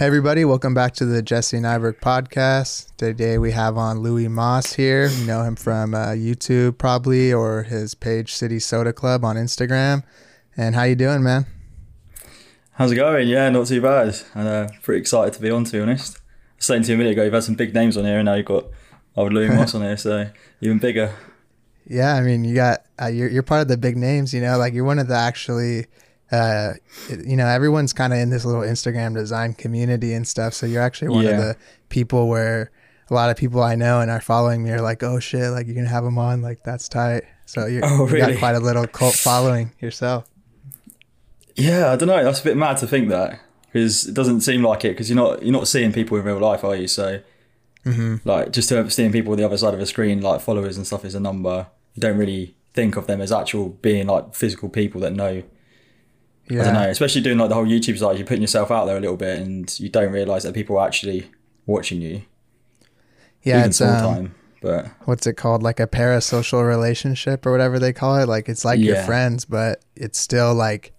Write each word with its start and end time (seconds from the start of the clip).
Hey 0.00 0.06
everybody, 0.06 0.46
welcome 0.46 0.72
back 0.72 0.94
to 0.94 1.04
the 1.04 1.20
Jesse 1.20 1.58
Nyberg 1.58 2.00
podcast. 2.00 2.96
Today 2.96 3.36
we 3.36 3.50
have 3.50 3.76
on 3.76 3.98
Louis 3.98 4.28
Moss 4.28 4.72
here. 4.72 5.08
You 5.08 5.26
know 5.26 5.42
him 5.42 5.56
from 5.56 5.92
uh, 5.92 6.12
YouTube 6.12 6.78
probably 6.78 7.34
or 7.34 7.64
his 7.64 7.94
page 7.94 8.32
City 8.32 8.58
Soda 8.60 8.94
Club 8.94 9.26
on 9.26 9.36
Instagram. 9.36 10.02
And 10.56 10.74
how 10.74 10.84
you 10.84 10.94
doing, 10.94 11.22
man? 11.22 11.44
How's 12.72 12.92
it 12.92 12.94
going? 12.94 13.28
Yeah, 13.28 13.50
not 13.50 13.66
too 13.66 13.82
bad. 13.82 14.16
And 14.34 14.48
uh, 14.48 14.68
pretty 14.80 15.02
excited 15.02 15.34
to 15.34 15.40
be 15.42 15.50
on, 15.50 15.64
to 15.64 15.72
be 15.72 15.80
honest. 15.80 16.16
I 16.16 16.20
was 16.56 16.64
saying 16.64 16.84
to 16.84 16.88
you 16.88 16.94
a 16.94 16.96
minute 16.96 17.10
ago, 17.10 17.24
you've 17.24 17.34
had 17.34 17.44
some 17.44 17.54
big 17.54 17.74
names 17.74 17.98
on 17.98 18.06
here, 18.06 18.20
and 18.20 18.24
now 18.24 18.36
you've 18.36 18.46
got 18.46 18.68
old 19.16 19.34
Louis 19.34 19.50
Moss 19.50 19.74
on 19.74 19.82
here, 19.82 19.98
so 19.98 20.30
even 20.62 20.78
bigger. 20.78 21.14
Yeah, 21.86 22.14
I 22.14 22.22
mean, 22.22 22.44
you 22.44 22.54
got 22.54 22.86
uh, 22.98 23.08
you're 23.08 23.28
you're 23.28 23.42
part 23.42 23.60
of 23.60 23.68
the 23.68 23.76
big 23.76 23.98
names. 23.98 24.32
You 24.32 24.40
know, 24.40 24.56
like 24.56 24.72
you're 24.72 24.82
one 24.82 24.98
of 24.98 25.08
the 25.08 25.16
actually 25.16 25.88
uh, 26.32 26.74
you 27.08 27.36
know, 27.36 27.46
everyone's 27.46 27.92
kind 27.92 28.12
of 28.12 28.18
in 28.18 28.30
this 28.30 28.44
little 28.44 28.62
Instagram 28.62 29.14
design 29.14 29.54
community 29.54 30.12
and 30.12 30.26
stuff. 30.26 30.54
So 30.54 30.66
you're 30.66 30.82
actually 30.82 31.08
one 31.08 31.24
yeah. 31.24 31.30
of 31.30 31.38
the 31.38 31.56
people 31.88 32.28
where 32.28 32.70
a 33.10 33.14
lot 33.14 33.30
of 33.30 33.36
people 33.36 33.62
I 33.62 33.74
know 33.74 34.00
and 34.00 34.10
are 34.10 34.20
following 34.20 34.62
me 34.62 34.70
are 34.70 34.80
like, 34.80 35.02
oh 35.02 35.18
shit, 35.18 35.50
like 35.50 35.66
you 35.66 35.74
can 35.74 35.86
have 35.86 36.04
them 36.04 36.18
on, 36.18 36.42
like 36.42 36.62
that's 36.62 36.88
tight. 36.88 37.24
So 37.46 37.66
you're, 37.66 37.84
oh, 37.84 38.06
really? 38.06 38.20
you 38.20 38.34
got 38.34 38.38
quite 38.38 38.54
a 38.54 38.60
little 38.60 38.86
cult 38.86 39.14
following 39.14 39.72
yourself. 39.80 40.28
Yeah, 41.56 41.90
I 41.90 41.96
don't 41.96 42.08
know. 42.08 42.22
That's 42.22 42.40
a 42.40 42.44
bit 42.44 42.56
mad 42.56 42.76
to 42.78 42.86
think 42.86 43.08
that 43.08 43.40
because 43.66 44.06
it 44.06 44.14
doesn't 44.14 44.42
seem 44.42 44.62
like 44.62 44.84
it 44.84 44.90
because 44.90 45.10
you're 45.10 45.16
not 45.16 45.42
you're 45.42 45.52
not 45.52 45.66
seeing 45.66 45.92
people 45.92 46.16
in 46.16 46.24
real 46.24 46.38
life, 46.38 46.62
are 46.62 46.76
you? 46.76 46.86
So 46.86 47.20
mm-hmm. 47.84 48.16
like 48.24 48.52
just 48.52 48.68
seeing 48.92 49.12
people 49.12 49.32
on 49.32 49.38
the 49.38 49.44
other 49.44 49.58
side 49.58 49.74
of 49.74 49.80
a 49.80 49.86
screen, 49.86 50.20
like 50.20 50.40
followers 50.40 50.76
and 50.76 50.86
stuff, 50.86 51.04
is 51.04 51.16
a 51.16 51.20
number. 51.20 51.66
You 51.94 52.00
don't 52.00 52.16
really 52.16 52.54
think 52.72 52.96
of 52.96 53.08
them 53.08 53.20
as 53.20 53.32
actual 53.32 53.70
being 53.70 54.06
like 54.06 54.34
physical 54.34 54.68
people 54.68 55.00
that 55.00 55.12
know 55.12 55.42
yeah. 56.50 56.62
I 56.62 56.64
don't 56.64 56.74
know, 56.74 56.88
especially 56.88 57.22
doing 57.22 57.38
like 57.38 57.48
the 57.48 57.54
whole 57.54 57.66
YouTube 57.66 57.98
side, 57.98 58.18
you're 58.18 58.26
putting 58.26 58.42
yourself 58.42 58.70
out 58.70 58.86
there 58.86 58.96
a 58.96 59.00
little 59.00 59.16
bit 59.16 59.38
and 59.38 59.78
you 59.78 59.88
don't 59.88 60.12
realize 60.12 60.42
that 60.42 60.54
people 60.54 60.78
are 60.78 60.86
actually 60.86 61.30
watching 61.66 62.00
you. 62.00 62.22
Yeah, 63.42 63.58
Even 63.58 63.70
it's 63.70 63.80
um, 63.80 64.00
time, 64.00 64.34
but 64.60 64.86
what's 65.04 65.26
it 65.26 65.34
called? 65.34 65.62
Like 65.62 65.80
a 65.80 65.86
parasocial 65.86 66.66
relationship 66.66 67.46
or 67.46 67.52
whatever 67.52 67.78
they 67.78 67.92
call 67.92 68.16
it. 68.16 68.28
Like 68.28 68.48
it's 68.48 68.64
like 68.64 68.78
yeah. 68.78 68.94
your 68.94 69.02
friends, 69.04 69.44
but 69.44 69.82
it's 69.96 70.18
still 70.18 70.54
like 70.54 70.92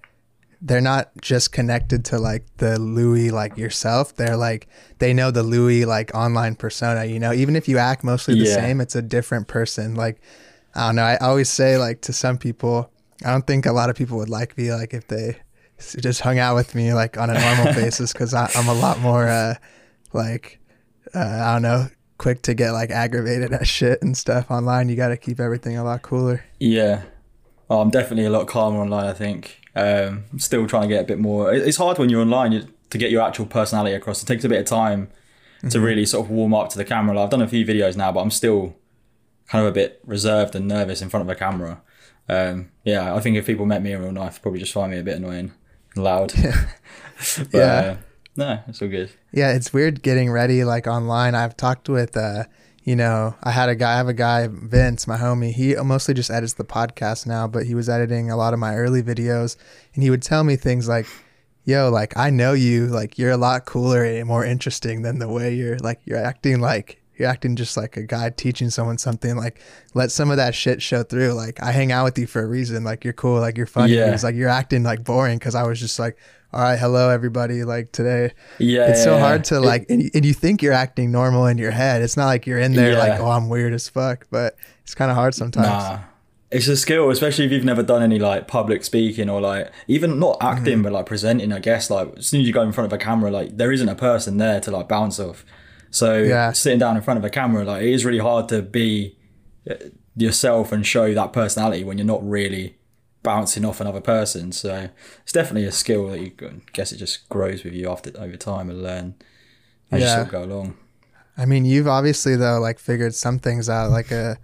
they're 0.61 0.81
not 0.81 1.09
just 1.21 1.51
connected 1.51 2.05
to 2.05 2.19
like 2.19 2.45
the 2.57 2.79
Louis 2.79 3.31
like 3.31 3.57
yourself. 3.57 4.15
They're 4.15 4.37
like 4.37 4.67
they 4.99 5.13
know 5.13 5.31
the 5.31 5.43
Louis 5.43 5.85
like 5.85 6.13
online 6.15 6.55
persona. 6.55 7.05
You 7.05 7.19
know, 7.19 7.33
even 7.33 7.55
if 7.55 7.67
you 7.67 7.77
act 7.77 8.03
mostly 8.03 8.35
the 8.35 8.45
yeah. 8.45 8.55
same, 8.55 8.81
it's 8.81 8.95
a 8.95 9.01
different 9.01 9.47
person. 9.47 9.95
Like 9.95 10.21
I 10.73 10.87
don't 10.87 10.95
know. 10.95 11.03
I 11.03 11.17
always 11.17 11.49
say 11.49 11.77
like 11.77 12.01
to 12.01 12.13
some 12.13 12.37
people 12.37 12.91
I 13.23 13.31
don't 13.31 13.45
think 13.45 13.65
a 13.65 13.71
lot 13.71 13.89
of 13.89 13.95
people 13.95 14.17
would 14.17 14.29
like 14.29 14.57
me 14.57 14.73
like 14.73 14.93
if 14.93 15.07
they 15.07 15.37
just 15.99 16.21
hung 16.21 16.37
out 16.37 16.55
with 16.55 16.75
me 16.75 16.93
like 16.93 17.17
on 17.17 17.29
a 17.29 17.39
normal 17.39 17.73
basis 17.75 18.13
because 18.13 18.33
I'm 18.33 18.67
a 18.67 18.73
lot 18.73 18.99
more 18.99 19.27
uh, 19.27 19.55
like 20.13 20.59
uh, 21.13 21.19
I 21.19 21.53
don't 21.53 21.61
know 21.61 21.87
quick 22.17 22.43
to 22.43 22.53
get 22.53 22.71
like 22.71 22.91
aggravated 22.91 23.51
at 23.51 23.67
shit 23.67 24.01
and 24.01 24.15
stuff 24.15 24.51
online. 24.51 24.89
You 24.89 24.95
got 24.95 25.09
to 25.09 25.17
keep 25.17 25.39
everything 25.39 25.77
a 25.77 25.83
lot 25.83 26.03
cooler. 26.03 26.43
Yeah, 26.59 27.03
oh, 27.69 27.81
I'm 27.81 27.89
definitely 27.89 28.25
a 28.25 28.29
lot 28.29 28.47
calmer 28.47 28.79
online. 28.79 29.05
I 29.05 29.13
think 29.13 29.59
um, 29.75 30.25
I'm 30.31 30.39
still 30.39 30.67
trying 30.67 30.83
to 30.83 30.87
get 30.87 31.01
a 31.01 31.07
bit 31.07 31.19
more. 31.19 31.53
It's 31.53 31.77
hard 31.77 31.97
when 31.97 32.09
you're 32.09 32.21
online 32.21 32.71
to 32.89 32.97
get 32.97 33.09
your 33.09 33.23
actual 33.23 33.45
personality 33.45 33.95
across. 33.95 34.21
It 34.21 34.27
takes 34.27 34.43
a 34.43 34.49
bit 34.49 34.59
of 34.59 34.65
time 34.65 35.07
mm-hmm. 35.57 35.69
to 35.69 35.79
really 35.79 36.05
sort 36.05 36.25
of 36.25 36.31
warm 36.31 36.53
up 36.53 36.69
to 36.69 36.77
the 36.77 36.85
camera. 36.85 37.15
Like, 37.15 37.23
I've 37.23 37.29
done 37.31 37.41
a 37.41 37.47
few 37.47 37.65
videos 37.65 37.95
now, 37.95 38.11
but 38.11 38.21
I'm 38.21 38.31
still 38.31 38.75
kind 39.47 39.65
of 39.65 39.71
a 39.71 39.73
bit 39.73 40.01
reserved 40.05 40.55
and 40.55 40.67
nervous 40.67 41.01
in 41.01 41.09
front 41.09 41.27
of 41.27 41.29
a 41.29 41.35
camera. 41.35 41.81
Um, 42.31 42.71
yeah, 42.85 43.13
I 43.13 43.19
think 43.19 43.35
if 43.35 43.45
people 43.45 43.65
met 43.65 43.83
me 43.83 43.91
in 43.91 44.01
real 44.01 44.13
life, 44.13 44.41
probably 44.41 44.61
just 44.61 44.71
find 44.71 44.91
me 44.91 44.99
a 44.99 45.03
bit 45.03 45.17
annoying 45.17 45.51
and 45.95 46.03
loud. 46.03 46.33
but, 47.37 47.53
yeah. 47.53 47.73
Uh, 47.73 47.97
no, 48.37 48.59
it's 48.67 48.81
all 48.81 48.87
good. 48.87 49.11
Yeah, 49.33 49.51
it's 49.51 49.73
weird 49.73 50.01
getting 50.01 50.31
ready 50.31 50.63
like 50.63 50.87
online. 50.87 51.35
I've 51.35 51.57
talked 51.57 51.89
with, 51.89 52.15
uh, 52.15 52.45
you 52.83 52.95
know, 52.95 53.35
I 53.43 53.51
had 53.51 53.67
a 53.67 53.75
guy, 53.75 53.93
I 53.93 53.97
have 53.97 54.07
a 54.07 54.13
guy, 54.13 54.47
Vince, 54.49 55.07
my 55.07 55.17
homie. 55.17 55.51
He 55.51 55.75
mostly 55.75 56.13
just 56.13 56.31
edits 56.31 56.53
the 56.53 56.63
podcast 56.63 57.27
now, 57.27 57.47
but 57.47 57.65
he 57.65 57.75
was 57.75 57.89
editing 57.89 58.31
a 58.31 58.37
lot 58.37 58.53
of 58.53 58.59
my 58.59 58.75
early 58.75 59.03
videos, 59.03 59.57
and 59.93 60.01
he 60.01 60.09
would 60.09 60.23
tell 60.23 60.45
me 60.45 60.55
things 60.55 60.87
like, 60.87 61.05
"Yo, 61.65 61.91
like 61.91 62.15
I 62.15 62.29
know 62.29 62.53
you, 62.53 62.87
like 62.87 63.19
you're 63.19 63.31
a 63.31 63.37
lot 63.37 63.65
cooler 63.65 64.05
and 64.05 64.25
more 64.25 64.45
interesting 64.45 65.01
than 65.01 65.19
the 65.19 65.27
way 65.27 65.53
you're 65.53 65.77
like 65.79 65.99
you're 66.05 66.17
acting 66.17 66.61
like 66.61 67.00
you're 67.17 67.27
acting 67.27 67.55
just 67.55 67.77
like 67.77 67.97
a 67.97 68.03
guy 68.03 68.29
teaching 68.29 68.69
someone 68.69 68.97
something. 68.97 69.35
Like, 69.35 69.61
let 69.93 70.11
some 70.11 70.31
of 70.31 70.37
that 70.37 70.55
shit 70.55 70.81
show 70.81 71.03
through. 71.03 71.33
Like, 71.33 71.61
I 71.61 71.71
hang 71.71 71.91
out 71.91 72.05
with 72.05 72.17
you 72.17 72.27
for 72.27 72.41
a 72.41 72.47
reason. 72.47 72.83
Like, 72.83 73.03
you're 73.03 73.13
cool. 73.13 73.39
Like, 73.39 73.57
you're 73.57 73.65
funny. 73.65 73.93
Yeah. 73.93 74.13
It's 74.13 74.23
like 74.23 74.35
you're 74.35 74.49
acting 74.49 74.83
like 74.83 75.03
boring 75.03 75.37
because 75.37 75.55
I 75.55 75.63
was 75.63 75.79
just 75.79 75.99
like, 75.99 76.17
all 76.53 76.61
right, 76.61 76.77
hello 76.77 77.09
everybody. 77.09 77.63
Like 77.63 77.91
today, 77.91 78.33
yeah, 78.59 78.89
it's 78.89 79.03
so 79.03 79.15
yeah, 79.15 79.21
hard 79.21 79.43
to 79.45 79.59
like, 79.59 79.85
and, 79.89 80.09
and, 80.13 80.25
you 80.25 80.33
think 80.33 80.61
you're 80.61 80.73
acting 80.73 81.11
normal 81.11 81.45
in 81.45 81.57
your 81.57 81.71
head. 81.71 82.01
It's 82.01 82.17
not 82.17 82.25
like 82.25 82.45
you're 82.45 82.59
in 82.59 82.73
there 82.73 82.91
yeah. 82.91 82.99
like, 82.99 83.19
oh, 83.19 83.29
I'm 83.29 83.47
weird 83.49 83.73
as 83.73 83.87
fuck. 83.87 84.27
But 84.29 84.57
it's 84.83 84.93
kind 84.93 85.09
of 85.09 85.15
hard 85.15 85.33
sometimes. 85.33 85.67
Nah. 85.67 85.99
It's 86.51 86.67
a 86.67 86.75
skill, 86.75 87.09
especially 87.09 87.45
if 87.45 87.51
you've 87.53 87.63
never 87.63 87.81
done 87.81 88.03
any 88.03 88.19
like 88.19 88.49
public 88.49 88.83
speaking 88.83 89.29
or 89.29 89.39
like 89.39 89.71
even 89.87 90.19
not 90.19 90.37
acting, 90.41 90.75
mm-hmm. 90.75 90.83
but 90.83 90.91
like 90.91 91.05
presenting. 91.05 91.53
I 91.53 91.59
guess 91.59 91.89
like 91.89 92.17
as 92.17 92.27
soon 92.27 92.41
as 92.41 92.47
you 92.47 92.51
go 92.51 92.61
in 92.61 92.73
front 92.73 92.91
of 92.91 92.93
a 92.93 93.01
camera, 93.01 93.31
like 93.31 93.55
there 93.55 93.71
isn't 93.71 93.87
a 93.87 93.95
person 93.95 94.37
there 94.37 94.59
to 94.59 94.71
like 94.71 94.89
bounce 94.89 95.19
off. 95.19 95.45
So 95.91 96.23
yeah. 96.23 96.51
sitting 96.53 96.79
down 96.79 96.95
in 96.95 97.03
front 97.03 97.19
of 97.19 97.25
a 97.25 97.29
camera, 97.29 97.63
like 97.63 97.83
it 97.83 97.89
is 97.89 98.05
really 98.05 98.19
hard 98.19 98.49
to 98.49 98.61
be 98.61 99.17
uh, 99.69 99.75
yourself 100.15 100.71
and 100.71 100.85
show 100.85 101.13
that 101.13 101.33
personality 101.33 101.83
when 101.83 101.97
you're 101.97 102.07
not 102.07 102.27
really 102.27 102.77
bouncing 103.23 103.65
off 103.65 103.79
another 103.79 104.01
person. 104.01 104.51
So 104.51 104.89
it's 105.21 105.31
definitely 105.31 105.65
a 105.65 105.71
skill 105.71 106.09
that 106.09 106.19
you 106.19 106.31
I 106.41 106.61
guess 106.73 106.91
it 106.91 106.97
just 106.97 107.29
grows 107.29 107.63
with 107.63 107.73
you 107.73 107.89
after 107.89 108.11
over 108.17 108.37
time 108.37 108.69
and 108.69 108.81
learn 108.81 109.15
as 109.91 110.01
yeah. 110.01 110.07
you 110.07 110.13
sort 110.13 110.25
of 110.25 110.31
go 110.31 110.43
along. 110.43 110.77
I 111.37 111.45
mean, 111.45 111.65
you've 111.65 111.87
obviously 111.87 112.35
though 112.35 112.59
like 112.59 112.79
figured 112.79 113.13
some 113.13 113.39
things 113.39 113.69
out. 113.69 113.91
Like 113.91 114.11
a, 114.11 114.31
uh, 114.31 114.35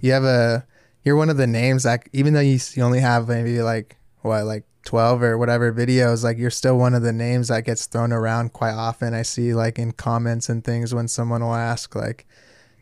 you 0.00 0.12
have 0.12 0.24
a, 0.24 0.66
you're 1.04 1.16
one 1.16 1.30
of 1.30 1.36
the 1.36 1.46
names 1.46 1.84
that 1.84 2.08
even 2.12 2.34
though 2.34 2.40
you, 2.40 2.58
you 2.74 2.82
only 2.82 3.00
have 3.00 3.28
maybe 3.28 3.62
like 3.62 3.96
what 4.22 4.44
like 4.44 4.64
12 4.86 5.22
or 5.22 5.38
whatever 5.38 5.72
videos 5.72 6.24
like 6.24 6.38
you're 6.38 6.50
still 6.50 6.78
one 6.78 6.94
of 6.94 7.02
the 7.02 7.12
names 7.12 7.48
that 7.48 7.64
gets 7.64 7.86
thrown 7.86 8.12
around 8.12 8.52
quite 8.52 8.72
often. 8.72 9.12
I 9.12 9.22
see 9.22 9.52
like 9.52 9.78
in 9.78 9.92
comments 9.92 10.48
and 10.48 10.64
things 10.64 10.94
when 10.94 11.08
someone 11.08 11.42
will 11.42 11.54
ask 11.54 11.94
like 11.94 12.26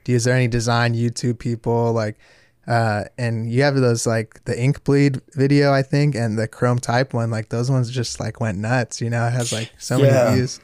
do 0.05 0.15
is 0.15 0.25
there 0.25 0.35
any 0.35 0.47
design 0.47 0.95
youtube 0.95 1.39
people 1.39 1.93
like 1.93 2.19
uh 2.67 3.05
and 3.19 3.51
you 3.51 3.63
have 3.63 3.75
those 3.75 4.07
like 4.07 4.43
the 4.45 4.63
ink 4.63 4.85
bleed 4.85 5.21
video 5.33 5.73
i 5.73 5.83
think 5.83 6.15
and 6.15 6.39
the 6.39 6.47
chrome 6.47 6.79
type 6.79 7.15
one 7.15 7.31
like 7.31 7.49
those 7.49 7.71
ones 7.71 7.91
just 7.91 8.21
like 8.21 8.39
went 8.41 8.59
nuts 8.59 9.01
you 9.01 9.11
know? 9.11 9.27
It 9.27 9.33
has 9.33 9.53
like 9.53 9.73
so 9.79 9.97
yeah. 9.97 10.11
many 10.11 10.37
views. 10.37 10.61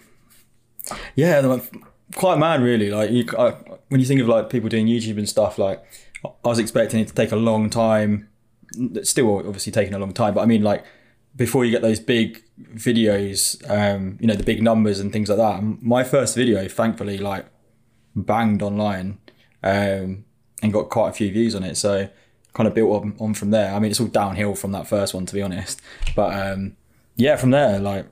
Yeah 1.14 1.58
quite 2.16 2.38
mad 2.38 2.60
really. 2.62 2.90
Like 2.90 3.10
you 3.10 3.24
I, 3.38 3.50
when 3.88 4.00
you 4.00 4.06
think 4.06 4.20
of 4.20 4.28
like 4.28 4.50
people 4.50 4.68
doing 4.68 4.86
youtube 4.86 5.18
and 5.18 5.28
stuff 5.28 5.58
like 5.58 5.82
i 6.24 6.48
was 6.48 6.58
expecting 6.58 7.00
it 7.00 7.08
to 7.08 7.14
take 7.14 7.32
a 7.32 7.36
long 7.36 7.70
time 7.70 8.28
it's 8.74 9.10
still 9.10 9.38
obviously 9.38 9.72
taking 9.72 9.94
a 9.94 9.98
long 9.98 10.12
time 10.12 10.34
but 10.34 10.42
i 10.42 10.46
mean 10.46 10.62
like 10.62 10.84
before 11.36 11.64
you 11.64 11.70
get 11.70 11.82
those 11.82 12.00
big 12.00 12.42
videos, 12.74 13.58
um, 13.70 14.18
you 14.20 14.26
know, 14.26 14.34
the 14.34 14.44
big 14.44 14.62
numbers 14.62 15.00
and 15.00 15.12
things 15.12 15.28
like 15.28 15.38
that. 15.38 15.62
My 15.82 16.04
first 16.04 16.36
video, 16.36 16.68
thankfully, 16.68 17.18
like 17.18 17.46
banged 18.14 18.62
online 18.62 19.18
um, 19.62 20.24
and 20.62 20.72
got 20.72 20.90
quite 20.90 21.10
a 21.10 21.12
few 21.12 21.32
views 21.32 21.54
on 21.54 21.62
it. 21.62 21.76
So 21.76 22.08
kind 22.52 22.66
of 22.66 22.74
built 22.74 23.02
on, 23.02 23.16
on 23.20 23.34
from 23.34 23.50
there. 23.50 23.74
I 23.74 23.78
mean, 23.78 23.90
it's 23.90 24.00
all 24.00 24.06
downhill 24.06 24.54
from 24.54 24.72
that 24.72 24.86
first 24.86 25.14
one, 25.14 25.26
to 25.26 25.34
be 25.34 25.42
honest. 25.42 25.80
But 26.14 26.34
um, 26.34 26.76
yeah, 27.16 27.36
from 27.36 27.50
there, 27.50 27.78
like 27.78 28.06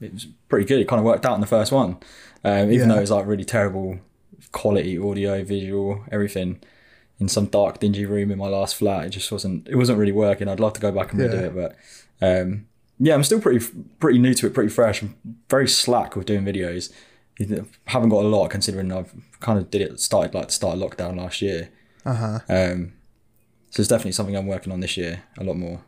it 0.00 0.12
was 0.12 0.26
pretty 0.48 0.66
good. 0.66 0.80
It 0.80 0.88
kind 0.88 1.00
of 1.00 1.04
worked 1.04 1.26
out 1.26 1.34
in 1.34 1.40
the 1.40 1.46
first 1.46 1.72
one, 1.72 1.98
um, 2.44 2.70
even 2.70 2.88
yeah. 2.88 2.94
though 2.94 2.98
it 2.98 3.02
was 3.02 3.10
like 3.10 3.26
really 3.26 3.44
terrible 3.44 3.98
quality, 4.52 4.98
audio, 4.98 5.42
visual, 5.44 6.04
everything. 6.10 6.60
In 7.20 7.26
some 7.26 7.46
dark, 7.46 7.80
dingy 7.80 8.06
room 8.06 8.30
in 8.30 8.38
my 8.38 8.46
last 8.46 8.76
flat, 8.76 9.06
it 9.06 9.08
just 9.10 9.32
wasn't. 9.32 9.66
It 9.68 9.74
wasn't 9.74 9.98
really 9.98 10.12
working. 10.12 10.46
I'd 10.46 10.60
love 10.60 10.74
to 10.74 10.80
go 10.80 10.92
back 10.92 11.12
and 11.12 11.20
redo 11.20 11.32
yeah. 11.34 11.46
it, 11.46 11.54
but 11.54 11.76
um, 12.20 12.66
yeah, 12.98 13.14
I'm 13.14 13.24
still 13.24 13.40
pretty 13.40 13.64
pretty 14.00 14.18
new 14.18 14.34
to 14.34 14.46
it, 14.46 14.54
pretty 14.54 14.70
fresh. 14.70 15.02
I'm 15.02 15.14
very 15.48 15.68
slack 15.68 16.16
with 16.16 16.26
doing 16.26 16.44
videos. 16.44 16.92
Haven't 17.86 18.08
got 18.08 18.24
a 18.24 18.28
lot 18.28 18.48
considering 18.48 18.90
I've 18.90 19.14
kind 19.40 19.58
of 19.58 19.70
did 19.70 19.82
it 19.82 20.00
started 20.00 20.34
like 20.34 20.50
start 20.50 20.78
lockdown 20.78 21.16
last 21.18 21.40
year. 21.40 21.70
Uh 22.04 22.14
huh. 22.14 22.38
Um, 22.48 22.94
so 23.70 23.80
it's 23.80 23.88
definitely 23.88 24.12
something 24.12 24.36
I'm 24.36 24.46
working 24.46 24.72
on 24.72 24.80
this 24.80 24.96
year 24.96 25.22
a 25.38 25.44
lot 25.44 25.56
more. 25.56 25.84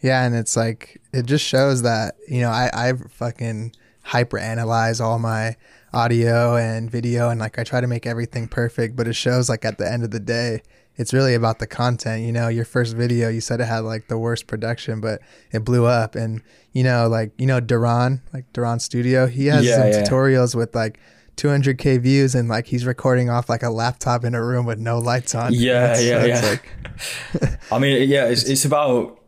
Yeah, 0.00 0.24
and 0.24 0.34
it's 0.34 0.56
like 0.56 1.00
it 1.12 1.26
just 1.26 1.44
shows 1.44 1.82
that 1.82 2.14
you 2.28 2.40
know 2.40 2.50
I 2.50 2.70
I 2.72 2.92
fucking 2.92 3.72
hyper 4.02 4.38
analyze 4.38 5.00
all 5.00 5.18
my 5.18 5.56
audio 5.92 6.56
and 6.56 6.90
video 6.90 7.30
and 7.30 7.40
like 7.40 7.58
I 7.58 7.64
try 7.64 7.80
to 7.80 7.86
make 7.86 8.06
everything 8.06 8.46
perfect, 8.46 8.96
but 8.96 9.08
it 9.08 9.14
shows 9.14 9.48
like 9.48 9.64
at 9.64 9.78
the 9.78 9.90
end 9.90 10.04
of 10.04 10.10
the 10.10 10.20
day 10.20 10.62
it's 10.96 11.12
really 11.12 11.34
about 11.34 11.58
the 11.58 11.66
content. 11.66 12.22
You 12.24 12.32
know, 12.32 12.48
your 12.48 12.64
first 12.64 12.94
video, 12.94 13.28
you 13.28 13.40
said 13.40 13.60
it 13.60 13.64
had 13.64 13.80
like 13.80 14.08
the 14.08 14.18
worst 14.18 14.46
production, 14.46 15.00
but 15.00 15.20
it 15.50 15.64
blew 15.64 15.86
up. 15.86 16.14
And 16.14 16.42
you 16.72 16.84
know, 16.84 17.08
like 17.08 17.32
you 17.38 17.46
know, 17.46 17.60
Duran, 17.60 18.22
like 18.32 18.52
Duran 18.52 18.80
Studio, 18.80 19.26
he 19.26 19.46
has 19.46 19.64
yeah, 19.64 19.76
some 19.76 19.88
yeah. 19.88 20.02
tutorials 20.04 20.54
with 20.54 20.74
like 20.74 21.00
200k 21.36 22.00
views, 22.00 22.34
and 22.34 22.48
like 22.48 22.66
he's 22.66 22.86
recording 22.86 23.28
off 23.28 23.48
like 23.48 23.62
a 23.62 23.70
laptop 23.70 24.24
in 24.24 24.34
a 24.34 24.44
room 24.44 24.66
with 24.66 24.78
no 24.78 24.98
lights 24.98 25.34
on. 25.34 25.52
Yeah, 25.52 25.98
yeah, 25.98 26.24
yeah. 26.24 26.40
Like... 26.40 27.58
I 27.72 27.78
mean, 27.78 28.08
yeah, 28.08 28.26
it's 28.28 28.44
it's 28.44 28.64
about 28.64 29.20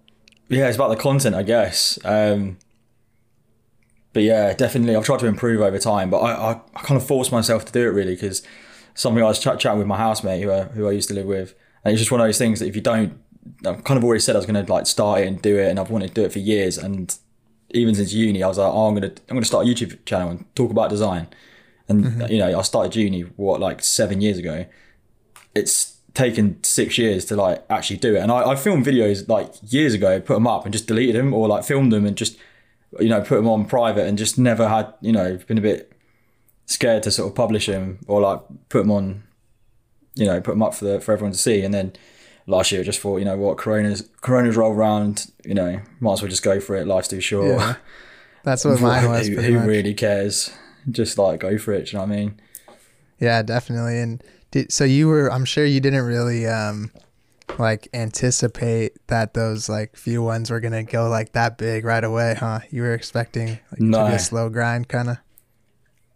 yeah, 0.48 0.68
it's 0.68 0.76
about 0.76 0.88
the 0.88 0.96
content, 0.96 1.34
I 1.34 1.42
guess. 1.42 1.98
Um, 2.04 2.58
but 4.12 4.22
yeah, 4.22 4.54
definitely 4.54 4.96
I've 4.96 5.04
tried 5.04 5.18
to 5.20 5.26
improve 5.26 5.60
over 5.60 5.78
time, 5.78 6.08
but 6.08 6.20
I, 6.20 6.32
I, 6.32 6.60
I 6.74 6.80
kind 6.82 6.98
of 6.98 7.06
forced 7.06 7.32
myself 7.32 7.64
to 7.66 7.72
do 7.72 7.82
it 7.82 7.90
really 7.90 8.14
because 8.14 8.42
something 8.96 9.22
I 9.22 9.26
was 9.26 9.38
ch- 9.38 9.58
chatting 9.58 9.78
with 9.78 9.86
my 9.86 9.96
housemate 9.96 10.42
who 10.42 10.50
I, 10.50 10.62
who 10.64 10.88
I 10.88 10.92
used 10.92 11.08
to 11.08 11.14
live 11.14 11.26
with, 11.26 11.54
and 11.84 11.92
it's 11.92 12.00
just 12.00 12.10
one 12.10 12.20
of 12.20 12.26
those 12.26 12.38
things 12.38 12.58
that 12.58 12.66
if 12.66 12.74
you 12.74 12.82
don't, 12.82 13.20
I've 13.64 13.84
kind 13.84 13.96
of 13.96 14.04
already 14.04 14.20
said 14.20 14.34
I 14.34 14.38
was 14.38 14.46
going 14.46 14.64
to 14.64 14.72
like 14.72 14.86
start 14.86 15.20
it 15.20 15.28
and 15.28 15.40
do 15.40 15.58
it, 15.58 15.68
and 15.68 15.78
I've 15.78 15.90
wanted 15.90 16.08
to 16.08 16.14
do 16.14 16.24
it 16.24 16.32
for 16.32 16.40
years, 16.40 16.76
and 16.76 17.16
even 17.70 17.94
since 17.94 18.12
uni, 18.12 18.42
I 18.42 18.48
was 18.48 18.58
like, 18.58 18.72
oh, 18.72 18.88
I'm 18.88 18.94
gonna 18.94 19.12
I'm 19.28 19.36
gonna 19.36 19.44
start 19.44 19.66
a 19.66 19.68
YouTube 19.68 20.04
channel 20.04 20.30
and 20.30 20.44
talk 20.56 20.70
about 20.70 20.90
design, 20.90 21.28
and 21.88 22.04
mm-hmm. 22.04 22.32
you 22.32 22.38
know 22.38 22.58
I 22.58 22.62
started 22.62 22.96
uni 22.96 23.22
what 23.22 23.60
like 23.60 23.82
seven 23.82 24.20
years 24.20 24.38
ago. 24.38 24.66
It's 25.54 25.96
taken 26.14 26.62
six 26.64 26.98
years 26.98 27.24
to 27.26 27.36
like 27.36 27.64
actually 27.70 27.98
do 27.98 28.16
it, 28.16 28.20
and 28.20 28.32
I, 28.32 28.50
I 28.50 28.56
filmed 28.56 28.86
videos 28.86 29.28
like 29.28 29.54
years 29.62 29.94
ago, 29.94 30.20
put 30.20 30.34
them 30.34 30.46
up 30.46 30.64
and 30.64 30.72
just 30.72 30.86
deleted 30.86 31.14
them, 31.14 31.32
or 31.32 31.48
like 31.48 31.64
filmed 31.64 31.92
them 31.92 32.06
and 32.06 32.16
just 32.16 32.38
you 33.00 33.08
know 33.08 33.20
put 33.20 33.36
them 33.36 33.48
on 33.48 33.66
private 33.66 34.06
and 34.06 34.16
just 34.16 34.38
never 34.38 34.68
had 34.68 34.92
you 35.00 35.12
know 35.12 35.38
been 35.46 35.58
a 35.58 35.62
bit 35.62 35.92
scared 36.66 37.02
to 37.04 37.10
sort 37.10 37.28
of 37.28 37.34
publish 37.34 37.66
them 37.66 37.98
or 38.06 38.20
like 38.20 38.40
put 38.68 38.80
them 38.80 38.90
on 38.90 39.22
you 40.14 40.26
know 40.26 40.40
put 40.40 40.52
them 40.52 40.62
up 40.62 40.74
for 40.74 40.84
the 40.84 41.00
for 41.00 41.12
everyone 41.12 41.32
to 41.32 41.38
see 41.38 41.62
and 41.62 41.72
then 41.72 41.92
last 42.46 42.70
year 42.70 42.80
I 42.80 42.84
just 42.84 43.00
thought 43.00 43.18
you 43.18 43.24
know 43.24 43.36
what 43.36 43.56
corona's 43.56 44.08
corona's 44.20 44.56
roll 44.56 44.72
around 44.72 45.30
you 45.44 45.54
know 45.54 45.80
might 46.00 46.12
as 46.14 46.22
well 46.22 46.30
just 46.30 46.42
go 46.42 46.60
for 46.60 46.76
it 46.76 46.86
life's 46.86 47.08
too 47.08 47.20
short 47.20 47.48
Yeah. 47.48 47.76
That's 48.42 48.64
what 48.64 48.80
mine 48.80 49.08
was. 49.08 49.26
who, 49.28 49.40
who 49.40 49.58
really 49.60 49.94
cares 49.94 50.52
just 50.90 51.18
like 51.18 51.40
go 51.40 51.58
for 51.58 51.72
it 51.72 51.86
do 51.86 51.92
you 51.92 51.98
know 51.98 52.04
what 52.04 52.12
I 52.12 52.16
mean 52.16 52.40
Yeah, 53.18 53.42
definitely. 53.42 53.98
And 53.98 54.22
did, 54.50 54.70
so 54.70 54.84
you 54.84 55.08
were, 55.08 55.32
I'm 55.32 55.44
sure 55.44 55.64
you 55.64 55.80
didn't 55.80 56.04
really 56.04 56.46
um 56.46 56.90
like 57.58 57.88
anticipate 57.94 58.92
that 59.06 59.34
those 59.34 59.68
like 59.68 59.96
few 59.96 60.22
ones 60.22 60.50
were 60.50 60.60
gonna 60.60 60.84
go 60.84 61.08
like 61.08 61.32
that 61.32 61.58
big 61.58 61.84
right 61.84 62.04
away, 62.04 62.34
huh? 62.38 62.60
You 62.70 62.82
were 62.82 62.94
expecting 62.94 63.58
like, 63.70 63.78
to 63.78 64.10
be 64.10 64.16
a 64.16 64.18
slow 64.18 64.48
grind, 64.50 64.88
kind 64.88 65.10
of. 65.10 65.16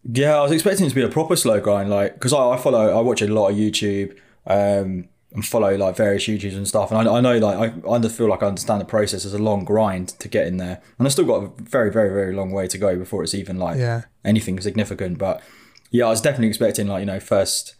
Yeah, 0.02 0.36
I 0.38 0.42
was 0.42 0.52
expecting 0.52 0.86
it 0.86 0.90
to 0.90 0.94
be 0.94 1.02
a 1.02 1.08
proper 1.08 1.36
slow 1.36 1.60
grind, 1.60 1.90
like 1.90 2.14
because 2.14 2.32
I, 2.32 2.50
I 2.50 2.56
follow, 2.56 2.96
I 2.96 3.00
watch 3.02 3.20
a 3.22 3.26
lot 3.26 3.48
of 3.50 3.56
YouTube, 3.56 4.16
um, 4.46 5.08
and 5.32 5.44
follow 5.46 5.76
like 5.76 5.96
various 5.96 6.24
YouTubers 6.24 6.56
and 6.56 6.66
stuff, 6.66 6.90
and 6.90 7.08
I, 7.08 7.16
I 7.16 7.20
know 7.20 7.38
like 7.38 7.74
I, 7.86 7.90
I 7.90 8.08
feel 8.08 8.28
like 8.28 8.42
I 8.42 8.46
understand 8.46 8.80
the 8.80 8.86
process. 8.86 9.22
There's 9.24 9.34
a 9.34 9.38
long 9.38 9.64
grind 9.64 10.08
to 10.20 10.28
get 10.28 10.46
in 10.46 10.56
there, 10.56 10.80
and 10.98 11.06
I've 11.06 11.12
still 11.12 11.26
got 11.26 11.42
a 11.44 11.62
very, 11.62 11.92
very, 11.92 12.08
very 12.08 12.34
long 12.34 12.50
way 12.50 12.66
to 12.66 12.78
go 12.78 12.96
before 12.96 13.22
it's 13.22 13.34
even 13.34 13.58
like 13.58 13.78
Yeah. 13.78 14.02
anything 14.24 14.58
significant. 14.60 15.18
But 15.18 15.42
yeah, 15.90 16.06
I 16.06 16.10
was 16.10 16.20
definitely 16.20 16.48
expecting 16.48 16.86
like 16.86 17.00
you 17.00 17.06
know 17.06 17.20
first 17.20 17.74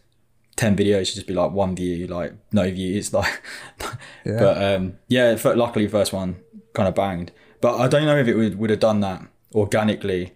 ten 0.55 0.75
videos 0.77 1.09
to 1.09 1.15
just 1.15 1.27
be 1.27 1.33
like 1.33 1.51
one 1.51 1.75
view, 1.75 2.05
like 2.07 2.33
no 2.51 2.69
views, 2.69 3.11
like. 3.13 3.41
Yeah. 4.25 4.37
But 4.39 4.63
um, 4.63 4.97
yeah, 5.07 5.35
luckily 5.43 5.87
first 5.87 6.13
one 6.13 6.35
kind 6.73 6.87
of 6.87 6.93
banged. 6.95 7.31
But 7.61 7.77
I 7.79 7.87
don't 7.87 8.05
know 8.05 8.17
if 8.17 8.27
it 8.27 8.35
would 8.35 8.59
would 8.59 8.69
have 8.69 8.79
done 8.79 8.99
that 9.01 9.23
organically 9.55 10.33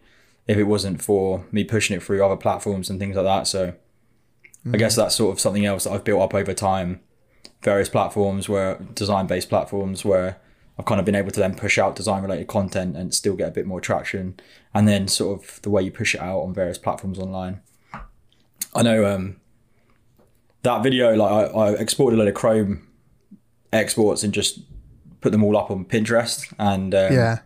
if 0.48 0.58
it 0.58 0.64
wasn't 0.64 1.02
for 1.02 1.46
me 1.52 1.64
pushing 1.64 1.96
it 1.96 2.04
through 2.04 2.24
other 2.24 2.36
platforms 2.36 2.90
and 2.90 3.00
things 3.00 3.16
like 3.16 3.26
that. 3.26 3.48
So 3.48 3.74
I 4.72 4.78
guess 4.78 4.96
that's 4.96 5.16
sort 5.16 5.34
of 5.34 5.40
something 5.40 5.66
else 5.66 5.84
that 5.84 5.92
I've 5.92 6.04
built 6.04 6.22
up 6.22 6.34
over 6.34 6.54
time. 6.54 7.02
Various 7.62 7.90
platforms 7.90 8.48
where 8.48 8.76
design 8.94 9.28
based 9.28 9.50
platforms 9.50 10.06
where 10.06 10.40
I've 10.78 10.86
kind 10.86 11.00
of 11.00 11.06
been 11.06 11.16
able 11.16 11.32
to 11.32 11.40
then 11.40 11.56
push 11.56 11.78
out 11.78 11.96
design 11.96 12.22
related 12.22 12.48
content 12.48 12.96
and 12.96 13.14
still 13.14 13.36
get 13.36 13.48
a 13.48 13.52
bit 13.52 13.66
more 13.66 13.82
traction. 13.82 14.40
And 14.74 14.88
then 14.88 15.08
sort 15.08 15.42
of 15.42 15.62
the 15.62 15.70
way 15.70 15.82
you 15.82 15.92
push 15.92 16.16
it 16.16 16.22
out 16.22 16.42
on 16.42 16.54
various 16.54 16.78
platforms 16.78 17.18
online. 17.18 17.62
I 18.74 18.84
know 18.84 19.06
um, 19.06 19.38
that 20.64 20.84
video, 20.84 21.16
like 21.16 21.32
I, 21.32 21.58
I 21.58 21.72
exported 21.74 22.18
a 22.18 22.20
lot 22.20 22.28
of 22.28 22.34
Chrome 22.34 22.88
exports 23.72 24.24
and 24.24 24.34
just 24.34 24.60
put 25.22 25.32
them 25.32 25.44
all 25.44 25.58
up 25.58 25.72
on 25.72 25.86
Pinterest 25.86 26.54
and 26.60 26.94
um, 26.94 27.14
yeah. 27.14 27.40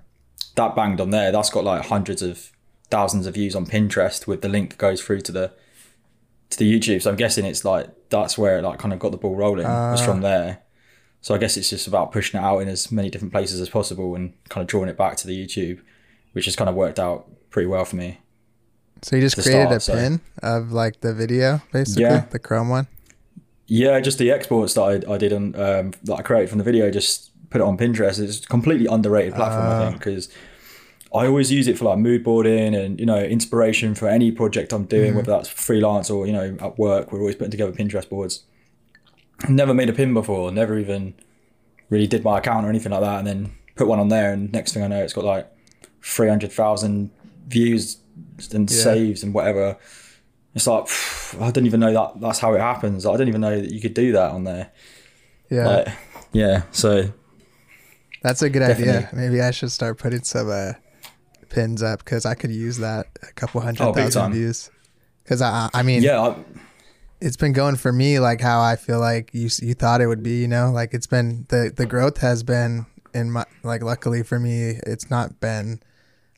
that 0.55 0.75
banged 0.75 0.99
on 0.99 1.11
there. 1.11 1.31
That's 1.31 1.49
got 1.49 1.63
like 1.63 1.85
hundreds 1.85 2.21
of 2.21 2.51
thousands 2.89 3.27
of 3.27 3.33
views 3.35 3.55
on 3.55 3.65
Pinterest 3.65 4.25
with 4.27 4.41
the 4.41 4.49
link 4.49 4.71
that 4.71 4.77
goes 4.79 5.01
through 5.01 5.21
to 5.21 5.31
the 5.31 5.51
to 6.51 6.57
the 6.57 6.79
YouTube. 6.79 7.01
So 7.01 7.09
I'm 7.11 7.15
guessing 7.17 7.45
it's 7.45 7.63
like 7.63 7.87
that's 8.09 8.37
where 8.37 8.57
it 8.59 8.63
like 8.63 8.79
kind 8.79 8.93
of 8.93 8.99
got 8.99 9.11
the 9.11 9.17
ball 9.17 9.35
rolling 9.35 9.67
was 9.67 10.03
from 10.03 10.21
there. 10.21 10.59
So 11.21 11.35
I 11.35 11.37
guess 11.37 11.57
it's 11.57 11.69
just 11.69 11.85
about 11.87 12.11
pushing 12.11 12.39
it 12.39 12.43
out 12.43 12.59
in 12.59 12.67
as 12.69 12.91
many 12.91 13.09
different 13.09 13.33
places 13.33 13.59
as 13.59 13.69
possible 13.69 14.15
and 14.15 14.33
kind 14.49 14.61
of 14.61 14.67
drawing 14.67 14.89
it 14.89 14.97
back 14.97 15.17
to 15.17 15.27
the 15.27 15.45
YouTube, 15.45 15.81
which 16.31 16.45
has 16.45 16.55
kind 16.55 16.69
of 16.69 16.75
worked 16.75 16.97
out 16.97 17.27
pretty 17.49 17.67
well 17.67 17.83
for 17.85 17.97
me. 17.97 18.19
So 19.01 19.15
you 19.17 19.21
just 19.21 19.35
created 19.35 19.65
start, 19.67 19.75
a 19.75 19.79
so- 19.79 19.93
pin 19.95 20.21
of 20.41 20.71
like 20.71 21.01
the 21.01 21.13
video, 21.13 21.61
basically, 21.71 22.03
Yeah. 22.03 22.25
the 22.31 22.39
Chrome 22.39 22.69
one. 22.69 22.87
Yeah, 23.67 23.99
just 23.99 24.17
the 24.17 24.31
exports 24.31 24.73
that 24.73 24.81
I, 24.81 25.13
I 25.13 25.17
did 25.17 25.31
on 25.31 25.55
um, 25.55 25.93
that 26.03 26.15
I 26.15 26.21
created 26.23 26.49
from 26.49 26.57
the 26.57 26.63
video, 26.63 26.89
just 26.89 27.31
put 27.51 27.61
it 27.61 27.63
on 27.63 27.77
Pinterest. 27.77 28.19
It's 28.19 28.43
a 28.43 28.47
completely 28.47 28.87
underrated 28.87 29.35
platform, 29.35 29.67
I 29.67 29.85
think, 29.89 29.99
because 29.99 30.29
I 31.13 31.25
always 31.25 31.51
use 31.51 31.67
it 31.67 31.77
for 31.77 31.85
like 31.85 31.97
mood 31.97 32.23
boarding 32.23 32.75
and 32.75 32.99
you 32.99 33.05
know 33.05 33.17
inspiration 33.17 33.95
for 33.95 34.07
any 34.07 34.31
project 34.31 34.71
I'm 34.73 34.85
doing, 34.85 35.15
whether 35.15 35.31
that's 35.31 35.49
freelance 35.49 36.09
or 36.09 36.27
you 36.27 36.33
know 36.33 36.55
at 36.61 36.77
work. 36.77 37.11
We're 37.11 37.19
always 37.19 37.35
putting 37.35 37.51
together 37.51 37.71
Pinterest 37.71 38.07
boards. 38.07 38.43
Never 39.47 39.73
made 39.73 39.89
a 39.89 39.93
pin 39.93 40.13
before. 40.13 40.51
Never 40.51 40.77
even 40.77 41.13
really 41.89 42.07
did 42.07 42.23
my 42.23 42.37
account 42.37 42.65
or 42.65 42.69
anything 42.69 42.91
like 42.91 43.01
that, 43.01 43.19
and 43.19 43.27
then 43.27 43.51
put 43.75 43.87
one 43.87 43.99
on 43.99 44.09
there, 44.09 44.33
and 44.33 44.51
next 44.51 44.73
thing 44.73 44.83
I 44.83 44.87
know, 44.87 45.01
it's 45.03 45.13
got 45.13 45.23
like 45.23 45.49
three 46.03 46.27
hundred 46.29 46.51
thousand 46.51 47.09
views 47.47 47.97
and 48.53 48.69
Yeah. 48.69 48.77
saves 48.77 49.23
and 49.23 49.33
whatever. 49.33 49.77
It's 50.53 50.67
like 50.67 50.87
phew, 50.87 51.41
I 51.41 51.51
don't 51.51 51.65
even 51.65 51.79
know 51.79 51.93
that 51.93 52.21
that's 52.21 52.39
how 52.39 52.53
it 52.53 52.59
happens. 52.59 53.05
I 53.05 53.15
don't 53.17 53.27
even 53.27 53.41
know 53.41 53.59
that 53.61 53.71
you 53.71 53.81
could 53.81 53.93
do 53.93 54.11
that 54.11 54.31
on 54.31 54.43
there. 54.43 54.71
Yeah. 55.49 55.67
Like, 55.67 55.87
yeah. 56.33 56.63
So 56.71 57.09
That's 58.21 58.41
a 58.41 58.49
good 58.49 58.61
idea. 58.61 59.09
Maybe 59.13 59.41
I 59.41 59.51
should 59.51 59.71
start 59.71 59.97
putting 59.97 60.23
some 60.23 60.49
uh, 60.49 60.73
pins 61.49 61.81
up 61.83 61.99
because 61.99 62.25
I 62.25 62.35
could 62.35 62.51
use 62.51 62.77
that 62.77 63.07
a 63.27 63.31
couple 63.33 63.61
hundred 63.61 63.83
Oh, 63.87 63.93
thousand 63.93 64.33
views. 64.33 64.69
Because 65.23 65.41
I, 65.41 65.69
I 65.73 65.83
mean, 65.83 66.01
yeah, 66.03 66.19
I, 66.21 66.35
it's 67.21 67.37
been 67.37 67.53
going 67.53 67.75
for 67.75 67.91
me 67.91 68.19
like 68.19 68.41
how 68.41 68.61
I 68.61 68.75
feel 68.75 68.99
like 68.99 69.31
you 69.33 69.49
you 69.61 69.73
thought 69.73 70.01
it 70.01 70.07
would 70.07 70.23
be. 70.23 70.41
You 70.41 70.47
know, 70.47 70.71
like 70.71 70.93
it's 70.93 71.07
been 71.07 71.45
the 71.49 71.71
the 71.75 71.85
growth 71.85 72.17
has 72.19 72.43
been 72.43 72.85
in 73.13 73.31
my 73.31 73.45
like 73.63 73.83
luckily 73.83 74.23
for 74.23 74.39
me, 74.39 74.79
it's 74.85 75.09
not 75.09 75.39
been 75.39 75.81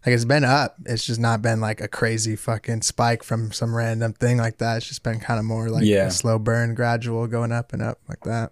like 0.06 0.13
it's 0.16 0.25
been 0.25 0.44
up. 0.44 0.75
It's 0.86 1.06
just 1.06 1.19
not 1.19 1.42
been 1.42 1.62
like 1.62 1.80
a 1.80 1.88
crazy 1.88 2.36
fucking 2.36 2.81
spike 2.81 3.24
from 3.24 3.52
some 3.52 3.75
random 3.75 4.13
thing 4.13 4.38
like 4.38 4.58
that. 4.58 4.78
It's 4.78 4.88
just 4.88 5.04
been 5.04 5.19
kind 5.19 5.38
of 5.40 5.46
more 5.46 5.69
like 5.69 5.86
Yeah. 5.86 6.08
a 6.08 6.12
slow 6.12 6.40
burn, 6.40 6.74
gradual 6.75 7.28
going 7.28 7.52
up 7.52 7.72
and 7.74 7.81
up 7.81 8.00
like 8.10 8.22
that. 8.25 8.52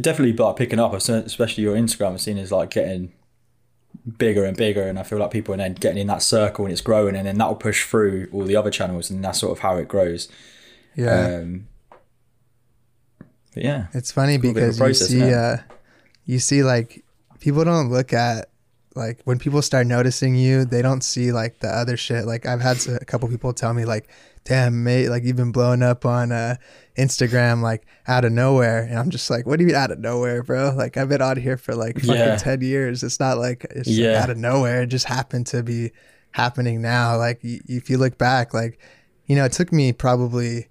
definitely 0.00 0.32
like 0.32 0.56
picking 0.56 0.80
up, 0.80 0.94
especially 0.94 1.62
your 1.64 1.76
Instagram. 1.76 2.12
I've 2.14 2.20
seen 2.20 2.38
is 2.38 2.50
like 2.52 2.70
getting 2.70 3.12
bigger 4.18 4.44
and 4.44 4.56
bigger, 4.56 4.82
and 4.82 4.98
I 4.98 5.02
feel 5.02 5.18
like 5.18 5.30
people 5.30 5.54
are 5.54 5.58
then 5.58 5.74
getting 5.74 5.98
in 5.98 6.06
that 6.08 6.22
circle 6.22 6.64
and 6.64 6.72
it's 6.72 6.80
growing, 6.80 7.16
and 7.16 7.26
then 7.26 7.38
that 7.38 7.48
will 7.48 7.56
push 7.56 7.84
through 7.84 8.28
all 8.32 8.44
the 8.44 8.56
other 8.56 8.70
channels, 8.70 9.10
and 9.10 9.24
that's 9.24 9.38
sort 9.38 9.52
of 9.52 9.60
how 9.60 9.76
it 9.76 9.88
grows. 9.88 10.28
Yeah. 10.94 11.40
Um, 11.40 11.68
but 13.54 13.62
yeah, 13.62 13.86
It's 13.92 14.10
funny 14.12 14.36
of 14.36 14.42
because 14.42 14.78
process, 14.78 15.10
you 15.10 15.20
see, 15.20 15.34
uh, 15.34 15.56
you 16.24 16.38
see, 16.38 16.62
like 16.62 17.04
people 17.40 17.64
don't 17.64 17.90
look 17.90 18.12
at 18.12 18.48
like 18.94 19.20
when 19.24 19.38
people 19.38 19.62
start 19.62 19.86
noticing 19.86 20.34
you, 20.34 20.64
they 20.64 20.82
don't 20.82 21.02
see 21.02 21.32
like 21.32 21.60
the 21.60 21.68
other 21.68 21.96
shit. 21.96 22.24
Like 22.24 22.46
I've 22.46 22.60
had 22.60 22.86
a 22.88 23.04
couple 23.04 23.28
people 23.28 23.52
tell 23.52 23.74
me 23.74 23.84
like, 23.84 24.08
"Damn, 24.44 24.82
mate, 24.84 25.08
like 25.08 25.22
you've 25.24 25.36
been 25.36 25.52
blowing 25.52 25.82
up 25.82 26.04
on 26.04 26.32
uh, 26.32 26.56
Instagram 26.98 27.62
like 27.62 27.86
out 28.06 28.24
of 28.24 28.32
nowhere," 28.32 28.82
and 28.82 28.98
I'm 28.98 29.10
just 29.10 29.30
like, 29.30 29.46
"What 29.46 29.58
do 29.58 29.62
you 29.64 29.68
mean 29.68 29.76
out 29.76 29.90
of 29.90 29.98
nowhere, 29.98 30.42
bro? 30.42 30.72
Like 30.76 30.96
I've 30.96 31.08
been 31.08 31.22
on 31.22 31.36
here 31.36 31.56
for 31.56 31.74
like 31.74 31.96
fucking 32.00 32.14
Yeah. 32.14 32.36
ten 32.36 32.60
years. 32.60 33.02
It's 33.02 33.20
not 33.20 33.38
like 33.38 33.64
it's 33.70 33.88
Yeah. 33.88 34.22
out 34.22 34.30
of 34.30 34.36
nowhere. 34.36 34.82
It 34.82 34.86
just 34.88 35.06
happened 35.06 35.46
to 35.48 35.62
be 35.62 35.92
happening 36.32 36.82
now. 36.82 37.16
Like 37.16 37.40
y- 37.44 37.60
if 37.68 37.88
you 37.90 37.98
look 37.98 38.18
back, 38.18 38.52
like 38.54 38.78
you 39.26 39.36
know, 39.36 39.44
it 39.44 39.52
took 39.52 39.72
me 39.72 39.92
probably 39.92 40.66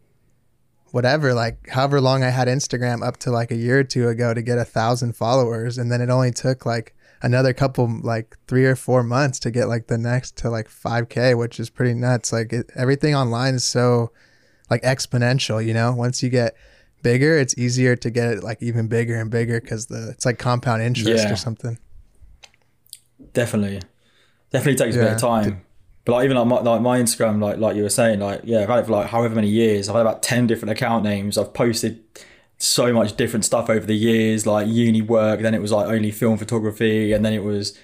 whatever, 0.91 1.33
like 1.33 1.69
however 1.69 2.01
long 2.01 2.23
I 2.23 2.29
had 2.29 2.47
Instagram 2.49 3.01
up 3.05 3.17
to 3.17 3.31
like 3.31 3.49
a 3.51 3.55
year 3.55 3.79
or 3.79 3.83
two 3.83 4.09
ago 4.09 4.33
to 4.33 4.41
get 4.41 4.57
a 4.57 4.65
thousand 4.65 5.15
followers. 5.15 5.77
And 5.77 5.89
then 5.91 6.01
it 6.01 6.09
only 6.09 6.31
took 6.31 6.65
like 6.65 6.93
another 7.23 7.53
couple, 7.53 7.87
like 8.01 8.37
three 8.47 8.65
or 8.65 8.75
four 8.75 9.03
months 9.03 9.39
to 9.39 9.51
get 9.51 9.67
like 9.67 9.87
the 9.87 9.97
next 9.97 10.37
to 10.37 10.49
like 10.49 10.67
5K, 10.69 11.37
which 11.37 11.59
is 11.59 11.69
pretty 11.69 11.93
nuts. 11.93 12.31
Like 12.33 12.51
it, 12.53 12.69
everything 12.75 13.15
online 13.15 13.55
is 13.55 13.63
so 13.63 14.11
like 14.69 14.81
exponential, 14.83 15.63
you 15.65 15.73
know? 15.73 15.91
Once 15.93 16.21
you 16.23 16.29
get 16.29 16.55
bigger, 17.03 17.37
it's 17.37 17.57
easier 17.57 17.95
to 17.95 18.09
get 18.09 18.27
it 18.33 18.43
like 18.43 18.61
even 18.61 18.87
bigger 18.87 19.15
and 19.19 19.29
bigger 19.31 19.59
because 19.61 19.87
the 19.87 20.09
it's 20.09 20.25
like 20.25 20.39
compound 20.39 20.81
interest 20.81 21.23
Yeah. 21.25 21.31
or 21.33 21.35
something. 21.35 21.77
definitely, 23.33 23.81
definitely 24.51 24.75
takes 24.83 24.95
a 24.95 24.99
bit 24.99 25.13
of 25.13 25.19
time. 25.19 25.61
But 26.03 26.13
like 26.13 26.25
even 26.25 26.37
like 26.37 26.47
my, 26.47 26.61
like 26.61 26.81
my 26.81 26.99
Instagram, 26.99 27.41
like 27.41 27.57
like 27.57 27.75
you 27.75 27.83
were 27.83 27.89
saying, 27.89 28.19
like 28.19 28.41
yeah, 28.43 28.61
I've 28.61 28.69
had 28.69 28.79
it 28.79 28.85
for 28.87 28.91
like 28.93 29.07
however 29.07 29.35
many 29.35 29.49
years. 29.49 29.87
I've 29.87 29.95
had 29.95 30.01
about 30.01 30.23
ten 30.23 30.47
different 30.47 30.71
account 30.71 31.03
names. 31.03 31.37
I've 31.37 31.53
posted 31.53 31.99
so 32.61 32.93
much 32.93 33.17
different 33.17 33.43
stuff 33.43 33.69
over 33.69 33.85
the 33.85 33.95
years, 33.95 34.45
like 34.45 34.67
uni 34.67 35.01
work. 35.01 35.41
Then 35.41 35.53
it 35.53 35.61
was 35.61 35.71
like 35.71 35.87
only 35.87 36.11
film 36.11 36.37
photography, 36.37 37.11
and 37.11 37.25
then 37.25 37.33
it 37.33 37.43
was, 37.43 37.77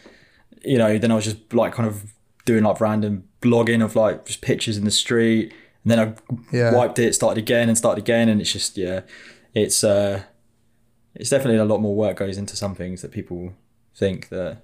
you 0.63 0.77
know, 0.77 0.97
then 0.97 1.11
I 1.11 1.15
was 1.15 1.25
just 1.25 1.53
like 1.53 1.73
kind 1.73 1.87
of 1.89 2.13
doing 2.45 2.63
like 2.63 2.79
random 2.79 3.27
blogging 3.41 3.83
of 3.83 3.95
like 3.95 4.25
just 4.25 4.41
pictures 4.41 4.77
in 4.77 4.85
the 4.85 4.91
street. 4.91 5.53
And 5.83 5.91
then 5.91 5.99
I 5.99 6.13
Yeah. 6.55 6.73
wiped 6.73 6.99
it, 6.99 7.15
started 7.15 7.39
again, 7.41 7.69
and 7.69 7.77
started 7.77 8.01
again, 8.01 8.29
and 8.29 8.39
it's 8.39 8.53
just 8.53 8.77
yeah, 8.77 9.01
it's 9.53 9.83
uh, 9.83 10.23
it's 11.15 11.29
definitely 11.29 11.57
a 11.59 11.65
lot 11.65 11.81
more 11.81 11.95
work 11.95 12.17
goes 12.17 12.37
into 12.37 12.55
some 12.55 12.75
things 12.75 13.01
that 13.01 13.11
people 13.11 13.53
think 13.95 14.29
that 14.29 14.59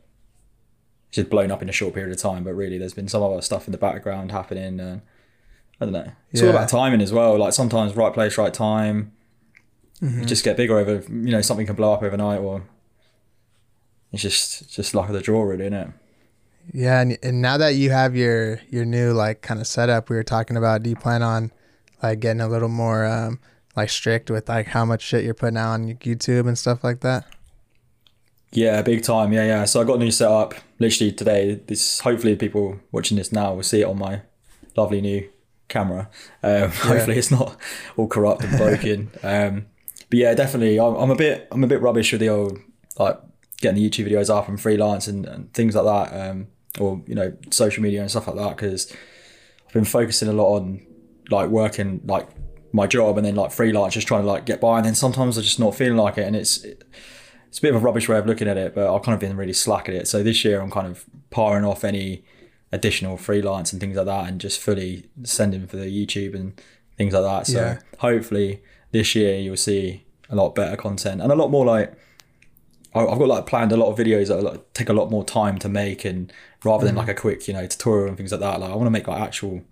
just 1.11 1.29
blown 1.29 1.49
up 1.51 1.61
in 1.61 1.69
a 1.69 1.71
short 1.71 1.93
period 1.95 2.11
of 2.11 2.21
time. 2.21 2.43
But 2.43 2.53
really, 2.53 2.77
there's 2.77 2.93
been 2.93 3.07
some 3.07 3.23
other 3.23 3.41
stuff 3.41 3.67
in 3.67 3.71
the 3.71 3.77
background 3.77 4.31
happening, 4.31 4.79
and 4.79 5.01
I 5.81 5.85
don't 5.85 5.93
know. 5.93 6.11
It's 6.31 6.41
all 6.43 6.49
about 6.51 6.69
timing 6.69 7.01
as 7.01 7.11
well. 7.11 7.37
Like 7.39 7.53
sometimes 7.53 7.95
right 7.95 8.13
place, 8.13 8.37
right 8.37 8.53
time. 8.53 9.11
Mm-hmm. 10.03 10.25
Just 10.25 10.43
get 10.43 10.57
bigger 10.57 10.77
over. 10.77 11.03
You 11.07 11.31
know, 11.31 11.41
something 11.41 11.65
can 11.65 11.75
blow 11.75 11.93
up 11.93 12.03
overnight, 12.03 12.41
or 12.41 12.63
it's 14.11 14.21
just 14.21 14.73
just 14.73 14.93
luck 14.93 15.07
of 15.07 15.13
the 15.13 15.21
draw, 15.21 15.43
really, 15.43 15.65
isn't 15.65 15.73
it? 15.73 15.87
Yeah, 16.73 17.01
and, 17.01 17.17
and 17.23 17.41
now 17.41 17.57
that 17.57 17.75
you 17.75 17.91
have 17.91 18.15
your 18.15 18.59
your 18.69 18.85
new 18.85 19.13
like 19.13 19.41
kind 19.41 19.59
of 19.59 19.67
setup, 19.67 20.09
we 20.09 20.15
were 20.15 20.23
talking 20.23 20.57
about. 20.57 20.83
Do 20.83 20.89
you 20.89 20.95
plan 20.95 21.23
on 21.23 21.51
like 22.01 22.19
getting 22.19 22.41
a 22.41 22.47
little 22.47 22.69
more 22.69 23.05
um, 23.05 23.39
like 23.75 23.89
strict 23.89 24.29
with 24.29 24.49
like 24.49 24.67
how 24.67 24.83
much 24.83 25.01
shit 25.01 25.23
you're 25.23 25.33
putting 25.33 25.57
out 25.57 25.71
on 25.71 25.93
YouTube 25.95 26.47
and 26.47 26.57
stuff 26.57 26.83
like 26.83 26.99
that? 26.99 27.25
Yeah, 28.51 28.81
big 28.81 29.03
time. 29.03 29.33
Yeah, 29.33 29.45
yeah. 29.45 29.65
So 29.65 29.81
I 29.81 29.83
got 29.83 29.95
a 29.95 29.99
new 29.99 30.11
setup 30.11 30.53
literally 30.79 31.11
today. 31.11 31.55
This 31.55 32.01
hopefully 32.01 32.35
people 32.35 32.79
watching 32.91 33.17
this 33.17 33.31
now 33.31 33.53
will 33.53 33.63
see 33.63 33.81
it 33.81 33.85
on 33.85 33.97
my 33.97 34.21
lovely 34.75 35.01
new 35.01 35.29
camera. 35.69 36.09
Um, 36.43 36.69
Hopefully 36.69 37.17
it's 37.17 37.31
not 37.31 37.57
all 37.97 38.07
corrupt 38.07 38.43
and 38.43 38.57
broken. 38.57 39.11
um, 39.23 39.65
but 40.13 40.19
yeah, 40.19 40.35
definitely. 40.35 40.79
I'm, 40.79 40.93
I'm 40.93 41.09
a 41.09 41.15
bit 41.15 41.47
I'm 41.51 41.63
a 41.63 41.67
bit 41.67 41.81
rubbish 41.81 42.11
with 42.11 42.21
the 42.21 42.29
old 42.29 42.59
like 42.99 43.19
getting 43.61 43.81
the 43.81 43.89
YouTube 43.89 44.11
videos 44.11 44.29
up 44.29 44.47
and 44.47 44.61
freelance 44.61 45.07
and, 45.07 45.25
and 45.25 45.51
things 45.55 45.73
like 45.75 45.85
that, 45.85 46.29
um, 46.29 46.47
or 46.79 47.01
you 47.07 47.15
know 47.15 47.35
social 47.49 47.81
media 47.81 47.99
and 48.01 48.11
stuff 48.11 48.27
like 48.27 48.35
that 48.35 48.55
because 48.55 48.95
I've 49.65 49.73
been 49.73 49.85
focusing 49.85 50.29
a 50.29 50.33
lot 50.33 50.57
on 50.57 50.85
like 51.31 51.49
working 51.49 52.01
like 52.05 52.29
my 52.73 52.85
job 52.85 53.17
and 53.17 53.25
then 53.25 53.33
like 53.33 53.51
freelance, 53.51 53.95
just 53.95 54.07
trying 54.07 54.21
to 54.21 54.27
like 54.27 54.45
get 54.45 54.61
by. 54.61 54.77
And 54.77 54.85
then 54.85 54.93
sometimes 54.93 55.35
I'm 55.35 55.43
just 55.43 55.59
not 55.59 55.73
feeling 55.73 55.97
like 55.97 56.19
it, 56.19 56.27
and 56.27 56.35
it's 56.35 56.63
it's 56.63 57.57
a 57.57 57.61
bit 57.63 57.73
of 57.73 57.81
a 57.81 57.83
rubbish 57.83 58.07
way 58.07 58.19
of 58.19 58.27
looking 58.27 58.47
at 58.47 58.55
it, 58.55 58.75
but 58.75 58.95
I've 58.95 59.01
kind 59.01 59.15
of 59.15 59.19
been 59.19 59.35
really 59.35 59.53
slack 59.53 59.89
at 59.89 59.95
it. 59.95 60.07
So 60.07 60.21
this 60.21 60.45
year 60.45 60.61
I'm 60.61 60.69
kind 60.69 60.85
of 60.85 61.05
paring 61.31 61.65
off 61.65 61.83
any 61.83 62.23
additional 62.71 63.17
freelance 63.17 63.73
and 63.73 63.81
things 63.81 63.97
like 63.97 64.05
that 64.05 64.27
and 64.29 64.39
just 64.39 64.59
fully 64.61 65.09
sending 65.23 65.65
for 65.65 65.77
the 65.77 65.85
YouTube 65.85 66.35
and 66.35 66.61
things 66.99 67.15
like 67.15 67.23
that. 67.23 67.47
So 67.47 67.59
Yeah. 67.59 67.79
hopefully 67.97 68.61
this 68.93 69.13
year 69.15 69.37
you'll 69.37 69.57
see 69.57 70.05
a 70.29 70.35
lot 70.35 70.55
better 70.55 70.77
content 70.77 71.21
and 71.21 71.31
a 71.31 71.35
lot 71.35 71.51
more 71.51 71.65
like 71.65 71.93
I've 72.95 73.17
got 73.17 73.27
like 73.27 73.45
planned 73.47 73.71
a 73.71 73.77
lot 73.77 73.89
of 73.91 73.97
videos 73.97 74.27
that 74.27 74.41
like, 74.43 74.71
take 74.73 74.87
a 74.87 74.93
lot 74.93 75.09
more 75.09 75.23
time 75.25 75.57
to 75.59 75.67
make 75.67 76.05
and 76.05 76.31
rather 76.63 76.85
than 76.85 76.95
like 76.95 77.07
a 77.09 77.13
quick 77.15 77.47
you 77.47 77.53
know 77.53 77.65
tutorial 77.67 78.07
and 78.07 78.17
things 78.17 78.31
like 78.31 78.39
that 78.41 78.59
like 78.59 78.71
I 78.71 78.75
want 78.75 78.85
to 78.85 78.91
make 78.91 79.07
like 79.07 79.19
actual 79.19 79.63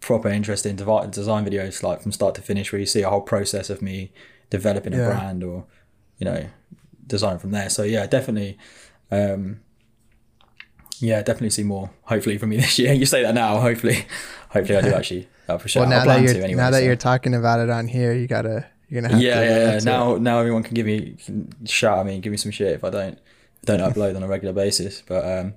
proper 0.00 0.28
interesting 0.28 0.74
design 0.76 1.44
videos 1.46 1.82
like 1.82 2.02
from 2.02 2.10
start 2.12 2.34
to 2.34 2.42
finish 2.42 2.72
where 2.72 2.80
you 2.80 2.86
see 2.86 3.02
a 3.02 3.08
whole 3.10 3.20
process 3.20 3.70
of 3.70 3.80
me 3.82 4.12
developing 4.50 4.94
a 4.94 4.96
Yeah. 4.98 5.06
brand 5.10 5.44
or 5.44 5.66
you 6.18 6.24
know 6.24 6.46
design 7.06 7.38
from 7.38 7.52
there. 7.52 7.70
So 7.70 7.82
yeah 7.84 8.06
definitely 8.06 8.58
um 9.12 9.60
yeah 11.00 11.22
definitely 11.22 11.50
see 11.50 11.62
more 11.62 11.90
hopefully 12.02 12.36
from 12.36 12.50
me 12.50 12.56
this 12.64 12.78
year. 12.80 12.92
You 12.92 13.06
say 13.06 13.22
that 13.22 13.34
now 13.34 13.60
hopefully. 13.60 14.06
Hopefully 14.50 14.78
I 14.78 14.82
do 14.82 14.92
actually 15.00 15.28
uh, 15.54 15.58
for 15.58 15.68
sure 15.68 15.82
Well, 15.82 15.90
now 15.90 16.04
that 16.04 16.22
you're 16.22 16.30
anyway 16.30 16.54
now 16.54 16.70
that 16.70 16.78
so. 16.80 16.84
you're 16.84 16.96
talking 16.96 17.34
about 17.34 17.60
it 17.60 17.70
on 17.70 17.88
here, 17.88 18.12
you 18.12 18.26
gotta 18.26 18.66
you're 18.88 19.02
gonna 19.02 19.14
have 19.14 19.22
yeah 19.22 19.34
to. 19.40 19.44
yeah, 19.46 19.50
yeah. 19.50 19.64
that's 19.66 19.84
it. 19.84 19.88
now 19.88 20.16
now 20.16 20.38
everyone 20.38 20.62
can 20.62 20.74
give 20.74 20.86
me 20.86 21.16
can 21.24 21.52
shout 21.66 21.98
at 21.98 22.06
mean, 22.06 22.20
give 22.20 22.30
me 22.30 22.36
some 22.36 22.50
shit 22.50 22.72
if 22.72 22.84
I 22.84 22.90
don't 22.90 23.18
don't 23.64 23.80
upload 23.80 24.16
on 24.16 24.22
a 24.22 24.28
regular 24.28 24.54
basis 24.54 25.02
but 25.06 25.24
um 25.24 25.54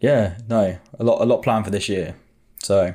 yeah 0.00 0.38
no 0.48 0.78
a 0.98 1.04
lot 1.04 1.20
a 1.20 1.24
lot 1.24 1.42
planned 1.42 1.64
for 1.64 1.70
this 1.70 1.88
year 1.88 2.16
so 2.62 2.94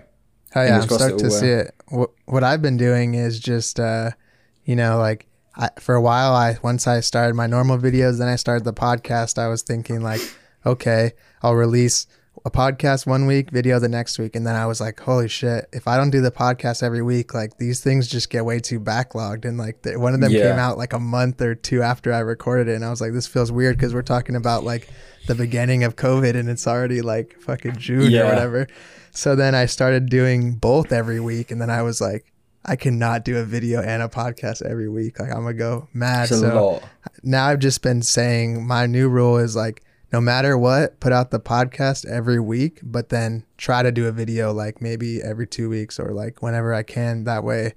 Oh 0.53 0.63
yeah, 0.63 0.81
I'm 0.81 0.89
stoked 0.89 1.19
to 1.19 1.31
see 1.31 1.47
it. 1.47 1.73
What 1.87 2.09
what 2.25 2.43
I've 2.43 2.61
been 2.61 2.75
doing 2.77 3.13
is 3.13 3.39
just, 3.39 3.79
uh, 3.79 4.11
you 4.65 4.75
know, 4.75 4.97
like 4.97 5.25
I, 5.55 5.69
for 5.79 5.95
a 5.95 6.01
while, 6.01 6.33
I 6.33 6.57
once 6.61 6.87
I 6.87 6.99
started 6.99 7.35
my 7.35 7.47
normal 7.47 7.77
videos, 7.77 8.19
then 8.19 8.27
I 8.27 8.35
started 8.35 8.65
the 8.65 8.73
podcast. 8.73 9.37
I 9.37 9.47
was 9.47 9.61
thinking 9.61 10.01
like, 10.01 10.19
okay, 10.65 11.13
I'll 11.41 11.55
release 11.55 12.05
a 12.43 12.49
podcast 12.51 13.05
one 13.05 13.27
week, 13.27 13.51
video 13.51 13.77
the 13.79 13.87
next 13.87 14.17
week, 14.17 14.35
and 14.35 14.45
then 14.47 14.55
I 14.55 14.65
was 14.65 14.81
like, 14.81 14.99
holy 14.99 15.27
shit, 15.27 15.67
if 15.71 15.87
I 15.87 15.95
don't 15.97 16.09
do 16.09 16.21
the 16.21 16.31
podcast 16.31 16.81
every 16.81 17.01
week, 17.03 17.33
like 17.35 17.57
these 17.57 17.81
things 17.81 18.07
just 18.07 18.29
get 18.31 18.45
way 18.45 18.59
too 18.59 18.79
backlogged. 18.79 19.45
And 19.45 19.57
like 19.59 19.83
the, 19.83 19.99
one 19.99 20.13
of 20.15 20.21
them 20.21 20.31
Yeah. 20.31 20.49
came 20.49 20.59
out 20.59 20.77
like 20.77 20.93
a 20.93 20.99
month 20.99 21.39
or 21.41 21.53
two 21.53 21.81
after 21.83 22.11
I 22.11 22.19
recorded 22.19 22.67
it, 22.67 22.75
and 22.75 22.83
I 22.85 22.89
was 22.89 22.99
like, 23.01 23.13
this 23.13 23.27
feels 23.27 23.51
weird 23.51 23.77
because 23.77 23.93
we're 23.93 24.01
talking 24.01 24.35
about 24.35 24.63
like 24.63 24.89
the 25.27 25.35
beginning 25.35 25.83
of 25.83 25.95
COVID, 25.95 26.35
and 26.35 26.49
it's 26.49 26.65
already 26.67 27.01
like 27.01 27.39
fucking 27.41 27.77
June 27.77 28.09
Yeah. 28.09 28.21
or 28.23 28.25
whatever. 28.29 28.67
So 29.11 29.35
then 29.35 29.53
I 29.53 29.65
started 29.65 30.09
doing 30.09 30.53
both 30.55 30.91
every 30.91 31.19
week, 31.19 31.51
and 31.51 31.61
then 31.61 31.69
I 31.69 31.83
was 31.83 32.01
like, 32.01 32.25
I 32.65 32.75
cannot 32.75 33.25
do 33.25 33.37
a 33.37 33.43
video 33.43 33.81
and 33.81 34.01
a 34.03 34.07
podcast 34.07 34.61
every 34.63 34.87
week. 34.89 35.19
Like 35.19 35.29
I'm 35.29 35.41
gonna 35.43 35.53
go 35.53 35.87
mad. 35.93 36.29
it's 36.31 36.39
So 36.39 36.81
now 37.23 37.45
I've 37.47 37.59
just 37.59 37.81
been 37.81 38.01
saying 38.01 38.65
my 38.65 38.85
new 38.87 39.09
rule 39.09 39.37
is 39.37 39.55
like, 39.55 39.83
no 40.13 40.19
matter 40.21 40.57
what, 40.57 40.99
put 40.99 41.11
out 41.13 41.31
the 41.31 41.39
podcast 41.39 42.05
every 42.05 42.39
week, 42.39 42.79
but 42.83 43.09
then 43.09 43.45
try 43.57 43.81
to 43.83 43.91
do 43.91 44.07
a 44.07 44.11
video 44.11 44.51
like 44.51 44.81
maybe 44.81 45.21
every 45.21 45.47
two 45.47 45.69
weeks 45.69 45.99
or 45.99 46.11
like 46.11 46.41
whenever 46.41 46.73
I 46.73 46.83
can. 46.83 47.23
That 47.25 47.43
way, 47.43 47.73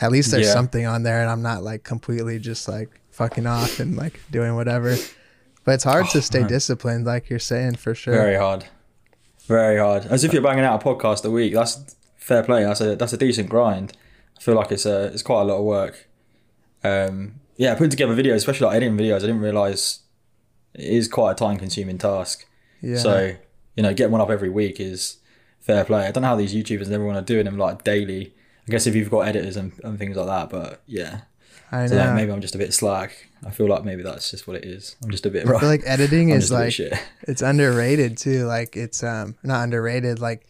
at 0.00 0.10
least 0.10 0.30
there's 0.30 0.46
Yeah. 0.46 0.52
something 0.54 0.86
on 0.86 1.02
there, 1.02 1.20
and 1.20 1.30
I'm 1.30 1.42
not 1.42 1.62
like 1.62 1.84
completely 1.84 2.38
just 2.38 2.68
like 2.68 2.88
fucking 3.10 3.46
off 3.46 3.80
and 3.80 3.96
like 3.96 4.20
doing 4.30 4.54
whatever. 4.56 4.96
But 5.64 5.72
it's 5.76 5.84
hard 5.84 6.08
to 6.10 6.20
stay 6.22 6.40
man. 6.40 6.48
disciplined, 6.48 7.06
like 7.06 7.30
you're 7.30 7.38
saying 7.38 7.76
for 7.76 7.94
sure. 7.94 8.14
very 8.14 8.36
hard 8.36 8.64
very 9.46 9.78
hard 9.78 10.06
as 10.06 10.24
if 10.24 10.32
you're 10.32 10.40
banging 10.40 10.64
out 10.64 10.82
a 10.82 10.84
podcast 10.86 11.22
a 11.22 11.30
week 11.30 11.52
that's 11.52 11.96
fair 12.16 12.42
play 12.42 12.64
that's 12.64 12.80
a 12.80 12.96
that's 12.96 13.12
a 13.12 13.16
decent 13.18 13.46
grind 13.50 13.92
I 14.38 14.40
feel 14.40 14.54
like 14.54 14.72
it's 14.72 14.86
a 14.86 15.08
it's 15.08 15.20
quite 15.20 15.42
a 15.42 15.44
lot 15.44 15.58
of 15.58 15.64
work 15.64 16.08
um 16.82 17.34
yeah 17.58 17.74
putting 17.74 17.90
together 17.90 18.14
videos 18.16 18.36
especially 18.36 18.68
like 18.68 18.76
editing 18.76 18.96
videos 18.96 19.16
I 19.16 19.26
didn't 19.26 19.40
realize 19.40 19.98
it 20.74 20.84
is 20.84 21.08
quite 21.08 21.32
a 21.32 21.34
time 21.34 21.56
consuming 21.58 21.98
task 21.98 22.46
yeah. 22.80 22.98
So, 22.98 23.34
you 23.76 23.82
know, 23.82 23.94
getting 23.94 24.12
one 24.12 24.20
up 24.20 24.28
every 24.28 24.50
week 24.50 24.78
is 24.78 25.16
fair 25.60 25.84
play. 25.86 26.06
I 26.06 26.10
don't 26.10 26.22
know 26.22 26.28
how 26.28 26.36
these 26.36 26.54
YouTubers 26.54 26.88
never 26.88 27.04
want 27.06 27.26
to 27.26 27.32
do 27.34 27.42
them 27.42 27.56
like 27.56 27.82
daily. 27.82 28.34
I 28.68 28.70
guess 28.70 28.86
if 28.86 28.94
you've 28.94 29.10
got 29.10 29.20
editors 29.20 29.56
and, 29.56 29.72
and 29.82 29.98
things 29.98 30.16
like 30.18 30.26
that, 30.26 30.50
but 30.50 30.82
yeah. 30.86 31.22
I 31.72 31.86
So 31.86 31.96
know. 31.96 32.04
like, 32.04 32.14
maybe 32.14 32.32
I'm 32.32 32.42
just 32.42 32.54
a 32.54 32.58
bit 32.58 32.74
slack. 32.74 33.28
I 33.46 33.50
feel 33.50 33.68
like 33.68 33.84
maybe 33.84 34.02
that's 34.02 34.30
just 34.30 34.46
what 34.46 34.56
it 34.56 34.66
is. 34.66 34.96
I'm 35.02 35.10
just 35.10 35.24
a 35.24 35.30
bit 35.30 35.46
I 35.46 35.50
rough. 35.50 35.60
feel 35.60 35.70
like 35.70 35.82
editing 35.86 36.28
is 36.30 36.50
just 36.50 36.52
a 36.52 36.82
bit 36.82 36.92
like 36.92 37.00
it's 37.22 37.40
underrated 37.40 38.18
too. 38.18 38.44
Like 38.44 38.76
it's 38.76 39.02
um 39.02 39.34
not 39.42 39.64
underrated. 39.64 40.18
Like 40.18 40.46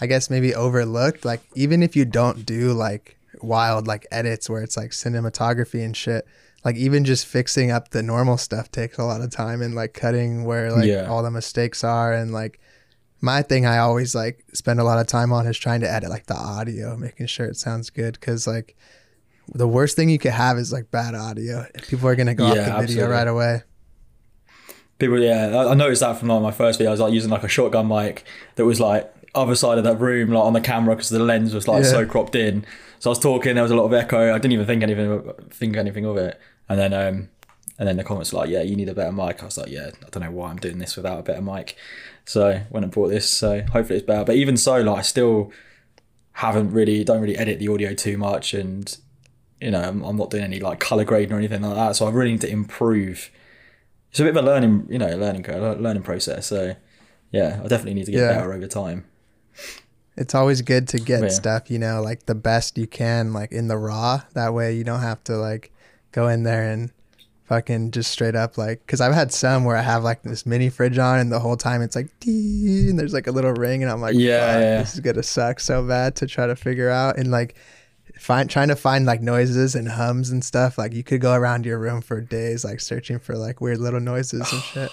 I 0.00 0.06
guess 0.08 0.30
maybe 0.30 0.52
overlooked. 0.52 1.24
Like 1.24 1.42
even 1.54 1.80
if 1.84 1.94
you 1.94 2.04
don't 2.04 2.44
do 2.44 2.72
like 2.72 3.16
wild 3.40 3.86
like 3.86 4.04
edits 4.10 4.50
where 4.50 4.62
it's 4.62 4.76
like 4.76 4.90
cinematography 4.90 5.84
and 5.84 5.96
shit. 5.96 6.26
Like 6.64 6.76
even 6.76 7.04
just 7.04 7.26
fixing 7.26 7.70
up 7.70 7.90
the 7.90 8.02
normal 8.02 8.36
stuff 8.36 8.70
takes 8.70 8.98
a 8.98 9.04
lot 9.04 9.20
of 9.20 9.30
time 9.30 9.62
and 9.62 9.74
like 9.74 9.94
cutting 9.94 10.44
where 10.44 10.72
like 10.72 10.86
Yeah. 10.86 11.06
all 11.08 11.22
the 11.22 11.30
mistakes 11.30 11.84
are 11.84 12.12
and 12.12 12.32
like 12.32 12.60
my 13.20 13.42
thing 13.42 13.64
I 13.66 13.78
always 13.78 14.14
like 14.14 14.44
spend 14.52 14.78
a 14.80 14.84
lot 14.84 14.98
of 14.98 15.06
time 15.06 15.32
on 15.32 15.46
is 15.46 15.56
trying 15.58 15.80
to 15.80 15.90
edit 15.90 16.10
like 16.10 16.26
the 16.26 16.34
audio, 16.36 16.96
making 16.96 17.26
sure 17.26 17.46
it 17.46 17.56
sounds 17.56 17.90
good. 17.90 18.20
Cause 18.20 18.46
like 18.46 18.76
the 19.54 19.66
worst 19.68 19.96
thing 19.96 20.08
you 20.10 20.18
could 20.18 20.32
have 20.32 20.58
is 20.58 20.72
like 20.72 20.90
bad 20.90 21.14
audio. 21.14 21.64
People 21.88 22.08
are 22.08 22.16
gonna 22.16 22.34
go 22.34 22.46
off 22.46 22.56
Yeah, 22.56 22.64
the 22.64 22.86
video 22.86 23.04
absolutely. 23.04 23.12
right 23.14 23.28
away. 23.28 23.62
People, 24.98 25.20
yeah, 25.20 25.46
I, 25.56 25.70
I 25.70 25.74
noticed 25.74 26.00
that 26.00 26.18
from 26.18 26.28
like 26.28 26.42
my 26.42 26.50
first 26.50 26.78
video. 26.78 26.90
I 26.90 26.92
was 26.92 27.00
like 27.00 27.12
using 27.12 27.30
like 27.30 27.44
a 27.44 27.48
shotgun 27.48 27.86
mic 27.86 28.24
that 28.56 28.64
was 28.64 28.80
like 28.80 29.12
other 29.34 29.54
side 29.54 29.78
of 29.78 29.84
that 29.84 30.00
room, 30.00 30.30
like 30.30 30.44
on 30.44 30.52
the 30.54 30.60
camera, 30.60 30.96
because 30.96 31.08
the 31.10 31.20
lens 31.20 31.54
was 31.54 31.68
like 31.68 31.84
Yeah. 31.84 31.90
so 31.90 32.06
cropped 32.06 32.34
in. 32.34 32.66
So 33.00 33.10
I 33.10 33.12
was 33.12 33.18
talking, 33.18 33.54
there 33.54 33.62
was 33.62 33.70
a 33.72 33.76
lot 33.76 33.84
of 33.84 33.92
echo. 33.92 34.34
I 34.34 34.38
didn't 34.38 34.52
even 34.52 34.66
think 34.66 34.82
anything, 34.82 35.10
of- 35.10 35.36
think 35.50 35.76
anything 35.76 36.04
of 36.04 36.16
it. 36.16 36.38
And 36.68 36.78
then, 36.78 36.92
um, 36.92 37.28
and 37.78 37.86
then 37.86 37.96
the 37.96 38.04
comments 38.04 38.32
were 38.32 38.40
like, 38.40 38.50
"Yeah, 38.50 38.62
you 38.62 38.74
need 38.74 38.88
a 38.88 38.94
better 38.94 39.12
mic." 39.12 39.40
I 39.42 39.46
was 39.46 39.56
like, 39.56 39.70
"Yeah, 39.70 39.90
I 40.04 40.08
don't 40.10 40.22
know 40.24 40.30
why 40.32 40.50
I'm 40.50 40.56
doing 40.56 40.78
this 40.78 40.96
without 40.96 41.20
a 41.20 41.22
better 41.22 41.40
mic." 41.42 41.76
So 42.24 42.60
when 42.70 42.82
I 42.84 42.88
bought 42.88 43.08
this, 43.08 43.30
so 43.30 43.60
hopefully 43.62 43.98
it's 43.98 44.06
better. 44.06 44.24
But 44.24 44.34
even 44.36 44.56
so, 44.56 44.80
like 44.82 44.98
I 44.98 45.02
still 45.02 45.52
haven't 46.32 46.72
really, 46.72 47.04
don't 47.04 47.20
really 47.20 47.36
edit 47.36 47.58
the 47.60 47.68
audio 47.68 47.94
too 47.94 48.18
much, 48.18 48.52
and 48.52 48.96
you 49.60 49.70
know, 49.70 49.80
I'm, 49.80 50.02
I'm 50.02 50.16
not 50.16 50.30
doing 50.30 50.44
any 50.44 50.60
like 50.60 50.80
color 50.80 51.04
grading 51.04 51.32
or 51.32 51.38
anything 51.38 51.62
like 51.62 51.74
that. 51.76 51.96
So 51.96 52.06
I 52.06 52.10
really 52.10 52.32
need 52.32 52.40
to 52.42 52.50
improve 52.50 53.30
it's 54.10 54.20
a 54.20 54.24
bit 54.24 54.36
of 54.36 54.42
a 54.42 54.46
learning, 54.46 54.86
you 54.90 54.98
know, 54.98 55.16
learning 55.16 55.44
learning 55.82 56.02
process. 56.02 56.46
So 56.46 56.74
yeah, 57.30 57.60
I 57.64 57.68
definitely 57.68 57.94
need 57.94 58.06
to 58.06 58.12
get 58.12 58.20
Yeah. 58.22 58.34
better 58.38 58.52
over 58.52 58.66
time. 58.66 59.04
It's 60.18 60.34
always 60.34 60.60
good 60.62 60.88
to 60.88 60.98
get 60.98 61.22
Yeah. 61.22 61.28
stuff, 61.28 61.70
you 61.70 61.78
know, 61.78 62.02
like 62.02 62.26
the 62.26 62.34
best 62.34 62.76
you 62.76 62.86
can, 62.86 63.32
like 63.32 63.52
in 63.52 63.68
the 63.68 63.78
raw. 63.78 64.22
That 64.34 64.52
way 64.52 64.74
you 64.74 64.84
don't 64.84 65.00
have 65.00 65.22
to 65.24 65.36
like 65.36 65.70
go 66.12 66.28
in 66.28 66.42
there 66.42 66.70
and 66.70 66.90
fucking 67.44 67.92
just 67.92 68.10
straight 68.10 68.34
up 68.34 68.58
like. 68.58 68.86
Cause 68.86 69.00
I've 69.00 69.14
had 69.14 69.32
some 69.32 69.64
where 69.64 69.76
I 69.76 69.82
have 69.82 70.02
like 70.04 70.22
this 70.22 70.44
mini 70.44 70.68
fridge 70.70 70.98
on 70.98 71.18
and 71.18 71.32
the 71.32 71.38
whole 71.40 71.56
time 71.56 71.80
it's 71.82 71.96
like, 71.96 72.08
"Dee," 72.20 72.88
and 72.90 72.98
there's 72.98 73.14
like 73.14 73.26
a 73.26 73.32
little 73.32 73.52
ring 73.52 73.82
and 73.82 73.90
I'm 73.90 74.00
like, 74.00 74.14
Yeah, 74.16 74.58
yeah. 74.58 74.78
this 74.80 74.94
is 74.94 75.00
gonna 75.00 75.22
suck 75.22 75.60
so 75.60 75.82
bad 75.86 76.16
to 76.16 76.26
try 76.26 76.46
to 76.46 76.56
figure 76.56 76.90
out. 76.90 77.16
And 77.16 77.30
like, 77.30 77.54
find 78.18 78.50
trying 78.50 78.68
to 78.68 78.76
find 78.76 79.06
like 79.06 79.22
noises 79.22 79.74
and 79.76 79.88
hums 79.88 80.30
and 80.30 80.44
stuff. 80.44 80.76
Like 80.76 80.92
you 80.92 81.04
could 81.04 81.20
go 81.20 81.32
around 81.34 81.64
your 81.64 81.78
room 81.78 82.00
for 82.02 82.20
days, 82.20 82.64
like 82.64 82.80
searching 82.80 83.18
for 83.20 83.36
like 83.36 83.60
weird 83.60 83.78
little 83.78 84.00
noises 84.00 84.52
and 84.52 84.62
shit. 84.62 84.90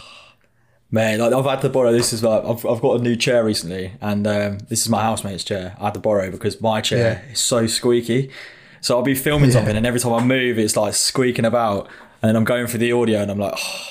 Man, 0.96 1.20
like, 1.20 1.34
I've 1.34 1.44
had 1.46 1.62
to 1.62 1.70
borrow 1.70 1.92
this. 1.92 2.14
Is 2.14 2.24
like 2.24 2.44
I've, 2.46 2.66
I've 2.66 2.82
got 2.82 3.00
a 3.02 3.04
new 3.04 3.18
chair 3.18 3.44
recently, 3.44 3.92
and 4.00 4.26
um, 4.26 4.60
this 4.70 4.82
is 4.82 4.88
my 4.90 5.02
housemate's 5.02 5.44
chair. 5.44 5.76
I 5.78 5.86
had 5.86 5.94
to 5.96 6.00
borrow 6.00 6.32
because 6.32 6.62
my 6.62 6.80
chair 6.80 7.22
Yeah. 7.26 7.32
is 7.34 7.40
so 7.42 7.68
squeaky. 7.68 8.32
So 8.80 8.96
I'll 8.96 9.04
be 9.04 9.14
filming 9.14 9.50
Yeah. 9.50 9.56
something, 9.58 9.76
and 9.76 9.86
every 9.86 10.00
time 10.00 10.14
I 10.14 10.24
move, 10.24 10.58
it's 10.58 10.78
like 10.78 10.94
squeaking 10.94 11.44
about, 11.44 11.88
and 12.22 12.30
then 12.30 12.38
I'm 12.38 12.46
going 12.46 12.68
through 12.68 12.80
the 12.80 12.94
audio, 12.94 13.20
and 13.22 13.30
I'm 13.30 13.38
like, 13.40 13.56
oh, 13.58 13.82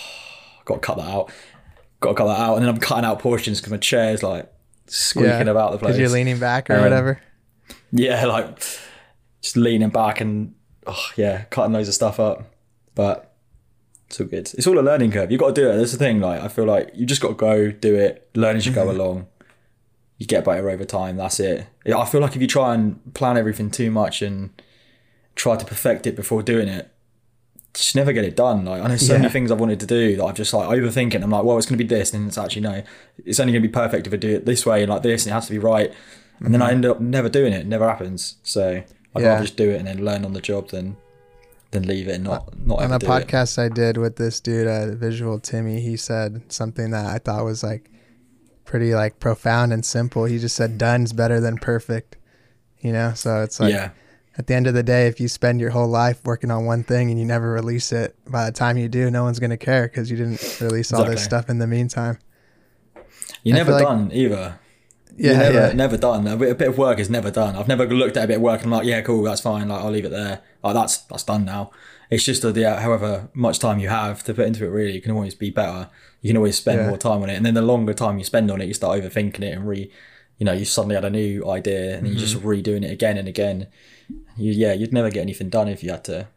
got 0.64 0.74
to 0.76 0.80
cut 0.80 0.96
that 0.96 1.08
out. 1.08 1.30
got 2.00 2.08
to 2.10 2.14
cut 2.14 2.26
that 2.26 2.40
out, 2.40 2.54
and 2.56 2.62
then 2.64 2.74
I'm 2.74 2.80
cutting 2.80 3.04
out 3.04 3.18
portions 3.18 3.60
because 3.60 3.70
my 3.70 3.76
chair's 3.76 4.22
like 4.22 4.50
squeaking 4.86 5.30
Yeah, 5.46 5.50
about 5.52 5.72
the 5.72 5.78
place. 5.78 5.90
Because 5.96 5.98
you're 5.98 6.08
leaning 6.08 6.38
back 6.38 6.70
or 6.70 6.76
Um, 6.76 6.84
whatever. 6.84 7.20
Yeah, 7.92 8.24
like 8.36 8.58
just 9.42 9.56
leaning 9.58 9.90
back 9.90 10.22
and 10.22 10.54
oh, 10.86 11.06
yeah, 11.16 11.42
cutting 11.50 11.74
loads 11.74 11.88
of 11.88 11.94
stuff 11.94 12.18
up. 12.18 12.50
But 12.94 13.33
it's 14.14 14.20
all 14.20 14.26
good. 14.26 14.50
It's 14.56 14.66
all 14.66 14.78
a 14.78 14.80
learning 14.82 15.10
curve. 15.10 15.30
You've 15.30 15.40
got 15.40 15.54
to 15.54 15.60
do 15.60 15.68
it. 15.70 15.76
That's 15.76 15.92
the 15.92 15.98
thing. 15.98 16.20
Like 16.20 16.40
I 16.40 16.48
feel 16.48 16.64
like 16.64 16.90
you 16.94 17.04
just 17.06 17.20
got 17.20 17.28
to 17.28 17.34
go 17.34 17.70
do 17.70 17.94
it, 17.94 18.28
learn 18.34 18.56
as 18.56 18.66
you 18.66 18.72
go 18.72 18.90
along. 18.96 19.26
You 20.18 20.26
get 20.26 20.44
better 20.44 20.70
over 20.70 20.84
time. 20.84 21.16
That's 21.16 21.40
it. 21.40 21.66
I 21.86 22.04
feel 22.04 22.20
like 22.20 22.36
if 22.36 22.40
you 22.42 22.46
try 22.46 22.74
and 22.74 23.12
plan 23.14 23.36
everything 23.36 23.70
too 23.70 23.90
much 23.90 24.22
and 24.22 24.50
try 25.34 25.56
to 25.56 25.64
perfect 25.64 26.06
it 26.06 26.14
before 26.14 26.42
doing 26.42 26.68
it, 26.68 26.88
just 27.74 27.96
never 27.96 28.12
get 28.12 28.24
it 28.24 28.36
done. 28.36 28.64
Like 28.64 28.80
I 28.82 28.86
know 28.86 28.96
so 28.96 29.14
Yeah. 29.14 29.18
many 29.22 29.32
things 29.32 29.50
I've 29.50 29.58
wanted 29.58 29.80
to 29.80 29.86
do 29.86 30.16
that 30.16 30.24
I've 30.24 30.36
just 30.36 30.54
like 30.54 30.68
overthinking. 30.68 31.20
I'm 31.22 31.30
like, 31.30 31.42
well, 31.42 31.58
it's 31.58 31.66
going 31.66 31.78
to 31.78 31.84
be 31.84 31.88
this, 31.88 32.14
and 32.14 32.28
it's 32.28 32.38
actually 32.38 32.62
no. 32.62 32.82
It's 33.24 33.40
only 33.40 33.52
going 33.52 33.62
to 33.62 33.68
be 33.68 33.72
perfect 33.72 34.06
if 34.06 34.12
I 34.12 34.16
do 34.16 34.30
it 34.36 34.46
this 34.46 34.64
way 34.64 34.82
and 34.82 34.90
like 34.90 35.02
this, 35.02 35.24
and 35.26 35.32
it 35.32 35.34
has 35.34 35.46
to 35.46 35.52
be 35.52 35.58
right. 35.58 35.92
And 36.38 36.54
then 36.54 36.62
I 36.62 36.66
mm-hmm. 36.66 36.74
end 36.74 36.86
up 36.86 37.00
never 37.00 37.28
doing 37.28 37.52
it. 37.52 37.60
It 37.62 37.66
never 37.66 37.88
happens. 37.88 38.36
So 38.44 38.82
I'd 39.16 39.22
Yeah. 39.22 39.28
rather 39.30 39.42
just 39.42 39.56
do 39.56 39.70
it 39.70 39.78
and 39.78 39.88
then 39.88 40.04
learn 40.04 40.24
on 40.24 40.32
the 40.32 40.40
job 40.40 40.68
than 40.70 40.96
than 41.74 41.86
leave 41.86 42.08
it 42.08 42.12
and 42.14 42.24
not 42.24 42.56
not 42.58 42.80
On 42.82 42.90
a 42.92 42.98
do 42.98 43.06
it. 43.06 43.08
podcast 43.08 43.58
I 43.58 43.68
did 43.68 43.96
with 43.98 44.16
this 44.16 44.40
dude, 44.40 44.66
uh, 44.66 44.94
Visual 44.94 45.38
Timmy, 45.38 45.80
he 45.80 45.96
said 45.96 46.50
something 46.50 46.90
that 46.90 47.06
I 47.06 47.18
thought 47.18 47.44
was 47.44 47.62
like 47.62 47.90
pretty 48.64 48.94
like 48.94 49.20
profound 49.20 49.72
and 49.72 49.84
simple. 49.84 50.24
He 50.24 50.38
just 50.38 50.56
said, 50.56 50.78
"Done's 50.78 51.12
better 51.12 51.38
than 51.40 51.58
perfect." 51.58 52.16
You 52.80 52.92
know, 52.92 53.12
so 53.14 53.42
it's 53.42 53.60
like 53.60 53.72
yeah, 53.72 53.90
at 54.38 54.46
the 54.46 54.54
end 54.54 54.66
of 54.66 54.74
the 54.74 54.82
day, 54.82 55.06
if 55.06 55.20
you 55.20 55.28
spend 55.28 55.60
your 55.60 55.70
whole 55.70 55.88
life 55.88 56.20
working 56.24 56.50
on 56.50 56.64
one 56.66 56.82
thing 56.82 57.10
and 57.10 57.18
you 57.18 57.24
never 57.26 57.52
release 57.52 57.92
it, 57.92 58.16
by 58.26 58.46
the 58.46 58.52
time 58.52 58.76
you 58.78 58.88
do, 58.88 59.10
no 59.10 59.22
one's 59.24 59.38
gonna 59.38 59.56
care 59.56 59.84
because 59.88 60.10
you 60.10 60.16
didn't 60.16 60.60
release 60.60 60.92
all 60.92 61.04
this 61.04 61.22
stuff 61.24 61.48
in 61.50 61.58
the 61.58 61.66
meantime. 61.66 62.18
you're 63.42 63.54
I 63.56 63.58
never 63.58 63.70
feel 63.70 63.76
like- 63.76 63.84
done 63.86 64.10
either. 64.12 64.58
Yeah, 65.16 65.32
you're 65.32 65.38
never, 65.52 65.66
yeah. 65.68 65.72
never 65.72 65.96
done. 65.96 66.26
A 66.26 66.36
bit, 66.36 66.50
a 66.50 66.54
bit 66.54 66.68
of 66.68 66.78
work 66.78 66.98
is 66.98 67.08
never 67.10 67.30
done. 67.30 67.56
I've 67.56 67.68
never 67.68 67.86
looked 67.86 68.16
at 68.16 68.24
a 68.24 68.28
bit 68.28 68.36
of 68.36 68.42
work 68.42 68.62
and 68.62 68.72
I'm 68.72 68.78
like, 68.78 68.86
yeah, 68.86 69.00
cool, 69.02 69.22
that's 69.22 69.40
fine. 69.40 69.68
Like 69.68 69.82
I'll 69.82 69.90
leave 69.90 70.04
it 70.04 70.10
there. 70.10 70.40
Like 70.62 70.74
that's 70.74 70.98
that's 70.98 71.22
done 71.24 71.44
now. 71.44 71.70
It's 72.10 72.24
just 72.24 72.42
that 72.42 72.56
yeah, 72.56 72.80
however 72.80 73.28
much 73.34 73.58
time 73.58 73.78
you 73.78 73.88
have 73.88 74.22
to 74.24 74.34
put 74.34 74.46
into 74.46 74.64
it, 74.64 74.68
really, 74.68 74.92
you 74.92 75.00
can 75.00 75.12
always 75.12 75.34
be 75.34 75.50
better. 75.50 75.88
You 76.20 76.30
can 76.30 76.36
always 76.36 76.56
spend 76.56 76.80
Yeah. 76.80 76.88
more 76.88 76.98
time 76.98 77.22
on 77.22 77.30
it, 77.30 77.34
and 77.36 77.44
then 77.46 77.54
the 77.54 77.62
longer 77.62 77.94
time 77.94 78.18
you 78.18 78.24
spend 78.24 78.50
on 78.50 78.60
it, 78.60 78.66
you 78.66 78.74
start 78.74 79.00
overthinking 79.00 79.42
it 79.42 79.56
and 79.56 79.66
re, 79.68 79.90
you 80.38 80.44
know, 80.44 80.52
you 80.52 80.64
suddenly 80.64 80.94
had 80.96 81.04
a 81.04 81.10
new 81.10 81.48
idea 81.48 81.96
and 81.96 82.04
then 82.06 82.12
you're 82.12 82.20
just 82.20 82.36
Mm-hmm. 82.36 82.48
redoing 82.48 82.84
it 82.84 82.90
again 82.90 83.16
and 83.18 83.28
again. 83.28 83.68
You, 84.36 84.52
yeah, 84.52 84.72
you'd 84.72 84.92
never 84.92 85.10
get 85.10 85.20
anything 85.22 85.48
done 85.48 85.68
if 85.68 85.82
you 85.82 85.90
had 85.90 86.04
to, 86.04 86.28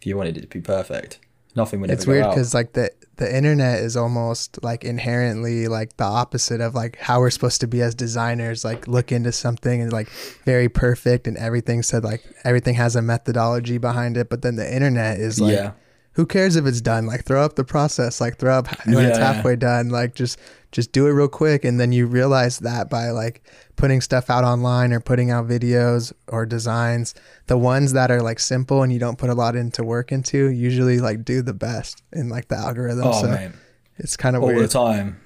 if 0.00 0.06
you 0.06 0.16
wanted 0.16 0.36
it 0.36 0.42
to 0.42 0.46
be 0.48 0.60
perfect. 0.60 1.20
Nothing 1.58 1.80
would 1.80 1.90
it's 1.90 2.06
weird 2.06 2.30
because 2.30 2.54
like 2.54 2.72
the 2.72 2.90
the 3.16 3.36
internet 3.36 3.80
is 3.80 3.96
almost 3.96 4.62
like 4.62 4.84
inherently 4.84 5.66
like 5.66 5.96
the 5.96 6.04
opposite 6.04 6.60
of 6.60 6.74
like 6.74 6.96
how 6.96 7.18
we're 7.18 7.30
supposed 7.30 7.60
to 7.60 7.66
be 7.66 7.82
as 7.82 7.94
designers 7.94 8.64
like 8.64 8.86
look 8.86 9.10
into 9.10 9.32
something 9.32 9.82
and 9.82 9.92
like 9.92 10.08
very 10.44 10.68
perfect 10.68 11.26
and 11.26 11.36
everything 11.36 11.82
said 11.82 12.04
like 12.04 12.22
everything 12.44 12.76
has 12.76 12.94
a 12.94 13.02
methodology 13.02 13.76
behind 13.76 14.16
it 14.16 14.30
but 14.30 14.42
then 14.42 14.54
the 14.54 14.72
internet 14.72 15.18
is 15.18 15.40
like 15.40 15.52
yeah, 15.52 15.72
who 16.18 16.26
cares 16.26 16.56
if 16.56 16.66
it's 16.66 16.80
done 16.80 17.06
like 17.06 17.24
throw 17.24 17.44
up 17.44 17.54
the 17.54 17.62
process 17.62 18.20
like 18.20 18.38
throw 18.38 18.58
up 18.58 18.66
when 18.86 19.04
it's 19.06 19.16
Yeah. 19.18 19.32
halfway 19.34 19.54
done 19.54 19.88
like 19.90 20.16
just 20.16 20.36
just 20.72 20.90
do 20.90 21.06
it 21.06 21.12
real 21.12 21.28
quick 21.28 21.64
and 21.64 21.78
then 21.78 21.92
you 21.92 22.06
realize 22.06 22.58
that 22.58 22.90
by 22.90 23.10
like 23.10 23.40
putting 23.76 24.00
stuff 24.00 24.28
out 24.28 24.42
online 24.42 24.92
or 24.92 24.98
putting 24.98 25.30
out 25.30 25.46
videos 25.46 26.12
or 26.26 26.44
designs 26.44 27.14
the 27.46 27.56
ones 27.56 27.92
that 27.92 28.10
are 28.10 28.20
like 28.20 28.40
simple 28.40 28.82
and 28.82 28.92
you 28.92 28.98
don't 28.98 29.16
put 29.16 29.30
a 29.30 29.34
lot 29.34 29.54
into 29.54 29.84
work 29.84 30.10
into 30.10 30.48
usually 30.50 30.98
like 30.98 31.24
do 31.24 31.40
the 31.40 31.54
best 31.54 32.02
in 32.12 32.28
like 32.28 32.48
the 32.48 32.56
algorithm 32.56 33.06
oh 33.06 33.22
so 33.22 33.28
man. 33.28 33.54
it's 33.96 34.16
kind 34.16 34.34
of 34.34 34.42
all 34.42 34.52
the 34.52 34.66
time, 34.66 35.20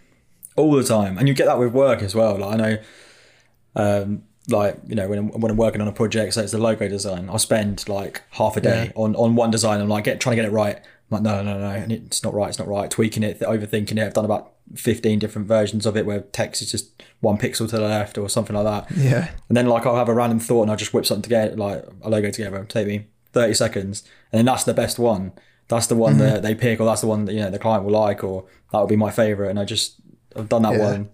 all 0.56 0.72
the 0.72 0.84
time, 0.84 1.16
and 1.16 1.26
you 1.26 1.32
get 1.32 1.46
that 1.46 1.58
with 1.58 1.72
work 1.72 2.02
as 2.02 2.14
well. 2.14 2.36
Like 2.36 2.52
I 2.52 2.56
know, 2.56 2.78
um, 3.76 4.22
like 4.48 4.76
you 4.88 4.94
know 4.94 5.08
when 5.08 5.18
I'm, 5.18 5.28
when 5.40 5.50
I'm 5.50 5.56
working 5.56 5.80
on 5.80 5.88
a 5.88 5.92
project, 5.92 6.34
so 6.34 6.42
it's 6.42 6.52
the 6.52 6.58
logo 6.58 6.88
design, 6.88 7.28
I'll 7.30 7.38
spend 7.38 7.88
like 7.88 8.22
half 8.30 8.56
a 8.56 8.60
day 8.60 8.86
Yeah. 8.86 8.92
on 9.02 9.14
on 9.16 9.36
one 9.36 9.50
design. 9.50 9.80
I'm 9.80 9.88
like 9.88 10.04
get 10.04 10.20
trying 10.20 10.36
to 10.36 10.42
get 10.42 10.48
it 10.50 10.52
right. 10.54 10.76
I'm 10.76 10.82
like 11.10 11.22
no 11.22 11.42
no 11.42 11.58
no, 11.58 11.68
and 11.70 11.92
it's 11.92 12.22
not 12.24 12.34
right. 12.34 12.48
It's 12.48 12.58
not 12.58 12.68
right. 12.68 12.90
Tweaking 12.90 13.22
it, 13.22 13.40
overthinking 13.40 13.98
it. 13.98 14.02
I've 14.06 14.14
done 14.14 14.24
about 14.24 14.52
fifteen 14.74 15.18
different 15.18 15.46
versions 15.46 15.86
of 15.86 15.96
it 15.96 16.06
where 16.06 16.20
text 16.20 16.62
is 16.62 16.70
just 16.70 17.02
one 17.20 17.36
pixel 17.38 17.68
to 17.68 17.76
the 17.76 17.82
left 17.82 18.16
or 18.18 18.28
something 18.28 18.56
like 18.56 18.64
that. 18.64 18.96
yeah 18.96 19.30
And 19.48 19.56
then 19.56 19.66
like 19.66 19.86
I'll 19.86 19.96
have 19.96 20.08
a 20.08 20.14
random 20.14 20.40
thought 20.40 20.62
and 20.62 20.70
I'll 20.70 20.76
just 20.76 20.92
whip 20.94 21.04
something 21.06 21.22
together, 21.22 21.54
like 21.56 21.84
a 22.02 22.08
logo 22.10 22.30
together. 22.30 22.56
It'll 22.56 22.66
take 22.66 22.86
me 22.88 23.06
thirty 23.32 23.54
seconds, 23.54 24.02
and 24.32 24.38
then 24.38 24.46
that's 24.46 24.64
the 24.64 24.74
best 24.74 24.98
one. 24.98 25.32
That's 25.68 25.86
the 25.86 25.94
one 25.96 26.14
Mm-hmm. 26.14 26.20
that 26.22 26.42
they 26.42 26.54
pick, 26.54 26.80
or 26.80 26.84
that's 26.86 27.00
the 27.02 27.06
one 27.06 27.26
that 27.26 27.32
you 27.34 27.40
know 27.40 27.50
the 27.50 27.58
client 27.58 27.84
will 27.84 27.92
like, 27.92 28.24
or 28.24 28.44
that 28.72 28.80
would 28.80 28.88
be 28.88 28.96
my 28.96 29.10
favorite. 29.10 29.50
And 29.50 29.58
I 29.60 29.64
just 29.64 30.00
I've 30.34 30.48
done 30.48 30.62
that 30.62 30.72
Yeah. 30.74 30.90
one 30.92 31.10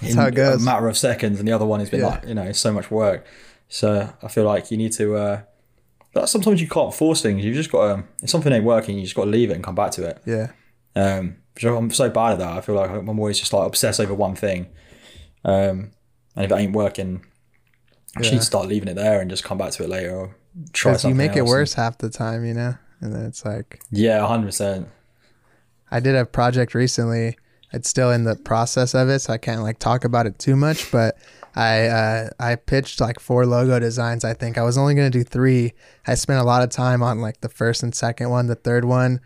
That's 0.00 0.12
in 0.12 0.18
how 0.18 0.26
it 0.26 0.34
goes. 0.34 0.62
a 0.62 0.64
matter 0.64 0.88
of 0.88 0.96
seconds, 0.96 1.38
and 1.38 1.46
the 1.48 1.52
other 1.52 1.66
one 1.66 1.80
has 1.80 1.90
been 1.90 2.00
Yeah. 2.00 2.06
like 2.08 2.24
you 2.26 2.34
know 2.34 2.52
so 2.52 2.72
much 2.72 2.90
work. 2.90 3.26
So 3.68 4.08
I 4.22 4.28
feel 4.28 4.44
like 4.44 4.70
you 4.70 4.76
need 4.76 4.92
to. 4.92 5.16
uh 5.16 5.40
but 6.14 6.26
sometimes 6.28 6.60
you 6.60 6.66
can't 6.68 6.92
force 6.94 7.20
things. 7.20 7.44
You've 7.44 7.54
just 7.54 7.70
got 7.70 7.94
to. 7.96 8.04
If 8.22 8.30
something 8.30 8.52
ain't 8.52 8.64
working, 8.64 8.96
you 8.96 9.02
just 9.04 9.14
got 9.14 9.24
to 9.24 9.30
leave 9.30 9.50
it 9.50 9.54
and 9.54 9.62
come 9.62 9.74
back 9.74 9.90
to 9.92 10.06
it. 10.06 10.22
yeah 10.24 10.48
Um, 10.96 11.36
I'm 11.62 11.90
so 11.90 12.08
bad 12.08 12.32
at 12.32 12.38
that. 12.38 12.56
I 12.56 12.60
feel 12.62 12.76
like 12.76 12.90
I'm 12.90 13.08
always 13.18 13.38
just 13.38 13.52
like 13.52 13.66
obsessed 13.66 14.00
over 14.00 14.14
one 14.14 14.34
thing. 14.34 14.66
Um, 15.44 15.90
and 16.34 16.44
if 16.44 16.50
it 16.50 16.54
ain't 16.54 16.72
working, 16.72 17.24
I 18.16 18.22
Yeah. 18.22 18.30
need 18.32 18.42
start 18.42 18.68
leaving 18.68 18.88
it 18.88 18.94
there 18.94 19.20
and 19.20 19.28
just 19.30 19.44
come 19.44 19.58
back 19.58 19.72
to 19.72 19.84
it 19.84 19.88
later 19.90 20.14
or 20.16 20.36
try 20.72 20.92
because 20.92 21.04
you 21.04 21.10
something 21.10 21.16
make 21.18 21.36
it 21.36 21.44
worse 21.44 21.74
half 21.74 21.98
the 21.98 22.08
time 22.08 22.44
you 22.44 22.54
know 22.54 22.74
and 23.00 23.14
then 23.14 23.24
it's 23.26 23.44
like 23.44 23.80
Yeah, 23.90 24.26
hundred 24.26 24.46
percent. 24.46 24.88
I 25.90 26.00
did 26.00 26.16
a 26.16 26.24
project 26.24 26.74
recently. 26.74 27.36
It's 27.72 27.88
still 27.88 28.10
in 28.10 28.24
the 28.24 28.34
process 28.36 28.94
of 28.94 29.08
it, 29.10 29.18
so 29.20 29.32
I 29.32 29.38
can't 29.38 29.62
like 29.62 29.78
talk 29.78 30.04
about 30.04 30.26
it 30.26 30.38
too 30.38 30.56
much. 30.56 30.90
But 30.90 31.18
I 31.54 31.86
uh, 31.86 32.30
I 32.40 32.54
pitched 32.56 33.00
like 33.00 33.20
four 33.20 33.44
logo 33.46 33.78
designs. 33.78 34.24
I 34.24 34.32
think 34.34 34.56
I 34.56 34.62
was 34.62 34.78
only 34.78 34.94
gonna 34.94 35.10
do 35.10 35.22
three. 35.24 35.74
I 36.06 36.14
spent 36.14 36.40
a 36.40 36.44
lot 36.44 36.62
of 36.62 36.70
time 36.70 37.02
on 37.02 37.20
like 37.20 37.40
the 37.40 37.48
first 37.48 37.82
and 37.82 37.94
second 37.94 38.30
one. 38.30 38.46
The 38.46 38.54
third 38.54 38.84
one, 38.86 39.20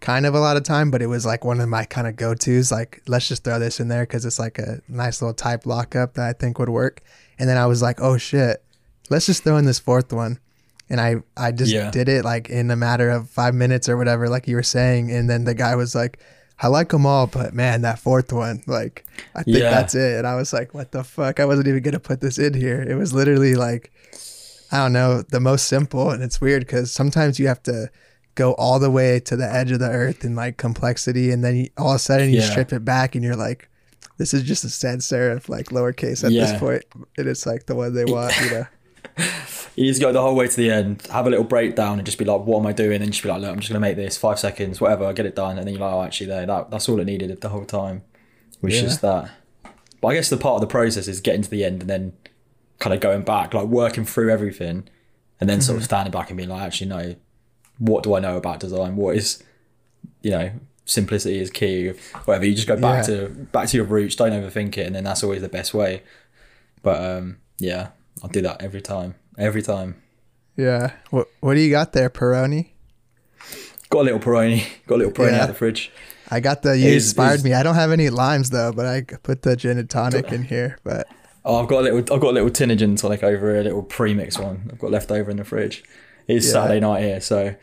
kind 0.00 0.26
of 0.26 0.34
a 0.34 0.40
lot 0.40 0.56
of 0.56 0.62
time, 0.62 0.90
but 0.90 1.02
it 1.02 1.06
was 1.06 1.26
like 1.26 1.44
one 1.44 1.60
of 1.60 1.68
my 1.68 1.84
kind 1.84 2.06
of 2.06 2.16
go 2.16 2.34
tos. 2.34 2.70
Like 2.70 3.02
let's 3.08 3.26
just 3.28 3.42
throw 3.44 3.58
this 3.58 3.80
in 3.80 3.88
there 3.88 4.02
because 4.04 4.24
it's 4.24 4.38
like 4.38 4.58
a 4.58 4.80
nice 4.88 5.20
little 5.20 5.34
type 5.34 5.66
lockup 5.66 6.14
that 6.14 6.26
I 6.28 6.32
think 6.34 6.58
would 6.58 6.68
work. 6.68 7.02
And 7.38 7.48
then 7.48 7.56
I 7.58 7.66
was 7.66 7.82
like, 7.82 8.00
oh 8.00 8.16
shit, 8.16 8.62
let's 9.10 9.26
just 9.26 9.42
throw 9.44 9.56
in 9.56 9.64
this 9.64 9.78
fourth 9.78 10.12
one. 10.12 10.38
And 10.88 11.00
I, 11.00 11.16
I 11.36 11.50
just 11.50 11.72
Yeah. 11.72 11.90
did 11.90 12.08
it 12.08 12.24
like 12.24 12.48
in 12.48 12.70
a 12.70 12.76
matter 12.76 13.10
of 13.10 13.28
five 13.28 13.54
minutes 13.54 13.88
or 13.88 13.96
whatever, 13.96 14.28
like 14.28 14.46
you 14.46 14.54
were 14.54 14.62
saying. 14.62 15.10
And 15.10 15.28
then 15.28 15.44
the 15.44 15.54
guy 15.54 15.74
was 15.74 15.96
like, 15.96 16.20
I 16.58 16.68
like 16.68 16.88
them 16.88 17.04
all, 17.04 17.26
but 17.26 17.52
man, 17.52 17.82
that 17.82 17.98
fourth 17.98 18.32
one, 18.32 18.62
like, 18.66 19.04
I 19.34 19.42
think 19.42 19.58
Yeah. 19.58 19.68
that's 19.70 19.94
it. 19.94 20.16
And 20.18 20.26
I 20.26 20.36
was 20.36 20.52
like, 20.52 20.72
what 20.72 20.90
the 20.92 21.04
fuck? 21.04 21.38
I 21.38 21.44
wasn't 21.44 21.68
even 21.68 21.82
going 21.82 21.92
to 21.92 22.00
put 22.00 22.20
this 22.20 22.38
in 22.38 22.54
here. 22.54 22.80
It 22.82 22.94
was 22.94 23.12
literally 23.12 23.54
like, 23.54 23.92
I 24.72 24.78
don't 24.78 24.92
know, 24.94 25.22
the 25.22 25.40
most 25.40 25.66
simple. 25.68 26.10
And 26.10 26.22
it's 26.22 26.40
weird 26.40 26.62
because 26.66 26.90
sometimes 26.90 27.38
you 27.38 27.46
have 27.48 27.62
to 27.64 27.90
go 28.36 28.54
all 28.54 28.78
the 28.78 28.90
way 28.90 29.20
to 29.20 29.36
the 29.36 29.50
edge 29.50 29.70
of 29.70 29.80
the 29.80 29.90
earth 29.90 30.24
in 30.24 30.34
like 30.34 30.56
complexity. 30.56 31.30
And 31.30 31.44
then 31.44 31.56
you, 31.56 31.68
all 31.76 31.90
of 31.90 31.96
a 31.96 31.98
sudden 31.98 32.30
you 32.30 32.36
Yeah. 32.40 32.50
strip 32.50 32.72
it 32.72 32.84
back 32.84 33.14
and 33.14 33.22
you're 33.24 33.36
like, 33.36 33.68
this 34.18 34.32
is 34.32 34.42
just 34.42 34.64
a 34.64 34.70
sans 34.70 35.06
serif, 35.06 35.50
like 35.50 35.66
lowercase 35.66 36.24
at 36.24 36.32
Yeah. 36.32 36.40
this 36.40 36.58
point. 36.58 36.84
And 37.18 37.28
it's 37.28 37.44
like 37.44 37.66
the 37.66 37.74
one 37.74 37.94
they 37.94 38.06
want, 38.06 38.38
you 38.40 38.48
know? 38.48 38.64
You 39.18 39.84
need 39.84 39.94
to 39.94 40.00
go 40.00 40.12
the 40.12 40.22
whole 40.22 40.34
way 40.34 40.48
to 40.48 40.56
the 40.56 40.70
end, 40.70 41.02
have 41.12 41.26
a 41.26 41.30
little 41.30 41.44
breakdown, 41.44 41.98
and 41.98 42.06
just 42.06 42.18
be 42.18 42.24
like, 42.24 42.40
"What 42.42 42.60
am 42.60 42.66
I 42.66 42.72
doing?" 42.72 43.02
And 43.02 43.10
just 43.12 43.22
be 43.22 43.28
like, 43.28 43.40
"Look, 43.42 43.50
I'm 43.50 43.58
just 43.60 43.68
gonna 43.70 43.80
make 43.80 43.96
this 43.96 44.16
five 44.16 44.38
seconds, 44.38 44.80
whatever, 44.80 45.12
get 45.12 45.26
it 45.26 45.34
done." 45.36 45.58
And 45.58 45.66
then 45.66 45.74
you're 45.74 45.82
like, 45.84 45.92
"Oh, 45.94 46.02
actually, 46.02 46.28
there, 46.28 46.46
that 46.46 46.70
that's 46.70 46.88
all 46.88 46.98
it 47.00 47.04
needed 47.04 47.38
the 47.40 47.48
whole 47.50 47.64
time, 47.66 48.02
was 48.62 48.74
Yeah. 48.74 48.80
just 48.82 49.02
that." 49.02 49.30
But 50.00 50.08
I 50.08 50.14
guess 50.14 50.28
the 50.30 50.36
part 50.38 50.54
of 50.56 50.60
the 50.62 50.66
process 50.66 51.08
is 51.08 51.20
getting 51.20 51.42
to 51.42 51.50
the 51.50 51.62
end 51.64 51.82
and 51.82 51.90
then 51.90 52.12
kind 52.78 52.94
of 52.94 53.00
going 53.00 53.22
back, 53.22 53.52
like 53.54 53.66
working 53.66 54.04
through 54.06 54.30
everything, 54.30 54.84
and 55.40 55.48
then 55.50 55.58
Mm-hmm. 55.58 55.66
sort 55.66 55.78
of 55.78 55.84
standing 55.84 56.10
back 56.12 56.30
and 56.30 56.36
being 56.38 56.48
like, 56.48 56.62
"Actually, 56.62 56.88
no, 56.88 57.14
what 57.78 58.02
do 58.02 58.14
I 58.14 58.20
know 58.20 58.36
about 58.38 58.60
design? 58.60 58.96
What 58.96 59.16
is, 59.16 59.42
you 60.22 60.30
know, 60.30 60.50
simplicity 60.86 61.38
is 61.38 61.50
key. 61.50 61.92
Whatever. 62.24 62.46
You 62.46 62.54
just 62.54 62.68
go 62.68 62.76
back 62.76 63.06
Yeah. 63.08 63.14
to 63.16 63.28
back 63.52 63.68
to 63.68 63.76
your 63.76 63.86
roots. 63.86 64.16
Don't 64.16 64.32
overthink 64.32 64.78
it, 64.78 64.86
and 64.86 64.94
then 64.94 65.04
that's 65.04 65.22
always 65.22 65.42
the 65.42 65.48
best 65.50 65.74
way." 65.74 66.02
But 66.82 67.02
um, 67.04 67.38
yeah, 67.58 67.88
I'll 68.22 68.30
do 68.30 68.42
that 68.42 68.62
every 68.62 68.80
time. 68.80 69.14
Every 69.38 69.62
time. 69.62 69.96
Yeah. 70.56 70.92
What 71.10 71.28
What 71.40 71.54
do 71.54 71.60
you 71.60 71.70
got 71.70 71.92
there, 71.92 72.08
Peroni? 72.10 72.70
Got 73.90 74.00
a 74.00 74.02
little 74.04 74.20
Peroni. 74.20 74.64
Got 74.86 74.94
a 74.96 74.98
little 74.98 75.12
Peroni 75.12 75.30
Yeah. 75.32 75.36
out 75.36 75.42
of 75.42 75.48
the 75.48 75.54
fridge. 75.54 75.92
I 76.30 76.40
got 76.40 76.62
the. 76.62 76.76
You 76.76 76.88
Is- 76.88 77.04
inspired 77.06 77.36
is- 77.36 77.44
me. 77.44 77.52
I 77.54 77.62
don't 77.62 77.74
have 77.76 77.92
any 77.92 78.10
limes 78.10 78.50
though, 78.50 78.72
but 78.72 78.86
I 78.86 79.02
put 79.02 79.42
the 79.42 79.54
gin 79.56 79.78
and 79.78 79.88
tonic 79.88 80.32
in 80.32 80.42
here. 80.42 80.78
But 80.82 81.06
Oh, 81.44 81.62
I've 81.62 81.68
got 81.68 81.80
a 81.80 81.82
little. 81.82 81.98
I've 82.00 82.20
got 82.20 82.30
a 82.30 82.32
little 82.32 82.50
tin 82.50 82.70
of 82.72 82.78
gin 82.78 82.96
tonic 82.96 83.22
over 83.22 83.50
here, 83.52 83.60
a 83.60 83.64
little 83.64 83.82
pre-mix 83.82 84.38
one. 84.38 84.68
I've 84.72 84.78
got 84.80 84.90
left 84.90 85.12
over 85.12 85.30
in 85.30 85.36
the 85.36 85.44
fridge. 85.44 85.84
It's 86.26 86.46
Yeah. 86.46 86.52
Saturday 86.52 86.80
night 86.80 87.02
here, 87.04 87.20
so 87.20 87.54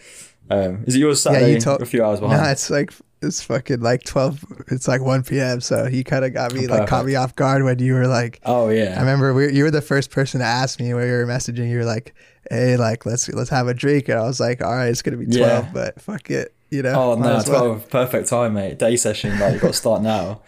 um, 0.50 0.84
is 0.88 0.96
it 0.96 1.00
yours 1.00 1.22
Saturday? 1.22 1.48
yeah, 1.50 1.56
you 1.56 1.60
told 1.60 1.82
a 1.82 1.86
few 1.86 2.06
hours 2.06 2.22
behind. 2.22 2.42
No, 2.42 2.50
it's 2.50 2.70
like 2.70 2.94
it's 3.24 3.42
fucking 3.44 3.80
like 3.82 4.04
twelve. 4.04 4.44
It's 4.68 4.88
like 4.88 5.02
one 5.02 5.24
p.m. 5.24 5.62
So 5.62 5.88
you 5.88 6.04
kind 6.04 6.26
of 6.26 6.34
got 6.34 6.54
me 6.54 6.68
like 6.68 6.88
caught 6.88 7.06
me 7.06 7.16
off 7.16 7.36
guard 7.36 7.64
when 7.64 7.80
you 7.80 7.94
were 7.94 8.08
like. 8.08 8.40
oh 8.46 8.70
yeah 8.70 8.96
I 8.98 9.00
remember 9.00 9.34
we, 9.34 9.52
you 9.54 9.64
were 9.64 9.72
the 9.72 9.82
first 9.82 10.12
person 10.12 10.40
to 10.40 10.46
ask 10.46 10.80
me 10.80 10.94
when 10.94 11.04
we 11.06 11.12
were 11.12 11.26
messaging. 11.26 11.70
You 11.70 11.78
were 11.80 11.86
like, 11.86 12.14
"Hey, 12.52 12.78
like 12.78 13.06
let's 13.06 13.28
let's 13.30 13.50
have 13.50 13.68
a 13.68 13.74
drink," 13.74 14.10
and 14.10 14.20
I 14.20 14.24
was 14.24 14.40
like, 14.40 14.62
"All 14.62 14.74
right, 14.76 14.88
it's 14.90 15.02
gonna 15.02 15.18
be 15.18 15.26
12, 15.26 15.38
Yeah. 15.38 15.70
but 15.74 16.02
fuck 16.02 16.30
it." 16.30 16.54
You 16.70 16.82
know. 16.82 16.94
Oh 16.94 17.16
no, 17.16 17.36
as 17.38 17.48
well. 17.48 17.60
twelve, 17.66 17.90
perfect 17.90 18.28
time, 18.30 18.54
mate. 18.56 18.80
Day 18.80 18.96
session, 18.98 19.38
like 19.40 19.54
you 19.54 19.60
got 19.60 19.68
to 19.68 19.74
start 19.74 20.02
now. 20.14 20.42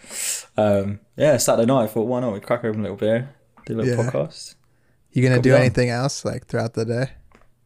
Um, 0.56 1.00
yeah, 1.16 1.36
Saturday 1.36 1.66
night. 1.66 1.84
I 1.84 1.86
thought, 1.86 2.06
why 2.06 2.20
not? 2.20 2.32
We 2.32 2.40
crack 2.40 2.64
open 2.64 2.80
a 2.80 2.82
little 2.82 2.96
beer, 2.96 3.34
do 3.64 3.74
a 3.74 3.76
little 3.76 4.04
Yeah. 4.04 4.10
podcast 4.10 4.54
You 5.12 5.22
gonna 5.22 5.36
Got 5.36 5.42
do 5.44 5.50
me 5.50 5.54
on. 5.54 5.60
anything 5.62 5.90
else 5.90 6.24
like 6.24 6.46
throughout 6.46 6.74
the 6.74 6.84
day 6.84 7.10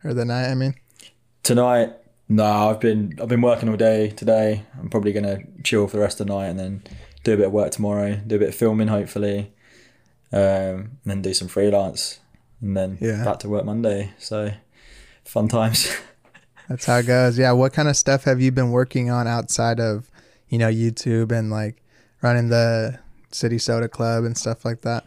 or 0.05 0.13
the 0.15 0.25
night? 0.27 0.51
I 0.51 0.55
mean. 0.55 0.75
tonight. 1.43 1.95
No, 2.33 2.45
I've 2.71 2.79
been 2.79 3.19
I've 3.21 3.27
been 3.29 3.43
working 3.43 3.69
all 3.69 3.77
day 3.77 4.11
today. 4.11 4.63
I'm 4.79 4.89
probably 4.89 5.13
gonna 5.13 5.41
chill 5.65 5.89
for 5.89 5.97
the 5.97 6.03
rest 6.03 6.21
of 6.21 6.29
the 6.29 6.33
night 6.33 6.47
and 6.47 6.59
then 6.61 6.83
do 7.25 7.35
a 7.35 7.37
bit 7.37 7.47
of 7.47 7.53
work 7.53 7.73
tomorrow. 7.73 8.21
Do 8.25 8.37
a 8.37 8.39
bit 8.39 8.51
of 8.51 8.55
filming, 8.55 8.87
hopefully, 8.87 9.53
um, 10.33 10.39
and 10.41 11.07
then 11.07 11.23
do 11.23 11.35
some 11.35 11.49
freelance, 11.49 12.21
and 12.61 12.77
then 12.77 12.99
Yeah. 13.01 13.25
back 13.25 13.41
to 13.41 13.49
work 13.49 13.65
Monday. 13.65 14.13
So 14.19 14.53
fun 15.25 15.49
times. 15.49 15.89
That's 16.69 16.85
how 16.87 16.99
it 16.99 17.07
goes. 17.09 17.37
Yeah. 17.37 17.51
What 17.51 17.73
kind 17.73 17.89
of 17.89 17.97
stuff 17.97 18.23
have 18.25 18.41
you 18.41 18.53
been 18.53 18.71
working 18.71 19.11
on 19.11 19.27
outside 19.27 19.81
of, 19.81 20.09
you 20.49 20.57
know, 20.57 20.71
YouTube 20.71 21.33
and 21.33 21.51
like 21.51 21.83
running 22.23 22.49
the 22.49 23.01
City 23.33 23.59
Soda 23.59 23.89
Club 23.89 24.23
and 24.23 24.39
stuff 24.39 24.65
like 24.65 24.83
that? 24.83 25.05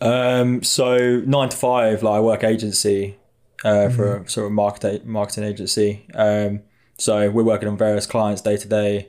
Um, 0.00 0.64
so 0.64 1.20
nine 1.26 1.50
to 1.50 1.56
five, 1.56 2.02
like 2.02 2.14
I 2.16 2.20
work 2.20 2.42
agency 2.42 3.18
uh, 3.64 3.88
for 3.90 4.16
a 4.18 4.28
sort 4.28 4.46
of 4.46 4.52
market 4.52 5.06
marketing 5.06 5.44
agency. 5.44 6.06
Um, 6.14 6.60
so 6.98 7.30
we're 7.30 7.42
working 7.44 7.68
on 7.68 7.76
various 7.76 8.06
clients 8.06 8.42
day 8.42 8.56
to 8.56 8.68
day. 8.68 9.08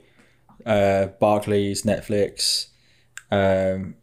Uh, 0.66 1.08
Barclays, 1.20 1.82
Netflix, 1.84 2.68
um, 3.32 3.96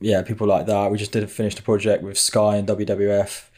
yeah, 0.00 0.22
people 0.22 0.46
like 0.46 0.66
that. 0.66 0.90
We 0.90 0.98
just 0.98 1.12
did 1.12 1.28
finished 1.30 1.58
a 1.58 1.62
project 1.62 2.02
with 2.04 2.16
Sky 2.18 2.56
and 2.56 2.68
WWF, 2.68 3.48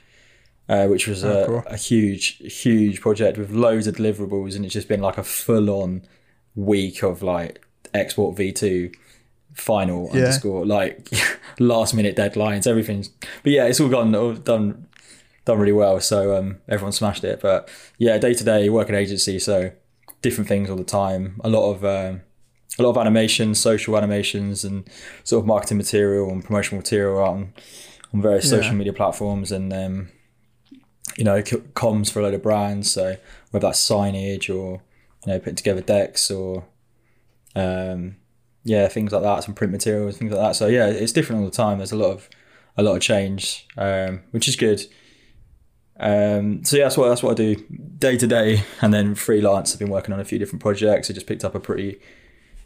uh, 0.68 0.86
which 0.86 1.06
was 1.06 1.22
Oh, 1.24 1.42
a, 1.42 1.46
cool. 1.46 1.62
a 1.66 1.76
huge, 1.76 2.38
huge 2.62 3.00
project 3.02 3.36
with 3.36 3.50
loads 3.50 3.86
of 3.86 3.96
deliverables, 3.96 4.56
and 4.56 4.64
it's 4.64 4.72
just 4.74 4.88
been 4.88 5.02
like 5.02 5.18
a 5.18 5.22
full 5.24 5.68
on 5.70 6.02
week 6.54 7.02
of 7.02 7.22
like 7.22 7.62
export 7.92 8.36
V 8.36 8.52
two 8.52 8.90
final 9.52 10.08
Yeah. 10.12 10.20
underscore 10.20 10.64
like 10.66 11.08
last 11.58 11.94
minute 11.94 12.14
deadlines 12.16 12.66
everything's 12.66 13.08
but 13.42 13.52
yeah 13.52 13.64
it's 13.64 13.80
all 13.80 13.88
gone 13.88 14.14
all 14.14 14.34
done 14.34 14.85
done 15.46 15.58
really 15.58 15.72
well 15.72 15.98
so 16.00 16.36
um 16.36 16.58
everyone 16.68 16.92
smashed 16.92 17.24
it. 17.24 17.40
But 17.40 17.68
yeah 17.98 18.18
day 18.18 18.34
to 18.34 18.44
day 18.44 18.68
working 18.68 18.94
agency 18.94 19.38
so 19.38 19.70
different 20.22 20.48
things 20.48 20.68
all 20.68 20.76
the 20.76 20.84
time. 20.84 21.40
A 21.44 21.48
lot 21.48 21.70
of 21.72 21.84
um 21.84 22.20
a 22.78 22.82
lot 22.82 22.90
of 22.90 22.98
animations 22.98 23.58
social 23.58 23.96
animations 23.96 24.64
and 24.64 24.86
sort 25.24 25.42
of 25.42 25.46
marketing 25.46 25.78
material 25.78 26.28
and 26.30 26.44
promotional 26.44 26.78
material 26.82 27.18
on 27.22 27.54
on 28.12 28.20
various 28.22 28.44
Yeah. 28.44 28.58
social 28.58 28.74
media 28.74 28.92
platforms. 28.92 29.50
And 29.52 29.72
um 29.72 30.08
you 31.16 31.24
know 31.24 31.40
comms 31.42 32.10
for 32.12 32.20
a 32.20 32.22
load 32.24 32.34
of 32.34 32.42
brands. 32.42 32.90
So 32.90 33.16
whether 33.50 33.66
that's 33.68 33.80
signage 33.88 34.50
or 34.54 34.82
you 35.24 35.32
know 35.32 35.38
putting 35.38 35.54
together 35.54 35.80
decks 35.80 36.30
or 36.30 36.64
um 37.54 38.16
yeah 38.64 38.88
things 38.88 39.12
like 39.12 39.22
that 39.22 39.44
some 39.44 39.54
print 39.54 39.72
materials 39.72 40.16
things 40.18 40.32
like 40.32 40.40
that. 40.40 40.56
So 40.56 40.66
yeah 40.66 40.86
it's 40.88 41.12
different 41.12 41.40
all 41.42 41.46
the 41.48 41.56
time. 41.56 41.78
There's 41.78 41.92
a 41.92 41.96
lot 41.96 42.10
of 42.10 42.28
a 42.76 42.82
lot 42.82 42.96
of 42.96 43.00
change 43.02 43.66
um 43.78 44.22
which 44.32 44.48
is 44.48 44.56
good 44.56 44.82
um 45.98 46.62
so 46.64 46.76
yeah 46.76 46.84
that's 46.84 46.96
what 46.98 47.08
that's 47.08 47.22
what 47.22 47.30
i 47.30 47.34
do 47.34 47.56
day 47.98 48.16
to 48.18 48.26
day 48.26 48.62
and 48.82 48.92
then 48.92 49.14
freelance 49.14 49.72
i've 49.72 49.78
been 49.78 49.88
working 49.88 50.12
on 50.12 50.20
a 50.20 50.24
few 50.24 50.38
different 50.38 50.60
projects 50.60 51.10
i 51.10 51.14
just 51.14 51.26
picked 51.26 51.42
up 51.44 51.54
a 51.54 51.60
pretty 51.60 51.98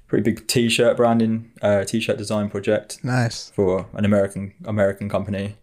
pretty 0.09 0.23
big 0.25 0.45
t-shirt 0.49 0.97
branding 0.97 1.51
uh 1.63 1.85
t-shirt 1.85 2.19
design 2.19 2.51
project 2.51 2.99
Nice. 3.05 3.51
for 3.51 3.87
an 3.95 4.05
american 4.05 4.53
american 4.65 5.09
company 5.09 5.57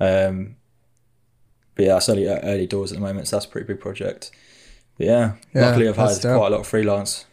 um 0.00 0.56
but 1.74 1.84
yeah 1.84 1.96
it's 1.98 2.08
early 2.08 2.26
early 2.26 2.66
doors 2.66 2.92
at 2.92 2.94
the 2.96 3.02
moment 3.04 3.28
so 3.28 3.36
that's 3.36 3.44
a 3.46 3.48
pretty 3.50 3.66
big 3.66 3.80
project 3.80 4.30
but 4.96 5.06
yeah, 5.06 5.32
Yeah, 5.54 5.66
luckily 5.66 5.88
i've 5.88 5.96
had 5.96 6.18
dope. 6.22 6.38
quite 6.38 6.48
a 6.48 6.50
lot 6.50 6.60
of 6.60 6.66
freelance 6.66 7.26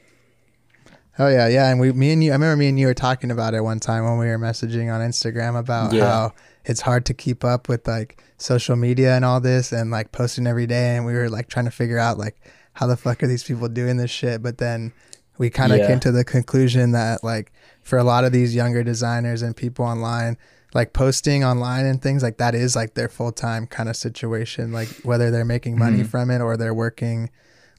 Oh 1.21 1.27
yeah, 1.27 1.49
yeah. 1.49 1.69
And 1.69 1.81
we, 1.81 1.91
me 1.91 2.13
and 2.13 2.23
you, 2.23 2.31
I 2.31 2.35
remember 2.35 2.55
me 2.55 2.69
and 2.69 2.79
you 2.79 2.87
were 2.87 2.93
talking 2.93 3.29
about 3.29 3.53
it 3.53 3.59
one 3.59 3.77
time 3.81 4.05
when 4.05 4.17
we 4.19 4.27
were 4.27 4.39
messaging 4.39 4.89
on 4.89 5.01
Instagram 5.01 5.59
about 5.59 5.91
Yeah. 5.91 6.05
how 6.05 6.33
it's 6.69 6.81
hard 6.81 7.05
to 7.07 7.13
keep 7.13 7.43
up 7.43 7.67
with 7.67 7.87
like 7.87 8.21
social 8.37 8.75
media 8.75 9.15
and 9.15 9.25
all 9.25 9.41
this 9.41 9.71
and 9.71 9.89
like 9.91 10.11
posting 10.11 10.45
every 10.47 10.67
day. 10.67 10.95
And 10.95 11.05
we 11.05 11.13
were 11.13 11.29
like 11.29 11.47
trying 11.49 11.65
to 11.65 11.71
figure 11.71 11.97
out 11.97 12.17
like 12.17 12.35
how 12.73 12.85
the 12.87 12.95
fuck 12.95 13.23
are 13.23 13.27
these 13.27 13.43
people 13.43 13.67
doing 13.67 13.97
this 13.97 14.11
shit? 14.11 14.41
But 14.43 14.59
then 14.59 14.93
we 15.37 15.49
kind 15.49 15.71
of 15.73 15.79
Yeah. 15.79 15.87
came 15.87 15.99
to 16.01 16.11
the 16.11 16.23
conclusion 16.23 16.91
that 16.91 17.23
like 17.23 17.51
for 17.81 17.97
a 17.97 18.03
lot 18.03 18.23
of 18.23 18.31
these 18.31 18.53
younger 18.53 18.83
designers 18.83 19.41
and 19.41 19.55
people 19.55 19.83
online, 19.83 20.37
like 20.75 20.93
posting 20.93 21.43
online 21.43 21.85
and 21.87 22.01
things 22.01 22.21
like 22.21 22.37
that 22.37 22.53
is 22.53 22.75
like 22.75 22.93
their 22.93 23.09
full 23.09 23.31
time 23.31 23.65
kind 23.65 23.89
of 23.89 23.95
situation. 23.95 24.71
Like 24.71 24.89
whether 25.03 25.31
they're 25.31 25.45
making 25.45 25.77
money 25.79 26.03
Mhm. 26.03 26.07
from 26.07 26.29
it 26.29 26.39
or 26.39 26.55
they're 26.55 26.73
working 26.73 27.31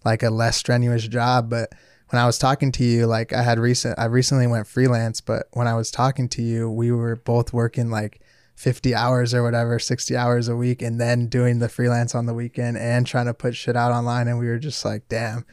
like 0.05 0.22
a 0.24 0.31
less 0.31 0.57
strenuous 0.57 1.07
job. 1.07 1.48
But 1.48 1.72
when 2.09 2.20
I 2.20 2.26
was 2.26 2.38
talking 2.38 2.72
to 2.72 2.85
you, 2.85 3.07
like 3.07 3.33
I 3.33 3.42
had 3.42 3.61
recent, 3.61 3.96
I 4.00 4.07
recently 4.07 4.48
went 4.48 4.66
freelance, 4.66 5.20
but 5.20 5.46
when 5.53 5.68
I 5.68 5.74
was 5.74 5.92
talking 5.92 6.29
to 6.31 6.42
you, 6.42 6.68
we 6.68 6.90
were 6.90 7.14
both 7.14 7.53
working 7.53 7.88
like 7.88 8.20
50 8.61 8.94
hours 8.94 9.33
or 9.33 9.42
whatever, 9.42 9.79
60 9.79 10.14
hours 10.14 10.46
a 10.46 10.55
week, 10.55 10.83
and 10.83 11.01
then 11.01 11.29
doing 11.29 11.61
the 11.61 11.68
freelance 11.68 12.14
on 12.14 12.27
the 12.27 12.35
weekend 12.35 12.77
and 12.77 13.07
trying 13.07 13.25
to 13.25 13.33
put 13.33 13.57
shit 13.57 13.75
out 13.75 13.90
online. 13.90 14.29
And 14.29 14.38
we 14.38 14.49
were 14.49 14.59
just 14.59 14.85
like, 14.85 15.09
damn, 15.09 15.46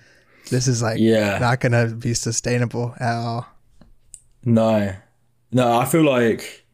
this 0.50 0.68
is 0.68 0.82
like 0.82 1.00
yeah 1.00 1.40
not 1.40 1.62
going 1.62 1.72
to 1.72 1.96
be 1.96 2.14
sustainable 2.14 2.96
at 3.00 3.16
all. 3.16 3.48
No, 4.44 4.94
no. 5.54 5.78
I 5.78 5.86
feel 5.86 6.04
like 6.04 6.66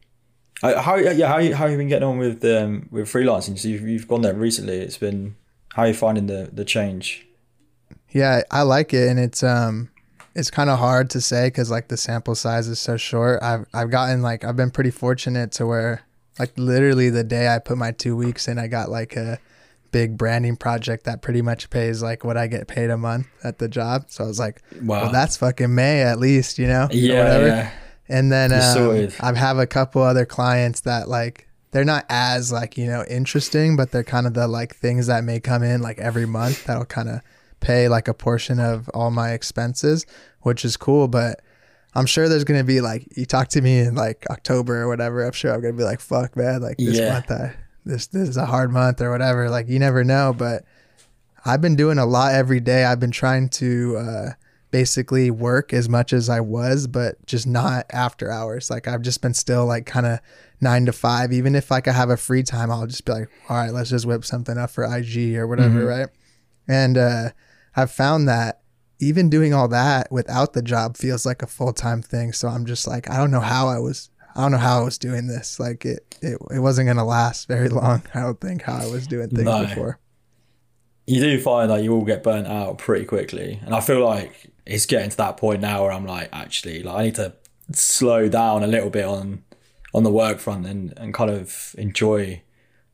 I, 0.60 0.74
how 0.74 0.96
yeah 0.96 1.28
how 1.28 1.38
you, 1.38 1.54
how 1.54 1.66
you 1.66 1.76
been 1.76 1.88
getting 1.88 2.08
on 2.08 2.18
with 2.18 2.44
um 2.44 2.88
with 2.90 3.06
freelancing? 3.06 3.56
So 3.56 3.68
you've 3.68 3.82
you've 3.82 4.08
gone 4.08 4.22
there 4.22 4.34
recently. 4.34 4.78
It's 4.78 4.98
been 4.98 5.36
how 5.74 5.82
are 5.82 5.88
you 5.88 5.94
finding 5.94 6.26
the 6.26 6.50
the 6.52 6.64
change? 6.64 7.28
Yeah, 8.10 8.42
I 8.50 8.62
like 8.62 8.92
it, 8.92 9.08
and 9.08 9.20
it's 9.20 9.44
um, 9.44 9.88
it's 10.34 10.50
kind 10.50 10.68
of 10.68 10.80
hard 10.80 11.10
to 11.10 11.20
say 11.20 11.46
because 11.46 11.70
like 11.70 11.86
the 11.86 11.96
sample 11.96 12.34
size 12.34 12.66
is 12.66 12.80
so 12.80 12.96
short. 12.96 13.40
I've 13.40 13.66
I've 13.72 13.92
gotten 13.92 14.20
like 14.20 14.44
I've 14.44 14.56
been 14.56 14.72
pretty 14.72 14.90
fortunate 14.90 15.52
to 15.52 15.66
where 15.66 16.02
like 16.38 16.52
literally 16.56 17.10
the 17.10 17.24
day 17.24 17.48
I 17.54 17.58
put 17.58 17.78
my 17.78 17.92
two 17.92 18.16
weeks 18.16 18.48
in, 18.48 18.58
I 18.58 18.66
got 18.66 18.90
like 18.90 19.16
a 19.16 19.38
big 19.92 20.16
branding 20.18 20.56
project 20.56 21.04
that 21.04 21.22
pretty 21.22 21.40
much 21.42 21.70
pays 21.70 22.02
like 22.02 22.24
what 22.24 22.36
I 22.36 22.46
get 22.48 22.66
paid 22.66 22.90
a 22.90 22.96
month 22.98 23.26
at 23.44 23.58
the 23.58 23.68
job. 23.68 24.06
So 24.08 24.24
I 24.24 24.26
was 24.26 24.38
like, 24.40 24.60
Wow. 24.82 25.02
well, 25.02 25.12
that's 25.12 25.36
fucking 25.36 25.72
May 25.74 26.02
at 26.02 26.18
least, 26.18 26.58
you 26.58 26.66
know? 26.66 26.86
or 26.86 26.94
yeah, 26.94 27.18
whatever. 27.22 27.46
yeah. 27.46 27.70
And 28.08 28.30
then 28.32 28.52
um. 28.52 28.58
I 29.20 29.34
have 29.38 29.58
a 29.58 29.66
couple 29.66 30.02
other 30.02 30.26
clients 30.26 30.80
that 30.80 31.08
like 31.08 31.48
they're 31.70 31.84
not 31.84 32.04
as 32.08 32.52
like 32.52 32.76
you 32.76 32.86
know 32.86 33.04
interesting, 33.08 33.76
but 33.76 33.92
they're 33.92 34.04
kind 34.04 34.26
of 34.26 34.34
the 34.34 34.46
like 34.48 34.74
things 34.76 35.06
that 35.06 35.24
may 35.24 35.40
come 35.40 35.62
in 35.62 35.80
like 35.80 35.98
every 35.98 36.26
month 36.26 36.64
that'll 36.64 36.84
kind 36.84 37.08
of 37.08 37.20
pay 37.60 37.88
like 37.88 38.06
a 38.08 38.14
portion 38.14 38.60
of 38.60 38.88
all 38.92 39.10
my 39.10 39.30
expenses, 39.32 40.04
which 40.42 40.64
is 40.64 40.76
cool. 40.76 41.08
But 41.08 41.40
I'm 41.94 42.06
sure 42.06 42.28
there's 42.28 42.44
gonna 42.44 42.64
be 42.64 42.80
like 42.80 43.06
you 43.16 43.24
talk 43.26 43.48
to 43.48 43.60
me 43.60 43.78
in 43.80 43.94
like 43.94 44.26
October 44.30 44.82
or 44.82 44.88
whatever. 44.88 45.24
I'm 45.24 45.32
sure 45.32 45.52
I'm 45.52 45.60
gonna 45.60 45.72
be 45.74 45.84
like 45.84 46.00
fuck 46.00 46.36
man, 46.36 46.60
like 46.62 46.76
this 46.78 46.98
Yeah. 46.98 47.12
month 47.12 47.30
I 47.30 47.54
this 47.84 48.06
this 48.08 48.28
is 48.28 48.36
a 48.36 48.46
hard 48.46 48.72
month 48.72 49.00
or 49.00 49.10
whatever. 49.10 49.48
Like 49.50 49.68
you 49.68 49.78
never 49.78 50.02
know, 50.04 50.34
but 50.36 50.64
I've 51.44 51.60
been 51.60 51.76
doing 51.76 51.98
a 51.98 52.06
lot 52.06 52.32
every 52.34 52.60
day. 52.60 52.84
I've 52.84 53.00
been 53.00 53.10
trying 53.10 53.50
to 53.50 53.96
uh, 53.98 54.26
basically 54.70 55.30
work 55.30 55.72
as 55.74 55.88
much 55.90 56.12
as 56.14 56.28
I 56.30 56.40
was, 56.40 56.86
but 56.86 57.24
just 57.26 57.46
not 57.46 57.84
after 57.90 58.30
hours. 58.30 58.70
Like 58.70 58.88
I've 58.88 59.02
just 59.02 59.20
been 59.20 59.34
still 59.34 59.66
like 59.66 59.84
kind 59.84 60.06
of 60.06 60.20
nine 60.62 60.86
to 60.86 60.92
five. 60.92 61.32
Even 61.32 61.54
if 61.54 61.70
like 61.70 61.86
I 61.86 61.92
have 61.92 62.08
a 62.08 62.16
free 62.16 62.42
time, 62.42 62.70
I'll 62.70 62.86
just 62.86 63.04
be 63.04 63.12
like, 63.12 63.28
all 63.50 63.56
right, 63.58 63.72
let's 63.72 63.90
just 63.90 64.06
whip 64.06 64.24
something 64.24 64.56
up 64.56 64.70
for 64.70 64.84
IG 64.84 65.36
or 65.36 65.46
whatever, 65.46 65.82
Mhm. 65.82 65.88
right? 65.88 66.08
And 66.66 66.96
uh, 66.96 67.30
I've 67.76 67.90
found 67.90 68.26
that 68.28 68.60
even 69.00 69.28
doing 69.30 69.52
all 69.54 69.68
that 69.68 70.10
without 70.10 70.52
the 70.52 70.62
job 70.62 70.96
feels 70.96 71.26
like 71.26 71.42
a 71.42 71.46
full 71.46 71.72
time 71.72 72.02
thing. 72.02 72.32
So 72.32 72.48
I'm 72.48 72.64
just 72.66 72.86
like, 72.86 73.10
I 73.10 73.16
don't 73.16 73.30
know 73.30 73.40
how 73.40 73.68
I 73.68 73.78
was. 73.78 74.10
I 74.36 74.42
don't 74.42 74.52
know 74.52 74.58
how 74.58 74.80
I 74.80 74.84
was 74.84 74.98
doing 74.98 75.26
this. 75.28 75.60
Like 75.60 75.84
it, 75.84 76.16
it, 76.20 76.38
it 76.50 76.58
wasn't 76.58 76.88
gonna 76.88 77.04
last 77.04 77.46
very 77.48 77.68
long. 77.80 78.02
I 78.14 78.20
don't 78.20 78.40
think 78.40 78.62
how 78.62 78.78
I 78.78 78.86
was 78.86 79.06
doing 79.06 79.28
things 79.28 79.44
No. 79.44 79.64
before. 79.66 79.98
You 81.06 81.20
do 81.20 81.38
find 81.40 81.70
that 81.70 81.82
you 81.82 81.92
all 81.92 82.04
get 82.04 82.22
burnt 82.22 82.46
out 82.46 82.78
pretty 82.78 83.04
quickly, 83.04 83.60
and 83.64 83.74
I 83.74 83.80
feel 83.80 84.02
like 84.04 84.50
it's 84.64 84.86
getting 84.86 85.10
to 85.10 85.16
that 85.18 85.36
point 85.36 85.60
now 85.60 85.82
where 85.82 85.92
I'm 85.92 86.06
like, 86.06 86.30
actually, 86.32 86.82
like 86.82 86.96
I 86.96 87.02
need 87.04 87.14
to 87.16 87.34
slow 87.72 88.28
down 88.28 88.62
a 88.62 88.66
little 88.66 88.88
bit 88.90 89.04
on 89.04 89.44
on 89.92 90.02
the 90.02 90.10
work 90.10 90.38
front 90.38 90.66
and 90.66 90.94
and 90.96 91.12
kind 91.12 91.30
of 91.30 91.74
enjoy 91.78 92.40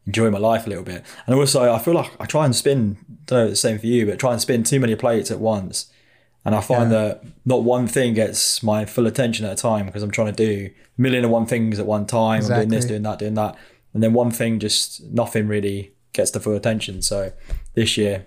enjoy 0.06 0.30
my 0.30 0.38
life 0.38 0.66
a 0.66 0.68
little 0.68 0.84
bit. 0.84 1.04
And 1.26 1.34
also, 1.34 1.72
I 1.72 1.78
feel 1.78 1.94
like 1.94 2.10
I 2.20 2.26
try 2.26 2.44
and 2.44 2.54
spin. 2.54 2.98
Don't 3.26 3.44
know 3.44 3.50
the 3.50 3.56
same 3.56 3.78
for 3.78 3.86
you, 3.86 4.06
but 4.06 4.18
try 4.18 4.32
and 4.32 4.40
spin 4.40 4.64
too 4.64 4.80
many 4.80 4.94
plates 4.96 5.30
at 5.30 5.38
once. 5.38 5.90
And 6.44 6.54
I 6.54 6.62
find 6.62 6.90
that 6.90 7.22
not 7.44 7.64
one 7.64 7.86
thing 7.86 8.14
gets 8.14 8.62
my 8.62 8.86
full 8.86 9.06
attention 9.06 9.44
at 9.44 9.52
a 9.52 9.56
time 9.56 9.86
because 9.86 10.02
I'm 10.02 10.10
trying 10.10 10.34
to 10.34 10.46
do 10.46 10.70
a 10.70 11.00
million 11.00 11.24
and 11.24 11.32
one 11.32 11.44
things 11.44 11.78
at 11.78 11.84
one 11.84 12.06
time. 12.06 12.42
I'm 12.42 12.48
doing 12.48 12.68
this, 12.70 12.86
doing 12.86 13.02
that, 13.02 13.18
doing 13.18 13.34
that. 13.34 13.56
And 13.92 14.02
then 14.02 14.14
one 14.14 14.30
thing 14.30 14.58
just 14.58 15.02
nothing 15.04 15.48
really 15.48 15.92
gets 16.14 16.30
the 16.30 16.40
full 16.40 16.56
attention. 16.56 17.02
So 17.02 17.32
this 17.74 17.98
year 17.98 18.26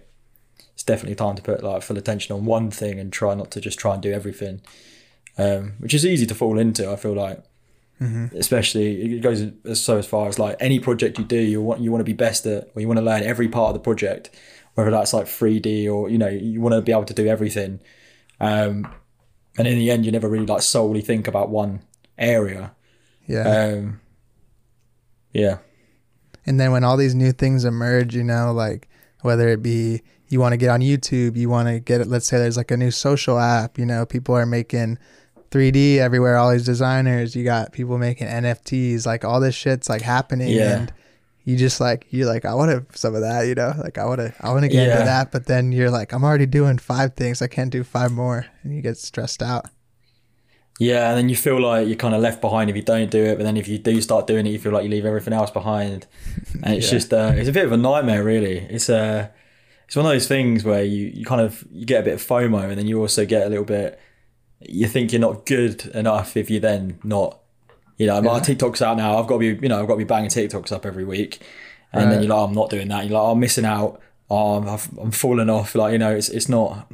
it's 0.74 0.84
definitely 0.84 1.16
time 1.16 1.36
to 1.36 1.42
put 1.42 1.64
like 1.64 1.82
full 1.82 1.98
attention 1.98 2.36
on 2.36 2.46
one 2.46 2.70
thing 2.70 3.00
and 3.00 3.12
try 3.12 3.34
not 3.34 3.50
to 3.52 3.62
just 3.62 3.80
try 3.80 3.94
and 3.94 4.04
do 4.04 4.12
everything. 4.12 4.62
Um, 5.38 5.74
which 5.80 5.96
is 5.96 6.06
easy 6.06 6.28
to 6.28 6.36
fall 6.36 6.60
into, 6.60 6.92
I 6.92 6.96
feel 6.96 7.14
like. 7.14 7.44
Especially 8.36 9.16
it 9.16 9.22
goes 9.22 9.46
as 9.66 9.82
so 9.82 9.98
as 9.98 10.06
far 10.06 10.28
as 10.28 10.38
like 10.38 10.58
any 10.60 10.80
project 10.80 11.18
you 11.18 11.26
do, 11.26 11.38
you 11.38 11.62
want 11.62 11.82
you 11.82 11.92
want 11.92 12.02
to 12.02 12.06
be 12.06 12.14
best 12.14 12.46
at 12.46 12.70
or 12.76 12.82
you 12.82 12.88
want 12.88 12.98
to 12.98 13.06
learn 13.06 13.24
every 13.24 13.48
part 13.48 13.70
of 13.70 13.74
the 13.76 13.80
project 13.80 14.30
whether 14.76 14.92
that's 14.92 15.14
like 15.14 15.26
3D 15.26 15.92
or 15.92 16.10
you 16.10 16.18
know 16.18 16.28
you 16.28 16.62
want 16.62 16.74
to 16.74 16.82
be 16.82 16.92
able 16.92 17.06
to 17.06 17.14
do 17.14 17.28
everything. 17.28 17.80
Um, 18.40 18.92
and 19.58 19.68
in 19.68 19.78
the 19.78 19.92
end, 19.92 20.06
you 20.06 20.12
never 20.12 20.28
really 20.28 20.46
like 20.46 20.64
solely 20.64 21.02
think 21.02 21.28
about 21.28 21.50
one 21.50 21.82
area. 22.18 22.74
Yeah. 23.28 23.44
Um, 23.48 24.02
yeah, 25.32 25.58
And 26.46 26.60
then 26.60 26.72
when 26.72 26.84
all 26.84 26.96
these 26.96 27.16
new 27.16 27.32
things 27.32 27.66
emerge, 27.66 28.16
you 28.16 28.24
know, 28.24 28.54
like 28.54 28.88
whether 29.22 29.48
it 29.48 29.64
be 29.64 30.02
you 30.28 30.40
want 30.40 30.54
to 30.54 30.58
get 30.58 30.70
on 30.70 30.82
YouTube, 30.82 31.36
you 31.36 31.50
want 31.50 31.68
to 31.70 31.80
get 31.80 32.02
it, 32.02 32.08
let's 32.08 32.28
say 32.28 32.38
there's 32.38 32.58
like 32.58 32.70
a 32.70 32.78
new 32.78 32.92
social 32.92 33.40
app, 33.40 33.80
you 33.80 33.86
know, 33.86 34.06
people 34.06 34.36
are 34.36 34.46
making 34.46 35.00
3D 35.54 35.98
everywhere, 35.98 36.36
all 36.38 36.52
these 36.52 36.66
designers, 36.66 37.36
you 37.36 37.44
got 37.44 37.72
people 37.72 37.98
making 37.98 38.28
NFTs, 38.28 39.06
like 39.06 39.24
all 39.24 39.40
this 39.40 39.56
shit's 39.56 39.88
like 39.88 40.02
happening. 40.02 40.50
Yeah. 40.50 40.80
And 40.80 40.94
you 41.46 41.56
just 41.58 41.80
like, 41.80 42.08
you're 42.10 42.26
like, 42.28 42.46
I 42.46 42.54
want 42.56 42.72
to 42.72 42.98
some 42.98 43.14
of 43.16 43.22
that, 43.22 43.44
you 43.48 43.54
know, 43.56 43.74
like 43.78 43.98
I 43.98 44.06
want 44.06 44.20
to, 44.22 44.34
I 44.42 44.50
want 44.52 44.64
to 44.64 44.70
get 44.70 44.88
Yeah. 44.88 44.94
into 44.94 45.06
that. 45.06 45.32
But 45.32 45.46
then 45.46 45.72
you're 45.72 45.92
like, 45.92 46.12
I'm 46.14 46.24
already 46.24 46.46
doing 46.46 46.78
five 46.78 47.14
things. 47.16 47.42
I 47.42 47.48
can't 47.48 47.70
do 47.70 47.84
five 47.84 48.12
more. 48.12 48.46
And 48.64 48.74
you 48.76 48.82
get 48.82 48.98
stressed 48.98 49.44
out. 49.44 49.66
yeah, 50.80 51.10
and 51.10 51.18
then 51.18 51.30
you 51.30 51.36
feel 51.36 51.62
like 51.62 51.86
you're 51.88 51.96
kind 51.98 52.16
of 52.16 52.22
left 52.22 52.42
behind 52.42 52.70
if 52.70 52.76
you 52.76 52.82
don't 52.82 53.12
do 53.12 53.24
it. 53.24 53.38
But 53.38 53.44
then 53.44 53.58
if 53.58 53.68
you 53.68 53.78
do 53.78 54.02
start 54.02 54.26
doing 54.26 54.48
it, 54.48 54.50
you 54.50 54.58
feel 54.60 54.72
like 54.72 54.84
you 54.84 54.90
leave 54.90 55.06
everything 55.06 55.34
else 55.34 55.52
behind, 55.52 56.08
and 56.64 56.74
it's 56.74 56.86
Yeah. 56.92 56.92
just 56.98 57.14
uh, 57.14 57.32
it's 57.36 57.48
a 57.50 57.52
bit 57.52 57.66
of 57.66 57.72
a 57.72 57.78
nightmare, 57.78 58.24
really. 58.24 58.58
It's 58.58 58.90
uh, 58.90 59.28
it's 59.86 59.96
one 59.96 60.06
of 60.08 60.12
those 60.12 60.28
things 60.28 60.64
where 60.64 60.84
you, 60.84 61.08
you 61.14 61.26
kind 61.26 61.42
of 61.42 61.64
you 61.72 61.86
get 61.86 62.02
a 62.02 62.04
bit 62.04 62.14
of 62.16 62.22
FOMO, 62.24 62.70
and 62.70 62.78
then 62.78 62.88
you 62.88 63.00
also 63.00 63.24
get 63.26 63.46
a 63.46 63.50
little 63.50 63.66
bit. 63.66 64.00
You 64.68 64.88
think 64.88 65.12
you're 65.12 65.22
not 65.22 65.46
good 65.46 65.86
enough 65.88 66.36
if 66.38 66.50
you 66.50 66.60
then 66.60 67.00
not, 67.04 67.40
you 67.98 68.08
know, 68.08 68.22
my 68.22 68.36
Yeah. 68.38 68.40
TikTok's 68.42 68.82
out 68.82 68.98
now. 68.98 69.18
I've 69.18 69.28
got 69.28 69.36
to 69.36 69.40
be, 69.56 69.62
you 69.62 69.70
know, 69.70 69.80
I've 69.82 69.88
got 69.88 69.94
to 69.94 69.98
be 70.00 70.04
banging 70.04 70.30
TikToks 70.30 70.72
up 70.72 70.86
every 70.86 71.04
week, 71.06 71.42
and 71.92 72.12
then 72.12 72.22
you're 72.24 72.30
like, 72.30 72.40
oh, 72.40 72.44
I'm 72.46 72.54
not 72.54 72.70
doing 72.70 72.88
that. 72.90 73.06
You're 73.06 73.14
like, 73.20 73.28
oh, 73.28 73.32
I'm 73.32 73.40
missing 73.40 73.66
out. 73.66 74.02
Oh, 74.30 74.56
I'm, 74.58 74.68
I've- 74.68 74.90
I'm 75.00 75.12
falling 75.12 75.50
off. 75.50 75.76
Like, 75.76 75.92
you 75.92 75.98
know, 76.00 76.16
it's 76.16 76.30
it's 76.30 76.50
not. 76.50 76.92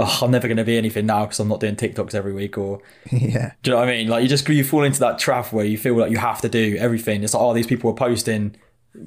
Oh, 0.00 0.18
I'm 0.22 0.30
never 0.30 0.46
going 0.46 0.58
to 0.58 0.64
be 0.64 0.78
anything 0.78 1.06
now 1.06 1.24
because 1.26 1.40
I'm 1.40 1.48
not 1.48 1.58
doing 1.58 1.74
TikToks 1.74 2.14
every 2.14 2.32
week 2.32 2.56
or 2.56 2.80
yeah. 3.10 3.52
do 3.64 3.70
you 3.70 3.74
know 3.74 3.80
what 3.80 3.88
I 3.88 3.96
mean? 3.96 4.06
Like 4.08 4.22
you 4.22 4.28
just 4.28 4.48
you 4.48 4.62
fall 4.62 4.84
into 4.84 5.00
that 5.00 5.18
trap 5.18 5.52
where 5.52 5.64
you 5.64 5.76
feel 5.76 5.96
like 5.96 6.12
you 6.12 6.18
have 6.18 6.40
to 6.42 6.48
do 6.48 6.76
everything. 6.78 7.24
It's 7.24 7.34
like 7.34 7.42
oh 7.42 7.52
these 7.52 7.66
people 7.66 7.90
are 7.90 7.94
posting 7.94 8.54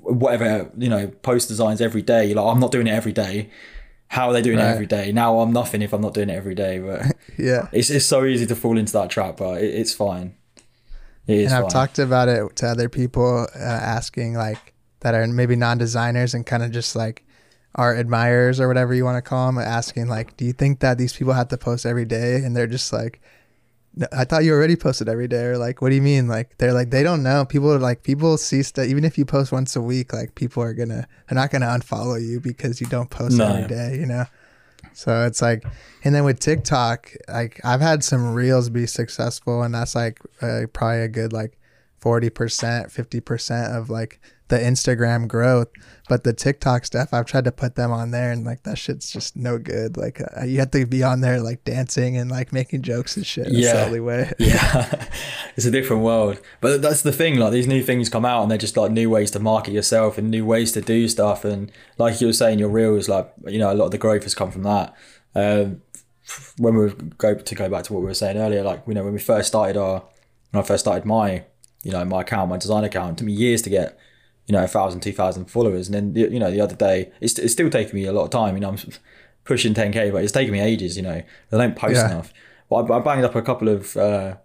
whatever 0.02 0.70
you 0.78 0.90
know 0.90 1.08
post 1.08 1.48
designs 1.48 1.80
every 1.80 2.02
day. 2.02 2.26
You're 2.26 2.36
like 2.36 2.54
I'm 2.54 2.60
not 2.60 2.74
doing 2.74 2.88
it 2.88 2.92
every 2.92 3.14
day. 3.14 3.50
How 4.16 4.28
are 4.28 4.34
they 4.34 4.42
doing 4.42 4.58
Right. 4.58 4.68
it 4.68 4.74
every 4.74 4.86
day? 4.88 5.12
Now 5.14 5.40
I'm 5.40 5.54
nothing 5.54 5.82
if 5.82 5.94
I'm 5.94 6.02
not 6.02 6.14
doing 6.14 6.30
it 6.30 6.36
every 6.36 6.56
day. 6.56 6.80
But 6.80 7.16
Yeah. 7.38 7.68
it's 7.72 7.90
it's 7.90 8.06
so 8.06 8.26
easy 8.26 8.46
to 8.48 8.56
fall 8.56 8.78
into 8.78 8.92
that 8.94 9.10
trap, 9.10 9.38
but 9.38 9.62
it, 9.64 9.74
it's 9.82 9.94
fine. 9.94 10.36
It 11.28 11.38
is 11.38 11.46
and 11.52 11.56
I've 11.56 11.64
fine. 11.64 11.72
talked 11.72 12.00
about 12.00 12.28
it 12.28 12.56
to 12.58 12.68
other 12.68 12.90
people 12.90 13.48
uh, 13.56 13.60
asking 13.98 14.34
like 14.34 14.74
that 15.00 15.14
are 15.16 15.26
maybe 15.28 15.56
non-designers 15.56 16.34
and 16.34 16.46
kind 16.46 16.62
of 16.64 16.72
just 16.72 16.96
like 16.96 17.24
art 17.76 17.98
admirers 18.00 18.60
or 18.60 18.68
whatever 18.68 18.94
you 18.94 19.06
want 19.06 19.16
to 19.18 19.22
call 19.22 19.46
them 19.48 19.58
asking 19.58 20.08
like 20.10 20.36
do 20.36 20.44
you 20.44 20.52
think 20.52 20.82
that 20.82 20.98
these 20.98 21.14
people 21.14 21.32
have 21.34 21.48
to 21.48 21.58
post 21.58 21.86
every 21.86 22.04
day 22.04 22.44
and 22.44 22.54
they're 22.54 22.68
just 22.68 22.92
like 22.92 23.22
I 24.14 24.24
thought 24.24 24.46
you 24.46 24.54
already 24.54 24.78
posted 24.78 25.10
every 25.10 25.28
day 25.28 25.44
or 25.44 25.58
like 25.58 25.82
what 25.82 25.90
do 25.90 25.96
you 25.96 26.02
mean? 26.02 26.28
Like 26.28 26.58
they're 26.58 26.72
like 26.74 26.92
they 26.92 27.04
don't 27.04 27.24
know. 27.24 27.44
People 27.46 27.74
are 27.74 27.80
like 27.80 28.04
people 28.04 28.38
see 28.38 28.64
stuff 28.64 28.86
even 28.88 29.04
if 29.04 29.18
you 29.18 29.26
post 29.26 29.52
once 29.52 29.76
a 29.76 29.82
week 29.82 30.14
like 30.14 30.34
people 30.36 30.64
are 30.64 30.74
gonna 30.74 31.06
they're 31.28 31.36
not 31.36 31.52
gonna 31.52 31.68
unfollow 31.68 32.22
you 32.22 32.40
because 32.40 32.80
you 32.80 32.88
don't 32.88 33.10
post 33.10 33.38
No. 33.38 33.48
every 33.48 33.68
day 33.68 33.98
you 34.00 34.06
know? 34.06 34.26
So 34.94 35.26
it's 35.26 35.42
like 35.42 35.66
and 36.06 36.16
then 36.16 36.24
with 36.24 36.40
TikTok 36.40 37.12
like 37.28 37.60
I've 37.66 37.82
had 37.82 38.04
some 38.04 38.34
reels 38.34 38.70
be 38.70 38.88
successful 38.88 39.62
and 39.62 39.76
that's 39.76 39.94
like 39.94 40.20
uh, 40.42 40.62
probably 40.72 41.02
a 41.02 41.08
good 41.10 41.34
like 41.34 41.58
40% 42.02 42.32
50% 42.32 43.78
of 43.78 43.90
like 43.90 44.20
the 44.52 44.58
Instagram 44.60 45.28
growth 45.28 45.70
but 46.10 46.24
the 46.24 46.34
TikTok 46.34 46.86
stuff 46.86 47.10
I've 47.14 47.26
tried 47.26 47.46
to 47.46 47.52
put 47.52 47.76
them 47.76 47.92
on 47.92 48.12
there 48.12 48.32
and 48.32 48.46
like 48.46 48.62
that 48.64 48.78
shit's 48.78 49.10
just 49.12 49.36
no 49.36 49.58
good 49.58 49.98
like 49.98 50.22
uh, 50.22 50.44
you 50.44 50.60
have 50.60 50.70
to 50.72 50.86
be 50.86 51.02
on 51.04 51.22
there 51.22 51.40
like 51.42 51.64
dancing 51.64 52.18
and 52.18 52.30
like 52.30 52.52
making 52.54 52.84
jokes 52.84 53.16
and 53.18 53.26
shit 53.26 53.46
that's 53.46 53.58
Yeah. 53.58 53.74
the 53.74 53.86
only 53.86 54.00
way 54.02 54.32
yeah, 54.40 55.08
it's 55.56 55.66
a 55.66 55.72
different 55.72 56.04
world. 56.04 56.40
But 56.60 56.82
that's 56.82 57.02
the 57.02 57.12
thing. 57.14 57.38
Like 57.38 57.52
these 57.54 57.66
new 57.68 57.82
things 57.82 58.10
come 58.10 58.26
out, 58.26 58.42
and 58.44 58.52
they're 58.52 58.58
just 58.58 58.78
like 58.78 58.92
new 58.92 59.10
ways 59.10 59.32
to 59.32 59.40
market 59.40 59.72
yourself 59.74 60.18
and 60.18 60.30
new 60.30 60.46
ways 60.46 60.72
to 60.74 60.82
do 60.82 61.08
stuff. 61.08 61.44
And 61.46 61.72
like 61.98 62.20
you 62.22 62.28
were 62.28 62.34
saying, 62.34 62.60
your 62.60 62.70
reels, 62.70 63.08
like 63.10 63.32
you 63.48 63.58
know, 63.60 63.72
a 63.72 63.76
lot 63.76 63.86
of 63.86 63.92
the 63.92 63.98
growth 63.98 64.24
has 64.24 64.36
come 64.36 64.52
from 64.52 64.64
that. 64.64 64.94
Um, 65.34 65.82
when 66.58 66.76
we 66.76 66.90
go 67.18 67.36
to 67.36 67.56
go 67.56 67.70
back 67.70 67.84
to 67.86 67.94
what 67.94 68.00
we 68.02 68.06
were 68.08 68.14
saying 68.14 68.38
earlier, 68.38 68.64
like 68.64 68.84
you 68.88 68.94
know, 68.94 69.04
when 69.04 69.14
we 69.14 69.20
first 69.20 69.48
started 69.48 69.78
our, 69.78 70.04
when 70.52 70.64
I 70.64 70.68
first 70.68 70.84
started 70.86 71.06
my, 71.06 71.44
you 71.84 71.92
know, 71.92 72.04
my 72.06 72.22
account, 72.22 72.50
my 72.50 72.58
design 72.58 72.84
account, 72.84 73.14
it 73.14 73.18
took 73.20 73.28
me 73.28 73.34
years 73.34 73.62
to 73.64 73.70
get, 73.70 73.98
you 74.52 74.58
know, 74.58 74.64
a 74.66 74.68
thousand, 74.68 75.00
two 75.00 75.14
thousand 75.14 75.46
followers, 75.46 75.88
and 75.88 75.96
then 76.14 76.32
you 76.34 76.40
know, 76.40 76.52
the 76.52 76.60
other 76.60 76.76
day, 76.76 77.10
it's, 77.22 77.40
it's 77.40 77.54
still 77.54 77.70
taking 77.70 77.96
me 77.96 78.06
a 78.06 78.12
lot 78.12 78.26
of 78.26 78.30
time. 78.32 78.56
You 78.56 78.60
know, 78.62 78.70
I'm 78.70 78.78
pushing 79.46 79.74
10k, 79.74 80.12
but 80.12 80.24
it's 80.24 80.34
taking 80.34 80.52
me 80.52 80.60
ages. 80.60 80.98
You 80.98 81.04
know, 81.04 81.22
I 81.54 81.58
don't 81.58 81.76
post 81.76 81.96
Yeah. 81.96 82.08
enough. 82.12 82.34
But 82.70 82.92
I, 82.92 82.98
I 82.98 83.00
banged 83.00 83.24
up 83.24 83.36
a 83.36 83.42
couple 83.42 83.70
of 83.70 83.96
uh, 83.96 84.36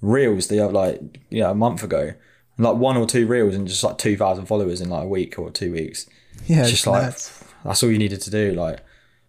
reels 0.00 0.48
the 0.48 0.60
other 0.64 0.72
like 0.72 1.20
you 1.30 1.40
know 1.42 1.50
a 1.50 1.54
month 1.54 1.82
ago, 1.82 2.14
like 2.56 2.76
one 2.76 2.96
or 2.96 3.06
two 3.06 3.26
reels 3.26 3.54
and 3.54 3.68
just 3.68 3.84
like 3.84 3.98
two 3.98 4.16
thousand 4.16 4.46
followers 4.46 4.80
in 4.80 4.88
like 4.88 5.04
a 5.04 5.08
week 5.08 5.38
or 5.38 5.50
two 5.50 5.72
weeks. 5.72 6.06
yeah 6.46 6.62
It's 6.62 6.70
just 6.70 6.86
like 6.86 7.02
nuts. 7.02 7.44
that's 7.64 7.82
all 7.82 7.90
you 7.90 7.98
needed 7.98 8.22
to 8.22 8.30
do. 8.30 8.52
Like 8.54 8.80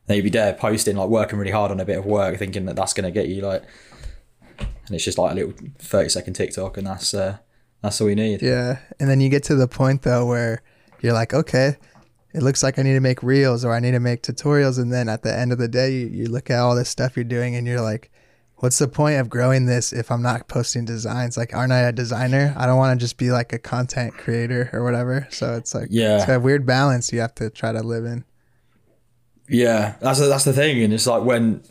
then 0.07 0.15
you'd 0.17 0.23
be 0.23 0.29
there 0.29 0.53
posting, 0.53 0.95
like 0.95 1.09
working 1.09 1.37
really 1.39 1.51
hard 1.51 1.71
on 1.71 1.79
a 1.79 1.85
bit 1.85 1.97
of 1.97 2.05
work, 2.05 2.37
thinking 2.37 2.65
that 2.65 2.75
that's 2.77 2.93
gonna 2.93 3.11
get 3.11 3.27
you 3.27 3.41
like, 3.41 3.63
and 4.59 4.91
it's 4.95 5.03
just 5.05 5.17
like 5.17 5.31
a 5.33 5.35
little 5.35 5.53
thirty 5.79 6.09
second 6.09 6.33
TikTok, 6.33 6.77
and 6.77 6.87
that's 6.87 7.13
uh, 7.13 7.37
that's 7.83 8.01
all 8.01 8.07
we 8.07 8.15
need. 8.15 8.41
Yeah. 8.41 8.79
And 8.99 9.09
then 9.09 9.21
you 9.21 9.29
get 9.29 9.43
to 9.45 9.55
the 9.55 9.67
point 9.67 10.01
though 10.01 10.25
where 10.25 10.61
you're 11.01 11.13
like, 11.13 11.33
okay, 11.33 11.75
it 12.33 12.41
looks 12.41 12.63
like 12.63 12.79
I 12.79 12.81
need 12.81 12.93
to 12.93 12.99
make 12.99 13.21
reels 13.21 13.63
or 13.63 13.73
I 13.73 13.79
need 13.79 13.91
to 13.91 13.99
make 13.99 14.23
tutorials. 14.23 14.79
And 14.79 14.91
then 14.91 15.07
at 15.09 15.21
the 15.21 15.37
end 15.37 15.51
of 15.51 15.59
the 15.59 15.67
day, 15.67 15.91
you, 15.93 16.07
you 16.07 16.25
look 16.25 16.49
at 16.49 16.59
all 16.59 16.75
this 16.75 16.89
stuff 16.89 17.15
you're 17.15 17.23
doing 17.25 17.55
and 17.55 17.67
you're 17.67 17.81
like, 17.81 18.09
what's 18.55 18.79
the 18.79 18.87
point 18.87 19.19
of 19.19 19.29
growing 19.29 19.65
this 19.65 19.91
if 19.91 20.09
I'm 20.09 20.21
not 20.21 20.47
posting 20.47 20.85
designs? 20.85 21.35
Like, 21.37 21.53
aren't 21.53 21.73
I 21.73 21.81
a 21.81 21.91
designer? 21.91 22.55
I 22.57 22.65
don't 22.65 22.77
want 22.77 22.97
to 22.97 23.03
just 23.03 23.17
be 23.17 23.29
like 23.31 23.51
a 23.53 23.59
content 23.59 24.13
creator 24.13 24.69
or 24.73 24.83
whatever. 24.83 25.27
So 25.29 25.55
it's 25.55 25.75
like, 25.75 25.89
Yeah. 25.91 26.21
it's 26.21 26.29
a 26.29 26.39
weird 26.39 26.65
balance 26.65 27.11
you 27.11 27.19
have 27.19 27.35
to 27.35 27.49
try 27.49 27.73
to 27.73 27.81
live 27.83 28.05
in. 28.05 28.23
Yeah, 29.49 29.95
that's 29.99 30.19
the, 30.19 30.27
that's 30.27 30.45
the 30.45 30.53
thing, 30.53 30.81
and 30.83 30.93
it's 30.93 31.05
like 31.05 31.23
when, 31.23 31.63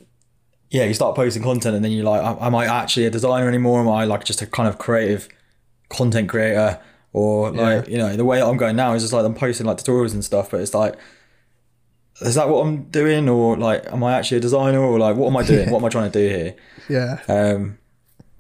yeah, 0.70 0.84
you 0.84 0.92
start 0.92 1.16
posting 1.16 1.42
content, 1.42 1.74
and 1.74 1.82
then 1.82 1.90
you're 1.90 2.04
like, 2.04 2.22
am 2.22 2.36
am 2.40 2.54
I 2.54 2.66
actually 2.66 3.06
a 3.06 3.10
designer 3.10 3.48
anymore? 3.48 3.80
Am 3.80 3.88
I 3.88 4.04
like 4.04 4.24
just 4.24 4.42
a 4.42 4.46
kind 4.46 4.68
of 4.68 4.78
creative 4.78 5.26
content 5.92 6.28
creator? 6.28 6.80
Or 7.14 7.50
like, 7.50 7.88
you 7.88 7.98
know, 7.98 8.16
the 8.16 8.24
way 8.24 8.40
I'm 8.40 8.56
going 8.56 8.74
now 8.76 8.94
is 8.94 9.02
just 9.02 9.12
like 9.12 9.24
I'm 9.24 9.34
posting 9.34 9.66
like 9.66 9.76
tutorials 9.76 10.14
and 10.14 10.24
stuff, 10.24 10.50
but 10.50 10.60
it's 10.60 10.72
like, 10.72 10.94
is 12.22 12.36
that 12.36 12.48
what 12.48 12.64
I'm 12.64 12.84
doing, 12.84 13.28
or 13.28 13.56
like, 13.56 13.84
am 13.92 14.02
I 14.02 14.14
actually 14.14 14.38
a 14.38 14.40
designer, 14.40 14.80
or 14.80 14.98
like, 14.98 15.16
what 15.16 15.26
am 15.28 15.36
I 15.36 15.42
doing? 15.42 15.70
What 15.72 15.80
am 15.80 15.84
I 15.84 15.88
trying 15.90 16.10
to 16.10 16.18
do 16.18 16.34
here? 16.34 16.54
Yeah. 16.88 17.20
Um, 17.28 17.78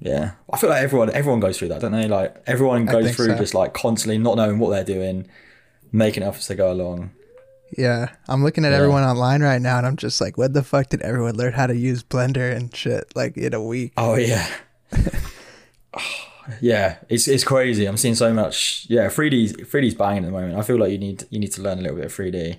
yeah, 0.00 0.32
I 0.50 0.56
feel 0.58 0.70
like 0.70 0.82
everyone 0.82 1.10
everyone 1.10 1.40
goes 1.40 1.58
through 1.58 1.68
that, 1.68 1.80
don't 1.82 1.92
they? 1.92 2.08
Like 2.08 2.34
everyone 2.46 2.86
goes 2.86 3.14
through 3.14 3.26
so. 3.26 3.38
just 3.38 3.54
like 3.54 3.72
constantly 3.74 4.18
not 4.18 4.36
knowing 4.36 4.58
what 4.58 4.70
they're 4.70 4.84
doing, 4.84 5.28
making 5.92 6.22
efforts 6.22 6.46
to 6.48 6.54
go 6.54 6.72
along. 6.72 7.10
Yeah. 7.78 8.08
I'm 8.28 8.42
looking 8.42 8.64
at 8.64 8.70
Yeah. 8.72 8.78
everyone 8.78 9.02
online 9.04 9.42
right 9.42 9.60
now 9.62 9.78
and 9.78 9.86
I'm 9.86 9.96
just 9.96 10.20
like, 10.20 10.36
what 10.36 10.52
the 10.54 10.62
fuck 10.64 10.88
did 10.88 11.02
everyone 11.02 11.36
learn 11.36 11.52
how 11.52 11.66
to 11.66 11.76
use 11.76 12.02
Blender 12.02 12.54
and 12.54 12.74
shit 12.74 13.12
like 13.14 13.36
in 13.36 13.54
a 13.54 13.62
week? 13.62 13.92
Oh 13.96 14.16
yeah. 14.16 14.46
yeah, 16.60 16.98
it's 17.08 17.28
it's 17.28 17.44
crazy. 17.44 17.86
I'm 17.86 17.96
seeing 17.96 18.14
so 18.14 18.32
much. 18.32 18.86
Yeah, 18.88 19.06
3D 19.08 19.66
3D's 19.66 19.94
banging 19.94 20.24
at 20.24 20.26
the 20.26 20.32
moment. 20.32 20.56
I 20.58 20.62
feel 20.62 20.76
like 20.78 20.90
you 20.92 20.98
need 20.98 21.24
you 21.30 21.38
need 21.38 21.52
to 21.52 21.62
learn 21.62 21.78
a 21.78 21.82
little 21.82 21.96
bit 21.96 22.06
of 22.06 22.12
3D. 22.12 22.54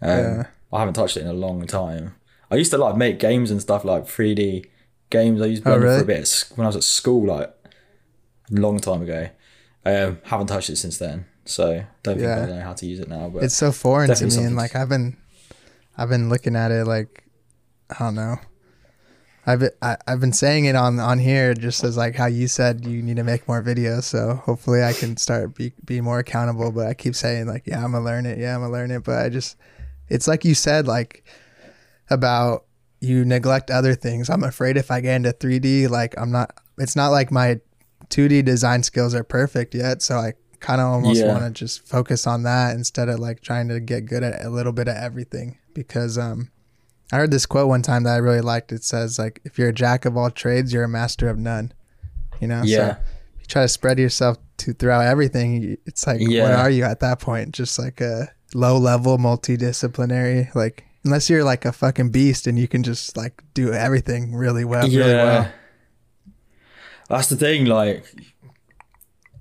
Um, 0.00 0.08
Yeah. 0.08 0.46
I 0.72 0.78
haven't 0.80 0.94
touched 0.94 1.16
it 1.16 1.20
in 1.20 1.26
a 1.28 1.32
long 1.34 1.66
time. 1.66 2.14
I 2.50 2.56
used 2.56 2.70
to 2.72 2.78
like 2.78 2.96
make 2.96 3.18
games 3.18 3.50
and 3.50 3.60
stuff 3.60 3.84
like 3.84 4.04
3D 4.06 4.66
games. 5.10 5.40
I 5.42 5.46
used 5.46 5.66
Oh, 5.66 5.70
Blender 5.78 5.96
for 5.98 6.02
a 6.02 6.06
bit 6.06 6.44
when 6.56 6.64
I 6.66 6.68
was 6.68 6.76
at 6.76 6.84
school, 6.84 7.26
like 7.26 7.48
a 8.50 8.60
long 8.60 8.78
time 8.78 9.02
ago. 9.02 9.28
Um, 9.84 10.18
haven't 10.24 10.46
touched 10.46 10.70
it 10.70 10.76
since 10.76 10.98
then, 10.98 11.26
so 11.44 11.84
don't 12.02 12.14
think 12.16 12.20
Yeah. 12.26 12.42
I 12.42 12.46
know 12.46 12.60
how 12.60 12.72
to 12.74 12.86
use 12.86 13.00
it 13.00 13.08
now. 13.08 13.28
But 13.28 13.42
it's 13.44 13.54
so 13.56 13.72
foreign 13.72 14.14
to 14.14 14.26
me 14.26 14.44
and 14.44 14.56
like 14.56 14.76
i've 14.76 14.88
been 14.88 15.16
i've 15.98 16.08
been 16.08 16.28
looking 16.28 16.54
at 16.56 16.70
it 16.70 16.86
like 16.86 17.24
i 17.90 18.04
don't 18.04 18.14
know 18.14 18.36
i've 19.46 19.60
been, 19.60 19.70
I, 19.80 19.96
i've 20.06 20.20
been 20.20 20.32
saying 20.32 20.64
it 20.66 20.76
on 20.76 20.98
on 21.00 21.18
here 21.18 21.54
just 21.54 21.82
as 21.84 21.96
like 21.96 22.14
how 22.14 22.26
you 22.26 22.46
said 22.48 22.84
you 22.86 23.02
need 23.02 23.16
to 23.16 23.24
make 23.24 23.46
more 23.48 23.62
videos 23.62 24.04
so 24.04 24.34
hopefully 24.34 24.82
i 24.82 24.92
can 24.92 25.16
start 25.16 25.54
be, 25.54 25.72
be 25.84 26.00
more 26.00 26.18
accountable 26.20 26.70
but 26.72 26.86
i 26.86 26.94
keep 26.94 27.14
saying 27.14 27.46
like 27.46 27.66
yeah 27.66 27.84
i'm 27.84 27.92
gonna 27.92 28.04
learn 28.04 28.26
it 28.26 28.38
yeah 28.38 28.54
i'm 28.54 28.60
gonna 28.60 28.72
learn 28.72 28.90
it 28.90 29.02
but 29.04 29.18
i 29.24 29.28
just 29.28 29.56
it's 30.08 30.28
like 30.28 30.44
you 30.44 30.54
said 30.54 30.86
like 30.86 31.24
about 32.10 32.64
you 33.00 33.24
neglect 33.24 33.70
other 33.70 33.94
things 33.94 34.30
i'm 34.30 34.44
afraid 34.44 34.76
if 34.76 34.90
i 34.90 35.00
get 35.00 35.16
into 35.16 35.32
3d 35.32 35.88
like 35.88 36.14
i'm 36.18 36.30
not 36.30 36.54
it's 36.78 36.94
not 36.96 37.08
like 37.08 37.30
my 37.32 37.60
2d 38.10 38.44
design 38.44 38.82
skills 38.82 39.14
are 39.14 39.24
perfect 39.24 39.74
yet 39.74 40.02
so 40.02 40.16
i 40.16 40.32
kind 40.60 40.80
of 40.80 40.86
almost 40.86 41.20
Yeah. 41.20 41.32
want 41.32 41.42
to 41.44 41.50
just 41.50 41.84
focus 41.86 42.26
on 42.26 42.44
that 42.44 42.76
instead 42.76 43.08
of 43.08 43.18
like 43.18 43.40
trying 43.40 43.68
to 43.68 43.80
get 43.80 44.06
good 44.06 44.22
at 44.22 44.44
a 44.44 44.48
little 44.50 44.72
bit 44.72 44.86
of 44.86 44.94
everything 44.96 45.58
because 45.74 46.16
um 46.18 46.50
i 47.12 47.16
heard 47.16 47.30
this 47.30 47.46
quote 47.46 47.68
one 47.68 47.82
time 47.82 48.02
that 48.02 48.14
i 48.14 48.16
really 48.16 48.40
liked 48.40 48.72
it 48.72 48.82
says 48.82 49.18
like 49.18 49.40
if 49.44 49.58
you're 49.58 49.68
a 49.68 49.72
jack 49.72 50.04
of 50.04 50.16
all 50.16 50.30
trades 50.30 50.72
you're 50.72 50.84
a 50.84 50.88
master 50.88 51.28
of 51.28 51.38
none 51.38 51.72
you 52.40 52.48
know 52.48 52.62
yeah, 52.64 52.96
so 52.96 53.00
you 53.38 53.46
try 53.46 53.62
to 53.62 53.68
spread 53.68 53.98
yourself 53.98 54.38
to 54.56 54.72
throughout 54.72 55.06
everything 55.06 55.76
it's 55.86 56.06
like 56.06 56.20
what 56.20 56.50
are 56.50 56.70
you 56.70 56.84
at 56.84 57.00
that 57.00 57.20
point 57.20 57.52
just 57.52 57.78
like 57.78 58.00
a 58.00 58.28
low 58.54 58.78
level 58.78 59.18
multidisciplinary. 59.18 60.54
Like 60.54 60.84
unless 61.04 61.28
you're 61.28 61.44
like 61.44 61.64
a 61.64 61.72
fucking 61.72 62.10
beast 62.10 62.46
and 62.46 62.58
you 62.58 62.68
can 62.68 62.82
just 62.82 63.16
like 63.16 63.42
do 63.54 63.72
everything 63.72 64.34
really 64.34 64.64
well. 64.64 64.88
yeah. 64.88 65.04
Really 65.04 65.14
well. 65.14 65.52
That's 67.08 67.28
the 67.28 67.36
thing. 67.36 67.66
Like, 67.66 68.04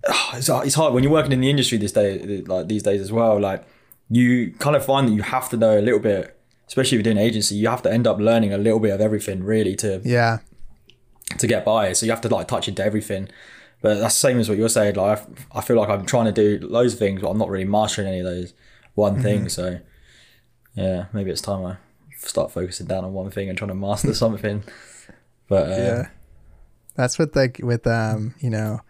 it's 0.33 0.49
it's 0.49 0.75
hard 0.75 0.93
when 0.93 1.03
you're 1.03 1.11
working 1.11 1.31
in 1.31 1.41
the 1.41 1.49
industry 1.49 1.77
this 1.77 1.91
day, 1.91 2.41
like 2.41 2.67
these 2.67 2.83
days 2.83 3.01
as 3.01 3.11
well. 3.11 3.39
Like, 3.39 3.65
you 4.09 4.51
kind 4.59 4.75
of 4.75 4.83
find 4.83 5.07
that 5.07 5.13
you 5.13 5.21
have 5.21 5.49
to 5.49 5.57
know 5.57 5.79
a 5.79 5.81
little 5.81 5.99
bit, 5.99 6.37
especially 6.71 6.97
if 6.97 7.05
you're 7.05 7.13
doing 7.13 7.25
agency. 7.27 7.55
You 7.55 7.67
have 7.67 7.81
to 7.83 7.91
end 7.91 8.07
up 8.07 8.17
learning 8.19 8.53
a 8.53 8.57
little 8.57 8.79
bit 8.79 8.93
of 8.93 9.01
everything 9.01 9.43
really 9.43 9.75
to 9.77 10.01
Yeah. 10.03 10.39
to 11.37 11.47
get 11.47 11.63
by. 11.65 11.93
So 11.93 12.05
you 12.05 12.11
have 12.11 12.21
to 12.21 12.29
like 12.29 12.47
touch 12.47 12.67
into 12.67 12.83
everything. 12.83 13.27
But 13.81 13.95
that's 13.99 14.15
the 14.15 14.27
same 14.27 14.39
as 14.39 14.47
what 14.47 14.57
you're 14.57 14.69
saying. 14.69 14.95
Like 14.95 15.19
I, 15.19 15.59
I 15.59 15.61
feel 15.61 15.75
like 15.77 15.89
I'm 15.89 16.05
trying 16.05 16.31
to 16.31 16.31
do 16.31 16.65
loads 16.67 16.93
of 16.93 16.99
things, 16.99 17.21
but 17.21 17.29
I'm 17.29 17.37
not 17.37 17.49
really 17.49 17.65
mastering 17.65 18.07
any 18.07 18.19
of 18.19 18.25
those 18.25 18.53
one 18.95 19.13
Mm-hmm. 19.15 19.21
thing. 19.23 19.49
So 19.49 19.79
yeah, 20.75 21.05
maybe 21.13 21.31
it's 21.31 21.41
time 21.41 21.65
I 21.65 21.77
start 22.17 22.51
focusing 22.51 22.87
down 22.87 23.03
on 23.03 23.13
one 23.13 23.31
thing 23.31 23.49
and 23.49 23.57
trying 23.57 23.69
to 23.69 23.75
master 23.75 24.13
something. 24.23 24.63
But 25.49 25.71
uh, 25.71 25.75
yeah 25.75 26.03
that's 26.95 27.17
what 27.17 27.33
like 27.35 27.59
with 27.63 27.87
um 27.87 28.35
you 28.41 28.49
know 28.49 28.81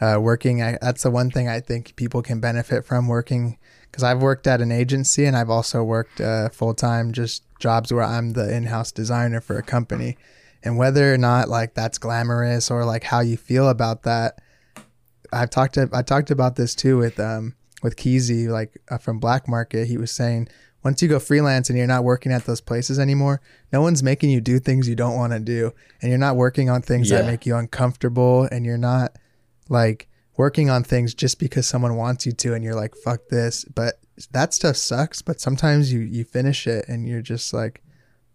uh 0.00 0.16
working 0.20 0.62
I, 0.62 0.78
that's 0.80 1.02
the 1.02 1.10
one 1.10 1.28
thing 1.28 1.48
i 1.48 1.58
think 1.58 1.96
people 1.96 2.22
can 2.22 2.38
benefit 2.40 2.84
from 2.86 3.08
working 3.08 3.58
because 3.90 4.04
i've 4.04 4.22
worked 4.22 4.46
at 4.46 4.60
an 4.60 4.72
agency 4.72 5.24
and 5.24 5.36
i've 5.36 5.50
also 5.50 5.82
worked 5.82 6.20
uh, 6.20 6.48
full-time 6.50 7.12
just 7.12 7.42
jobs 7.58 7.92
where 7.92 8.04
i'm 8.04 8.32
the 8.32 8.54
in-house 8.54 8.92
designer 8.92 9.40
for 9.40 9.58
a 9.58 9.62
company. 9.62 10.16
And 10.64 10.76
whether 10.76 11.14
or 11.14 11.18
not 11.18 11.48
like 11.48 11.74
that's 11.74 11.98
glamorous 11.98 12.68
or 12.68 12.84
like 12.84 13.04
how 13.04 13.20
you 13.20 13.36
feel 13.36 13.68
about 13.68 14.02
that 14.02 14.40
i've 15.32 15.50
talked 15.50 15.74
to, 15.74 15.88
i 15.92 16.02
talked 16.02 16.30
about 16.30 16.56
this 16.56 16.74
too 16.74 16.98
with 16.98 17.20
um 17.20 17.54
with 17.82 17.96
Keezy, 17.96 18.48
like 18.48 18.80
uh, 18.90 18.98
from 18.98 19.18
Black 19.20 19.48
Market, 19.48 19.86
he 19.86 19.96
was 19.96 20.10
saying 20.10 20.48
once 20.84 21.02
you 21.02 21.08
go 21.08 21.18
freelance 21.18 21.68
and 21.68 21.76
you're 21.76 21.86
not 21.86 22.04
working 22.04 22.32
at 22.32 22.44
those 22.44 22.60
places 22.60 22.98
anymore, 22.98 23.40
no 23.72 23.80
one's 23.80 24.02
making 24.02 24.30
you 24.30 24.40
do 24.40 24.58
things 24.58 24.88
you 24.88 24.94
don't 24.94 25.16
want 25.16 25.32
to 25.32 25.40
do, 25.40 25.72
and 26.00 26.10
you're 26.10 26.18
not 26.18 26.36
working 26.36 26.70
on 26.70 26.82
things 26.82 27.10
that 27.10 27.26
make 27.26 27.46
you 27.46 27.56
uncomfortable, 27.56 28.48
and 28.50 28.64
you're 28.64 28.78
not 28.78 29.16
like 29.68 30.07
working 30.38 30.70
on 30.70 30.82
things 30.82 31.12
just 31.12 31.38
because 31.38 31.66
someone 31.66 31.96
wants 31.96 32.24
you 32.24 32.32
to, 32.32 32.54
and 32.54 32.64
you're 32.64 32.74
like 32.74 32.94
fuck 32.94 33.28
this. 33.28 33.66
But 33.66 34.00
that 34.30 34.54
stuff 34.54 34.76
sucks. 34.76 35.20
But 35.20 35.40
sometimes 35.40 35.92
you 35.92 36.00
you 36.00 36.24
finish 36.24 36.66
it 36.66 36.88
and 36.88 37.06
you're 37.06 37.20
just 37.20 37.52
like, 37.52 37.82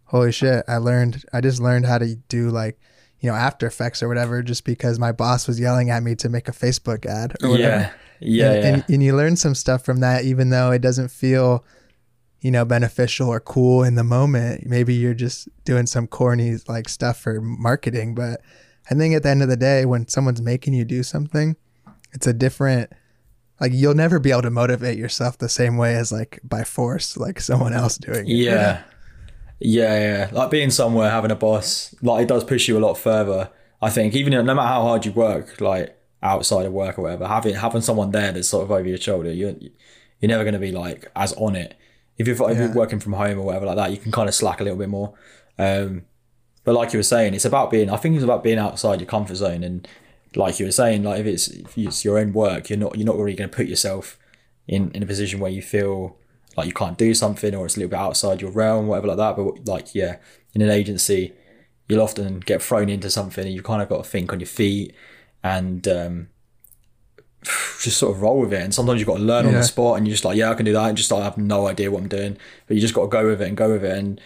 holy 0.04 0.32
shit, 0.32 0.64
I 0.68 0.78
learned, 0.78 1.26
I 1.34 1.42
just 1.42 1.60
learned 1.60 1.88
how 1.88 1.98
to 1.98 2.16
do 2.28 2.50
like. 2.52 2.80
You 3.20 3.30
know, 3.30 3.38
After 3.38 3.66
Effects 3.66 4.04
or 4.04 4.10
whatever, 4.10 4.44
just 4.44 4.66
because 4.66 5.00
my 5.00 5.14
boss 5.14 5.48
was 5.48 5.58
yelling 5.58 5.90
at 5.90 6.04
me 6.04 6.14
to 6.16 6.28
make 6.28 6.50
a 6.50 6.52
Facebook 6.52 7.06
ad 7.06 7.34
or 7.42 7.52
whatever 7.52 7.94
yeah, 8.20 8.50
yeah, 8.50 8.52
and, 8.52 8.64
yeah. 8.64 8.74
And, 8.74 8.86
and 8.90 9.04
you 9.04 9.16
learn 9.16 9.38
some 9.38 9.56
stuff 9.56 9.86
from 9.86 10.02
that 10.02 10.26
even 10.26 10.50
though 10.50 10.72
it 10.72 10.82
doesn't 10.82 11.10
feel 11.10 11.64
you 12.44 12.52
know 12.52 12.66
beneficial 12.66 13.30
or 13.30 13.40
cool 13.40 13.84
in 13.84 13.96
the 13.96 14.04
moment 14.04 14.66
maybe 14.66 14.94
you're 14.94 15.14
just 15.14 15.48
doing 15.64 15.86
some 15.86 16.08
corny 16.08 16.58
like 16.68 16.90
stuff 16.90 17.18
for 17.18 17.42
marketing 17.42 18.14
but 18.14 18.42
i 18.92 18.94
think 18.94 19.16
at 19.16 19.24
the 19.24 19.30
end 19.30 19.42
of 19.42 19.50
the 19.50 19.58
day 19.58 19.86
when 19.86 20.08
someone's 20.08 20.42
making 20.42 20.74
you 20.74 20.84
do 20.84 21.02
something 21.02 21.56
it's 22.14 22.28
a 22.28 22.34
different 22.34 22.92
like 23.60 23.72
you'll 23.74 23.94
never 23.94 24.20
be 24.20 24.32
able 24.32 24.42
to 24.42 24.50
motivate 24.50 24.98
yourself 24.98 25.38
the 25.38 25.50
same 25.50 25.78
way 25.78 25.96
as 25.96 26.12
like 26.12 26.40
by 26.44 26.64
force 26.64 27.18
like 27.18 27.40
someone 27.40 27.74
else 27.74 27.98
doing 27.98 28.28
it 28.28 28.34
Yeah. 28.34 28.84
Yeah, 29.60 30.00
yeah. 30.00 30.30
Like 30.34 30.52
being 30.52 30.70
somewhere, 30.72 31.10
having 31.10 31.32
a 31.32 31.36
boss, 31.36 31.96
like 32.02 32.24
it 32.24 32.28
does 32.28 32.44
push 32.44 32.68
you 32.68 32.78
a 32.78 32.82
lot 32.82 32.96
further. 32.96 33.50
I 33.82 33.90
think 33.90 34.14
even 34.14 34.34
no 34.34 34.44
matter 34.44 34.68
how 34.68 34.82
hard 34.82 35.06
you 35.06 35.14
work, 35.14 35.62
like 35.62 35.98
outside 36.22 36.66
of 36.66 36.74
work 36.74 37.00
or 37.00 37.04
whatever, 37.04 37.28
having 37.28 37.56
having 37.56 37.82
someone 37.82 38.12
there 38.12 38.34
that's 38.34 38.50
sort 38.50 38.64
of 38.64 38.72
over 38.72 38.88
your 38.88 38.98
shoulder, 38.98 39.32
you're 39.32 39.56
you're 40.20 40.30
never 40.30 40.44
going 40.44 40.54
to 40.54 40.60
be 40.60 40.74
like 40.74 41.10
as 41.16 41.32
on 41.34 41.56
it. 41.56 41.76
If 42.18 42.28
you're, 42.28 42.52
if 42.52 42.58
you're 42.58 42.74
working 42.74 43.00
from 43.00 43.14
home 43.14 43.40
or 43.40 43.44
whatever 43.44 43.66
like 43.66 43.78
that, 43.78 43.92
you 43.92 43.98
can 43.98 44.12
kind 44.12 44.28
of 44.28 44.36
slack 44.36 44.60
a 44.60 44.64
little 44.64 44.78
bit 44.78 44.90
more. 44.90 45.14
Um, 45.58 46.04
but 46.64 46.76
like 46.76 46.94
you 46.94 47.00
were 47.00 47.04
saying, 47.04 47.34
it's 47.34 47.46
about 47.46 47.72
being. 47.72 47.90
I 47.90 47.98
think 47.98 48.16
it's 48.16 48.24
about 48.24 48.44
being 48.44 48.60
outside 48.60 49.00
your 49.00 49.08
comfort 49.08 49.36
zone, 49.36 49.64
and 49.64 49.88
like 50.36 50.60
you 50.60 50.66
were 50.66 50.72
saying, 50.72 51.04
like 51.04 51.20
if 51.20 51.26
it's 51.26 51.48
if 51.48 51.78
it's 51.78 52.06
your 52.06 52.18
own 52.18 52.34
work, 52.34 52.70
you're 52.70 52.80
not 52.80 52.98
you're 52.98 53.06
not 53.06 53.18
really 53.18 53.36
going 53.36 53.50
to 53.50 53.56
put 53.56 53.68
yourself 53.68 54.18
in 54.68 54.92
in 54.92 55.04
a 55.04 55.06
position 55.06 55.40
where 55.40 55.52
you 55.52 55.62
feel 55.62 56.18
like 56.56 56.68
you 56.68 56.74
can't 56.74 56.98
do 56.98 57.14
something 57.14 57.56
or 57.56 57.66
it's 57.66 57.76
a 57.76 57.80
little 57.80 57.90
bit 57.90 58.00
outside 58.00 58.42
your 58.42 58.52
realm, 58.52 58.88
whatever 58.88 59.08
like 59.08 59.18
that. 59.18 59.36
But 59.36 59.68
like 59.68 59.96
yeah, 59.96 60.18
in 60.54 60.62
an 60.62 60.70
agency, 60.70 61.34
you'll 61.88 62.02
often 62.02 62.40
get 62.40 62.62
thrown 62.62 62.90
into 62.90 63.10
something, 63.10 63.46
and 63.46 63.54
you 63.54 63.62
kind 63.62 63.82
of 63.82 63.90
got 63.90 64.04
to 64.04 64.10
think 64.10 64.32
on 64.32 64.40
your 64.40 64.48
feet 64.48 64.96
and 65.44 65.88
um, 65.88 66.30
just 67.44 67.98
sort 67.98 68.16
of 68.16 68.22
roll 68.22 68.40
with 68.42 68.54
it. 68.54 68.62
And 68.62 68.74
sometimes 68.74 69.00
you've 69.00 69.08
got 69.08 69.18
to 69.18 69.24
learn 69.24 69.46
on 69.46 69.54
the 69.54 69.64
spot, 69.64 69.98
and 69.98 70.08
you're 70.08 70.14
just 70.14 70.26
like, 70.26 70.38
yeah, 70.38 70.52
I 70.52 70.56
can 70.56 70.66
do 70.66 70.74
that, 70.74 70.88
and 70.88 70.98
just 70.98 71.12
like, 71.12 71.22
I 71.22 71.26
have 71.26 71.38
no 71.38 71.68
idea 71.68 71.92
what 71.92 72.02
I'm 72.02 72.10
doing, 72.10 72.38
but 72.68 72.76
you 72.76 72.82
just 72.82 72.94
got 72.94 73.04
to 73.04 73.08
go 73.08 73.28
with 73.28 73.42
it 73.42 73.48
and 73.48 73.58
go 73.58 73.72
with 73.72 73.84
it. 73.84 73.98
And 73.98 74.22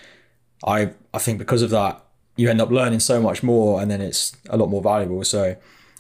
I 0.66 0.92
I 1.14 1.20
think 1.20 1.38
because 1.38 1.62
of 1.62 1.70
that, 1.72 2.04
you 2.36 2.50
end 2.50 2.62
up 2.62 2.70
learning 2.70 3.00
so 3.00 3.22
much 3.22 3.44
more, 3.44 3.82
and 3.82 3.90
then 3.90 4.02
it's 4.02 4.36
a 4.50 4.58
lot 4.58 4.70
more 4.70 4.82
valuable. 4.82 5.24
So 5.24 5.56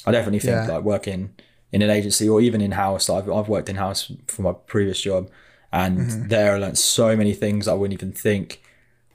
I 0.07 0.11
definitely 0.11 0.39
think 0.39 0.55
Yeah. 0.67 0.75
like 0.75 0.83
working 0.83 1.33
in 1.71 1.81
an 1.81 1.89
agency 1.89 2.27
or 2.29 2.39
even 2.41 2.61
in 2.61 2.71
house. 2.71 3.09
I've 3.09 3.29
I've 3.29 3.49
worked 3.49 3.69
in 3.69 3.75
house 3.75 4.11
for 4.27 4.41
my 4.41 4.53
previous 4.53 5.01
job, 5.01 5.29
and 5.71 5.99
Mm-hmm. 5.99 6.27
there 6.29 6.55
I 6.55 6.57
learned 6.59 6.77
so 6.77 7.15
many 7.15 7.33
things 7.33 7.67
I 7.67 7.73
wouldn't 7.73 7.99
even 7.99 8.11
think 8.13 8.61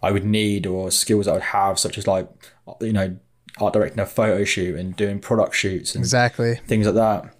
I 0.02 0.10
would 0.10 0.24
need 0.24 0.66
or 0.66 0.90
skills 0.90 1.26
I 1.28 1.32
would 1.32 1.42
have, 1.42 1.78
such 1.78 1.96
as 1.98 2.06
like 2.06 2.28
you 2.80 2.92
know 2.92 3.16
art 3.60 3.74
directing 3.74 4.00
a 4.00 4.06
photo 4.06 4.44
shoot 4.44 4.78
and 4.78 4.96
doing 4.96 5.18
product 5.20 5.54
shoots 5.54 5.94
and 5.94 6.02
exactly 6.02 6.56
things 6.66 6.86
like 6.86 6.94
that. 6.94 7.34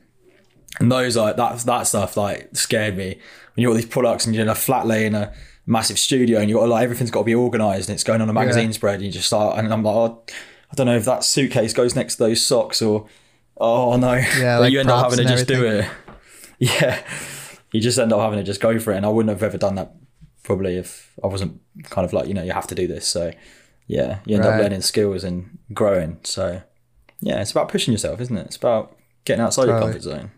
And 0.81 0.91
those 0.91 1.17
like 1.17 1.37
that 1.37 1.59
that 1.61 1.83
stuff 1.87 2.17
like 2.17 2.57
scared 2.57 2.97
me. 2.97 3.19
When 3.55 3.63
you 3.63 3.69
got 3.69 3.75
these 3.75 3.87
products 3.87 4.25
and 4.25 4.35
you're 4.35 4.43
in 4.45 4.49
a 4.49 4.55
flat 4.55 4.87
lay 4.87 5.05
in 5.07 5.15
a 5.15 5.33
massive 5.67 5.99
studio 5.99 6.41
and 6.41 6.49
you 6.49 6.57
got 6.57 6.69
like 6.69 6.83
everything's 6.85 7.11
got 7.11 7.21
to 7.21 7.25
be 7.27 7.35
organized 7.35 7.89
and 7.89 7.95
it's 7.95 8.03
going 8.05 8.21
on 8.23 8.29
a 8.29 8.33
magazine 8.33 8.73
spread 8.73 8.95
and 8.97 9.05
you 9.05 9.13
just 9.13 9.27
start 9.27 9.59
and 9.59 9.73
I'm 9.73 9.83
like 9.83 9.95
oh, 9.95 10.23
I 10.71 10.75
don't 10.75 10.87
know 10.87 10.97
if 10.97 11.05
that 11.05 11.23
suitcase 11.25 11.73
goes 11.75 11.95
next 11.95 12.17
to 12.17 12.25
those 12.25 12.45
socks 12.45 12.81
or 12.83 13.07
oh 13.57 13.97
no. 13.97 14.15
Yeah, 14.15 14.59
like 14.61 14.73
you 14.73 14.81
end 14.81 14.91
up 14.91 15.05
having 15.05 15.19
to 15.19 15.23
and 15.23 15.31
just 15.31 15.49
do 15.49 15.65
it. 15.65 15.89
Yeah. 16.59 17.03
You 17.73 17.81
just 17.81 17.99
end 17.99 18.13
up 18.13 18.21
having 18.21 18.39
to 18.39 18.45
just 18.45 18.61
go 18.61 18.79
for 18.79 18.93
it 18.93 18.97
and 18.97 19.05
I 19.05 19.09
wouldn't 19.09 19.31
have 19.31 19.43
ever 19.43 19.59
done 19.59 19.75
that 19.75 19.95
probably 20.45 20.77
if 20.77 21.13
I 21.25 21.27
wasn't 21.27 21.61
kind 21.85 22.05
of 22.05 22.13
like 22.13 22.29
you 22.29 22.35
know 22.35 22.43
you 22.45 22.53
have 22.53 22.69
to 22.69 22.77
do 22.77 22.87
this. 22.87 23.05
So 23.05 23.33
yeah 23.89 24.21
you 24.27 24.37
end 24.37 24.45
up 24.45 24.61
learning 24.61 24.83
skills 24.83 25.25
and 25.25 25.59
growing. 25.73 26.21
So 26.23 26.63
yeah 27.19 27.41
it's 27.41 27.51
about 27.51 27.69
pushing 27.69 27.91
yourself 27.91 28.21
isn't 28.21 28.37
it? 28.37 28.47
It's 28.47 28.57
about 28.57 28.97
getting 29.25 29.43
outside 29.43 29.67
your 29.67 29.81
comfort 29.81 30.03
zone. 30.03 30.31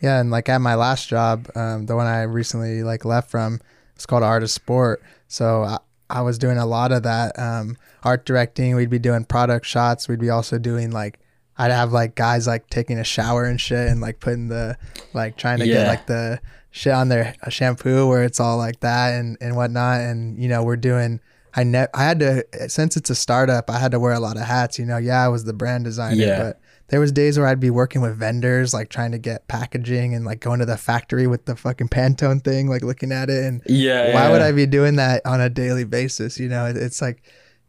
Yeah, 0.00 0.20
and 0.20 0.30
like 0.30 0.48
at 0.48 0.60
my 0.60 0.76
last 0.76 1.08
job, 1.08 1.48
um, 1.56 1.86
the 1.86 1.96
one 1.96 2.06
I 2.06 2.22
recently 2.22 2.82
like 2.82 3.04
left 3.04 3.30
from, 3.30 3.60
it's 3.96 4.06
called 4.06 4.22
Art 4.22 4.42
of 4.42 4.50
Sport. 4.50 5.02
So 5.26 5.64
I, 5.64 5.78
I 6.08 6.20
was 6.22 6.38
doing 6.38 6.56
a 6.56 6.66
lot 6.66 6.92
of 6.92 7.02
that 7.02 7.36
um, 7.38 7.76
art 8.04 8.24
directing. 8.24 8.76
We'd 8.76 8.90
be 8.90 8.98
doing 8.98 9.24
product 9.24 9.66
shots. 9.66 10.08
We'd 10.08 10.20
be 10.20 10.30
also 10.30 10.58
doing 10.58 10.90
like 10.92 11.18
I'd 11.58 11.70
have 11.72 11.92
like 11.92 12.14
guys 12.14 12.46
like 12.46 12.70
taking 12.70 12.98
a 12.98 13.04
shower 13.04 13.44
and 13.44 13.60
shit, 13.60 13.88
and 13.88 14.00
like 14.00 14.20
putting 14.20 14.48
the 14.48 14.76
like 15.12 15.36
trying 15.36 15.58
to 15.58 15.66
get 15.66 15.88
like 15.88 16.06
the 16.06 16.40
shit 16.70 16.92
on 16.92 17.08
their 17.08 17.34
uh, 17.42 17.50
shampoo 17.50 18.06
where 18.08 18.22
it's 18.24 18.38
all 18.40 18.56
like 18.56 18.80
that 18.80 19.14
and 19.14 19.36
and 19.40 19.56
whatnot. 19.56 20.00
And 20.00 20.40
you 20.40 20.48
know 20.48 20.62
we're 20.62 20.76
doing. 20.76 21.20
I 21.54 21.64
ne- 21.64 21.88
I 21.94 22.04
had 22.04 22.20
to 22.20 22.44
since 22.68 22.96
it's 22.96 23.10
a 23.10 23.14
startup. 23.14 23.68
I 23.70 23.78
had 23.78 23.90
to 23.92 23.98
wear 24.00 24.12
a 24.12 24.20
lot 24.20 24.36
of 24.36 24.44
hats. 24.44 24.78
You 24.78 24.86
know, 24.86 24.98
yeah, 24.98 25.24
I 25.24 25.28
was 25.28 25.44
the 25.44 25.52
brand 25.54 25.84
designer, 25.84 26.14
Yeah. 26.22 26.38
but 26.42 26.60
there 26.88 27.00
was 27.00 27.10
days 27.10 27.38
where 27.38 27.46
I'd 27.48 27.58
be 27.58 27.70
working 27.70 28.00
with 28.00 28.16
vendors, 28.16 28.72
like 28.72 28.90
trying 28.90 29.12
to 29.12 29.18
get 29.18 29.48
packaging 29.48 30.14
and 30.14 30.24
like 30.24 30.40
going 30.40 30.60
to 30.60 30.66
the 30.66 30.76
factory 30.76 31.26
with 31.26 31.46
the 31.46 31.56
fucking 31.56 31.88
Pantone 31.88 32.44
thing, 32.44 32.68
like 32.68 32.82
looking 32.82 33.10
at 33.12 33.28
it. 33.28 33.44
And 33.44 33.62
yeah 33.66 34.14
why 34.14 34.30
would. 34.30 34.40
I 34.40 34.52
be 34.52 34.66
doing 34.66 34.96
that 34.96 35.20
on 35.26 35.40
a 35.40 35.50
daily 35.50 35.84
basis? 35.84 36.38
You 36.38 36.48
know, 36.48 36.66
it, 36.66 36.76
it's 36.76 37.02
like, 37.02 37.22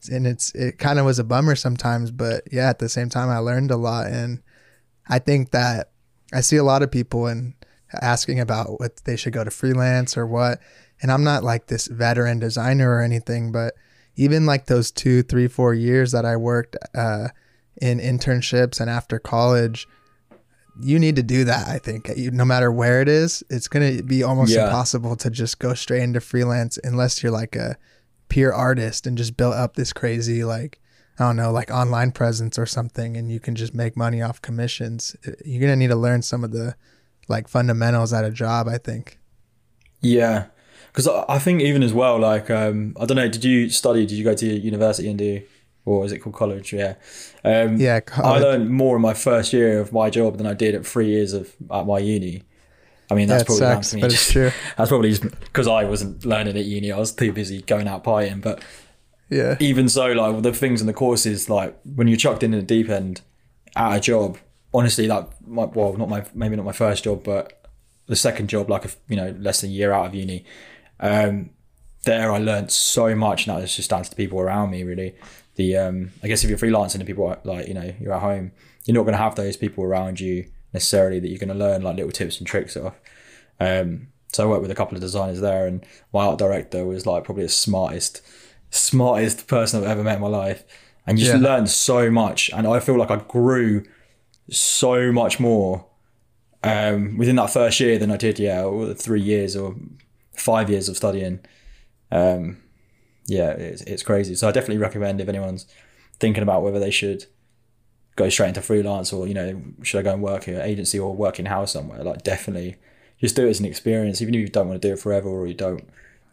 and 0.07 0.25
it's 0.25 0.53
it 0.55 0.77
kind 0.77 0.99
of 0.99 1.05
was 1.05 1.19
a 1.19 1.23
bummer 1.23 1.55
sometimes, 1.55 2.11
but 2.11 2.43
yeah, 2.51 2.69
at 2.69 2.79
the 2.79 2.87
same 2.87 3.09
time, 3.09 3.27
I 3.29 3.39
learned 3.39 3.71
a 3.71 3.75
lot, 3.75 4.07
and 4.07 4.41
I 5.07 5.19
think 5.19 5.51
that 5.51 5.89
I 6.31 6.41
see 6.41 6.57
a 6.57 6.63
lot 6.63 6.83
of 6.83 6.91
people 6.91 7.27
and 7.27 7.55
asking 8.01 8.39
about 8.39 8.79
what 8.79 8.97
they 9.05 9.15
should 9.15 9.33
go 9.33 9.43
to 9.43 9.49
freelance 9.51 10.15
or 10.15 10.25
what, 10.27 10.59
and 11.01 11.11
I'm 11.11 11.23
not 11.23 11.43
like 11.43 11.67
this 11.67 11.87
veteran 11.87 12.39
designer 12.39 12.91
or 12.93 13.01
anything, 13.01 13.51
but 13.51 13.73
even 14.15 14.45
like 14.45 14.67
those 14.67 14.91
two, 14.91 15.23
three, 15.23 15.47
four 15.47 15.73
years 15.73 16.11
that 16.11 16.23
I 16.25 16.35
worked 16.37 16.75
uh, 16.93 17.29
in 17.81 17.99
internships 17.99 18.79
and 18.79 18.89
after 18.89 19.17
college. 19.17 19.87
You 20.81 20.97
need 20.97 21.17
to 21.17 21.23
do 21.23 21.43
that. 21.43 21.67
I 21.67 21.77
think 21.77 22.09
You- 22.15 22.31
no 22.31 22.45
matter 22.45 22.71
where 22.71 23.01
it 23.01 23.09
is, 23.09 23.43
it's 23.49 23.67
gonna 23.67 24.01
be 24.03 24.23
almost 24.23 24.51
Yeah. 24.53 24.65
impossible 24.65 25.15
to 25.17 25.29
just 25.29 25.59
go 25.59 25.73
straight 25.73 26.03
into 26.03 26.21
freelance 26.21 26.77
unless 26.83 27.21
you're 27.21 27.33
like 27.33 27.55
a 27.57 27.75
pure 28.29 28.53
artist 28.53 29.05
and 29.05 29.17
just 29.17 29.35
build 29.35 29.53
up 29.53 29.75
this 29.75 29.91
crazy 29.91 30.43
like 30.43 30.79
I 31.19 31.25
don't 31.25 31.35
know 31.35 31.51
like 31.51 31.69
online 31.71 32.11
presence 32.11 32.57
or 32.57 32.65
something 32.65 33.17
and 33.17 33.31
you 33.31 33.39
can 33.39 33.55
just 33.55 33.73
make 33.73 33.97
money 33.97 34.21
off 34.21 34.41
commissions. 34.41 35.15
You're 35.43 35.61
gonna 35.61 35.75
need 35.75 35.89
to 35.89 35.95
learn 35.95 36.21
some 36.21 36.43
of 36.43 36.51
the 36.51 36.75
like 37.27 37.47
fundamentals 37.47 38.13
at 38.13 38.25
a 38.25 38.31
job. 38.31 38.67
I 38.67 38.77
think. 38.77 39.19
Yeah, 40.01 40.45
because 40.87 41.07
I 41.07 41.39
think 41.39 41.61
even 41.61 41.83
as 41.83 41.93
well, 41.93 42.19
like 42.19 42.49
um, 42.49 42.95
I 42.99 43.05
don't 43.05 43.17
know, 43.17 43.29
did 43.29 43.43
you 43.43 43.69
study? 43.69 44.05
Did 44.05 44.17
you 44.17 44.23
go 44.23 44.33
to 44.33 44.45
university 44.45 45.09
and 45.09 45.17
do, 45.17 45.41
or 45.85 46.05
is 46.05 46.11
it 46.11 46.19
called 46.19 46.35
college? 46.35 46.73
Yeah, 46.73 46.95
um, 47.43 47.77
Yeah, 47.77 47.99
I 48.15 48.39
learned 48.39 48.69
more 48.69 48.95
in 48.95 49.01
my 49.01 49.13
first 49.13 49.53
year 49.53 49.79
of 49.79 49.93
my 49.93 50.09
job 50.09 50.37
than 50.37 50.47
I 50.47 50.53
did 50.53 50.75
at 50.75 50.85
three 50.85 51.07
years 51.07 51.33
of 51.33 51.55
at 51.71 51.85
my 51.85 51.99
uni. 51.99 52.43
I 53.11 53.15
mean, 53.15 53.27
that's 53.27 53.41
That 53.43 53.47
probably 53.47 53.59
sucks, 53.65 53.93
me. 53.95 54.01
but 54.01 54.13
it's 54.13 54.31
true. 54.31 54.51
That's 54.77 54.89
probably 54.89 55.09
just 55.09 55.23
because 55.41 55.67
I 55.67 55.83
wasn't 55.83 56.25
learning 56.25 56.55
at 56.57 56.65
uni. 56.65 56.91
I 56.91 56.97
was 56.99 57.11
too 57.11 57.31
busy 57.33 57.61
going 57.63 57.87
out 57.87 58.03
partying. 58.03 58.39
But 58.41 58.63
Yeah. 59.29 59.55
even 59.59 59.89
so, 59.89 60.11
like 60.11 60.43
the 60.43 60.53
things 60.53 60.79
in 60.81 60.85
the 60.87 60.93
courses, 60.93 61.49
like 61.49 61.75
when 61.95 62.07
you're 62.07 62.17
chucked 62.17 62.43
in 62.43 62.51
the 62.51 62.61
deep 62.61 62.87
end 62.89 63.21
at 63.75 63.97
a 63.97 63.99
job, 63.99 64.37
honestly, 64.73 65.07
like 65.07 65.27
my, 65.47 65.65
well, 65.65 65.93
not 65.97 66.07
my 66.09 66.23
maybe 66.35 66.55
not 66.55 66.65
my 66.65 66.71
first 66.71 67.03
job, 67.03 67.23
but 67.23 67.65
the 68.05 68.15
second 68.15 68.47
job, 68.47 68.69
like 68.69 68.85
a, 68.85 68.89
you 69.07 69.15
know, 69.15 69.35
less 69.39 69.61
than 69.61 69.71
a 69.71 69.73
year 69.73 69.91
out 69.91 70.05
of 70.07 70.13
uni. 70.15 70.45
Um, 70.99 71.49
there, 72.05 72.31
I 72.31 72.37
learned 72.37 72.71
so 72.71 73.15
much, 73.15 73.45
and 73.47 73.55
that 73.55 73.61
was 73.61 73.75
just 73.75 73.89
down 73.89 74.03
to 74.03 74.09
the 74.09 74.15
people 74.15 74.39
around 74.39 74.69
me. 74.71 74.83
Really, 74.83 75.15
the 75.55 75.77
um, 75.77 76.11
I 76.23 76.27
guess 76.27 76.43
if 76.43 76.49
you're 76.49 76.59
freelancing 76.59 76.95
and 76.95 77.05
people 77.07 77.25
are, 77.27 77.39
like 77.43 77.67
you 77.67 77.73
know 77.73 77.93
you're 77.99 78.13
at 78.13 78.21
home, 78.21 78.51
you're 78.85 78.95
not 78.95 79.03
going 79.03 79.13
to 79.13 79.17
have 79.21 79.35
those 79.35 79.57
people 79.57 79.83
around 79.83 80.19
you 80.19 80.45
necessarily 80.73 81.19
that 81.19 81.29
you're 81.29 81.39
going 81.39 81.49
to 81.49 81.55
learn 81.55 81.81
like 81.81 81.95
little 81.95 82.11
tips 82.11 82.37
and 82.37 82.47
tricks 82.47 82.77
off. 82.77 82.95
Um, 83.59 84.07
so 84.31 84.43
I 84.43 84.47
worked 84.49 84.61
with 84.61 84.71
a 84.71 84.75
couple 84.75 84.95
of 84.95 85.01
designers 85.01 85.41
there, 85.41 85.65
and 85.67 85.85
my 86.13 86.25
art 86.25 86.37
director 86.37 86.85
was 86.85 87.05
like 87.05 87.23
probably 87.23 87.43
the 87.43 87.49
smartest, 87.49 88.21
smartest 88.69 89.47
person 89.47 89.81
I've 89.83 89.89
ever 89.89 90.03
met 90.03 90.15
in 90.15 90.21
my 90.21 90.27
life, 90.27 90.63
and 91.07 91.17
you 91.17 91.25
just 91.25 91.41
Yeah. 91.41 91.49
learned 91.49 91.69
so 91.69 92.11
much. 92.11 92.49
And 92.53 92.67
I 92.67 92.79
feel 92.79 92.97
like 92.97 93.11
I 93.11 93.17
grew 93.17 93.83
so 94.49 95.11
much 95.11 95.39
more 95.39 95.85
um, 96.63 97.17
within 97.17 97.37
that 97.37 97.49
first 97.51 97.79
year 97.79 97.97
than 97.97 98.11
I 98.11 98.17
did, 98.17 98.37
yeah, 98.39 98.61
the 98.63 98.95
three 98.95 99.21
years 99.21 99.55
or 99.55 99.75
five 100.35 100.69
years 100.69 100.89
of 100.89 100.97
studying. 100.97 101.39
Um, 102.11 102.57
yeah, 103.27 103.51
it's, 103.51 103.81
it's 103.83 104.03
crazy. 104.03 104.35
So 104.35 104.47
I 104.47 104.51
definitely 104.51 104.77
recommend 104.77 105.21
if 105.21 105.29
anyone's 105.29 105.65
thinking 106.19 106.43
about 106.43 106.63
whether 106.63 106.79
they 106.79 106.91
should 106.91 107.25
go 108.19 108.29
straight 108.29 108.49
into 108.49 108.61
freelance 108.61 109.11
or 109.11 109.27
you 109.27 109.33
know 109.33 109.61
should 109.81 109.99
I 109.99 110.03
go 110.03 110.13
and 110.13 110.21
work 110.21 110.47
at 110.47 110.55
an 110.55 110.61
agency 110.61 110.99
or 110.99 111.15
work 111.15 111.39
in 111.39 111.45
house 111.47 111.71
somewhere, 111.71 112.03
like 112.03 112.23
definitely 112.23 112.75
just 113.19 113.35
do 113.35 113.47
it 113.47 113.49
as 113.49 113.59
an 113.59 113.65
experience. 113.65 114.21
Even 114.21 114.35
if 114.35 114.41
you 114.41 114.47
don't 114.47 114.67
want 114.67 114.81
to 114.81 114.87
do 114.87 114.93
it 114.93 114.99
forever 114.99 115.29
or 115.29 115.47
you 115.47 115.53
don't, 115.53 115.83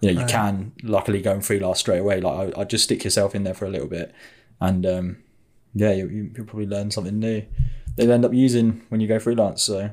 you 0.00 0.12
know, 0.12 0.20
you 0.20 0.26
can 0.26 0.72
luckily 0.82 1.22
go 1.22 1.32
and 1.32 1.44
freelance 1.44 1.78
straight 1.78 1.98
away. 1.98 2.20
Like 2.20 2.56
I, 2.56 2.60
I 2.60 2.64
just 2.64 2.84
stick 2.84 3.04
yourself 3.04 3.34
in 3.34 3.44
there 3.44 3.54
for 3.54 3.64
a 3.64 3.70
little 3.70 3.88
bit, 3.88 4.12
and 4.60 4.84
um, 4.84 5.16
yeah, 5.74 5.92
you, 5.92 6.08
you, 6.08 6.30
you'll 6.36 6.46
probably 6.46 6.66
learn 6.66 6.90
something 6.90 7.18
new. 7.18 7.44
They'll 7.96 8.12
end 8.12 8.24
up 8.24 8.34
using 8.34 8.82
when 8.88 9.00
you 9.00 9.08
go 9.08 9.18
freelance. 9.18 9.62
So 9.62 9.90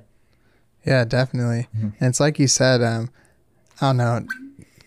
Yeah, 0.85 1.05
definitely. 1.05 1.67
Mm-hmm. 1.75 1.89
And 1.99 2.09
it's 2.09 2.19
like 2.19 2.39
you 2.39 2.47
said, 2.47 2.81
um, 2.81 3.09
I 3.79 3.87
don't 3.87 3.97
know, 3.97 4.25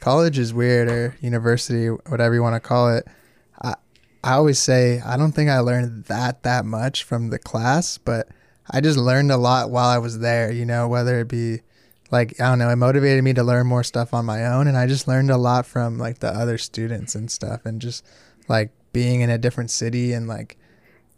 college 0.00 0.38
is 0.38 0.52
weird 0.52 0.88
or 0.88 1.16
university, 1.20 1.88
whatever 1.88 2.34
you 2.34 2.42
want 2.42 2.54
to 2.54 2.60
call 2.60 2.94
it. 2.94 3.06
I 4.24 4.32
always 4.32 4.58
say 4.58 5.00
I 5.00 5.16
don't 5.16 5.32
think 5.32 5.50
I 5.50 5.60
learned 5.60 6.04
that 6.04 6.42
that 6.42 6.64
much 6.64 7.04
from 7.04 7.30
the 7.30 7.38
class, 7.38 7.98
but 7.98 8.28
I 8.70 8.80
just 8.80 8.98
learned 8.98 9.30
a 9.30 9.36
lot 9.36 9.70
while 9.70 9.88
I 9.88 9.98
was 9.98 10.18
there, 10.18 10.50
you 10.50 10.66
know, 10.66 10.88
whether 10.88 11.20
it 11.20 11.28
be 11.28 11.60
like 12.10 12.40
I 12.40 12.48
don't 12.48 12.58
know, 12.58 12.70
it 12.70 12.76
motivated 12.76 13.22
me 13.22 13.32
to 13.34 13.44
learn 13.44 13.66
more 13.66 13.84
stuff 13.84 14.14
on 14.14 14.24
my 14.24 14.46
own 14.46 14.66
and 14.66 14.76
I 14.76 14.86
just 14.86 15.08
learned 15.08 15.30
a 15.30 15.36
lot 15.36 15.66
from 15.66 15.98
like 15.98 16.18
the 16.18 16.28
other 16.28 16.58
students 16.58 17.14
and 17.14 17.30
stuff 17.30 17.64
and 17.64 17.80
just 17.80 18.04
like 18.48 18.70
being 18.92 19.20
in 19.20 19.30
a 19.30 19.38
different 19.38 19.70
city 19.70 20.12
and 20.12 20.26
like 20.26 20.56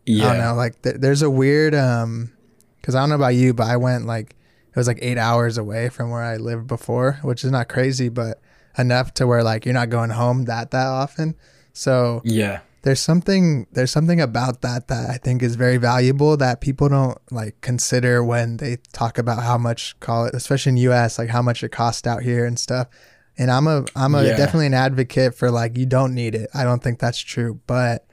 yeah, 0.08 0.24
I 0.24 0.28
don't 0.28 0.38
know. 0.38 0.54
Like 0.54 0.80
th- 0.82 0.96
there's 0.96 1.22
a 1.22 1.30
weird 1.30 1.74
um, 1.74 2.32
because 2.80 2.94
I 2.94 3.00
don't 3.00 3.10
know 3.10 3.14
about 3.16 3.34
you, 3.34 3.52
but 3.52 3.66
I 3.66 3.76
went 3.76 4.06
like 4.06 4.30
it 4.30 4.76
was 4.76 4.86
like 4.86 4.98
eight 5.02 5.18
hours 5.18 5.58
away 5.58 5.90
from 5.90 6.10
where 6.10 6.22
I 6.22 6.36
lived 6.36 6.66
before, 6.66 7.18
which 7.22 7.44
is 7.44 7.50
not 7.50 7.68
crazy, 7.68 8.08
but 8.08 8.40
enough 8.78 9.12
to 9.14 9.26
where 9.26 9.42
like 9.42 9.64
you're 9.64 9.74
not 9.74 9.90
going 9.90 10.10
home 10.10 10.46
that 10.46 10.70
that 10.70 10.86
often. 10.86 11.34
So 11.72 12.22
yeah, 12.24 12.60
there's 12.82 13.00
something 13.00 13.66
there's 13.72 13.90
something 13.90 14.20
about 14.20 14.62
that 14.62 14.88
that 14.88 15.10
I 15.10 15.18
think 15.18 15.42
is 15.42 15.56
very 15.56 15.76
valuable 15.76 16.36
that 16.36 16.60
people 16.60 16.88
don't 16.88 17.18
like 17.30 17.60
consider 17.60 18.22
when 18.22 18.58
they 18.58 18.78
talk 18.92 19.18
about 19.18 19.42
how 19.42 19.58
much 19.58 19.98
call 20.00 20.26
it, 20.26 20.34
especially 20.34 20.70
in 20.70 20.76
U.S. 20.78 21.18
like 21.18 21.28
how 21.30 21.42
much 21.42 21.62
it 21.64 21.70
costs 21.70 22.06
out 22.06 22.22
here 22.22 22.44
and 22.44 22.58
stuff. 22.58 22.88
And 23.36 23.50
I'm 23.50 23.66
a 23.66 23.84
I'm 23.96 24.14
a 24.14 24.24
Yeah. 24.24 24.36
definitely 24.36 24.66
an 24.66 24.74
advocate 24.74 25.34
for 25.34 25.50
like 25.50 25.76
you 25.76 25.86
don't 25.86 26.14
need 26.14 26.34
it. 26.34 26.50
I 26.54 26.64
don't 26.64 26.82
think 26.82 26.98
that's 26.98 27.20
true, 27.20 27.60
but 27.66 28.06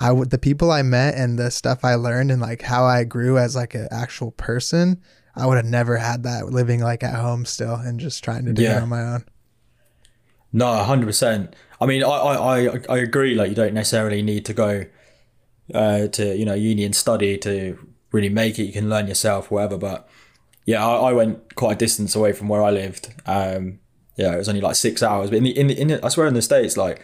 I 0.00 0.10
would 0.10 0.30
the 0.30 0.38
people 0.38 0.70
I 0.70 0.82
met 0.82 1.14
and 1.14 1.38
the 1.38 1.50
stuff 1.50 1.84
I 1.84 1.94
learned 1.94 2.30
and 2.32 2.40
like 2.40 2.62
how 2.62 2.84
I 2.84 3.04
grew 3.04 3.38
as 3.38 3.54
like 3.54 3.74
an 3.74 3.88
actual 3.90 4.32
person. 4.32 5.00
I 5.34 5.46
would 5.46 5.56
have 5.56 5.64
never 5.66 5.96
had 5.96 6.24
that 6.24 6.46
living 6.46 6.80
like 6.80 7.02
at 7.02 7.14
home 7.14 7.46
still 7.46 7.74
and 7.74 7.98
just 7.98 8.22
trying 8.22 8.44
to 8.46 8.52
do 8.52 8.62
it 8.78 8.82
on 8.82 8.88
my 8.90 9.02
own. 9.02 9.24
No, 10.52 10.74
hundred 10.84 11.06
percent. 11.06 11.54
I 11.80 11.86
mean, 11.86 12.04
I, 12.04 12.08
I, 12.08 12.58
I, 12.58 12.80
I 12.88 12.98
agree. 12.98 13.34
Like, 13.34 13.48
you 13.48 13.56
don't 13.56 13.74
necessarily 13.74 14.22
need 14.22 14.44
to 14.46 14.52
go 14.52 14.84
uh, 15.74 16.08
to 16.08 16.36
you 16.36 16.44
know 16.44 16.54
uni 16.54 16.84
and 16.84 16.94
study 16.94 17.38
to 17.38 17.78
really 18.12 18.28
make 18.28 18.58
it. 18.58 18.64
You 18.64 18.72
can 18.72 18.88
learn 18.88 19.06
yourself, 19.06 19.50
whatever. 19.50 19.78
But 19.78 20.08
yeah, 20.66 20.86
I, 20.86 21.10
I 21.10 21.12
went 21.12 21.54
quite 21.54 21.72
a 21.72 21.78
distance 21.78 22.14
away 22.14 22.32
from 22.32 22.48
where 22.48 22.62
I 22.62 22.70
lived. 22.70 23.14
Um, 23.26 23.80
yeah, 24.16 24.34
it 24.34 24.38
was 24.38 24.48
only 24.48 24.60
like 24.60 24.76
six 24.76 25.02
hours. 25.02 25.30
But 25.30 25.38
in 25.38 25.44
the 25.44 25.58
in 25.58 25.66
the, 25.68 25.80
in 25.80 25.88
the 25.88 26.04
I 26.04 26.08
swear 26.08 26.26
in 26.26 26.34
the 26.34 26.42
states, 26.42 26.76
like 26.76 27.02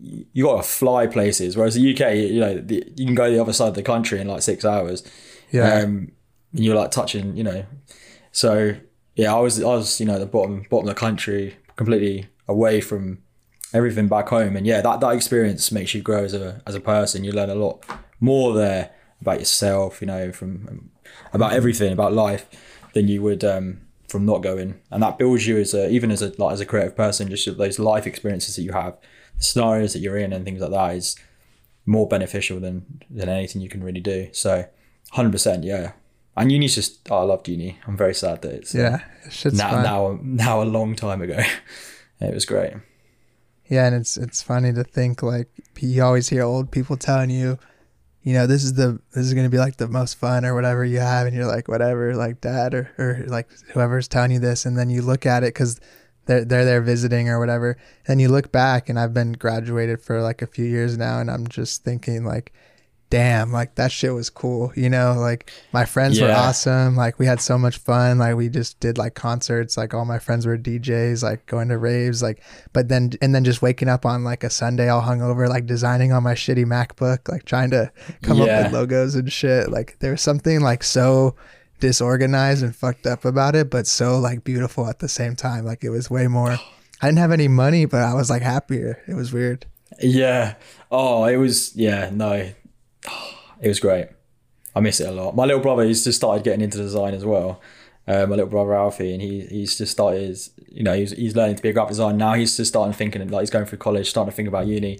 you 0.00 0.44
got 0.44 0.56
to 0.56 0.62
fly 0.62 1.06
places. 1.06 1.56
Whereas 1.56 1.74
the 1.74 1.92
UK, 1.92 2.14
you 2.16 2.40
know, 2.40 2.58
the, 2.58 2.84
you 2.96 3.06
can 3.06 3.14
go 3.14 3.30
the 3.30 3.40
other 3.40 3.52
side 3.52 3.68
of 3.68 3.74
the 3.74 3.82
country 3.82 4.20
in 4.20 4.26
like 4.26 4.42
six 4.42 4.64
hours. 4.64 5.04
Yeah. 5.50 5.74
Um, 5.74 6.12
and 6.52 6.64
you're 6.64 6.76
like 6.76 6.90
touching, 6.90 7.36
you 7.36 7.44
know. 7.44 7.64
So 8.32 8.74
yeah, 9.14 9.34
I 9.34 9.38
was 9.38 9.62
I 9.62 9.66
was 9.66 10.00
you 10.00 10.06
know 10.06 10.18
the 10.18 10.26
bottom 10.26 10.66
bottom 10.68 10.88
of 10.88 10.94
the 10.94 10.98
country, 10.98 11.56
completely 11.76 12.28
away 12.48 12.80
from 12.80 13.22
everything 13.74 14.08
back 14.08 14.28
home, 14.28 14.56
and 14.56 14.66
yeah, 14.66 14.80
that 14.80 15.00
that 15.00 15.14
experience 15.14 15.72
makes 15.72 15.94
you 15.94 16.02
grow 16.02 16.24
as 16.24 16.34
a 16.34 16.62
as 16.66 16.74
a 16.74 16.80
person. 16.80 17.24
You 17.24 17.32
learn 17.32 17.50
a 17.50 17.54
lot 17.54 17.84
more 18.20 18.52
there 18.54 18.90
about 19.20 19.38
yourself, 19.38 20.00
you 20.00 20.06
know, 20.06 20.32
from 20.32 20.66
um, 20.68 20.90
about 21.32 21.52
everything 21.52 21.92
about 21.92 22.12
life 22.12 22.46
than 22.94 23.08
you 23.08 23.22
would 23.22 23.44
um, 23.44 23.80
from 24.08 24.26
not 24.26 24.42
going, 24.42 24.80
and 24.90 25.02
that 25.02 25.18
builds 25.18 25.46
you 25.46 25.58
as 25.58 25.74
a 25.74 25.88
even 25.90 26.10
as 26.10 26.22
a 26.22 26.32
like 26.38 26.52
as 26.52 26.60
a 26.60 26.66
creative 26.66 26.96
person. 26.96 27.28
Just 27.28 27.56
those 27.56 27.78
life 27.78 28.06
experiences 28.06 28.56
that 28.56 28.62
you 28.62 28.72
have, 28.72 28.96
the 29.38 29.44
scenarios 29.44 29.92
that 29.92 30.00
you're 30.00 30.18
in, 30.18 30.32
and 30.32 30.44
things 30.44 30.60
like 30.60 30.70
that 30.70 30.96
is 30.96 31.16
more 31.86 32.06
beneficial 32.06 32.60
than 32.60 33.02
than 33.10 33.28
anything 33.28 33.62
you 33.62 33.68
can 33.68 33.82
really 33.82 34.00
do. 34.00 34.28
So, 34.32 34.66
hundred 35.12 35.32
percent, 35.32 35.64
yeah. 35.64 35.92
And 36.34 36.50
uni's 36.50 36.74
just 36.74 37.10
oh, 37.10 37.18
I 37.18 37.22
loved 37.24 37.46
uni. 37.48 37.78
I'm 37.86 37.96
very 37.96 38.14
sad 38.14 38.40
that 38.42 38.52
it's 38.52 38.74
Yeah. 38.74 39.00
Now 39.44 39.70
fun. 39.70 39.82
now 39.82 40.18
now 40.22 40.62
a 40.62 40.64
long 40.64 40.94
time 40.96 41.20
ago. 41.22 41.38
it 42.26 42.34
was 42.34 42.44
great. 42.44 42.72
Yeah, 43.68 43.86
and 43.86 43.94
it's 43.96 44.16
it's 44.16 44.42
funny 44.42 44.72
to 44.72 44.84
think 44.84 45.22
like 45.22 45.48
you 45.78 46.02
always 46.02 46.28
hear 46.28 46.42
old 46.42 46.70
people 46.70 46.96
telling 46.96 47.30
you, 47.30 47.58
you 48.22 48.34
know, 48.34 48.46
this 48.46 48.64
is 48.64 48.74
the 48.74 49.00
this 49.12 49.24
is 49.26 49.34
gonna 49.34 49.48
be 49.48 49.58
like 49.58 49.76
the 49.76 49.88
most 49.88 50.14
fun 50.14 50.44
or 50.44 50.54
whatever 50.54 50.84
you 50.84 50.98
have, 51.00 51.26
and 51.26 51.34
you're 51.34 51.46
like 51.46 51.68
whatever, 51.68 52.14
like 52.14 52.40
dad 52.40 52.74
or 52.74 52.90
or 52.98 53.24
like 53.26 53.48
whoever's 53.72 54.08
telling 54.08 54.32
you 54.32 54.38
this, 54.38 54.66
and 54.66 54.76
then 54.76 54.90
you 54.90 55.02
look 55.02 55.24
at 55.26 55.42
it 55.42 55.54
because 55.54 55.80
they're 56.26 56.44
they're 56.44 56.64
there 56.64 56.82
visiting 56.82 57.28
or 57.28 57.38
whatever, 57.38 57.76
and 58.06 58.20
you 58.20 58.28
look 58.28 58.52
back, 58.52 58.88
and 58.88 58.98
I've 58.98 59.14
been 59.14 59.32
graduated 59.32 60.02
for 60.02 60.20
like 60.20 60.42
a 60.42 60.46
few 60.46 60.66
years 60.66 60.98
now, 60.98 61.18
and 61.20 61.30
I'm 61.30 61.46
just 61.46 61.84
thinking 61.84 62.24
like. 62.24 62.52
Damn, 63.12 63.52
like 63.52 63.74
that 63.74 63.92
shit 63.92 64.14
was 64.14 64.30
cool. 64.30 64.72
You 64.74 64.88
know, 64.88 65.12
like 65.18 65.52
my 65.70 65.84
friends 65.84 66.18
were 66.18 66.30
awesome. 66.30 66.96
Like 66.96 67.18
we 67.18 67.26
had 67.26 67.42
so 67.42 67.58
much 67.58 67.76
fun. 67.76 68.16
Like 68.16 68.36
we 68.36 68.48
just 68.48 68.80
did 68.80 68.96
like 68.96 69.14
concerts. 69.14 69.76
Like 69.76 69.92
all 69.92 70.06
my 70.06 70.18
friends 70.18 70.46
were 70.46 70.56
DJs, 70.56 71.22
like 71.22 71.44
going 71.44 71.68
to 71.68 71.76
raves. 71.76 72.22
Like 72.22 72.42
but 72.72 72.88
then 72.88 73.10
and 73.20 73.34
then 73.34 73.44
just 73.44 73.60
waking 73.60 73.90
up 73.90 74.06
on 74.06 74.24
like 74.24 74.42
a 74.44 74.48
Sunday 74.48 74.88
all 74.88 75.02
hungover, 75.02 75.46
like 75.46 75.66
designing 75.66 76.10
on 76.10 76.22
my 76.22 76.32
shitty 76.32 76.64
MacBook, 76.64 77.28
like 77.28 77.44
trying 77.44 77.68
to 77.72 77.92
come 78.22 78.40
up 78.40 78.48
with 78.48 78.72
logos 78.72 79.14
and 79.14 79.30
shit. 79.30 79.70
Like 79.70 79.98
there 79.98 80.12
was 80.12 80.22
something 80.22 80.62
like 80.62 80.82
so 80.82 81.34
disorganized 81.80 82.62
and 82.64 82.74
fucked 82.74 83.06
up 83.06 83.26
about 83.26 83.54
it, 83.54 83.68
but 83.68 83.86
so 83.86 84.18
like 84.18 84.42
beautiful 84.42 84.88
at 84.88 85.00
the 85.00 85.08
same 85.08 85.36
time. 85.36 85.66
Like 85.66 85.84
it 85.84 85.90
was 85.90 86.08
way 86.08 86.28
more. 86.28 86.52
I 87.02 87.08
didn't 87.08 87.18
have 87.18 87.30
any 87.30 87.48
money, 87.48 87.84
but 87.84 88.00
I 88.00 88.14
was 88.14 88.30
like 88.30 88.40
happier. 88.40 89.02
It 89.06 89.16
was 89.16 89.34
weird. 89.34 89.66
Yeah. 90.00 90.54
Oh, 90.90 91.26
it 91.26 91.36
was 91.36 91.76
yeah, 91.76 92.08
no. 92.10 92.50
It 93.60 93.68
was 93.68 93.80
great. 93.80 94.08
I 94.74 94.80
miss 94.80 95.00
it 95.00 95.08
a 95.08 95.12
lot. 95.12 95.36
My 95.36 95.44
little 95.44 95.62
brother 95.62 95.84
he's 95.84 96.04
just 96.04 96.18
started 96.18 96.44
getting 96.44 96.62
into 96.62 96.78
design 96.78 97.14
as 97.14 97.24
well. 97.24 97.60
Uh, 98.08 98.26
my 98.26 98.34
little 98.34 98.46
brother 98.46 98.74
Alfie, 98.74 99.12
and 99.12 99.22
he 99.22 99.42
he's 99.42 99.78
just 99.78 99.92
started. 99.92 100.36
You 100.68 100.82
know, 100.82 100.94
he's 100.94 101.12
he's 101.12 101.36
learning 101.36 101.56
to 101.56 101.62
be 101.62 101.68
a 101.68 101.72
graphic 101.72 101.90
designer 101.90 102.16
now. 102.16 102.34
He's 102.34 102.56
just 102.56 102.70
starting 102.70 102.92
thinking 102.92 103.26
like 103.28 103.42
he's 103.42 103.50
going 103.50 103.66
through 103.66 103.78
college, 103.78 104.10
starting 104.10 104.32
to 104.32 104.36
think 104.36 104.48
about 104.48 104.66
uni, 104.66 104.98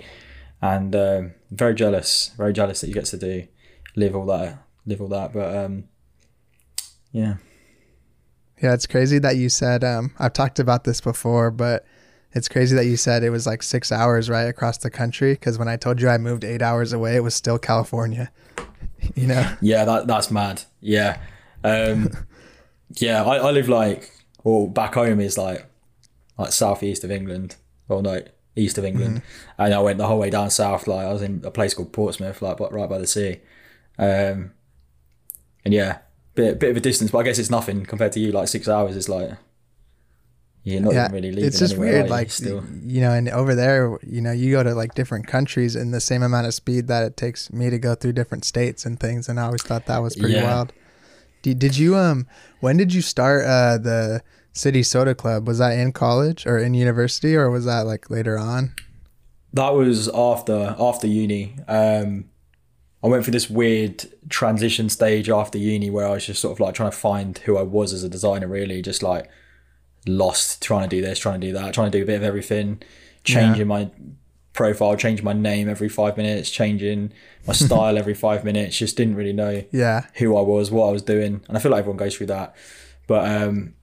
and 0.61 0.95
um, 0.95 1.35
very 1.51 1.75
jealous, 1.75 2.31
very 2.37 2.53
jealous 2.53 2.81
that 2.81 2.87
he 2.87 2.93
gets 2.93 3.11
to 3.11 3.17
do 3.17 3.49
live 3.97 4.17
all 4.17 4.27
that, 4.27 4.59
live 4.87 5.01
all 5.01 5.09
that. 5.09 5.33
But 5.33 5.57
um, 5.57 5.85
yeah, 7.13 7.37
Yeah, 8.63 8.75
it's 8.75 8.87
crazy 8.87 9.19
that 9.19 9.37
you 9.37 9.49
said. 9.49 9.85
Um, 9.85 10.15
I've 10.19 10.33
talked 10.33 10.59
about 10.59 10.85
this 10.85 11.01
before, 11.01 11.51
but 11.51 11.85
it's 12.35 12.49
crazy 12.49 12.75
that 12.77 12.87
you 12.87 12.97
said 12.97 13.23
it 13.23 13.31
was 13.31 13.47
like 13.47 13.63
six 13.63 13.93
hours 13.93 14.31
right 14.31 14.45
across 14.45 14.79
the 14.79 14.91
country. 14.91 15.33
Because 15.33 15.59
when 15.59 15.69
I 15.69 15.77
told 15.77 16.01
you 16.01 16.09
I 16.09 16.19
moved 16.19 16.45
eight 16.45 16.63
hours 16.63 16.93
away, 16.93 17.17
it 17.17 17.21
was 17.21 17.35
still 17.35 17.59
California. 17.59 18.31
you 19.15 19.27
know? 19.27 19.57
Yeah, 19.61 19.85
that 19.85 20.07
that's 20.07 20.31
mad. 20.31 20.63
Yeah, 20.81 21.19
um, 21.65 22.11
yeah. 22.97 23.25
I, 23.25 23.37
I 23.37 23.51
live 23.51 23.69
like 23.69 24.11
well 24.45 24.67
back 24.67 24.95
home 24.95 25.21
is 25.21 25.37
like 25.37 25.67
like 26.39 26.53
southeast 26.53 27.05
of 27.05 27.11
England. 27.11 27.57
Well, 27.89 28.03
no, 28.03 28.23
east 28.57 28.79
of 28.79 28.85
England, 28.85 29.23
and 29.59 29.75
I 29.75 29.81
went 29.81 29.99
the 29.99 30.07
whole 30.07 30.19
way 30.19 30.31
down 30.31 30.51
south. 30.51 30.87
Like 30.87 31.07
I 31.07 31.13
was 31.13 31.23
in 31.23 31.43
a 31.45 31.51
place 31.51 31.75
called 31.75 31.93
Portsmouth, 31.93 32.41
like 32.41 32.57
but 32.57 32.73
right 32.73 32.89
by 32.89 32.99
the 32.99 33.07
sea. 33.07 33.41
Um, 33.99 34.53
and 35.65 35.75
yeah, 35.75 35.99
bit 36.35 36.59
bit 36.59 36.71
of 36.71 36.77
a 36.77 36.81
distance, 36.81 37.11
but 37.11 37.19
I 37.19 37.23
guess 37.25 37.39
it's 37.39 37.51
nothing 37.51 37.85
compared 37.85 38.13
to 38.13 38.21
you. 38.21 38.33
Like 38.33 38.49
six 38.49 38.69
hours 38.69 38.97
is 38.97 39.09
like 39.09 39.33
you're 40.65 40.81
not 40.81 40.93
yeah, 40.93 41.05
even 41.07 41.13
really 41.13 41.31
leaving. 41.31 41.45
it's 41.49 41.59
just 41.59 41.77
weird. 41.77 42.09
Like 42.09 42.31
still, 42.31 42.65
you 42.85 43.01
know, 43.01 43.13
and 43.13 43.29
over 43.29 43.55
there, 43.55 43.99
you 44.07 44.21
know, 44.21 44.33
you 44.33 44.53
go 44.53 44.63
to 44.63 44.75
like 44.75 44.95
different 44.95 45.27
countries 45.27 45.75
in 45.75 45.91
the 45.91 46.01
same 46.01 46.23
amount 46.23 46.47
of 46.47 46.55
speed 46.55 46.87
that 46.89 47.05
it 47.05 47.17
takes 47.17 47.53
me 47.53 47.69
to 47.71 47.79
go 47.79 47.95
through 47.95 48.13
different 48.13 48.45
states 48.45 48.87
and 48.87 48.99
things. 49.01 49.29
And 49.29 49.41
I 49.41 49.45
always 49.45 49.63
thought 49.63 49.87
that 49.87 49.99
was 49.99 50.15
pretty 50.17 50.35
Yeah. 50.35 50.45
wild. 50.45 50.73
Did, 51.43 51.59
did 51.59 51.77
you 51.77 51.97
um? 51.97 52.27
When 52.61 52.77
did 52.77 52.95
you 52.95 53.03
start 53.03 53.45
uh 53.45 53.79
the 53.79 54.23
City 54.53 54.83
Soda 54.83 55.15
Club? 55.15 55.49
Was 55.49 55.59
that 55.59 55.73
in 55.77 55.93
college 55.93 56.47
or 56.47 56.59
in 56.59 56.75
university, 56.75 57.35
or 57.35 57.51
was 57.51 57.65
that 57.65 57.81
like 57.87 58.11
later 58.11 58.39
on? 58.39 58.73
that 59.55 59.75
was 59.75 60.09
after 60.09 60.75
after 60.79 61.07
uni. 61.07 61.57
Um, 61.69 62.27
I 63.05 63.09
went 63.09 63.25
through 63.25 63.33
this 63.33 63.51
weird 63.51 64.05
transition 64.29 64.89
stage 64.89 65.29
after 65.29 65.59
uni 65.59 65.91
where 65.91 66.07
I 66.07 66.11
was 66.13 66.25
just 66.27 66.41
sort 66.41 66.53
of 66.53 66.61
like 66.61 66.75
trying 66.75 66.91
to 66.91 66.97
find 66.97 67.37
who 67.39 67.59
I 67.59 67.63
was 67.63 67.93
as 67.93 68.05
a 68.05 68.09
designer. 68.09 68.47
Really, 68.47 68.81
just 68.81 69.03
like 69.03 69.29
lost, 70.07 70.63
trying 70.63 70.89
to 70.89 70.97
do 70.97 71.03
this, 71.03 71.19
trying 71.19 71.41
to 71.41 71.47
do 71.47 71.53
that, 71.55 71.75
trying 71.75 71.91
to 71.91 71.99
do 71.99 72.03
a 72.03 72.07
bit 72.07 72.17
of 72.17 72.23
everything, 72.23 72.83
changing 73.25 73.67
my 73.69 73.91
profile, 74.53 74.97
changing 74.97 75.25
my 75.25 75.33
name 75.33 75.69
every 75.69 75.89
five 75.89 76.17
minutes, 76.17 76.51
changing 76.51 77.13
my 77.47 77.53
style 77.65 77.97
every 77.97 78.15
five 78.15 78.45
minutes. 78.45 78.77
Just 78.77 78.97
didn't 78.97 79.15
really 79.17 79.33
know 79.33 79.65
Yeah, 79.71 80.07
who 80.17 80.37
I 80.37 80.43
was, 80.43 80.71
what 80.71 80.89
I 80.89 80.93
was 80.93 81.03
doing, 81.03 81.43
and 81.49 81.57
I 81.57 81.61
feel 81.61 81.71
like 81.73 81.81
everyone 81.81 81.97
goes 81.99 82.17
through 82.17 82.27
that. 82.27 82.55
But 83.07 83.29
um, 83.31 83.75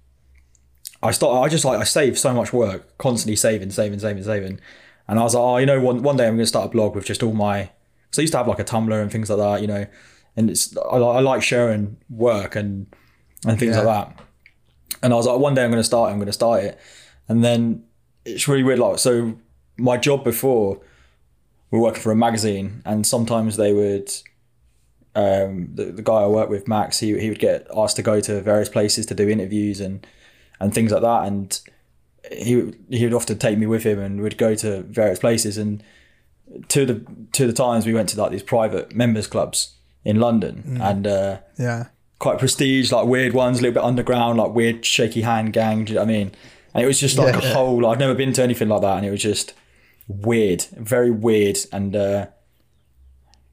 I 1.01 1.11
start. 1.11 1.45
I 1.45 1.49
just 1.49 1.65
like 1.65 1.79
I 1.79 1.83
saved 1.85 2.17
so 2.17 2.33
much 2.33 2.51
work, 2.53 2.97
constantly 2.97 3.35
saving, 3.35 3.71
saving, 3.71 3.99
saving, 3.99 4.23
saving, 4.23 4.59
and 5.07 5.19
I 5.19 5.23
was 5.23 5.33
like, 5.35 5.41
oh, 5.41 5.57
you 5.57 5.65
know, 5.65 5.79
one 5.79 6.03
one 6.03 6.17
day 6.17 6.25
I'm 6.27 6.33
going 6.35 6.39
to 6.39 6.45
start 6.47 6.65
a 6.67 6.69
blog 6.69 6.95
with 6.95 7.05
just 7.05 7.23
all 7.23 7.33
my. 7.33 7.69
So 8.11 8.21
I 8.21 8.23
used 8.23 8.33
to 8.33 8.37
have 8.39 8.47
like 8.47 8.59
a 8.59 8.63
Tumblr 8.63 9.01
and 9.01 9.11
things 9.11 9.29
like 9.29 9.37
that, 9.39 9.61
you 9.61 9.67
know, 9.67 9.85
and 10.35 10.49
it's 10.49 10.75
I, 10.77 10.97
I 10.97 11.19
like 11.21 11.43
sharing 11.43 11.97
work 12.09 12.55
and 12.55 12.87
and 13.45 13.57
things 13.59 13.75
Yeah. 13.75 13.83
like 13.83 14.07
that. 14.17 14.25
And 15.01 15.13
I 15.13 15.15
was 15.15 15.25
like, 15.27 15.39
one 15.39 15.53
day 15.55 15.63
I'm 15.63 15.71
going 15.71 15.79
to 15.79 15.83
start. 15.83 16.09
it, 16.09 16.13
I'm 16.13 16.17
going 16.19 16.27
to 16.27 16.33
start 16.33 16.63
it, 16.63 16.79
and 17.27 17.43
then 17.43 17.83
it's 18.25 18.47
really 18.47 18.63
weird. 18.63 18.79
Like, 18.79 18.99
so 18.99 19.37
my 19.77 19.97
job 19.97 20.23
before, 20.23 20.81
we 21.71 21.77
were 21.79 21.85
working 21.85 22.01
for 22.01 22.11
a 22.11 22.15
magazine, 22.15 22.81
and 22.85 23.05
sometimes 23.07 23.55
they 23.57 23.71
would 23.73 24.11
um, 25.15 25.69
the, 25.73 25.85
the 25.85 26.01
guy 26.01 26.13
I 26.21 26.27
worked 26.27 26.49
with, 26.51 26.67
Max, 26.67 26.99
he, 26.99 27.17
he 27.19 27.29
would 27.29 27.39
get 27.39 27.67
asked 27.75 27.95
to 27.97 28.01
go 28.01 28.21
to 28.21 28.41
various 28.41 28.69
places 28.69 29.05
to 29.07 29.15
do 29.15 29.27
interviews 29.27 29.79
and, 29.79 30.05
and 30.59 30.73
things 30.73 30.91
like 30.91 31.01
that. 31.01 31.23
And 31.27 31.59
he, 32.31 32.55
would- 32.57 32.77
he 32.89 33.03
would 33.05 33.13
often 33.13 33.37
take 33.39 33.57
me 33.57 33.65
with 33.65 33.83
him 33.83 33.99
and 33.99 34.21
we'd 34.21 34.37
go 34.37 34.53
to 34.55 34.83
various 34.83 35.19
places. 35.19 35.57
And 35.57 35.83
to 36.69 36.85
the, 36.85 37.05
to 37.33 37.47
the 37.47 37.53
times 37.53 37.85
we 37.85 37.93
went 37.93 38.09
to 38.09 38.21
like 38.21 38.31
these 38.31 38.43
private 38.43 38.93
members 38.95 39.27
clubs 39.27 39.75
in 40.05 40.19
London 40.19 40.77
and, 40.81 41.07
uh, 41.07 41.39
yeah, 41.57 41.87
quite 42.19 42.37
prestige, 42.37 42.91
like 42.91 43.07
weird 43.07 43.33
ones, 43.33 43.59
a 43.59 43.61
little 43.61 43.75
bit 43.75 43.83
underground, 43.83 44.37
like 44.37 44.53
weird 44.53 44.85
shaky 44.85 45.21
hand 45.21 45.53
gang. 45.53 45.85
Do 45.85 45.93
you 45.93 45.95
know 45.99 46.05
what 46.05 46.09
I 46.09 46.13
mean? 46.13 46.31
And 46.73 46.83
it 46.83 46.87
was 46.87 46.99
just 46.99 47.17
like 47.17 47.33
Yeah. 47.33 47.49
a 47.49 47.53
whole. 47.53 47.85
I've 47.85 47.99
never 47.99 48.13
been 48.13 48.33
to 48.33 48.43
anything 48.43 48.67
like 48.69 48.81
that, 48.81 48.97
and 48.97 49.05
it 49.05 49.11
was 49.11 49.21
just 49.21 49.53
weird, 50.07 50.63
very 50.77 51.11
weird, 51.11 51.57
and 51.71 51.95
uh, 51.95 52.27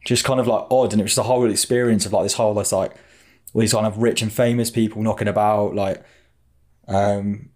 just 0.05 0.25
kind 0.25 0.41
of 0.41 0.47
like 0.47 0.67
odd. 0.71 0.93
And 0.93 1.01
it 1.01 1.05
was 1.05 1.13
just 1.13 1.19
a 1.19 1.23
whole 1.29 1.51
experience 1.51 2.05
of 2.07 2.13
like 2.13 2.25
this 2.25 2.35
whole, 2.35 2.55
this 2.55 2.73
like 2.73 2.93
all 3.55 3.61
these 3.61 3.73
kind 3.73 3.87
of 3.87 3.99
rich 3.99 4.21
and 4.21 4.33
famous 4.33 4.71
people 4.71 5.03
knocking 5.03 5.29
about, 5.29 5.75
like, 5.75 6.05
um, 6.89 7.51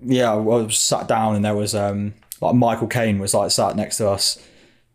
yeah. 0.00 0.30
I 0.32 0.36
was 0.36 0.78
sat 0.78 1.08
down, 1.08 1.34
and 1.36 1.44
there 1.44 1.56
was 1.56 1.74
um, 1.74 2.14
like 2.40 2.54
Michael 2.54 2.86
Caine 2.86 3.18
was 3.18 3.34
like 3.34 3.50
sat 3.50 3.76
next 3.76 3.96
to 3.96 4.08
us. 4.10 4.38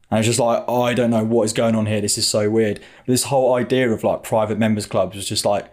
And 0.09 0.17
I 0.17 0.19
was 0.19 0.25
just 0.25 0.39
like, 0.39 0.63
oh, 0.67 0.81
I 0.81 0.93
don't 0.93 1.11
know 1.11 1.23
what 1.23 1.43
is 1.43 1.53
going 1.53 1.75
on 1.75 1.85
here. 1.85 2.01
This 2.01 2.17
is 2.17 2.27
so 2.27 2.49
weird. 2.49 2.79
But 3.05 3.11
this 3.13 3.23
whole 3.25 3.53
idea 3.55 3.89
of 3.91 4.03
like 4.03 4.23
private 4.23 4.57
members 4.57 4.85
clubs 4.87 5.15
was 5.15 5.27
just 5.27 5.45
like, 5.45 5.65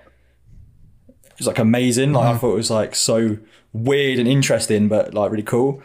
it 1.09 1.39
was 1.39 1.47
like 1.47 1.59
amazing. 1.59 2.13
Like 2.13 2.35
I 2.35 2.39
thought 2.39 2.53
it 2.53 2.57
was 2.57 2.71
like 2.71 2.95
so 2.95 3.39
weird 3.73 4.19
and 4.19 4.29
interesting, 4.29 4.89
but 4.89 5.15
like 5.15 5.31
really 5.31 5.43
cool. 5.43 5.83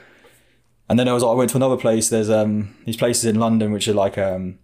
And 0.89 0.99
then 0.99 1.07
I 1.07 1.13
was 1.13 1.23
like, 1.23 1.31
I 1.31 1.35
went 1.35 1.49
to 1.51 1.57
another 1.57 1.77
place. 1.77 2.09
There's 2.09 2.29
um 2.29 2.75
these 2.85 2.97
places 2.97 3.25
in 3.25 3.39
London 3.39 3.71
which 3.71 3.87
are 3.87 3.93
like 3.93 4.17
um 4.17 4.59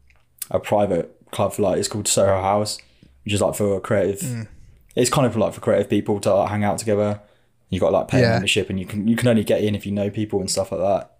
a 0.51 0.59
private 0.59 1.13
club 1.31 1.53
for 1.53 1.61
like 1.61 1.77
it's 1.77 1.88
called 1.88 2.07
Soho 2.07 2.41
House, 2.41 2.79
which 3.23 3.33
is 3.33 3.41
like 3.41 3.55
for 3.55 3.79
creative. 3.79 4.47
It's 4.95 5.09
kind 5.09 5.27
of 5.27 5.35
like 5.38 5.53
for 5.53 5.61
creative 5.61 5.89
people 5.89 6.19
to 6.21 6.33
like, 6.33 6.49
hang 6.49 6.63
out 6.63 6.77
together. 6.79 7.21
You 7.69 7.79
got 7.79 7.91
like 7.93 8.07
pay 8.07 8.21
Yeah. 8.21 8.31
membership, 8.33 8.69
and 8.69 8.79
you 8.79 8.85
can 8.85 9.07
you 9.07 9.15
can 9.15 9.27
only 9.29 9.43
get 9.45 9.61
in 9.63 9.75
if 9.75 9.85
you 9.85 9.91
know 9.93 10.09
people 10.09 10.39
and 10.41 10.49
stuff 10.49 10.71
like 10.71 10.81
that. 10.81 11.17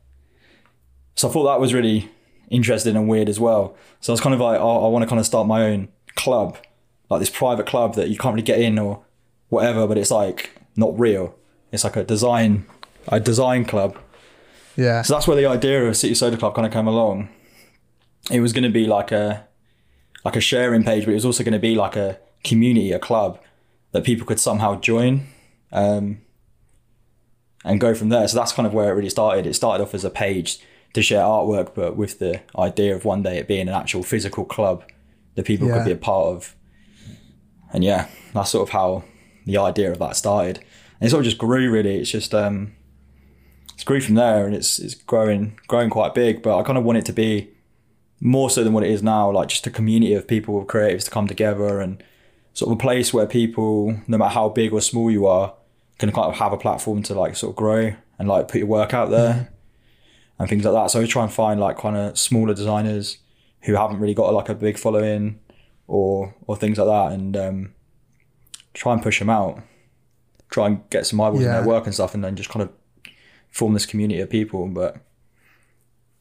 So 1.16 1.30
I 1.30 1.32
thought 1.32 1.46
that 1.46 1.60
was 1.60 1.74
really 1.74 2.10
interesting 2.50 2.96
and 2.96 3.08
weird 3.08 3.30
as 3.30 3.40
well. 3.40 3.76
So 4.00 4.12
I 4.12 4.14
was 4.14 4.22
kind 4.22 4.34
of 4.34 4.42
like, 4.42 4.60
oh, 4.60 4.86
I 4.86 4.90
want 4.90 5.04
to 5.04 5.08
kind 5.10 5.20
of 5.20 5.26
start 5.26 5.48
my 5.48 5.64
own 5.64 5.90
club, 6.16 6.58
like 7.10 7.20
this 7.20 7.30
private 7.30 7.66
club 7.66 7.96
that 7.96 8.10
you 8.10 8.18
can't 8.18 8.34
really 8.34 8.46
get 8.46 8.60
in 8.60 8.80
or 8.80 9.04
whatever, 9.50 9.88
but 9.88 9.98
it's 9.98 10.12
like 10.12 10.52
not 10.76 10.98
real. 10.98 11.36
It's 11.72 11.84
like 11.84 11.96
a 11.96 12.04
design, 12.04 12.66
a 13.08 13.20
design 13.20 13.66
club. 13.66 13.98
yeah, 14.76 15.02
So 15.02 15.14
that's 15.14 15.28
where 15.28 15.38
the 15.38 15.46
idea 15.46 15.86
of 15.86 15.98
City 15.98 16.16
Soda 16.16 16.38
Club 16.38 16.56
kind 16.56 16.66
of 16.66 16.72
came 16.72 16.88
along. 16.88 17.30
It 18.32 18.42
was 18.42 18.54
going 18.54 18.64
to 18.64 18.70
be 18.70 18.86
like 18.86 19.12
a, 19.12 19.48
like 20.24 20.36
a 20.36 20.42
sharing 20.42 20.84
page, 20.84 21.06
but 21.06 21.12
it 21.12 21.16
was 21.16 21.26
also 21.26 21.44
going 21.44 21.54
to 21.54 21.60
be 21.60 21.76
like 21.76 21.96
a 21.96 22.20
community, 22.44 22.92
a 22.92 23.00
club 23.00 23.40
that 23.92 24.04
people 24.04 24.26
could 24.26 24.40
somehow 24.40 24.80
join, 24.80 25.28
um, 25.72 26.22
and 27.64 27.80
go 27.80 27.94
from 27.94 28.10
there. 28.10 28.28
So 28.28 28.38
that's 28.38 28.54
kind 28.54 28.66
of 28.68 28.74
where 28.74 28.90
it 28.90 28.94
really 28.94 29.10
started. 29.10 29.46
It 29.46 29.54
started 29.54 29.84
off 29.84 29.94
as 29.94 30.06
a 30.06 30.10
page 30.10 30.60
to 30.94 31.02
share 31.02 31.22
artwork, 31.24 31.74
but 31.76 31.96
with 31.96 32.20
the 32.20 32.42
idea 32.58 32.96
of 32.96 33.06
one 33.06 33.24
day 33.24 33.38
it 33.38 33.48
being 33.48 33.68
an 33.68 33.74
actual 33.74 34.04
physical 34.04 34.46
club 34.46 34.84
that 35.36 35.46
people 35.46 35.68
Yeah. 35.68 35.76
could 35.78 35.86
be 35.86 35.92
a 35.92 35.96
part 35.98 36.28
of. 36.28 36.56
And 37.74 37.84
yeah, 37.84 38.08
that's 38.34 38.50
sort 38.50 38.68
of 38.68 38.74
how 38.74 39.04
the 39.46 39.58
idea 39.58 39.92
of 39.92 40.00
that 40.00 40.16
started. 40.16 40.60
And 41.00 41.08
it 41.08 41.12
sort 41.12 41.22
of 41.22 41.26
just 41.26 41.38
grew 41.38 41.70
really. 41.70 41.98
It's 42.00 42.10
just 42.12 42.34
um 42.34 42.74
it's 43.74 43.84
grew 43.84 44.02
from 44.02 44.16
there 44.16 44.46
and 44.46 44.56
it's 44.56 44.80
it's 44.80 44.96
growing 44.96 45.60
growing 45.68 45.90
quite 45.90 46.16
big, 46.16 46.42
but 46.42 46.58
I 46.58 46.64
kind 46.64 46.78
of 46.78 46.84
want 46.84 46.98
it 46.98 47.06
to 47.06 47.14
be 47.14 47.50
more 48.20 48.50
so 48.50 48.64
than 48.64 48.74
what 48.74 48.84
it 48.84 48.90
is 48.90 49.04
now, 49.04 49.32
like 49.32 49.50
just 49.50 49.68
a 49.68 49.70
community 49.70 50.14
of 50.16 50.28
people, 50.28 50.66
creatives 50.66 51.04
to 51.06 51.12
come 51.12 51.28
together 51.28 51.80
and 51.80 52.02
sort 52.54 52.72
of 52.72 52.78
a 52.78 52.82
place 52.82 53.14
where 53.14 53.28
people, 53.28 53.96
no 54.08 54.18
matter 54.18 54.34
how 54.34 54.50
big 54.50 54.74
or 54.74 54.82
small 54.82 55.12
you 55.12 55.28
are, 55.28 55.54
can 56.00 56.12
kind 56.12 56.28
of 56.28 56.36
have 56.38 56.52
a 56.52 56.58
platform 56.58 57.04
to 57.04 57.14
like 57.14 57.36
sort 57.36 57.52
of 57.52 57.56
grow 57.56 57.94
and 58.18 58.28
like 58.28 58.48
put 58.48 58.58
your 58.58 58.66
work 58.68 58.92
out 58.96 59.12
there 59.12 59.52
and 60.40 60.48
things 60.50 60.66
like 60.66 60.74
that. 60.74 60.92
So 60.92 61.02
I 61.02 61.06
try 61.06 61.24
and 61.24 61.32
find 61.34 61.60
like 61.60 61.78
kind 61.78 61.98
of 61.98 62.18
smaller 62.18 62.54
designers 62.54 63.18
who 63.62 63.76
haven't 63.76 64.00
really 64.00 64.14
got 64.14 64.34
like 64.34 64.50
a 64.50 64.56
big 64.56 64.78
following 64.78 65.40
or 65.88 66.36
or 66.46 66.56
things 66.56 66.78
like 66.78 66.88
that 66.88 67.14
and 67.18 67.36
um, 67.38 67.74
try 68.74 68.94
and 68.94 69.02
push 69.02 69.20
them 69.20 69.30
out. 69.30 69.62
Try 70.50 70.68
and 70.68 70.90
get 70.90 71.06
some 71.06 71.20
eyeballs 71.20 71.42
in 71.44 71.48
their 71.52 71.68
work 71.68 71.86
and 71.86 71.94
stuff 71.94 72.14
and 72.14 72.24
then 72.24 72.36
just 72.36 72.50
kind 72.50 72.64
of 72.64 72.70
form 73.50 73.74
this 73.74 73.86
community 73.86 74.22
of 74.22 74.30
people. 74.30 74.68
But 74.68 74.98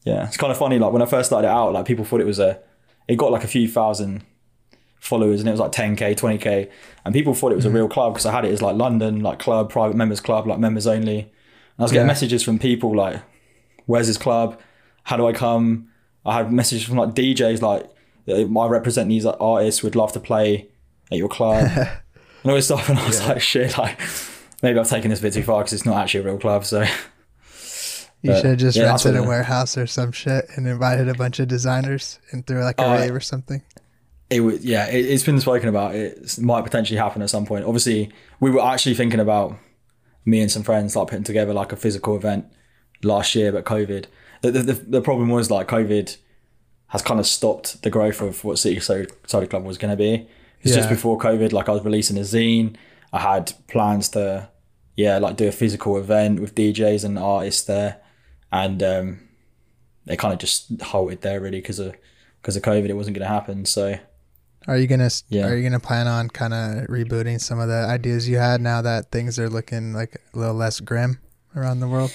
yeah, 0.04 0.26
it's 0.26 0.36
kind 0.36 0.50
of 0.50 0.58
funny. 0.58 0.78
Like 0.78 0.92
when 0.92 1.02
I 1.02 1.06
first 1.06 1.28
started 1.30 1.48
it 1.48 1.50
out, 1.50 1.72
like 1.72 1.84
people 1.86 2.04
thought 2.04 2.20
it 2.20 2.26
was 2.26 2.38
a, 2.38 2.60
it 3.08 3.16
got 3.16 3.30
like 3.32 3.44
a 3.44 3.48
few 3.48 3.68
thousand 3.68 4.24
followers 4.98 5.40
and 5.40 5.48
it 5.48 5.52
was 5.52 5.60
like 5.60 5.72
10k, 5.72 6.16
20k, 6.16 6.70
and 7.04 7.14
people 7.14 7.34
thought 7.34 7.52
it 7.52 7.56
was 7.56 7.64
a 7.66 7.70
real 7.70 7.88
club 7.88 8.14
because 8.14 8.26
I 8.26 8.32
had 8.32 8.44
it 8.44 8.52
as 8.52 8.62
like 8.62 8.76
London, 8.76 9.20
like 9.20 9.38
club, 9.38 9.70
private 9.70 9.96
members 9.96 10.20
club, 10.20 10.46
like 10.46 10.58
members 10.58 10.86
only. 10.86 11.18
And 11.20 11.30
I 11.78 11.82
was 11.82 11.92
getting 11.92 12.06
Yeah. 12.06 12.12
messages 12.12 12.42
from 12.42 12.58
people 12.58 12.96
like, 12.96 13.20
"Where's 13.86 14.06
this 14.06 14.18
club? 14.18 14.60
How 15.04 15.16
do 15.16 15.26
I 15.26 15.32
come?" 15.32 15.88
I 16.24 16.36
had 16.36 16.52
messages 16.52 16.84
from 16.84 16.96
like 16.98 17.14
DJs 17.14 17.62
like, 17.62 17.88
"I 18.28 18.68
represent 18.68 19.08
these 19.08 19.24
like, 19.24 19.36
artists. 19.40 19.82
Would 19.82 19.96
love 19.96 20.12
to 20.12 20.20
play 20.20 20.68
at 21.10 21.18
your 21.18 21.28
club." 21.28 21.64
and 21.76 22.50
all 22.50 22.54
this 22.54 22.66
stuff, 22.66 22.88
and 22.88 22.98
I 22.98 23.06
was 23.06 23.26
like, 23.26 23.40
"Shit!" 23.40 23.78
Like 23.78 24.00
maybe 24.62 24.78
I've 24.78 24.88
taken 24.88 25.10
this 25.10 25.20
a 25.20 25.22
bit 25.22 25.32
too 25.32 25.42
far 25.42 25.60
because 25.60 25.72
it's 25.72 25.86
not 25.86 25.96
actually 25.96 26.20
a 26.20 26.24
real 26.24 26.38
club. 26.38 26.64
So 26.64 26.84
you 28.22 28.34
should 28.34 28.44
have 28.44 28.58
just 28.58 28.76
yeah, 28.76 28.86
rented 28.86 29.16
a 29.16 29.22
warehouse 29.22 29.76
or 29.76 29.86
some 29.86 30.12
shit 30.12 30.46
and 30.56 30.66
invited 30.66 31.08
a 31.08 31.14
bunch 31.14 31.38
of 31.38 31.48
designers 31.48 32.18
and 32.30 32.46
threw 32.46 32.62
like 32.62 32.80
a 32.80 32.84
I- 32.84 33.00
rave 33.00 33.14
or 33.14 33.20
something. 33.20 33.62
it 34.30 34.40
was 34.40 34.64
yeah 34.64 34.86
it, 34.88 35.04
it's 35.04 35.22
been 35.22 35.40
spoken 35.40 35.68
about 35.68 35.94
it 35.94 36.38
might 36.40 36.64
potentially 36.64 36.98
happen 36.98 37.22
at 37.22 37.30
some 37.30 37.46
point 37.46 37.64
obviously 37.64 38.10
we 38.40 38.50
were 38.50 38.60
actually 38.60 38.94
thinking 38.94 39.20
about 39.20 39.56
me 40.24 40.40
and 40.40 40.50
some 40.50 40.64
friends 40.64 40.96
like 40.96 41.08
putting 41.08 41.22
together 41.22 41.54
like 41.54 41.70
a 41.72 41.76
physical 41.76 42.16
event 42.16 42.44
last 43.02 43.34
year 43.34 43.52
but 43.52 43.64
covid 43.64 44.06
the, 44.42 44.50
the, 44.50 44.72
the, 44.72 45.00
problem 45.00 45.28
was 45.28 45.50
like 45.50 45.68
covid 45.68 46.16
has 46.88 47.02
kind 47.02 47.18
of 47.18 47.26
stopped 47.26 47.82
the 47.82 47.90
growth 47.90 48.20
of 48.20 48.44
what 48.44 48.58
city 48.58 48.78
soda, 48.80 49.10
soda 49.26 49.46
club 49.46 49.64
was 49.64 49.78
going 49.78 49.90
to 49.90 49.96
be. 49.96 50.28
It's 50.62 50.74
just 50.74 50.88
before 50.88 51.18
covid 51.18 51.52
like 51.52 51.68
i 51.68 51.72
was 51.72 51.84
releasing 51.84 52.16
a 52.16 52.22
zine. 52.22 52.76
I 53.12 53.20
had 53.20 53.52
plans 53.68 54.08
to 54.10 54.48
yeah 54.96 55.18
like 55.18 55.36
do 55.36 55.46
a 55.46 55.52
physical 55.52 55.96
event 55.96 56.40
with 56.40 56.56
djs 56.56 57.04
and 57.04 57.18
artists 57.18 57.62
there. 57.64 58.00
And 58.50 58.82
um 58.82 59.20
they 60.06 60.16
kind 60.16 60.32
of 60.32 60.40
just 60.40 60.80
halted 60.80 61.22
there 61.22 61.40
really 61.40 61.60
because 61.60 61.78
of 61.78 61.94
because 62.40 62.56
of 62.56 62.62
covid. 62.62 62.88
It 62.88 62.94
wasn't 62.94 63.16
going 63.16 63.26
to 63.26 63.32
happen 63.32 63.64
so. 63.64 63.96
Are 64.66 64.76
you 64.76 64.88
gonna 64.88 65.10
Yeah. 65.28 65.46
Are 65.46 65.56
you 65.56 65.62
gonna 65.62 65.78
plan 65.78 66.08
on 66.08 66.28
kind 66.28 66.52
of 66.52 66.88
rebooting 66.88 67.40
some 67.40 67.60
of 67.60 67.68
the 67.68 67.86
ideas 67.88 68.28
you 68.28 68.38
had 68.38 68.60
now 68.60 68.82
that 68.82 69.12
things 69.12 69.38
are 69.38 69.48
looking 69.48 69.92
like 69.92 70.16
a 70.34 70.38
little 70.38 70.56
less 70.56 70.80
grim 70.80 71.20
around 71.54 71.78
the 71.78 71.86
world? 71.88 72.10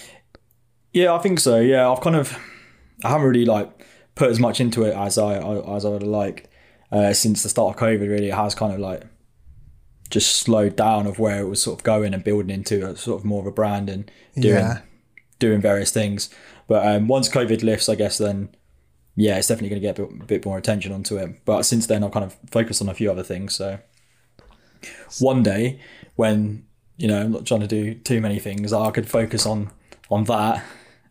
Yeah, 0.93 1.13
I 1.13 1.19
think 1.19 1.39
so. 1.39 1.59
Yeah, 1.59 1.89
I've 1.89 2.01
kind 2.01 2.15
of 2.15 2.37
I 3.03 3.09
haven't 3.09 3.27
really 3.27 3.45
like 3.45 3.69
put 4.15 4.29
as 4.29 4.39
much 4.39 4.59
into 4.59 4.83
it 4.83 4.95
as 4.95 5.17
I 5.17 5.35
as 5.37 5.85
I 5.85 5.89
would 5.89 6.01
have 6.01 6.11
liked 6.11 6.47
uh, 6.91 7.13
since 7.13 7.43
the 7.43 7.49
start 7.49 7.75
of 7.75 7.81
COVID. 7.81 8.01
Really, 8.09 8.29
it 8.29 8.35
has 8.35 8.55
kind 8.55 8.73
of 8.73 8.79
like 8.79 9.03
just 10.09 10.35
slowed 10.37 10.75
down 10.75 11.07
of 11.07 11.19
where 11.19 11.39
it 11.39 11.47
was 11.47 11.61
sort 11.63 11.79
of 11.79 11.83
going 11.83 12.13
and 12.13 12.23
building 12.23 12.49
into 12.53 12.85
a 12.85 12.95
sort 12.97 13.19
of 13.19 13.25
more 13.25 13.39
of 13.39 13.47
a 13.47 13.51
brand 13.51 13.89
and 13.89 14.11
doing 14.35 14.55
Yeah. 14.55 14.81
doing 15.39 15.61
various 15.61 15.91
things. 15.91 16.29
But 16.67 16.85
um, 16.85 17.07
once 17.07 17.29
COVID 17.29 17.63
lifts, 17.63 17.87
I 17.87 17.95
guess 17.95 18.17
then 18.17 18.49
yeah, 19.15 19.37
it's 19.37 19.47
definitely 19.47 19.69
going 19.69 19.81
to 19.81 19.87
get 19.87 19.99
a 19.99 20.17
bit, 20.17 20.27
bit 20.27 20.45
more 20.45 20.57
attention 20.57 20.91
onto 20.91 21.17
it. 21.17 21.43
But 21.45 21.63
since 21.63 21.87
then, 21.87 22.03
I've 22.03 22.11
kind 22.11 22.25
of 22.25 22.35
focused 22.49 22.81
on 22.81 22.89
a 22.89 22.93
few 22.93 23.09
other 23.11 23.23
things. 23.23 23.55
So 23.55 23.79
one 25.19 25.43
day, 25.43 25.79
when 26.15 26.65
you 26.97 27.07
know 27.07 27.21
I'm 27.21 27.31
not 27.31 27.45
trying 27.45 27.61
to 27.61 27.67
do 27.67 27.93
too 27.95 28.19
many 28.21 28.39
things, 28.39 28.73
I 28.73 28.91
could 28.91 29.09
focus 29.09 29.45
on 29.45 29.71
on 30.09 30.25
that 30.25 30.63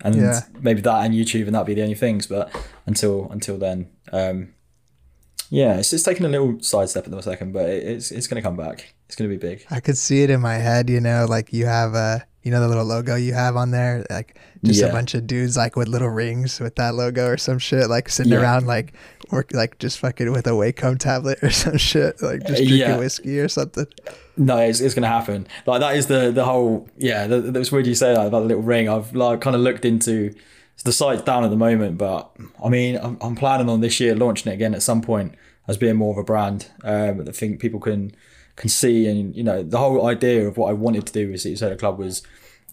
and 0.02 0.14
Yeah. 0.14 0.40
maybe 0.60 0.80
that 0.82 1.04
and 1.04 1.14
YouTube, 1.14 1.46
and 1.46 1.54
that'd 1.54 1.66
be 1.66 1.74
the 1.74 1.82
only 1.82 1.94
things. 1.94 2.26
But 2.26 2.54
until 2.86 3.28
until 3.30 3.58
then, 3.58 3.88
um, 4.12 4.54
yeah, 5.50 5.78
it's 5.78 5.90
just 5.90 6.04
taking 6.04 6.24
a 6.26 6.28
little 6.28 6.60
sidestep 6.60 7.04
at 7.06 7.10
the 7.10 7.20
second, 7.22 7.52
but 7.52 7.68
it, 7.68 7.82
it's 7.84 8.10
it's 8.10 8.26
going 8.26 8.36
to 8.42 8.46
come 8.46 8.56
back. 8.56 8.94
It's 9.06 9.16
going 9.16 9.28
to 9.30 9.36
be 9.36 9.40
big. 9.40 9.64
I 9.70 9.80
could 9.80 9.98
see 9.98 10.22
it 10.22 10.30
in 10.30 10.40
my 10.40 10.54
head, 10.54 10.88
you 10.88 11.00
know, 11.00 11.26
like 11.28 11.52
you 11.52 11.66
have 11.66 11.94
a, 11.94 12.24
you 12.42 12.50
know, 12.50 12.60
the 12.60 12.68
little 12.68 12.84
logo 12.84 13.14
you 13.16 13.34
have 13.34 13.56
on 13.56 13.70
there, 13.70 14.04
like 14.10 14.38
just 14.64 14.82
a 14.82 14.88
bunch 14.88 15.14
of 15.14 15.26
dudes 15.26 15.56
like 15.56 15.76
with 15.76 15.88
little 15.88 16.08
rings 16.08 16.58
with 16.60 16.76
that 16.76 16.94
logo 16.94 17.26
or 17.26 17.36
some 17.36 17.58
shit, 17.58 17.88
like 17.90 18.08
sitting 18.08 18.32
Yeah. 18.32 18.40
around 18.40 18.66
like 18.66 18.94
work, 19.30 19.52
like 19.52 19.78
just 19.78 19.98
fucking 19.98 20.32
with 20.32 20.46
a 20.46 20.50
Wacom 20.50 20.98
tablet 20.98 21.38
or 21.42 21.50
some 21.64 21.76
shit, 21.76 22.22
like 22.22 22.40
just 22.40 22.56
drinking 22.56 22.78
Yeah. 22.78 22.96
whiskey 22.98 23.38
or 23.40 23.48
something. 23.48 23.86
No, 24.36 24.56
it's, 24.58 24.80
it's 24.80 24.94
going 24.94 25.02
to 25.02 25.08
happen. 25.08 25.46
Like 25.66 25.80
that 25.80 25.96
is 25.96 26.06
the 26.06 26.30
the 26.30 26.44
whole 26.44 26.88
yeah. 26.96 27.26
The, 27.26 27.40
that's 27.42 27.70
weird 27.70 27.86
you 27.86 27.94
say 27.94 28.14
that 28.14 28.26
about 28.26 28.40
the 28.40 28.46
little 28.46 28.62
ring. 28.62 28.88
I've 28.88 29.14
like 29.14 29.40
kind 29.42 29.54
of 29.54 29.60
looked 29.62 29.84
into 29.84 30.34
the 30.84 30.92
site's 30.92 31.20
down 31.20 31.44
at 31.44 31.50
the 31.50 31.56
moment, 31.58 31.98
but 31.98 32.30
I 32.64 32.70
mean 32.70 32.96
I'm, 32.96 33.18
I'm 33.20 33.34
planning 33.36 33.68
on 33.68 33.82
this 33.82 34.00
year 34.00 34.14
launching 34.14 34.50
it 34.50 34.54
again 34.54 34.74
at 34.74 34.80
some 34.82 35.02
point 35.02 35.34
as 35.68 35.76
being 35.76 35.96
more 35.96 36.12
of 36.14 36.18
a 36.18 36.24
brand. 36.24 36.68
Um, 36.84 37.26
I 37.28 37.32
think 37.32 37.60
people 37.60 37.80
can 37.80 38.12
can 38.56 38.68
see 38.68 39.06
and 39.06 39.34
you 39.34 39.42
know 39.42 39.62
the 39.62 39.78
whole 39.78 40.06
idea 40.06 40.46
of 40.46 40.56
what 40.56 40.68
I 40.70 40.72
wanted 40.74 41.06
to 41.06 41.12
do 41.12 41.30
with 41.30 41.40
City 41.40 41.56
Soda 41.56 41.76
Club 41.76 41.98
was 41.98 42.22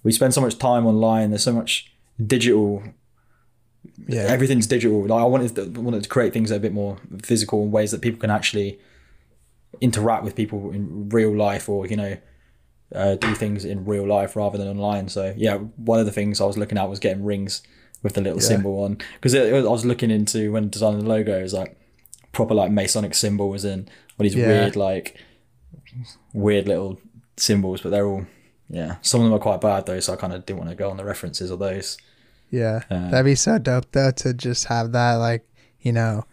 we 0.04 0.12
spend 0.12 0.34
so 0.34 0.42
much 0.42 0.58
time 0.58 0.86
online. 0.86 1.30
There's 1.32 1.44
so 1.44 1.54
much 1.54 1.92
digital 2.26 2.84
Yeah. 4.08 4.24
everything's 4.24 4.68
digital. 4.68 5.06
Like 5.06 5.22
I 5.22 5.26
wanted 5.26 5.56
to, 5.56 5.82
wanted 5.82 6.04
to 6.04 6.10
create 6.10 6.34
things 6.34 6.50
that 6.50 6.56
are 6.56 6.60
a 6.60 6.62
bit 6.62 6.74
more 6.74 6.98
physical 7.24 7.64
in 7.64 7.72
ways 7.72 7.92
that 7.92 8.02
people 8.02 8.20
can 8.20 8.30
actually 8.30 8.80
interact 9.82 10.24
with 10.24 10.36
people 10.36 10.72
in 10.72 11.10
real 11.10 11.36
life, 11.36 11.70
or 11.70 11.86
you 11.88 11.96
know, 11.96 12.18
uh, 12.96 13.16
do 13.16 13.34
things 13.36 13.66
in 13.66 13.86
real 13.86 14.08
life 14.08 14.36
rather 14.36 14.58
than 14.58 14.68
online. 14.68 15.10
So 15.10 15.34
yeah, 15.38 15.58
one 15.58 16.00
of 16.00 16.06
the 16.06 16.12
things 16.12 16.40
I 16.42 16.46
was 16.46 16.58
looking 16.58 16.78
at 16.78 16.90
was 16.90 17.00
getting 17.00 17.24
rings 17.24 17.62
with 18.04 18.14
the 18.14 18.22
little 18.22 18.40
Yeah. 18.42 18.48
symbol 18.48 18.84
on 18.84 18.98
because 19.16 19.34
I 19.36 19.62
was 19.62 19.86
looking 19.86 20.12
into 20.12 20.52
when 20.52 20.70
designing 20.70 21.00
the 21.00 21.10
logo, 21.10 21.38
it 21.40 21.44
was 21.44 21.54
like 21.54 21.76
proper 22.32 22.54
like 22.54 22.72
Masonic 22.72 23.14
symbols 23.16 23.64
and 23.64 23.90
all 24.20 24.24
these 24.24 24.36
Yeah. 24.36 24.48
weird 24.48 24.76
like 24.76 25.16
weird 26.34 26.68
little 26.68 27.00
symbols, 27.38 27.82
but 27.82 27.90
they're 27.90 28.06
all 28.08 28.26
yeah. 28.70 28.98
Some 29.02 29.22
of 29.22 29.26
them 29.26 29.34
are 29.34 29.40
quite 29.40 29.62
bad 29.62 29.86
though, 29.86 30.00
so 30.00 30.14
I 30.14 30.16
kind 30.18 30.34
of 30.34 30.46
didn't 30.46 30.60
want 30.60 30.70
to 30.72 30.76
go 30.76 30.90
on 30.90 30.98
the 30.98 31.06
references 31.06 31.50
of 31.52 31.60
those. 31.60 31.98
Yeah. 32.52 32.82
Uh, 32.90 33.10
That'd 33.10 33.26
be 33.26 33.36
so 33.36 33.58
dope 33.60 33.92
though 33.92 34.12
to 34.12 34.34
just 34.34 34.66
have 34.66 34.92
that 34.92 35.14
like, 35.16 35.48
you 35.80 35.92
know, 35.94 36.26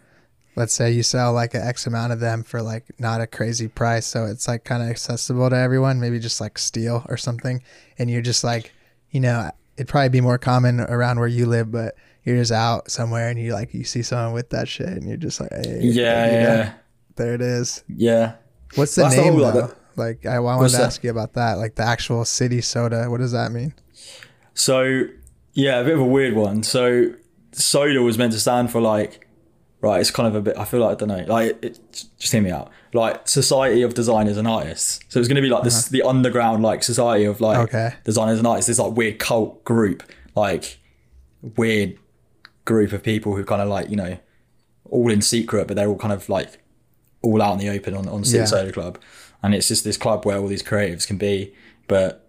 let's 0.57 0.73
say 0.73 0.91
you 0.91 1.03
sell 1.03 1.31
like 1.33 1.53
an 1.53 1.61
X 1.61 1.87
amount 1.87 2.11
of 2.13 2.19
them 2.19 2.43
for 2.43 2.61
like 2.61 2.85
not 2.99 3.21
a 3.21 3.27
crazy 3.27 3.67
price. 3.67 4.05
So 4.05 4.25
it's 4.25 4.47
like 4.47 4.63
kind 4.65 4.83
of 4.83 4.89
accessible 4.89 5.49
to 5.49 5.55
everyone, 5.55 5.99
maybe 5.99 6.19
just 6.19 6.41
like 6.41 6.57
steel 6.57 7.05
or 7.09 7.15
something. 7.17 7.61
And 7.97 8.09
you're 8.11 8.21
just 8.21 8.43
like, 8.43 8.73
you 9.11 9.19
know, 9.21 9.49
it'd 9.77 9.87
probably 9.87 10.09
be 10.09 10.21
more 10.21 10.37
common 10.37 10.81
around 10.81 11.19
where 11.19 11.27
you 11.27 11.45
live, 11.45 11.71
but 11.71 11.95
you're 12.23 12.37
just 12.37 12.51
out 12.51 12.89
somewhere 12.91 13.29
and 13.29 13.39
you 13.39 13.53
like, 13.53 13.73
you 13.73 13.83
see 13.85 14.01
someone 14.01 14.33
with 14.33 14.49
that 14.49 14.67
shit 14.67 14.87
and 14.87 15.07
you're 15.07 15.15
just 15.17 15.39
like, 15.39 15.51
hey, 15.53 15.79
Yeah, 15.83 16.25
you 16.25 16.31
know, 16.31 16.39
yeah, 16.39 16.73
there 17.15 17.33
it 17.33 17.41
is. 17.41 17.83
yeah. 17.87 18.33
What's 18.75 18.95
the 18.95 19.03
the 19.07 19.15
name 19.15 19.37
though? 19.37 19.73
Like, 19.95 20.25
I, 20.25 20.35
I 20.35 20.39
wanted 20.39 20.59
What's 20.59 20.73
to 20.73 20.79
that? 20.79 20.85
ask 20.87 21.03
you 21.03 21.09
about 21.09 21.33
that. 21.33 21.57
Like 21.57 21.75
the 21.75 21.83
actual 21.83 22.25
city 22.25 22.61
soda. 22.61 23.09
What 23.09 23.19
does 23.19 23.31
that 23.31 23.51
mean? 23.51 23.73
So 24.53 25.03
yeah, 25.53 25.79
a 25.79 25.83
bit 25.83 25.93
of 25.93 25.99
a 26.01 26.05
weird 26.05 26.35
one. 26.35 26.63
So 26.63 27.13
soda 27.53 28.01
was 28.01 28.17
meant 28.17 28.33
to 28.33 28.39
stand 28.39 28.71
for 28.71 28.81
like, 28.81 29.25
right? 29.81 30.01
It's 30.01 30.11
kind 30.11 30.27
of 30.27 30.35
a 30.35 30.41
bit. 30.41 30.57
I 30.57 30.65
feel 30.65 30.81
like 30.81 30.91
I 31.01 31.05
don't 31.05 31.09
know. 31.09 31.25
Like, 31.33 31.63
it, 31.63 31.79
just 31.91 32.31
hear 32.31 32.41
me 32.41 32.51
out. 32.51 32.71
Like 32.93 33.27
Society 33.27 33.81
of 33.81 33.93
Designers 33.93 34.37
and 34.37 34.47
Artists. 34.47 34.99
So 35.09 35.19
it's 35.19 35.27
going 35.29 35.37
to 35.37 35.41
be 35.41 35.49
like 35.49 35.63
this, 35.63 35.85
uh-huh. 35.85 35.89
the 35.91 36.03
underground 36.03 36.63
like 36.63 36.83
society 36.83 37.25
of 37.25 37.39
like 37.41 37.57
Okay. 37.69 37.93
designers 38.03 38.37
and 38.37 38.47
artists. 38.47 38.67
This 38.67 38.79
like 38.79 38.95
weird 38.95 39.19
cult 39.19 39.63
group, 39.63 40.03
like 40.35 40.79
weird 41.55 41.97
group 42.65 42.91
of 42.91 43.03
people 43.03 43.35
who 43.35 43.45
kind 43.45 43.61
of 43.61 43.69
like 43.69 43.89
you 43.89 43.95
know, 43.95 44.17
all 44.89 45.09
in 45.09 45.21
secret, 45.21 45.67
but 45.67 45.75
they're 45.75 45.87
all 45.87 45.97
kind 45.97 46.13
of 46.13 46.27
like 46.29 46.59
all 47.25 47.41
out 47.41 47.53
in 47.53 47.59
the 47.59 47.69
open 47.69 47.93
on 47.95 48.07
on 48.07 48.23
City. 48.23 48.45
Soda 48.45 48.71
Club, 48.71 48.99
and 49.43 49.53
it's 49.53 49.67
just 49.67 49.83
this 49.83 49.97
club 49.97 50.25
where 50.25 50.37
all 50.37 50.47
these 50.47 50.63
creatives 50.63 51.05
can 51.07 51.17
be. 51.17 51.53
But 51.87 52.27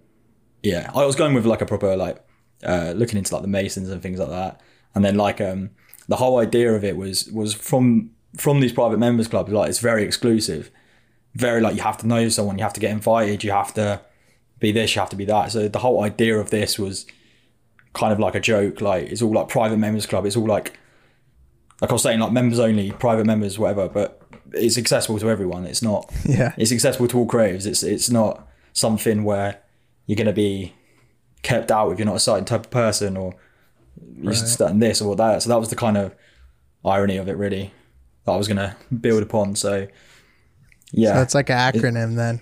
yeah, 0.63 0.91
I 0.95 1.05
was 1.05 1.17
going 1.17 1.35
with 1.35 1.47
like 1.47 1.61
a 1.61 1.67
proper 1.67 1.97
like 1.97 2.25
uh, 2.65 2.93
looking 2.97 3.19
into 3.19 3.33
like 3.35 3.43
the 3.43 3.49
Masons 3.49 3.91
and 3.91 4.03
things 4.03 4.19
like 4.19 4.31
that, 4.31 4.61
and 4.95 5.05
then 5.05 5.17
like 5.17 5.41
um 5.41 5.71
the 6.09 6.17
whole 6.17 6.39
idea 6.39 6.73
of 6.73 6.85
it 6.85 6.97
was 6.97 7.31
was 7.33 7.55
from 7.55 8.11
from 8.37 8.61
these 8.61 8.73
private 8.73 8.99
members 8.99 9.29
clubs 9.29 9.51
like 9.51 9.69
it's 9.69 9.79
very 9.79 10.05
exclusive, 10.05 10.71
very 11.35 11.61
like 11.61 11.77
you 11.77 11.83
have 11.83 11.99
to 11.99 12.07
know 12.07 12.29
someone, 12.29 12.59
you 12.59 12.65
have 12.65 12.73
to 12.73 12.81
get 12.81 12.91
invited, 12.91 13.45
you 13.45 13.51
have 13.51 13.75
to 13.75 14.01
be 14.59 14.73
this, 14.73 14.95
you 14.95 15.01
have 15.01 15.11
to 15.11 15.17
be 15.17 15.25
that. 15.25 15.53
So 15.53 15.69
the 15.69 15.79
whole 15.79 16.03
idea 16.03 16.39
of 16.39 16.51
this 16.51 16.79
was 16.79 17.07
kind 17.93 18.13
of 18.13 18.19
like 18.19 18.35
a 18.35 18.41
joke, 18.41 18.81
like 18.81 19.07
it's 19.07 19.23
all 19.23 19.33
like 19.33 19.49
private 19.49 19.79
members 19.79 20.07
club, 20.07 20.27
it's 20.27 20.37
all 20.37 20.47
like 20.47 20.79
like 21.81 21.91
I 21.91 21.93
was 21.93 22.03
saying 22.03 22.21
like 22.21 22.33
members 22.33 22.59
only, 22.59 22.91
private 22.93 23.27
members, 23.27 23.59
whatever, 23.59 23.89
but 23.89 24.16
it's 24.57 24.79
accessible 24.79 25.19
to 25.21 25.29
everyone. 25.31 25.65
It's 25.67 25.83
not 25.83 26.11
Yeah. 26.25 26.55
it's 26.57 26.73
accessible 26.73 27.09
to 27.09 27.19
all 27.19 27.27
creatives. 27.27 27.67
It's 27.67 27.83
it's 27.83 28.11
not 28.11 28.47
something 28.73 29.25
where 29.25 29.61
you're 30.07 30.17
gonna 30.17 30.33
be 30.33 30.75
kept 31.43 31.71
out 31.71 31.93
if 31.93 31.99
you're 31.99 32.07
not 32.07 32.17
a 32.17 32.21
certain 32.21 32.45
type 32.45 32.61
of 32.67 32.71
person 32.71 33.17
or 33.17 33.35
you're 34.17 34.33
Right. 34.33 34.37
starting 34.37 34.79
this 34.81 35.01
or 35.01 35.17
that. 35.17 35.43
So 35.43 35.49
that 35.51 35.59
was 35.61 35.69
the 35.71 35.77
kind 35.77 35.97
of 35.97 36.15
irony 36.85 37.17
of 37.17 37.29
it 37.29 37.37
really 37.37 37.73
that 38.25 38.33
I 38.33 38.37
was 38.37 38.49
gonna 38.49 38.77
build 39.01 39.23
upon. 39.23 39.57
So 39.57 39.87
yeah, 40.93 41.15
So 41.15 41.23
it's 41.23 41.35
like 41.35 41.51
an 41.51 41.57
acronym 41.59 42.17
then, 42.17 42.41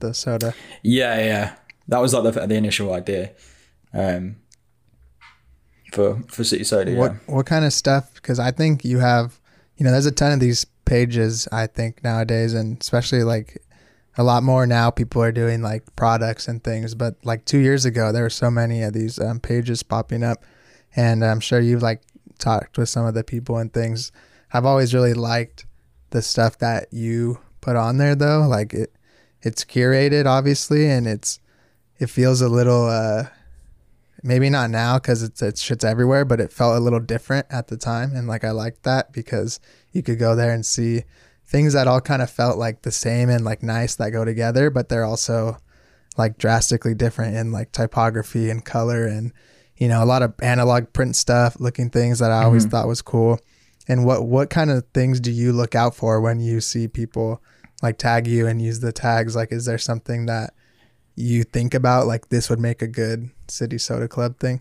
the 0.00 0.14
soda. 0.14 0.54
yeah, 0.82 1.18
yeah. 1.18 1.54
That 1.88 1.98
was 1.98 2.14
like 2.14 2.32
the, 2.34 2.46
the 2.46 2.54
initial 2.54 2.92
idea 2.92 3.32
um, 3.92 4.36
for 5.92 6.22
for 6.28 6.44
City 6.44 6.64
Soda. 6.64 6.94
What 6.94 7.12
Yeah. 7.12 7.34
what 7.34 7.46
kind 7.46 7.64
of 7.64 7.72
stuff? 7.72 8.14
Because 8.14 8.38
I 8.38 8.50
think 8.52 8.84
you 8.84 8.98
have, 8.98 9.40
you 9.76 9.84
know, 9.84 9.90
there's 9.92 10.06
a 10.06 10.12
ton 10.12 10.32
of 10.32 10.40
these 10.40 10.64
pages. 10.90 11.46
I 11.52 11.68
think 11.68 12.02
nowadays, 12.02 12.52
and 12.52 12.76
especially 12.80 13.22
like 13.22 13.62
a 14.18 14.24
lot 14.24 14.42
more 14.42 14.66
now, 14.66 14.90
people 14.90 15.22
are 15.22 15.30
doing 15.30 15.62
like 15.62 15.84
products 15.94 16.48
and 16.48 16.62
things. 16.62 16.96
But 16.96 17.14
like 17.24 17.44
two 17.44 17.58
years 17.58 17.84
ago, 17.84 18.10
there 18.10 18.24
were 18.24 18.38
so 18.44 18.50
many 18.50 18.82
of 18.82 18.92
these 18.92 19.20
um, 19.20 19.38
pages 19.38 19.84
popping 19.84 20.24
up, 20.24 20.44
and 20.96 21.24
I'm 21.24 21.38
sure 21.38 21.60
you've 21.60 21.80
like 21.90 22.02
talked 22.38 22.76
with 22.76 22.88
some 22.88 23.06
of 23.06 23.14
the 23.14 23.22
people 23.22 23.56
and 23.58 23.72
things. 23.72 24.10
I've 24.52 24.66
always 24.66 24.92
really 24.92 25.14
liked 25.14 25.64
the 26.10 26.22
stuff 26.22 26.58
that 26.58 26.92
you 26.92 27.38
put 27.60 27.76
on 27.76 27.98
there, 27.98 28.16
though. 28.16 28.44
Like 28.48 28.74
it, 28.74 28.92
it's 29.42 29.64
curated, 29.64 30.26
obviously, 30.26 30.90
and 30.90 31.06
it's 31.06 31.38
it 32.00 32.10
feels 32.10 32.40
a 32.40 32.48
little. 32.48 32.86
uh 32.86 33.24
maybe 34.22 34.50
not 34.50 34.68
now 34.70 34.98
because 34.98 35.22
it's 35.22 35.40
it's 35.40 35.62
shit's 35.62 35.84
everywhere, 35.84 36.24
but 36.24 36.40
it 36.40 36.52
felt 36.52 36.76
a 36.76 36.80
little 36.80 37.00
different 37.00 37.46
at 37.48 37.68
the 37.68 37.76
time, 37.76 38.14
and 38.14 38.28
like 38.28 38.44
I 38.44 38.50
liked 38.50 38.82
that 38.82 39.12
because 39.12 39.60
you 39.92 40.02
could 40.02 40.18
go 40.18 40.34
there 40.34 40.52
and 40.52 40.64
see 40.64 41.04
things 41.44 41.72
that 41.72 41.88
all 41.88 42.00
kind 42.00 42.22
of 42.22 42.30
felt 42.30 42.58
like 42.58 42.82
the 42.82 42.92
same 42.92 43.28
and 43.28 43.44
like 43.44 43.62
nice 43.62 43.96
that 43.96 44.10
go 44.10 44.24
together, 44.24 44.70
but 44.70 44.88
they're 44.88 45.04
also 45.04 45.56
like 46.16 46.38
drastically 46.38 46.94
different 46.94 47.36
in 47.36 47.52
like 47.52 47.72
typography 47.72 48.50
and 48.50 48.64
color 48.64 49.06
and 49.06 49.32
you 49.76 49.88
know 49.88 50.02
a 50.02 50.06
lot 50.06 50.22
of 50.22 50.34
analog 50.40 50.92
print 50.92 51.16
stuff, 51.16 51.56
looking 51.58 51.90
things 51.90 52.18
that 52.18 52.30
I 52.30 52.44
always 52.44 52.64
mm-hmm. 52.64 52.70
thought 52.70 52.88
was 52.88 53.02
cool. 53.02 53.40
And 53.88 54.04
what 54.04 54.24
what 54.24 54.50
kind 54.50 54.70
of 54.70 54.84
things 54.94 55.18
do 55.20 55.30
you 55.30 55.52
look 55.52 55.74
out 55.74 55.94
for 55.94 56.20
when 56.20 56.40
you 56.40 56.60
see 56.60 56.86
people 56.86 57.42
like 57.82 57.98
tag 57.98 58.26
you 58.26 58.46
and 58.46 58.60
use 58.60 58.80
the 58.80 58.92
tags? 58.92 59.34
Like, 59.34 59.52
is 59.52 59.64
there 59.64 59.78
something 59.78 60.26
that 60.26 60.54
you 61.16 61.44
think 61.44 61.74
about 61.74 62.06
like 62.06 62.28
this 62.28 62.48
would 62.48 62.60
make 62.60 62.82
a 62.82 62.86
good 62.86 63.30
city 63.48 63.78
soda 63.78 64.06
club 64.06 64.38
thing? 64.38 64.60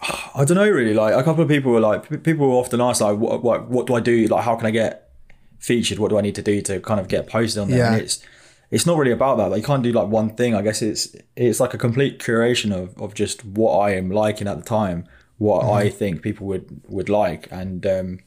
I 0.00 0.44
don't 0.44 0.56
know 0.56 0.68
really. 0.68 0.94
Like 0.94 1.14
a 1.14 1.22
couple 1.22 1.42
of 1.42 1.48
people 1.48 1.72
were 1.72 1.80
like, 1.80 2.22
people 2.22 2.48
were 2.48 2.54
often 2.54 2.80
ask 2.80 3.00
like, 3.00 3.18
what, 3.18 3.42
what, 3.42 3.68
what 3.68 3.86
do 3.86 3.94
I 3.94 4.00
do? 4.00 4.26
Like, 4.26 4.44
how 4.44 4.54
can 4.56 4.66
I 4.66 4.70
get 4.70 5.10
featured? 5.58 5.98
What 5.98 6.10
do 6.10 6.18
I 6.18 6.20
need 6.20 6.36
to 6.36 6.42
do 6.42 6.60
to 6.62 6.80
kind 6.80 7.00
of 7.00 7.08
get 7.08 7.26
posted 7.28 7.60
on 7.62 7.70
there? 7.70 7.78
Yeah. 7.78 7.92
And 7.94 8.02
it's 8.02 8.24
it's 8.70 8.84
not 8.84 8.98
really 8.98 9.12
about 9.12 9.38
that. 9.38 9.50
Like, 9.50 9.62
you 9.62 9.66
can't 9.66 9.82
do 9.82 9.92
like 9.92 10.08
one 10.08 10.30
thing. 10.36 10.54
I 10.54 10.62
guess 10.62 10.82
it's 10.82 11.16
it's 11.36 11.58
like 11.58 11.74
a 11.74 11.78
complete 11.78 12.18
curation 12.18 12.72
of 12.72 12.96
of 13.00 13.14
just 13.14 13.44
what 13.44 13.78
I 13.78 13.94
am 13.94 14.10
liking 14.10 14.46
at 14.46 14.56
the 14.56 14.64
time, 14.64 15.06
what 15.38 15.64
I 15.64 15.88
think 15.88 16.22
people 16.22 16.46
would 16.46 16.82
would 16.88 17.08
like, 17.08 17.48
and 17.50 17.84
um, 17.86 18.20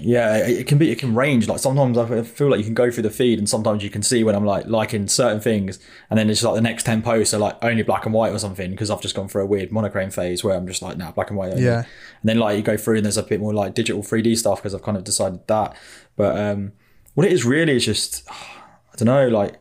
yeah, 0.00 0.36
it, 0.36 0.66
can 0.66 0.78
be 0.78 0.90
it 0.90 0.98
can 0.98 1.14
range. 1.14 1.48
Like 1.48 1.58
sometimes 1.58 1.98
I 1.98 2.22
feel 2.22 2.50
like 2.50 2.58
you 2.58 2.64
can 2.64 2.74
go 2.74 2.90
through 2.90 3.02
the 3.02 3.10
feed, 3.10 3.38
and 3.38 3.48
sometimes 3.48 3.82
you 3.82 3.90
can 3.90 4.02
see 4.02 4.22
when 4.22 4.34
I'm 4.34 4.44
like 4.44 4.66
liking 4.66 5.08
certain 5.08 5.40
things, 5.40 5.78
and 6.10 6.18
then 6.18 6.30
it's 6.30 6.42
like 6.42 6.54
the 6.54 6.60
next 6.60 6.84
ten 6.84 7.02
posts 7.02 7.34
are 7.34 7.38
like 7.38 7.56
only 7.62 7.82
black 7.82 8.04
and 8.04 8.14
white 8.14 8.32
or 8.32 8.38
something 8.38 8.70
because 8.70 8.90
I've 8.90 9.00
just 9.00 9.14
gone 9.14 9.28
through 9.28 9.42
a 9.42 9.46
weird 9.46 9.72
monochrome 9.72 10.10
phase 10.10 10.44
where 10.44 10.56
I'm 10.56 10.66
just 10.66 10.82
like, 10.82 10.96
nah, 10.96 11.10
black 11.10 11.30
and 11.30 11.38
white. 11.38 11.52
Only. 11.52 11.64
Yeah. 11.64 11.78
And 11.78 12.24
then 12.24 12.38
like 12.38 12.56
you 12.56 12.62
go 12.62 12.76
through 12.76 12.96
and 12.96 13.04
there's 13.04 13.16
a 13.16 13.22
bit 13.22 13.40
more 13.40 13.52
like 13.52 13.74
digital 13.74 14.02
3D 14.02 14.36
stuff 14.38 14.60
because 14.60 14.74
I've 14.74 14.82
kind 14.82 14.96
of 14.96 15.04
decided 15.04 15.46
that. 15.48 15.76
But 16.16 16.38
um, 16.38 16.72
what 17.14 17.26
it 17.26 17.32
is 17.32 17.44
really 17.44 17.76
is 17.76 17.84
just 17.84 18.28
I 18.30 18.96
don't 18.96 19.06
know, 19.06 19.28
like 19.28 19.54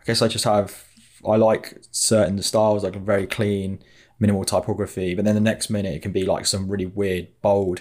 I 0.00 0.04
guess 0.04 0.22
I 0.22 0.28
just 0.28 0.44
have 0.44 0.84
I 1.26 1.36
like 1.36 1.78
certain 1.90 2.40
styles, 2.42 2.84
like 2.84 2.94
very 2.96 3.26
clean, 3.26 3.82
minimal 4.20 4.44
typography, 4.44 5.14
but 5.14 5.24
then 5.24 5.34
the 5.34 5.40
next 5.40 5.70
minute 5.70 5.94
it 5.94 6.02
can 6.02 6.12
be 6.12 6.24
like 6.24 6.46
some 6.46 6.68
really 6.68 6.86
weird, 6.86 7.28
bold 7.40 7.80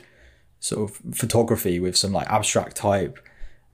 sort 0.60 0.90
of 0.90 1.16
photography 1.16 1.80
with 1.80 1.96
some 1.96 2.12
like 2.12 2.28
abstract 2.30 2.76
type. 2.76 3.20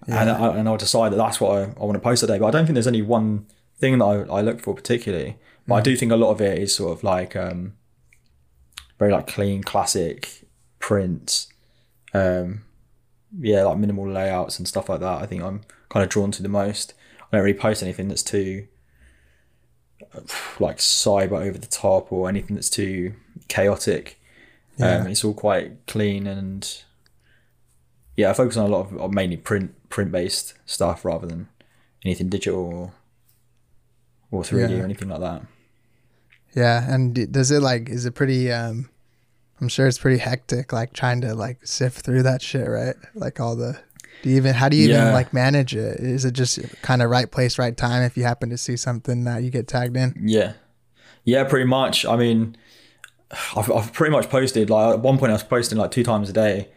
And, 0.06 0.30
I, 0.30 0.58
and 0.58 0.68
I'll 0.68 0.78
decide 0.78 1.14
that 1.14 1.18
that's 1.18 1.40
what 1.40 1.58
I, 1.58 1.62
I 1.64 1.86
want 1.86 1.94
to 1.94 2.00
post 2.00 2.22
today. 2.22 2.38
But 2.38 2.48
I 2.48 2.52
don't 2.52 2.66
think 2.66 2.74
there's 2.74 2.88
any 2.88 3.02
one 3.02 3.46
thing 3.78 3.98
that 4.00 4.06
I, 4.06 4.16
I 4.38 4.42
look 4.42 4.60
for 4.60 4.76
particularly. 4.76 5.38
But 5.66 5.76
I 5.76 5.82
do 5.82 5.96
think 5.96 6.12
a 6.12 6.18
lot 6.18 6.32
of 6.32 6.42
it 6.42 6.60
is 6.60 6.76
sort 6.76 6.98
of 6.98 7.04
like 7.04 7.36
um, 7.38 7.74
very 9.00 9.12
like 9.14 9.28
clean, 9.28 9.64
classic 9.64 10.46
prints. 10.80 11.48
Um, 12.14 12.66
yeah, 13.40 13.64
like 13.64 13.78
minimal 13.78 14.10
layouts 14.10 14.60
and 14.60 14.68
stuff 14.68 14.90
like 14.90 15.00
that. 15.00 15.22
I 15.22 15.26
think 15.26 15.42
I'm 15.42 15.62
kind 15.90 16.04
of 16.04 16.10
drawn 16.10 16.32
to 16.32 16.44
the 16.44 16.50
most. 16.50 16.94
I 17.20 17.38
don't 17.38 17.46
really 17.46 17.58
post 17.58 17.82
anything 17.82 18.10
that's 18.10 18.24
too 18.24 18.68
like 20.60 20.78
cyber 20.78 21.46
over 21.46 21.58
the 21.58 21.68
top 21.68 22.12
or 22.12 22.30
anything 22.30 22.56
that's 22.56 22.70
too 22.70 23.14
chaotic. 23.48 24.20
Yeah. 24.78 24.98
Um, 24.98 25.08
it's 25.08 25.24
all 25.24 25.34
quite 25.34 25.86
clean 25.88 26.26
and 26.28 26.84
yeah, 28.16 28.30
I 28.30 28.34
focus 28.34 28.58
on 28.58 28.66
a 28.66 28.70
lot 28.76 28.92
of 28.94 29.12
mainly 29.14 29.38
print 29.38 29.74
print 29.90 30.12
based 30.12 30.54
stuff 30.66 31.04
rather 31.06 31.28
than 31.28 31.48
anything 32.06 32.30
digital 32.30 32.64
or 32.66 32.94
or 34.32 34.42
3D 34.44 34.70
Yeah. 34.72 34.80
or 34.82 34.84
anything 34.84 35.10
like 35.10 35.20
that. 35.22 35.44
Yeah, 36.56 36.92
and 36.92 37.32
does 37.32 37.52
it 37.52 37.62
like 37.62 37.90
is 37.90 38.06
it 38.06 38.14
pretty 38.16 38.52
um 38.52 38.90
I'm 39.62 39.68
sure 39.70 39.88
it's 39.88 39.98
pretty 40.00 40.18
hectic 40.20 40.74
like 40.74 40.94
trying 40.94 41.22
to 41.22 41.34
like 41.36 41.66
sift 41.66 42.04
through 42.06 42.24
that 42.24 42.42
shit, 42.42 42.68
right? 42.68 42.96
Like 43.16 43.40
all 43.40 43.56
the 43.56 43.80
do 44.22 44.30
you 44.30 44.38
even 44.38 44.54
how 44.54 44.70
do 44.70 44.78
you 44.78 44.90
even 44.90 45.12
like 45.14 45.34
manage 45.34 45.76
it? 45.76 46.00
Is 46.00 46.26
it 46.26 46.32
just 46.34 46.60
kind 46.82 47.02
of 47.02 47.10
right 47.10 47.30
place, 47.30 47.58
right 47.60 47.76
time 47.76 48.04
if 48.04 48.16
you 48.18 48.24
happen 48.24 48.50
to 48.52 48.58
see 48.58 48.78
something 48.78 49.24
that 49.26 49.44
you 49.44 49.50
get 49.50 49.68
tagged 49.68 49.98
in? 49.98 50.14
Yeah, 50.24 50.54
yeah, 51.24 51.44
pretty 51.46 51.66
much. 51.66 52.06
I 52.06 52.16
mean, 52.16 52.56
I've, 53.56 53.72
I've 53.72 53.94
pretty 53.94 54.12
much 54.12 54.30
posted 54.30 54.70
like 54.70 54.96
at 54.96 55.00
one 55.00 55.18
point 55.18 55.32
I 55.32 55.34
was 55.34 55.44
posting 55.44 55.78
like 55.78 55.92
two 55.92 56.04
times 56.04 56.30
a 56.30 56.34
day, 56.34 56.70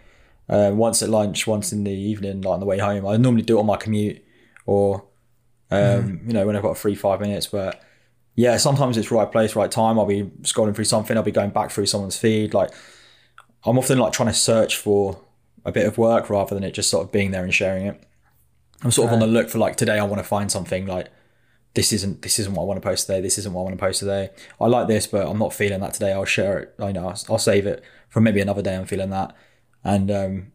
uh, 0.49 0.71
once 0.75 1.03
at 1.03 1.09
lunch, 1.09 1.47
once 1.47 1.73
in 1.73 1.85
the 1.85 1.93
evening, 1.93 2.43
like 2.43 2.55
on 2.55 2.61
the 2.61 2.67
way 2.67 2.79
home. 2.79 3.07
I 3.07 3.17
normally 3.17 3.43
do 3.43 3.57
it 3.57 3.61
on 3.61 3.67
my 3.67 3.77
commute 3.77 4.25
or, 4.65 5.05
um, 5.71 6.21
you 6.27 6.33
know, 6.33 6.47
when 6.47 6.57
I've 6.57 6.63
got 6.63 6.71
a 6.71 6.77
free 6.77 6.95
five 6.95 7.21
minutes. 7.21 7.47
But 7.47 7.81
yeah, 8.35 8.57
sometimes 8.57 8.97
it's 8.97 9.11
right 9.11 9.31
place, 9.31 9.57
right 9.57 9.71
time. 9.71 9.99
I'll 9.99 10.07
be 10.07 10.25
scrolling 10.43 10.75
through 10.75 10.85
something. 10.85 11.17
I'll 11.17 11.23
be 11.23 11.31
going 11.33 11.51
back 11.51 11.71
through 11.71 11.87
someone's 11.87 12.19
feed. 12.19 12.55
Like 12.55 12.71
I'm 13.65 13.79
often 13.79 13.99
like 13.99 14.13
trying 14.13 14.29
to 14.29 14.35
search 14.35 14.77
for 14.77 15.21
a 15.65 15.73
bit 15.73 15.87
of 15.87 15.99
work 15.99 16.31
rather 16.31 16.55
than 16.55 16.65
it 16.65 16.73
just 16.73 16.91
sort 16.91 17.05
of 17.05 17.13
being 17.13 17.33
there 17.33 17.45
and 17.45 17.53
sharing 17.53 17.87
it. 17.87 18.03
I'm 18.83 18.91
sort 18.91 19.09
of 19.09 19.15
on 19.15 19.21
the 19.21 19.27
look 19.27 19.49
for 19.49 19.59
like 19.59 19.77
today. 19.77 19.99
I 19.99 20.05
want 20.05 20.19
to 20.19 20.29
find 20.29 20.51
something 20.53 20.87
like 20.87 21.09
this 21.77 21.93
isn't 21.93 22.23
this 22.23 22.39
isn't 22.39 22.55
what 22.55 22.63
I 22.63 22.67
want 22.67 22.83
to 22.83 22.89
post 22.89 23.07
today. 23.07 23.21
This 23.21 23.37
isn't 23.37 23.53
what 23.53 23.61
I 23.61 23.65
want 23.65 23.79
to 23.79 23.85
post 23.85 24.01
today. 24.01 24.31
I 24.59 24.67
like 24.67 24.89
this, 24.89 25.07
but 25.07 25.29
I'm 25.29 25.39
not 25.39 25.53
feeling 25.53 25.81
that 25.81 25.93
today. 25.93 26.13
I'll 26.13 26.25
share 26.25 26.59
it. 26.59 26.75
I 26.79 26.91
know 26.91 27.09
I'll, 27.09 27.21
I'll 27.29 27.39
save 27.39 27.67
it 27.67 27.85
for 28.09 28.21
maybe 28.21 28.41
another 28.41 28.63
day. 28.63 28.75
I'm 28.75 28.87
feeling 28.87 29.11
that, 29.11 29.37
and 29.85 30.11
um, 30.11 30.53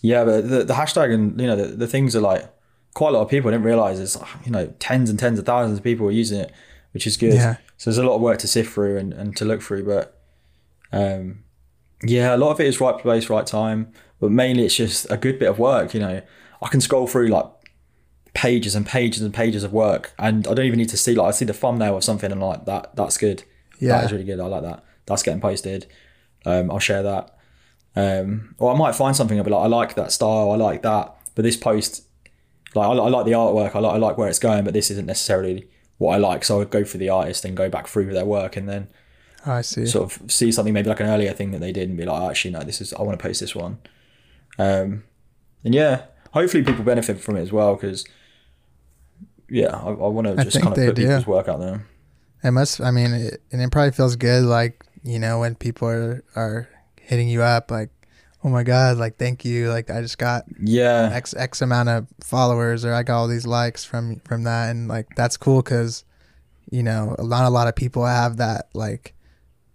yeah, 0.00 0.24
but 0.24 0.48
the, 0.48 0.64
the 0.64 0.74
hashtag 0.74 1.12
and 1.12 1.38
you 1.38 1.46
know 1.46 1.54
the, 1.54 1.76
the 1.76 1.86
things 1.86 2.16
are 2.16 2.20
like 2.22 2.50
quite 2.94 3.10
a 3.10 3.12
lot 3.12 3.22
of 3.22 3.28
people. 3.28 3.50
Didn't 3.50 3.64
realize 3.64 4.00
it's 4.00 4.16
you 4.44 4.50
know 4.50 4.72
tens 4.78 5.10
and 5.10 5.18
tens 5.18 5.38
of 5.38 5.44
thousands 5.44 5.78
of 5.78 5.84
people 5.84 6.06
are 6.06 6.12
using 6.12 6.40
it, 6.40 6.52
which 6.92 7.06
is 7.06 7.18
good. 7.18 7.34
Yeah. 7.34 7.58
So 7.76 7.90
there's 7.90 7.98
a 7.98 8.02
lot 8.02 8.16
of 8.16 8.22
work 8.22 8.38
to 8.38 8.48
sift 8.48 8.72
through 8.72 8.96
and, 8.96 9.12
and 9.12 9.36
to 9.36 9.44
look 9.44 9.60
through, 9.62 9.84
but 9.84 10.18
um, 10.92 11.44
yeah, 12.02 12.34
a 12.34 12.38
lot 12.38 12.52
of 12.52 12.60
it 12.60 12.66
is 12.66 12.80
right 12.80 12.98
place, 12.98 13.28
right 13.28 13.46
time, 13.46 13.92
but 14.18 14.30
mainly 14.30 14.64
it's 14.64 14.76
just 14.76 15.10
a 15.10 15.16
good 15.18 15.38
bit 15.38 15.48
of 15.48 15.58
work. 15.58 15.92
You 15.92 16.00
know, 16.00 16.22
I 16.62 16.68
can 16.68 16.80
scroll 16.80 17.06
through 17.06 17.28
like 17.28 17.46
pages 18.34 18.74
and 18.74 18.86
pages 18.86 19.22
and 19.22 19.34
pages 19.34 19.64
of 19.64 19.72
work, 19.72 20.12
and 20.18 20.46
I 20.46 20.54
don't 20.54 20.66
even 20.66 20.78
need 20.78 20.88
to 20.90 20.96
see 20.96 21.14
like 21.14 21.28
I 21.28 21.30
see 21.30 21.44
the 21.44 21.52
thumbnail 21.52 21.96
of 21.96 22.04
something 22.04 22.30
and 22.30 22.40
like 22.40 22.64
that. 22.66 22.94
That's 22.96 23.18
good. 23.18 23.44
Yeah. 23.78 23.96
that 23.96 24.04
is 24.04 24.12
really 24.12 24.24
good. 24.24 24.40
I 24.40 24.46
like 24.46 24.62
that. 24.62 24.84
That's 25.06 25.22
getting 25.22 25.40
posted. 25.40 25.86
Um, 26.44 26.70
I'll 26.70 26.78
share 26.78 27.02
that. 27.02 27.36
Um, 27.96 28.54
or 28.58 28.72
I 28.72 28.76
might 28.76 28.94
find 28.94 29.16
something 29.16 29.38
and 29.38 29.44
be 29.44 29.50
like, 29.50 29.64
I 29.64 29.66
like 29.66 29.94
that 29.94 30.12
style. 30.12 30.50
I 30.52 30.56
like 30.56 30.82
that, 30.82 31.16
but 31.34 31.42
this 31.42 31.56
post, 31.56 32.04
like 32.74 32.88
I, 32.88 32.92
I 32.92 33.08
like 33.08 33.24
the 33.24 33.32
artwork. 33.32 33.74
I 33.74 33.78
like 33.80 33.94
I 33.94 33.98
like 33.98 34.18
where 34.18 34.28
it's 34.28 34.38
going, 34.38 34.64
but 34.64 34.74
this 34.74 34.90
isn't 34.90 35.06
necessarily 35.06 35.68
what 35.98 36.14
I 36.14 36.18
like. 36.18 36.44
So 36.44 36.56
I 36.56 36.58
would 36.58 36.70
go 36.70 36.84
for 36.84 36.98
the 36.98 37.08
artist 37.08 37.44
and 37.44 37.56
go 37.56 37.68
back 37.68 37.86
through 37.86 38.12
their 38.12 38.24
work 38.24 38.56
and 38.56 38.68
then 38.68 38.88
I 39.44 39.62
see. 39.62 39.86
sort 39.86 40.12
of 40.12 40.30
see 40.30 40.52
something 40.52 40.72
maybe 40.72 40.88
like 40.88 41.00
an 41.00 41.06
earlier 41.06 41.32
thing 41.32 41.50
that 41.50 41.60
they 41.60 41.72
did 41.72 41.88
and 41.88 41.98
be 41.98 42.04
like, 42.04 42.20
oh, 42.20 42.30
actually, 42.30 42.52
no, 42.52 42.60
this 42.60 42.80
is 42.80 42.92
I 42.94 43.02
want 43.02 43.18
to 43.18 43.22
post 43.22 43.40
this 43.40 43.54
one. 43.54 43.78
Um, 44.58 45.04
and 45.64 45.74
yeah, 45.74 46.02
hopefully 46.32 46.62
people 46.62 46.84
benefit 46.84 47.20
from 47.20 47.36
it 47.36 47.42
as 47.42 47.52
well 47.52 47.74
because 47.74 48.06
yeah, 49.50 49.76
I, 49.76 49.88
I 49.88 50.08
want 50.08 50.26
to 50.26 50.42
just 50.44 50.60
kind 50.60 50.68
of 50.68 50.74
put 50.74 50.94
do. 50.94 51.02
people's 51.02 51.26
work 51.26 51.48
out 51.48 51.60
there. 51.60 51.84
It 52.42 52.52
must. 52.52 52.80
I 52.80 52.90
mean, 52.90 53.12
it, 53.12 53.42
and 53.52 53.60
it 53.60 53.70
probably 53.70 53.92
feels 53.92 54.16
good, 54.16 54.44
like 54.44 54.84
you 55.02 55.18
know, 55.18 55.40
when 55.40 55.54
people 55.54 55.88
are 55.88 56.24
are 56.36 56.68
hitting 57.00 57.28
you 57.28 57.42
up, 57.42 57.70
like, 57.70 57.90
oh 58.44 58.48
my 58.48 58.62
god, 58.62 58.96
like 58.96 59.18
thank 59.18 59.44
you, 59.44 59.70
like 59.70 59.90
I 59.90 60.00
just 60.00 60.18
got 60.18 60.44
Yeah, 60.58 61.10
x 61.12 61.34
x 61.34 61.60
amount 61.60 61.88
of 61.88 62.06
followers, 62.22 62.84
or 62.84 62.94
I 62.94 63.02
got 63.02 63.18
all 63.18 63.28
these 63.28 63.46
likes 63.46 63.84
from 63.84 64.20
from 64.20 64.44
that, 64.44 64.70
and 64.70 64.88
like 64.88 65.08
that's 65.16 65.36
cool 65.36 65.62
because, 65.62 66.04
you 66.70 66.82
know, 66.82 67.14
a 67.18 67.22
lot 67.22 67.44
a 67.44 67.50
lot 67.50 67.68
of 67.68 67.76
people 67.76 68.06
have 68.06 68.38
that 68.38 68.68
like 68.74 69.14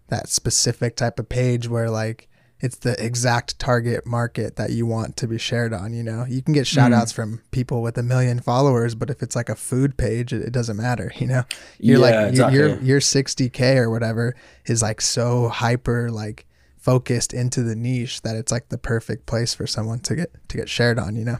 that 0.08 0.30
specific 0.30 0.96
type 0.96 1.20
of 1.20 1.28
page 1.30 1.68
where 1.68 1.90
like 1.90 2.30
it's 2.62 2.78
the 2.78 2.96
exact 3.04 3.60
target 3.60 4.06
market 4.08 4.56
that 4.56 4.72
you 4.72 4.86
want 4.86 5.18
to 5.18 5.28
be 5.28 5.38
shared 5.38 5.74
on 5.74 5.94
you 5.94 6.04
know 6.04 6.26
you 6.28 6.42
can 6.42 6.54
get 6.54 6.66
shout 6.66 6.94
outs 6.94 7.12
mm. 7.12 7.16
from 7.16 7.42
people 7.52 7.82
with 7.82 7.98
a 7.98 8.04
million 8.04 8.40
followers 8.40 8.96
but 8.96 9.10
if 9.10 9.22
it's 9.22 9.36
like 9.36 9.50
a 9.50 9.56
food 9.56 9.98
page 9.98 10.32
it, 10.34 10.42
it 10.42 10.52
doesn't 10.52 10.78
matter 10.78 11.12
you 11.18 11.28
know 11.28 11.44
you're 11.80 12.00
Yeah, 12.00 12.20
like 12.20 12.30
exactly. 12.30 12.58
your 12.58 12.80
your 12.82 13.00
60k 13.00 13.78
or 13.78 13.90
whatever 13.90 14.36
is 14.66 14.82
like 14.82 15.02
so 15.02 15.50
hyper 15.50 16.10
like 16.10 16.46
focused 16.78 17.34
into 17.34 17.64
the 17.64 17.76
niche 17.76 18.22
that 18.22 18.36
it's 18.36 18.52
like 18.52 18.70
the 18.70 18.78
perfect 18.78 19.26
place 19.26 19.54
for 19.54 19.68
someone 19.68 20.00
to 20.00 20.16
get 20.16 20.32
to 20.50 20.58
get 20.58 20.70
shared 20.70 21.00
on 21.00 21.16
you 21.16 21.26
know 21.26 21.38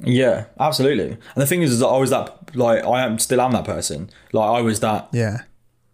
yeah, 0.00 0.44
absolutely. 0.60 1.12
And 1.12 1.20
the 1.36 1.46
thing 1.46 1.62
is, 1.62 1.72
is 1.72 1.78
that 1.80 1.86
I 1.86 1.96
was 1.96 2.10
that 2.10 2.54
like 2.54 2.84
I 2.84 3.02
am 3.04 3.18
still 3.18 3.40
am 3.40 3.52
that 3.52 3.64
person. 3.64 4.10
Like 4.32 4.50
I 4.50 4.60
was 4.60 4.80
that 4.80 5.08
yeah 5.12 5.44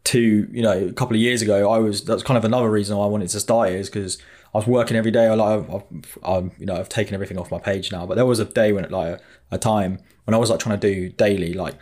two, 0.04 0.48
you 0.50 0.62
know, 0.62 0.86
a 0.88 0.92
couple 0.92 1.14
of 1.14 1.20
years 1.20 1.42
ago, 1.42 1.70
I 1.70 1.78
was 1.78 2.04
that's 2.04 2.22
kind 2.22 2.36
of 2.38 2.44
another 2.44 2.70
reason 2.70 2.96
why 2.96 3.04
I 3.04 3.08
wanted 3.08 3.28
to 3.30 3.40
start 3.40 3.70
it 3.70 3.76
is 3.76 3.88
because 3.88 4.18
I 4.54 4.58
was 4.58 4.66
working 4.66 4.96
every 4.96 5.10
day. 5.10 5.26
I 5.26 5.34
like, 5.34 5.68
I've, 5.70 6.18
I've, 6.24 6.50
you 6.58 6.66
know, 6.66 6.76
I've 6.76 6.88
taken 6.88 7.14
everything 7.14 7.38
off 7.38 7.50
my 7.50 7.58
page 7.58 7.90
now, 7.92 8.06
but 8.06 8.16
there 8.16 8.26
was 8.26 8.38
a 8.38 8.44
day 8.44 8.72
when, 8.72 8.84
it 8.84 8.90
like, 8.90 9.20
a 9.50 9.58
time 9.58 9.98
when 10.24 10.34
I 10.34 10.38
was 10.38 10.50
like 10.50 10.60
trying 10.60 10.78
to 10.78 10.94
do 10.94 11.08
daily, 11.10 11.54
like, 11.54 11.74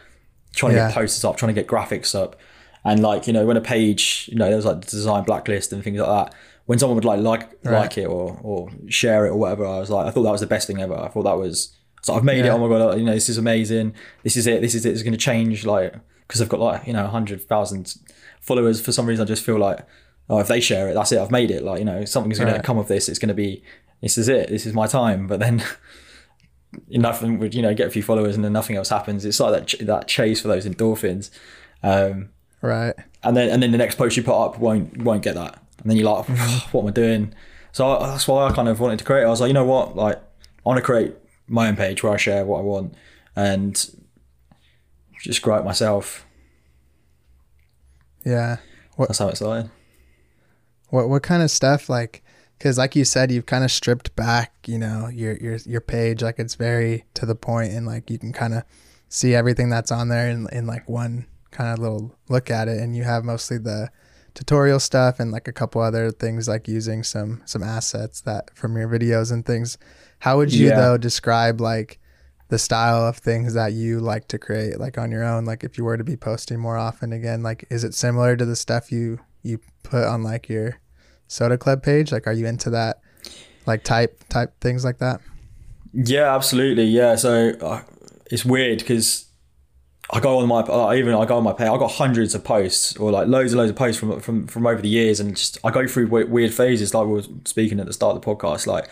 trying 0.55 0.73
to 0.73 0.79
get 0.79 0.95
posters 0.95 1.25
up, 1.25 1.37
trying 1.37 1.55
to 1.55 1.61
get 1.61 1.69
graphics 1.69 2.15
up, 2.15 2.37
and 2.85 3.03
like, 3.03 3.27
you 3.27 3.33
know, 3.33 3.45
when 3.47 3.57
a 3.57 3.61
page, 3.61 4.29
you 4.31 4.39
know, 4.39 4.47
there 4.47 4.57
was 4.57 4.65
like 4.65 4.87
design 4.87 5.25
blacklist 5.25 5.73
and 5.73 5.83
things 5.83 5.99
like 5.99 6.09
that. 6.09 6.35
When 6.67 6.79
someone 6.79 6.95
would 6.97 7.05
like 7.05 7.21
like 7.21 7.59
Right. 7.65 7.81
like 7.81 7.99
it 7.99 8.07
or 8.07 8.39
or 8.43 8.71
share 8.89 9.27
it 9.27 9.31
or 9.31 9.37
whatever, 9.37 9.67
I 9.67 9.79
was 9.81 9.91
like, 9.91 10.07
I 10.07 10.11
thought 10.11 10.23
that 10.23 10.31
was 10.31 10.41
the 10.41 10.47
best 10.47 10.67
thing 10.67 10.81
ever. 10.81 10.95
I 10.97 11.09
thought 11.09 11.25
that 11.25 11.37
was. 11.37 11.75
So 12.03 12.15
I've 12.15 12.25
made 12.25 12.45
it. 12.47 12.49
Oh 12.49 12.59
my 12.59 12.69
god! 12.69 12.97
You 12.97 13.05
know, 13.05 13.13
this 13.13 13.29
is 13.29 13.37
amazing. 13.39 13.95
This 14.23 14.37
is 14.37 14.47
it. 14.47 14.61
This 14.63 14.75
is 14.75 14.87
it. 14.87 14.91
It's 14.93 15.03
going 15.03 15.13
to 15.13 15.19
change. 15.19 15.67
Like, 15.67 15.95
because 16.27 16.41
I've 16.41 16.49
got 16.49 16.61
like 16.61 16.87
you 16.87 16.93
know 16.93 17.07
hundred 17.09 17.43
thousand 17.43 17.95
followers. 18.41 18.81
For 18.81 18.93
some 18.93 19.07
reason, 19.07 19.23
I 19.23 19.27
just 19.27 19.45
feel 19.45 19.59
like, 19.59 19.81
oh, 20.29 20.39
if 20.41 20.49
they 20.49 20.61
share 20.61 20.89
it, 20.89 20.95
that's 20.95 21.13
it. 21.13 21.19
I've 21.19 21.31
made 21.31 21.51
it. 21.51 21.63
Like, 21.63 21.79
you 21.79 21.85
know, 21.85 22.05
something's 22.05 22.39
going 22.39 22.51
Right. 22.53 22.57
to 22.59 22.63
come 22.63 22.79
of 22.79 22.89
this. 22.89 23.09
It's 23.09 23.19
going 23.19 23.29
to 23.29 23.35
be. 23.35 23.63
This 24.01 24.17
is 24.17 24.29
it. 24.29 24.49
This 24.49 24.65
is 24.67 24.73
my 24.75 24.87
time. 24.87 25.27
But 25.27 25.41
then, 25.41 25.63
nothing 26.89 27.39
would 27.39 27.55
you 27.55 27.63
know 27.63 27.75
get 27.75 27.89
a 27.89 27.91
few 27.91 28.03
followers 28.03 28.35
and 28.37 28.45
then 28.45 28.53
nothing 28.53 28.77
else 28.77 28.89
happens. 28.89 29.25
It's 29.25 29.41
like 29.41 29.53
that 29.53 29.67
ch- 29.67 29.79
that 29.81 30.07
chase 30.09 30.41
for 30.41 30.49
those 30.49 30.67
endorphins. 30.67 31.31
Um, 31.83 32.31
right 32.63 32.95
and 33.23 33.35
then 33.37 33.49
and 33.49 33.63
then 33.63 33.73
the 33.73 33.79
next 33.79 33.95
post 33.97 34.17
you 34.17 34.23
put 34.23 34.39
up 34.39 34.59
won't 34.59 35.03
won't 35.03 35.23
get 35.23 35.35
that, 35.35 35.61
and 35.83 35.91
then 35.91 35.97
you're 35.97 36.11
like, 36.11 36.29
what 36.73 36.83
am 36.83 36.89
I 36.89 36.91
doing? 36.93 37.35
So 37.73 37.89
I, 37.99 38.07
that's 38.09 38.27
why 38.29 38.47
I 38.47 38.53
kind 38.53 38.69
of 38.69 38.81
wanted 38.81 38.99
to 38.99 39.05
create. 39.05 39.25
I 39.25 39.29
was 39.29 39.41
like, 39.41 39.49
you 39.49 39.55
know 39.55 39.65
what, 39.65 39.97
like 39.97 40.17
I 40.17 40.21
want 40.69 40.77
to 40.79 40.83
create 40.83 41.15
my 41.49 41.69
own 41.69 41.77
page 41.77 42.03
where 42.03 42.13
I 42.13 42.17
share 42.17 42.45
what 42.45 42.59
I 42.59 42.63
want 42.63 42.95
and 43.37 43.75
just 45.23 45.43
grow 45.43 45.59
it 45.59 45.65
myself. 45.65 46.27
Yeah 48.25 48.57
That's 48.99 49.19
how 49.19 49.29
it 49.29 49.37
started. 49.37 49.71
What 50.89 51.09
what 51.09 51.23
kind 51.23 51.43
of 51.43 51.51
stuff 51.51 51.89
like? 51.89 52.23
Because 52.59 52.77
like 52.77 52.95
you 52.97 53.05
said, 53.05 53.31
you've 53.31 53.47
kind 53.47 53.65
of 53.65 53.71
stripped 53.71 54.15
back, 54.17 54.53
you 54.67 54.79
know, 54.79 55.09
your 55.09 55.37
your 55.37 55.57
your 55.65 55.81
page. 55.81 56.23
Like 56.23 56.39
it's 56.39 56.57
very 56.57 57.05
to 57.15 57.25
the 57.25 57.35
point, 57.37 57.73
and 57.73 57.87
like 57.87 58.11
you 58.11 58.19
can 58.19 58.33
kind 58.33 58.55
of 58.55 58.65
see 59.09 59.35
everything 59.35 59.69
that's 59.71 59.91
on 59.93 60.09
there 60.09 60.29
in 60.29 60.47
in 60.53 60.67
like 60.67 60.89
one 60.89 61.27
kind 61.53 61.73
of 61.73 61.79
little 61.79 62.15
look 62.29 62.51
at 62.51 62.69
it. 62.69 62.79
And 62.81 62.97
you 62.97 63.05
have 63.05 63.25
mostly 63.25 63.57
the 63.59 63.89
tutorial 64.35 64.81
stuff 64.81 65.19
and 65.21 65.31
like 65.33 65.49
a 65.49 65.53
couple 65.53 65.81
other 65.81 66.11
things 66.11 66.49
like 66.49 66.67
using 66.69 67.03
some 67.03 67.41
some 67.47 67.63
assets 67.63 68.21
that 68.23 68.57
from 68.57 68.77
your 68.77 68.89
videos 68.89 69.33
and 69.33 69.47
things. 69.47 69.79
How 70.19 70.37
would 70.39 70.53
you 70.53 70.69
Yeah. 70.69 70.77
though 70.77 70.99
describe 70.99 71.61
like 71.61 72.00
the 72.51 72.59
style 72.59 73.07
of 73.07 73.17
things 73.17 73.55
that 73.55 73.73
you 73.73 73.99
like 74.01 74.29
to 74.29 74.39
create 74.39 74.79
like 74.79 74.99
on 74.99 75.11
your 75.11 75.25
own 75.25 75.45
like 75.45 75.65
if 75.65 75.79
you 75.79 75.85
were 75.85 75.97
to 75.97 76.05
be 76.05 76.17
posting 76.17 76.59
more 76.59 76.77
often 76.77 77.13
again 77.13 77.43
like 77.43 77.65
is 77.71 77.85
it 77.85 77.95
similar 77.95 78.37
to 78.37 78.45
the 78.45 78.57
stuff 78.57 78.93
you 78.93 79.19
you 79.43 79.59
put 79.83 80.05
on 80.05 80.23
like 80.23 80.49
your 80.49 80.79
soda 81.29 81.57
club 81.57 81.83
page 81.83 82.13
like 82.13 82.27
are 82.27 82.33
you 82.33 82.47
into 82.47 82.69
that 82.69 83.01
like 83.67 83.85
type 83.85 84.23
type 84.29 84.53
things 84.61 84.85
like 84.85 84.99
that 84.99 85.21
Yeah, 85.93 86.35
absolutely. 86.35 86.85
Yeah, 86.85 87.17
so 87.17 87.51
uh, 87.61 87.83
it's 88.31 88.45
weird 88.45 88.79
because 88.79 89.27
I 90.13 90.21
go 90.21 90.39
on 90.39 90.49
my 90.49 90.61
uh, 90.61 90.93
even 90.95 91.15
I 91.15 91.25
go 91.25 91.37
on 91.37 91.45
my 91.45 91.53
page. 91.53 91.69
I 91.69 91.77
got 91.79 91.93
hundreds 91.93 92.35
of 92.35 92.45
posts 92.45 92.97
or 92.97 93.11
like 93.11 93.29
loads 93.29 93.53
and 93.53 93.59
loads 93.59 93.71
of 93.71 93.77
posts 93.77 93.99
from 93.99 94.21
from 94.21 94.47
from 94.47 94.67
over 94.67 94.81
the 94.81 94.89
years, 94.89 95.21
and 95.21 95.37
just 95.37 95.59
I 95.65 95.71
go 95.71 95.87
through 95.87 96.09
weird, 96.09 96.31
weird 96.31 96.55
phases. 96.55 96.95
Like 96.95 97.07
we 97.07 97.15
were 97.15 97.25
speaking 97.45 97.81
at 97.81 97.87
the 97.87 97.93
start 97.93 98.17
of 98.17 98.23
the 98.23 98.35
podcast, 98.35 98.67
like 98.67 98.89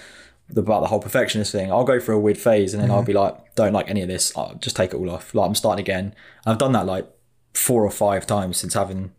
about 0.56 0.80
the 0.80 0.86
whole 0.88 1.00
perfectionist 1.00 1.52
thing. 1.52 1.70
I'll 1.70 1.84
go 1.84 2.00
through 2.00 2.16
a 2.16 2.20
weird 2.20 2.38
phase, 2.38 2.74
and 2.74 2.82
then 2.82 2.90
I'll 2.90 3.02
be 3.02 3.12
like, 3.12 3.54
don't 3.54 3.72
like 3.72 3.88
any 3.90 4.02
of 4.02 4.08
this. 4.08 4.36
I'll 4.36 4.54
just 4.56 4.76
take 4.76 4.92
it 4.92 4.96
all 4.96 5.10
off. 5.10 5.34
Like 5.34 5.46
I'm 5.48 5.54
starting 5.54 5.82
again. 5.82 6.14
I've 6.46 6.58
done 6.58 6.72
that 6.72 6.86
like 6.86 7.06
four 7.54 7.84
or 7.84 7.90
five 7.90 8.26
times 8.26 8.56
since 8.56 8.74
having 8.74 9.12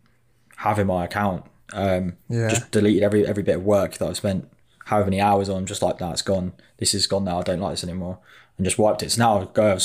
having 0.56 0.86
my 0.86 1.04
account. 1.04 1.44
Um, 1.72 2.16
Yeah. 2.28 2.48
Just 2.48 2.70
deleted 2.70 3.02
every 3.02 3.26
every 3.26 3.42
bit 3.42 3.56
of 3.56 3.64
work 3.64 3.98
that 3.98 4.08
I've 4.08 4.16
spent 4.16 4.50
however 4.86 5.06
many 5.06 5.20
hours 5.20 5.48
on. 5.48 5.66
Just 5.66 5.82
like 5.82 5.98
that, 5.98 6.12
it's 6.12 6.22
gone. 6.22 6.52
This 6.78 6.94
is 6.94 7.06
gone 7.06 7.24
now. 7.24 7.38
I 7.38 7.42
don't 7.42 7.60
like 7.60 7.72
this 7.74 7.84
anymore, 7.84 8.18
and 8.56 8.64
just 8.64 8.78
wiped 8.78 9.02
it. 9.02 9.10
So 9.12 9.22
now 9.22 9.40
I 9.42 9.44
go. 9.52 9.78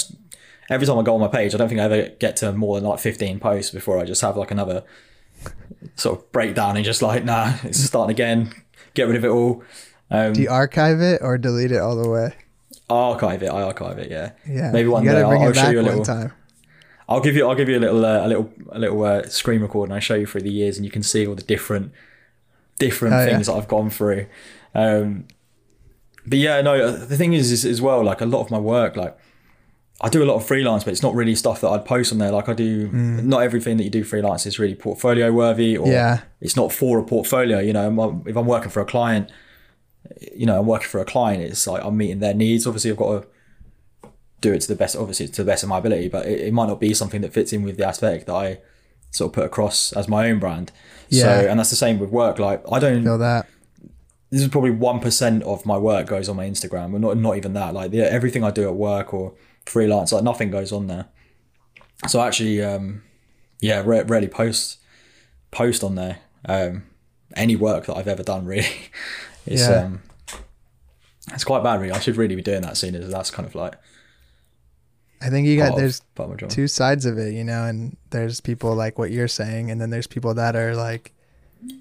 Every 0.67 0.87
time 0.87 0.97
I 0.97 1.03
go 1.03 1.13
on 1.13 1.21
my 1.21 1.27
page, 1.27 1.53
I 1.53 1.59
don't 1.59 1.67
think 1.69 1.79
I 1.79 1.83
ever 1.83 2.09
get 2.19 2.37
to 2.37 2.51
more 2.51 2.79
than 2.79 2.89
like 2.89 2.99
15 2.99 3.39
posts 3.39 3.69
before 3.69 3.99
I 3.99 4.03
just 4.03 4.21
have 4.21 4.35
like 4.35 4.49
another 4.49 4.83
sort 5.95 6.17
of 6.17 6.31
breakdown 6.31 6.75
and 6.75 6.83
just 6.83 7.03
like, 7.03 7.23
nah, 7.23 7.53
it's 7.63 7.79
starting 7.83 8.11
again. 8.11 8.51
Get 8.95 9.07
rid 9.07 9.15
of 9.15 9.23
it 9.25 9.29
all. 9.29 9.63
Um, 10.11 10.33
Do 10.33 10.41
you 10.41 10.49
archive 10.49 11.01
it 11.01 11.21
or 11.21 11.37
delete 11.37 11.71
it 11.71 11.79
all 11.79 11.95
the 11.95 12.09
way? 12.09 12.33
I 12.89 12.93
archive 12.93 13.41
it. 13.43 13.47
I 13.49 13.63
archive 13.63 13.97
it. 13.97 14.11
Yeah. 14.11 14.31
Yeah. 14.47 14.71
Maybe 14.71 14.87
one 14.89 15.03
day 15.03 15.21
I'll, 15.21 15.31
I'll 15.31 15.53
show 15.53 15.69
you 15.69 15.79
a 15.79 15.81
little. 15.81 16.05
time. 16.05 16.31
I'll 17.09 17.21
give 17.21 17.35
you. 17.35 17.47
I'll 17.47 17.55
give 17.55 17.69
you 17.69 17.77
a 17.77 17.79
little. 17.79 18.05
Uh, 18.05 18.25
a 18.25 18.27
little. 18.27 18.53
A 18.71 18.79
little 18.79 19.03
uh, 19.03 19.23
screen 19.23 19.61
record, 19.61 19.89
and 19.89 19.93
I 19.95 19.99
show 19.99 20.15
you 20.15 20.25
through 20.25 20.41
the 20.41 20.51
years, 20.51 20.77
and 20.77 20.85
you 20.85 20.91
can 20.91 21.03
see 21.03 21.25
all 21.25 21.35
the 21.35 21.43
different, 21.43 21.91
different 22.79 23.15
Oh, 23.15 23.19
yeah. 23.19 23.25
things 23.31 23.47
that 23.47 23.53
I've 23.53 23.67
gone 23.67 23.89
through. 23.89 24.27
Um, 24.73 25.25
but 26.27 26.37
yeah, 26.39 26.61
no. 26.61 26.73
uh, 26.75 27.05
The 27.05 27.17
thing 27.17 27.33
is, 27.33 27.51
is 27.51 27.65
as 27.65 27.81
well. 27.81 28.03
Like 28.03 28.21
a 28.21 28.25
lot 28.25 28.41
of 28.41 28.51
my 28.51 28.57
work, 28.59 28.95
like 28.95 29.17
I 30.01 30.09
do 30.09 30.23
a 30.23 30.25
lot 30.25 30.35
of 30.35 30.45
freelance, 30.45 30.83
but 30.83 30.91
it's 30.91 31.03
not 31.03 31.15
really 31.15 31.35
stuff 31.35 31.61
that 31.61 31.69
I'd 31.69 31.85
post 31.85 32.11
on 32.11 32.17
there. 32.19 32.31
Like 32.31 32.49
I 32.49 32.53
do. 32.53 32.89
Not 32.91 33.41
everything 33.43 33.77
that 33.77 33.83
you 33.83 33.89
do 33.91 34.03
freelance 34.03 34.45
is 34.45 34.59
really 34.59 34.75
portfolio 34.75 35.31
worthy, 35.31 35.77
or. 35.77 35.87
Yeah. 35.87 36.21
it's 36.41 36.55
not 36.55 36.71
for 36.71 36.99
a 36.99 37.03
portfolio. 37.03 37.59
You 37.59 37.73
know, 37.73 38.21
if 38.27 38.35
I'm 38.35 38.45
working 38.45 38.69
for 38.69 38.81
a 38.81 38.85
client, 38.85 39.31
you 40.35 40.45
know, 40.45 40.59
I'm 40.59 40.65
working 40.65 40.87
for 40.87 40.99
a 40.99 41.05
client. 41.05 41.43
It's 41.43 41.67
like 41.67 41.83
I'm 41.83 41.97
meeting 41.97 42.19
their 42.19 42.33
needs. 42.33 42.65
Obviously, 42.67 42.91
I've 42.91 42.97
got 42.97 43.23
to 43.23 44.09
do 44.41 44.53
it 44.53 44.61
to 44.61 44.67
the 44.67 44.75
best, 44.75 44.95
obviously 44.95 45.27
to 45.27 45.43
the 45.43 45.49
best 45.49 45.63
of 45.63 45.69
my 45.69 45.79
ability, 45.79 46.09
but 46.09 46.25
it, 46.25 46.39
it 46.41 46.53
might 46.53 46.67
not 46.67 46.79
be 46.79 46.93
something 46.93 47.21
that 47.21 47.33
fits 47.33 47.53
in 47.53 47.63
with 47.63 47.77
the 47.77 47.87
aesthetic 47.87 48.25
that 48.25 48.33
I 48.35 48.59
sort 49.11 49.29
of 49.29 49.33
put 49.33 49.45
across 49.45 49.93
as 49.93 50.07
my 50.07 50.29
own 50.29 50.39
brand. 50.39 50.71
Yeah. 51.09 51.23
So, 51.23 51.49
and 51.49 51.59
that's 51.59 51.69
the 51.69 51.75
same 51.75 51.99
with 51.99 52.09
work. 52.09 52.37
Like 52.39 52.63
I 52.71 52.79
don't, 52.79 53.03
Feel 53.03 53.17
that. 53.17 53.47
this 54.29 54.41
is 54.41 54.47
probably 54.49 54.71
1% 54.71 55.41
of 55.43 55.65
my 55.65 55.77
work 55.77 56.07
goes 56.07 56.29
on 56.29 56.35
my 56.35 56.45
Instagram 56.45 56.85
and 56.93 57.01
not, 57.01 57.17
not 57.17 57.37
even 57.37 57.53
that. 57.53 57.73
Like 57.73 57.91
the, 57.91 58.01
everything 58.11 58.43
I 58.43 58.51
do 58.51 58.63
at 58.67 58.75
work 58.75 59.13
or 59.13 59.33
freelance, 59.65 60.11
like 60.11 60.23
nothing 60.23 60.51
goes 60.51 60.71
on 60.71 60.87
there. 60.87 61.05
So 62.07 62.19
I 62.19 62.27
actually, 62.27 62.61
um, 62.61 63.03
yeah, 63.61 63.81
re- 63.85 64.03
rarely 64.03 64.27
post, 64.27 64.79
post 65.51 65.83
on 65.83 65.95
there. 65.95 66.19
Um, 66.43 66.83
any 67.35 67.55
work 67.55 67.85
that 67.87 67.95
I've 67.97 68.07
ever 68.07 68.23
done 68.23 68.45
really. 68.45 68.67
It's, 69.45 69.61
Yeah. 69.61 69.83
um, 69.85 70.01
it's 71.33 71.43
quite 71.43 71.63
bad 71.63 71.79
really. 71.81 71.91
I 71.93 71.99
should 71.99 72.17
really 72.17 72.35
be 72.35 72.41
doing 72.41 72.61
that 72.61 72.77
soon 72.77 72.95
as 72.95 73.09
that's 73.11 73.31
kind 73.31 73.47
of 73.47 73.55
like 73.55 73.75
I 75.21 75.29
think 75.29 75.47
you 75.47 75.57
got 75.57 75.75
there's 75.77 76.01
part 76.13 76.27
of 76.29 76.35
my 76.35 76.37
job. 76.37 76.49
two 76.49 76.67
sides 76.67 77.05
of 77.05 77.17
it, 77.17 77.33
you 77.33 77.43
know, 77.43 77.63
and 77.63 77.97
there's 78.11 78.41
people 78.41 78.75
like 78.75 78.99
what 78.99 79.11
you're 79.11 79.27
saying, 79.27 79.71
and 79.71 79.79
then 79.81 79.89
there's 79.89 80.07
people 80.07 80.33
that 80.35 80.55
are 80.55 80.75
like, 80.75 81.13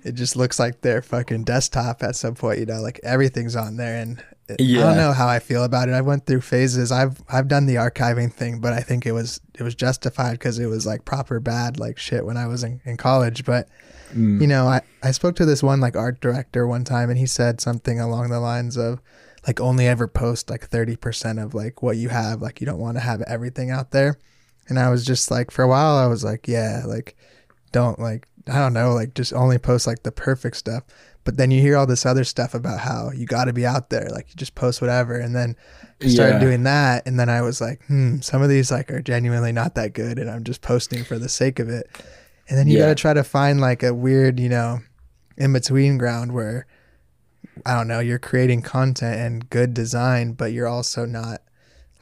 it 0.02 0.12
just 0.12 0.34
looks 0.36 0.58
like 0.58 0.80
their 0.80 1.02
fucking 1.02 1.44
desktop 1.44 2.02
at 2.02 2.16
some 2.16 2.34
point, 2.34 2.58
you 2.60 2.64
know, 2.66 2.80
like 2.80 3.00
everything's 3.02 3.56
on 3.56 3.76
there, 3.76 4.00
and 4.00 4.22
it- 4.48 4.60
I 4.60 4.80
don't 4.88 4.96
know 4.96 5.12
how 5.12 5.26
I 5.28 5.38
feel 5.38 5.64
about 5.64 5.88
it. 5.88 5.92
I 5.94 6.00
went 6.00 6.26
through 6.26 6.40
phases. 6.42 6.92
I've 6.92 7.22
I've 7.28 7.48
done 7.48 7.66
the 7.66 7.76
archiving 7.76 8.32
thing, 8.32 8.60
but 8.60 8.72
I 8.72 8.80
think 8.80 9.06
it 9.06 9.12
was 9.12 9.40
it 9.58 9.62
was 9.62 9.74
justified 9.74 10.32
because 10.32 10.58
it 10.58 10.66
was 10.66 10.84
like 10.86 11.04
proper 11.04 11.40
bad 11.40 11.78
like 11.78 11.98
shit 11.98 12.24
when 12.26 12.36
I 12.36 12.46
was 12.46 12.62
in, 12.64 12.80
in 12.84 12.96
college. 12.96 13.44
But 13.44 13.68
Mm. 14.14 14.40
you 14.40 14.46
know, 14.46 14.68
I 14.68 14.80
I 15.02 15.10
spoke 15.10 15.34
to 15.36 15.44
this 15.46 15.62
one 15.62 15.80
like 15.80 15.96
art 15.96 16.20
director 16.20 16.66
one 16.68 16.84
time, 16.84 17.10
and 17.10 17.18
he 17.18 17.26
said 17.26 17.60
something 17.60 17.98
along 17.98 18.28
the 18.30 18.38
lines 18.38 18.76
of 18.76 19.00
like 19.46 19.60
only 19.60 19.86
ever 19.88 20.06
post 20.06 20.48
like 20.50 20.70
30% 20.70 21.42
of 21.42 21.52
like 21.52 21.82
what 21.82 21.96
you 21.96 22.08
have 22.10 22.40
like 22.40 22.60
you 22.60 22.66
don't 22.66 22.78
want 22.78 22.96
to 22.96 23.00
have 23.00 23.20
everything 23.22 23.70
out 23.70 23.90
there 23.90 24.16
and 24.68 24.78
i 24.78 24.88
was 24.88 25.04
just 25.04 25.30
like 25.30 25.50
for 25.50 25.62
a 25.62 25.68
while 25.68 25.96
i 25.96 26.06
was 26.06 26.24
like 26.24 26.48
yeah 26.48 26.82
like 26.86 27.14
don't 27.72 27.98
like 27.98 28.26
i 28.48 28.58
don't 28.58 28.72
know 28.72 28.94
like 28.94 29.12
just 29.14 29.34
only 29.34 29.58
post 29.58 29.86
like 29.86 30.02
the 30.02 30.10
perfect 30.12 30.56
stuff 30.56 30.82
but 31.24 31.36
then 31.36 31.50
you 31.50 31.60
hear 31.60 31.76
all 31.76 31.86
this 31.86 32.06
other 32.06 32.24
stuff 32.24 32.54
about 32.54 32.80
how 32.80 33.10
you 33.14 33.26
got 33.26 33.46
to 33.46 33.52
be 33.52 33.66
out 33.66 33.90
there 33.90 34.08
like 34.10 34.28
you 34.28 34.34
just 34.36 34.54
post 34.54 34.80
whatever 34.80 35.18
and 35.18 35.34
then 35.34 35.56
I 36.02 36.08
started 36.08 36.34
Yeah. 36.34 36.40
doing 36.40 36.62
that 36.64 37.06
and 37.06 37.18
then 37.18 37.28
i 37.28 37.40
was 37.42 37.60
like 37.60 37.82
hmm 37.86 38.20
some 38.20 38.42
of 38.42 38.48
these 38.48 38.70
like 38.70 38.90
are 38.90 39.00
genuinely 39.02 39.52
not 39.52 39.74
that 39.76 39.92
good 39.94 40.18
and 40.18 40.30
i'm 40.30 40.44
just 40.44 40.60
posting 40.60 41.02
for 41.04 41.18
the 41.18 41.28
sake 41.28 41.58
of 41.58 41.68
it 41.68 41.88
and 42.48 42.58
then 42.58 42.66
you 42.68 42.74
Yeah. 42.76 42.84
got 42.84 42.88
to 42.88 42.94
try 42.94 43.14
to 43.14 43.24
find 43.24 43.60
like 43.60 43.82
a 43.82 43.94
weird 43.94 44.38
you 44.38 44.48
know 44.48 44.80
in 45.36 45.52
between 45.52 45.98
ground 45.98 46.32
where 46.32 46.66
I 47.66 47.74
don't 47.74 47.88
know, 47.88 48.00
you're 48.00 48.18
creating 48.18 48.62
content 48.62 49.16
and 49.18 49.48
good 49.48 49.74
design, 49.74 50.32
but 50.32 50.52
you're 50.52 50.66
also 50.66 51.06
not 51.06 51.40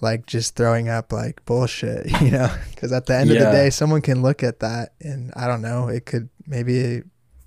like 0.01 0.27
just 0.27 0.57
throwing 0.57 0.89
up 0.89 1.13
like 1.13 1.45
bullshit, 1.45 2.11
you 2.23 2.31
know? 2.31 2.53
Because 2.71 2.91
at 2.91 3.07
the 3.07 3.15
end 3.15 3.31
of 3.31 3.39
the 3.39 3.45
day, 3.53 3.71
someone 3.71 4.01
can 4.03 4.23
look 4.23 4.43
at 4.43 4.61
that 4.61 4.95
and 5.01 5.31
I 5.37 5.47
don't 5.47 5.63
know, 5.63 5.89
it 5.89 6.07
could 6.07 6.29
maybe 6.47 7.03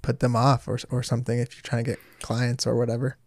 put 0.05 0.19
them 0.19 0.35
off 0.35 0.67
or, 0.67 0.77
or 0.91 1.01
something 1.01 1.39
if 1.39 1.55
you're 1.55 1.63
trying 1.63 1.83
to 1.83 1.91
get 1.91 1.99
clients 2.21 2.67
or 2.67 2.77
whatever. 2.77 3.17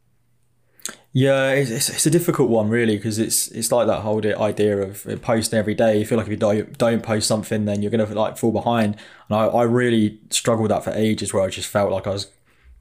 Yeah, 1.12 1.50
it's, 1.50 1.70
it's, 1.70 1.88
it's 1.88 2.06
a 2.06 2.10
difficult 2.10 2.50
one 2.50 2.68
really 2.68 2.96
because 2.96 3.18
it's 3.18 3.48
it's 3.48 3.72
like 3.72 3.88
that 3.88 4.02
whole 4.02 4.24
idea 4.24 4.78
of 4.78 5.06
posting 5.20 5.58
every 5.58 5.74
day. 5.74 5.98
You 5.98 6.06
feel 6.06 6.18
like 6.18 6.28
if 6.28 6.30
you 6.30 6.36
don't, 6.36 6.78
don't 6.78 7.02
post 7.02 7.26
something, 7.26 7.64
then 7.64 7.82
you're 7.82 7.90
gonna 7.90 8.06
like 8.06 8.38
fall 8.38 8.52
behind. 8.52 8.96
And 9.28 9.38
I, 9.38 9.46
I 9.46 9.62
really 9.64 10.20
struggled 10.30 10.62
with 10.62 10.70
that 10.70 10.84
for 10.84 10.92
ages, 10.92 11.34
where 11.34 11.42
I 11.42 11.48
just 11.48 11.68
felt 11.68 11.90
like 11.90 12.06
I 12.06 12.10
was 12.10 12.30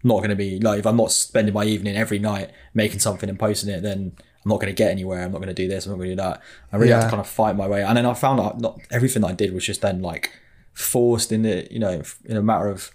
not 0.03 0.21
gonna 0.21 0.35
be 0.35 0.59
like 0.59 0.79
if 0.79 0.85
I'm 0.85 0.97
not 0.97 1.11
spending 1.11 1.53
my 1.53 1.63
evening 1.65 1.97
every 1.97 2.19
night 2.19 2.51
making 2.73 2.99
something 2.99 3.29
and 3.29 3.39
posting 3.39 3.73
it, 3.73 3.81
then 3.81 4.13
I'm 4.45 4.49
not 4.49 4.59
gonna 4.59 4.73
get 4.73 4.91
anywhere. 4.91 5.23
I'm 5.23 5.31
not 5.31 5.39
gonna 5.39 5.53
do 5.53 5.67
this. 5.67 5.85
I'm 5.85 5.93
not 5.93 5.97
gonna 5.97 6.09
do 6.11 6.15
that. 6.17 6.41
I 6.71 6.77
really 6.77 6.91
had 6.91 7.03
to 7.03 7.09
kind 7.09 7.19
of 7.19 7.27
fight 7.27 7.55
my 7.55 7.67
way. 7.67 7.83
And 7.83 7.97
then 7.97 8.05
I 8.05 8.13
found 8.13 8.39
out 8.39 8.59
not 8.59 8.79
everything 8.91 9.23
that 9.23 9.29
I 9.29 9.33
did 9.33 9.53
was 9.53 9.65
just 9.65 9.81
then 9.81 10.01
like 10.01 10.31
forced 10.73 11.31
in 11.31 11.41
the 11.41 11.67
you 11.71 11.79
know 11.79 12.03
in 12.25 12.37
a 12.37 12.43
matter 12.43 12.69
of 12.69 12.91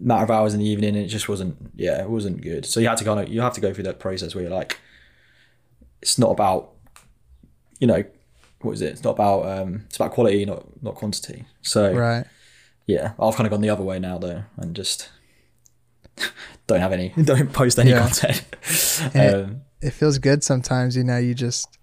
matter 0.00 0.22
of 0.24 0.30
hours 0.30 0.54
in 0.54 0.60
the 0.60 0.66
evening 0.66 0.90
and 0.94 1.04
it 1.04 1.08
just 1.08 1.28
wasn't 1.28 1.56
yeah 1.74 2.00
it 2.00 2.08
wasn't 2.08 2.40
good 2.40 2.64
so 2.64 2.78
you 2.80 2.88
had 2.88 2.96
to 2.98 3.04
kind 3.04 3.18
of 3.20 3.28
you 3.28 3.40
have 3.40 3.52
to 3.52 3.60
go 3.60 3.72
through 3.74 3.84
that 3.84 3.98
process 3.98 4.34
where 4.34 4.42
you're 4.44 4.52
like 4.54 4.78
it's 6.02 6.18
not 6.18 6.30
about 6.30 6.70
you 7.80 7.86
know 7.86 8.04
what 8.62 8.72
is 8.72 8.80
it 8.82 8.92
it's 8.92 9.02
not 9.04 9.10
about 9.10 9.44
um 9.46 9.82
it's 9.86 9.96
about 9.96 10.12
quality 10.12 10.44
not 10.44 10.64
not 10.82 10.94
quantity 10.94 11.44
so 11.62 11.92
Right. 11.92 12.24
yeah 12.86 13.12
i've 13.18 13.34
kind 13.34 13.46
of 13.46 13.50
gone 13.50 13.60
the 13.60 13.70
other 13.70 13.82
way 13.82 13.98
now 13.98 14.18
though 14.18 14.44
and 14.56 14.74
just 14.76 15.08
don't 16.66 16.80
have 16.80 16.92
any 16.92 17.08
don't 17.24 17.52
post 17.52 17.78
any 17.78 17.90
Yeah. 17.90 18.00
content 18.00 18.44
um, 19.16 19.60
It 19.80 19.90
feels 19.92 20.18
good 20.18 20.42
sometimes, 20.42 20.96
you 20.96 21.04
know, 21.04 21.18
you 21.18 21.34
just, 21.34 21.78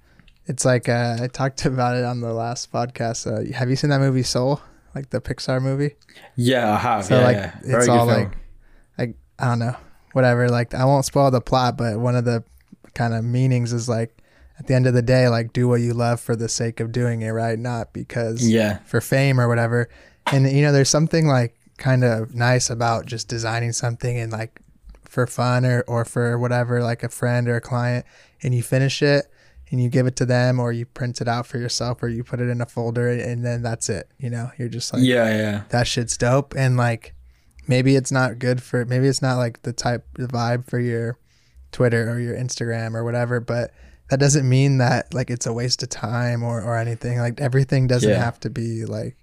it's 0.47 0.66
like, 0.66 0.89
uh, 0.89 1.16
I 1.22 1.28
talked 1.28 1.66
about 1.66 1.95
it 1.95 2.03
on 2.03 2.20
the 2.20 2.34
last 2.34 2.70
podcast. 2.70 3.26
Uh, 3.26 3.53
have 3.57 3.70
you 3.70 3.78
seen 3.78 3.89
that 3.89 4.01
movie 4.01 4.22
Soul? 4.22 4.59
Like 4.96 5.10
the 5.10 5.22
Pixar 5.22 5.62
movie? 5.62 5.96
yeah 6.36 6.74
i 6.74 6.78
have 6.78 7.06
So 7.06 7.20
yeah, 7.20 7.26
like 7.26 7.36
yeah. 7.36 7.60
it's 7.64 7.88
all 7.88 8.08
film 8.08 8.20
like 8.20 8.38
like 8.98 9.16
I 9.38 9.46
don't 9.50 9.60
know, 9.60 9.76
whatever. 10.14 10.48
Like 10.50 10.74
I 10.74 10.86
won't 10.86 11.06
spoil 11.06 11.30
the 11.30 11.41
plot, 11.41 11.78
but 11.78 12.00
one 12.00 12.16
of 12.16 12.26
the 12.26 12.43
kind 12.93 13.14
of 13.14 13.24
meanings 13.26 13.74
is 13.74 13.89
like 13.89 14.18
at 14.58 14.68
the 14.68 14.74
end 14.74 14.88
of 14.88 14.93
the 14.93 15.02
day, 15.02 15.28
like 15.28 15.52
do 15.52 15.68
what 15.68 15.82
you 15.82 15.93
love 15.93 16.22
for 16.22 16.36
the 16.36 16.48
sake 16.48 16.80
of 16.80 16.91
doing 16.93 17.22
it, 17.22 17.32
right? 17.32 17.60
Not 17.60 17.91
because 17.93 18.48
yeah 18.48 18.80
for 18.86 19.02
fame 19.02 19.39
or 19.39 19.48
whatever. 19.48 19.89
And 20.28 20.50
you 20.50 20.62
know, 20.62 20.72
there's 20.72 20.89
something 20.89 21.28
like 21.28 21.56
kind 21.78 22.04
of 22.06 22.34
nice 22.34 22.70
about 22.70 23.06
just 23.06 23.28
designing 23.28 23.74
something 23.74 24.18
and 24.18 24.32
like 24.32 24.62
for 25.04 25.28
fun 25.28 25.66
or 25.66 25.84
or 25.88 26.06
for 26.06 26.39
whatever, 26.39 26.82
like 26.82 27.04
a 27.04 27.10
friend 27.10 27.50
or 27.50 27.58
a 27.58 27.62
client, 27.62 28.06
and 28.41 28.56
you 28.56 28.64
finish 28.64 29.02
it 29.02 29.26
and 29.76 29.84
you 29.84 29.89
give 29.89 30.07
it 30.07 30.15
to 30.15 30.26
them 30.26 30.57
or 30.57 30.71
you 30.71 30.86
print 30.86 31.19
it 31.19 31.28
out 31.28 31.45
for 31.45 31.57
yourself 31.57 32.01
or 32.01 32.07
you 32.07 32.23
put 32.23 32.39
it 32.39 32.47
in 32.47 32.61
a 32.61 32.65
folder 32.65 33.09
and 33.09 33.43
then 33.43 33.61
that's 33.61 33.89
it. 33.89 34.09
You 34.17 34.30
know, 34.30 34.49
you're 34.57 34.69
just 34.69 34.93
like 34.93 35.03
yeah 35.03 35.30
yeah. 35.38 35.63
that 35.69 35.86
shit's 35.86 36.17
dope. 36.17 36.53
And 36.55 36.78
like 36.78 37.13
maybe 37.67 37.97
it's 37.97 38.11
not 38.11 38.39
good 38.39 38.63
for 38.63 38.86
maybe 38.86 39.07
it's 39.07 39.21
not 39.21 39.36
like 39.36 39.61
the 39.63 39.73
type 39.73 40.07
the 40.13 40.28
vibe 40.28 40.65
for 40.69 40.80
your 40.80 41.17
twitter 41.71 42.09
or 42.09 42.19
your 42.19 42.36
instagram 42.36 42.93
or 42.93 43.03
whatever 43.03 43.39
but 43.39 43.71
that 44.09 44.19
doesn't 44.19 44.47
mean 44.47 44.78
that 44.78 45.13
like 45.13 45.30
it's 45.30 45.45
a 45.45 45.51
waste 45.51 45.84
of 45.84 45.89
time 45.89 46.41
or 46.43 46.61
or 46.61 46.78
anything. 46.78 47.17
Like 47.17 47.41
everything 47.41 47.88
doesn't 47.88 48.09
Yeah. 48.09 48.23
have 48.23 48.39
to 48.41 48.49
be 48.49 48.86
like 48.86 49.17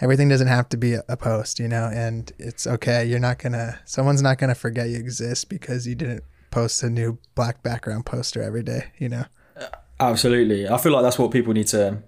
everything 0.00 0.28
doesn't 0.28 0.48
have 0.48 0.68
to 0.70 0.76
be 0.76 0.94
a, 0.94 1.02
a 1.08 1.16
post 1.16 1.58
you 1.60 1.68
know? 1.68 1.90
And 1.92 2.32
it's 2.38 2.66
okay. 2.66 3.04
You're 3.04 3.20
not 3.20 3.38
gonna 3.38 3.78
someone's 3.84 4.22
not 4.22 4.38
gonna 4.38 4.54
forget 4.54 4.88
you 4.88 4.96
exist 4.96 5.48
because 5.48 5.86
you 5.86 5.94
didn't 5.94 6.24
post 6.50 6.82
a 6.82 6.88
new 6.88 7.18
black 7.34 7.62
background 7.62 8.06
poster 8.06 8.40
every 8.40 8.62
day 8.62 8.84
you 8.96 9.10
know 9.10 9.24
Absolutely. 9.98 10.68
I 10.68 10.76
feel 10.78 10.92
like 10.92 11.02
that's 11.02 11.18
what 11.18 11.30
people 11.30 11.52
need 11.52 11.66
to 11.68 12.02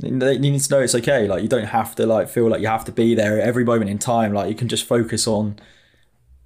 they 0.00 0.38
need 0.38 0.60
to 0.60 0.70
know 0.70 0.80
it's 0.80 0.94
okay. 0.94 1.26
Like 1.26 1.42
you 1.42 1.48
don't 1.48 1.64
have 1.66 1.96
to 1.96 2.06
like 2.06 2.28
feel 2.28 2.48
like 2.48 2.60
you 2.60 2.68
have 2.68 2.84
to 2.84 2.92
be 2.92 3.14
there 3.14 3.40
at 3.40 3.46
every 3.46 3.64
moment 3.64 3.90
in 3.90 3.98
time. 3.98 4.32
Like 4.32 4.48
you 4.48 4.54
can 4.54 4.68
just 4.68 4.84
focus 4.84 5.26
on 5.26 5.58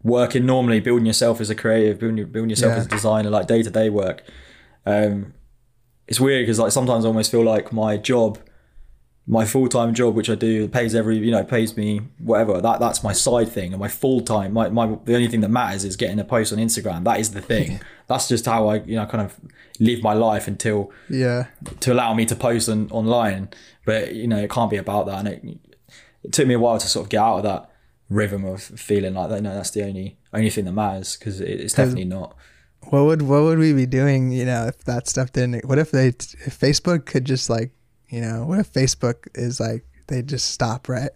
working 0.02 0.46
normally, 0.46 0.80
building 0.80 1.04
yourself 1.06 1.40
as 1.40 1.50
a 1.50 1.54
creative, 1.54 1.98
building, 1.98 2.24
building 2.30 2.50
yourself 2.50 2.72
Yeah. 2.72 2.78
as 2.78 2.86
a 2.86 2.88
designer, 2.88 3.28
like 3.30 3.46
day 3.46 3.62
to 3.62 3.70
day 3.70 3.90
work. 3.90 4.22
Um, 4.86 5.34
it's 6.08 6.18
weird 6.18 6.42
because 6.44 6.58
like 6.58 6.72
sometimes 6.72 7.04
I 7.04 7.08
almost 7.08 7.30
feel 7.30 7.44
like 7.44 7.72
my 7.72 7.96
job, 7.98 8.38
my 9.26 9.44
full 9.44 9.68
time 9.68 9.94
job, 9.94 10.14
which 10.14 10.28
I 10.28 10.34
do, 10.34 10.66
pays 10.68 10.94
every 10.94 11.18
you 11.18 11.30
know 11.30 11.44
pays 11.44 11.76
me 11.76 12.00
whatever. 12.18 12.60
That 12.60 12.80
that's 12.80 13.02
my 13.04 13.12
side 13.12 13.48
thing, 13.48 13.72
and 13.72 13.80
my 13.80 13.88
full 13.88 14.20
time, 14.20 14.52
my, 14.52 14.68
my 14.68 14.86
the 15.04 15.14
only 15.14 15.28
thing 15.28 15.40
that 15.40 15.48
matters 15.50 15.84
is 15.84 15.96
getting 15.96 16.18
a 16.18 16.24
post 16.24 16.52
on 16.52 16.58
Instagram. 16.58 17.04
That 17.04 17.20
is 17.20 17.30
the 17.30 17.40
thing. 17.40 17.80
that's 18.08 18.28
just 18.28 18.44
how 18.46 18.68
I 18.68 18.76
you 18.82 18.96
know 18.96 19.06
kind 19.06 19.24
of 19.24 19.38
live 19.78 20.02
my 20.02 20.12
life 20.12 20.46
until 20.48 20.90
Yeah. 21.08 21.46
to 21.80 21.92
allow 21.92 22.14
me 22.14 22.24
to 22.26 22.36
post 22.36 22.68
on, 22.68 22.90
online. 22.90 23.48
But 23.84 24.14
you 24.14 24.26
know, 24.28 24.38
it 24.38 24.50
can't 24.50 24.70
be 24.70 24.76
about 24.76 25.06
that, 25.06 25.18
and 25.20 25.28
it, 25.28 25.44
it 26.24 26.32
took 26.32 26.46
me 26.46 26.54
a 26.54 26.58
while 26.58 26.78
to 26.78 26.86
sort 26.86 27.06
of 27.06 27.10
get 27.10 27.20
out 27.20 27.38
of 27.38 27.42
that 27.44 27.70
rhythm 28.10 28.44
of 28.44 28.62
feeling 28.62 29.14
like 29.14 29.30
that. 29.30 29.40
No, 29.42 29.54
that's 29.54 29.70
the 29.70 29.84
only 29.84 30.18
only 30.32 30.50
thing 30.50 30.64
that 30.64 30.72
matters 30.72 31.16
because 31.16 31.40
it, 31.40 31.60
it's 31.60 31.74
definitely 31.74 32.04
not. 32.04 32.36
What 32.90 33.04
would 33.04 33.22
what 33.22 33.42
would 33.44 33.58
we 33.60 33.72
be 33.72 33.86
doing, 33.86 34.32
you 34.32 34.44
know, 34.44 34.66
if 34.66 34.82
that 34.84 35.06
stuff 35.08 35.32
didn't 35.32 35.64
what 35.64 35.78
if 35.78 35.92
they 35.92 36.08
if 36.08 36.58
Facebook 36.58 37.04
could 37.06 37.24
just 37.24 37.48
like, 37.48 37.70
you 38.12 38.20
know, 38.20 38.44
what 38.44 38.58
if 38.58 38.70
Facebook 38.70 39.26
is 39.34 39.58
like 39.58 39.84
they 40.06 40.20
just 40.20 40.50
stop, 40.50 40.86
right? 40.88 41.10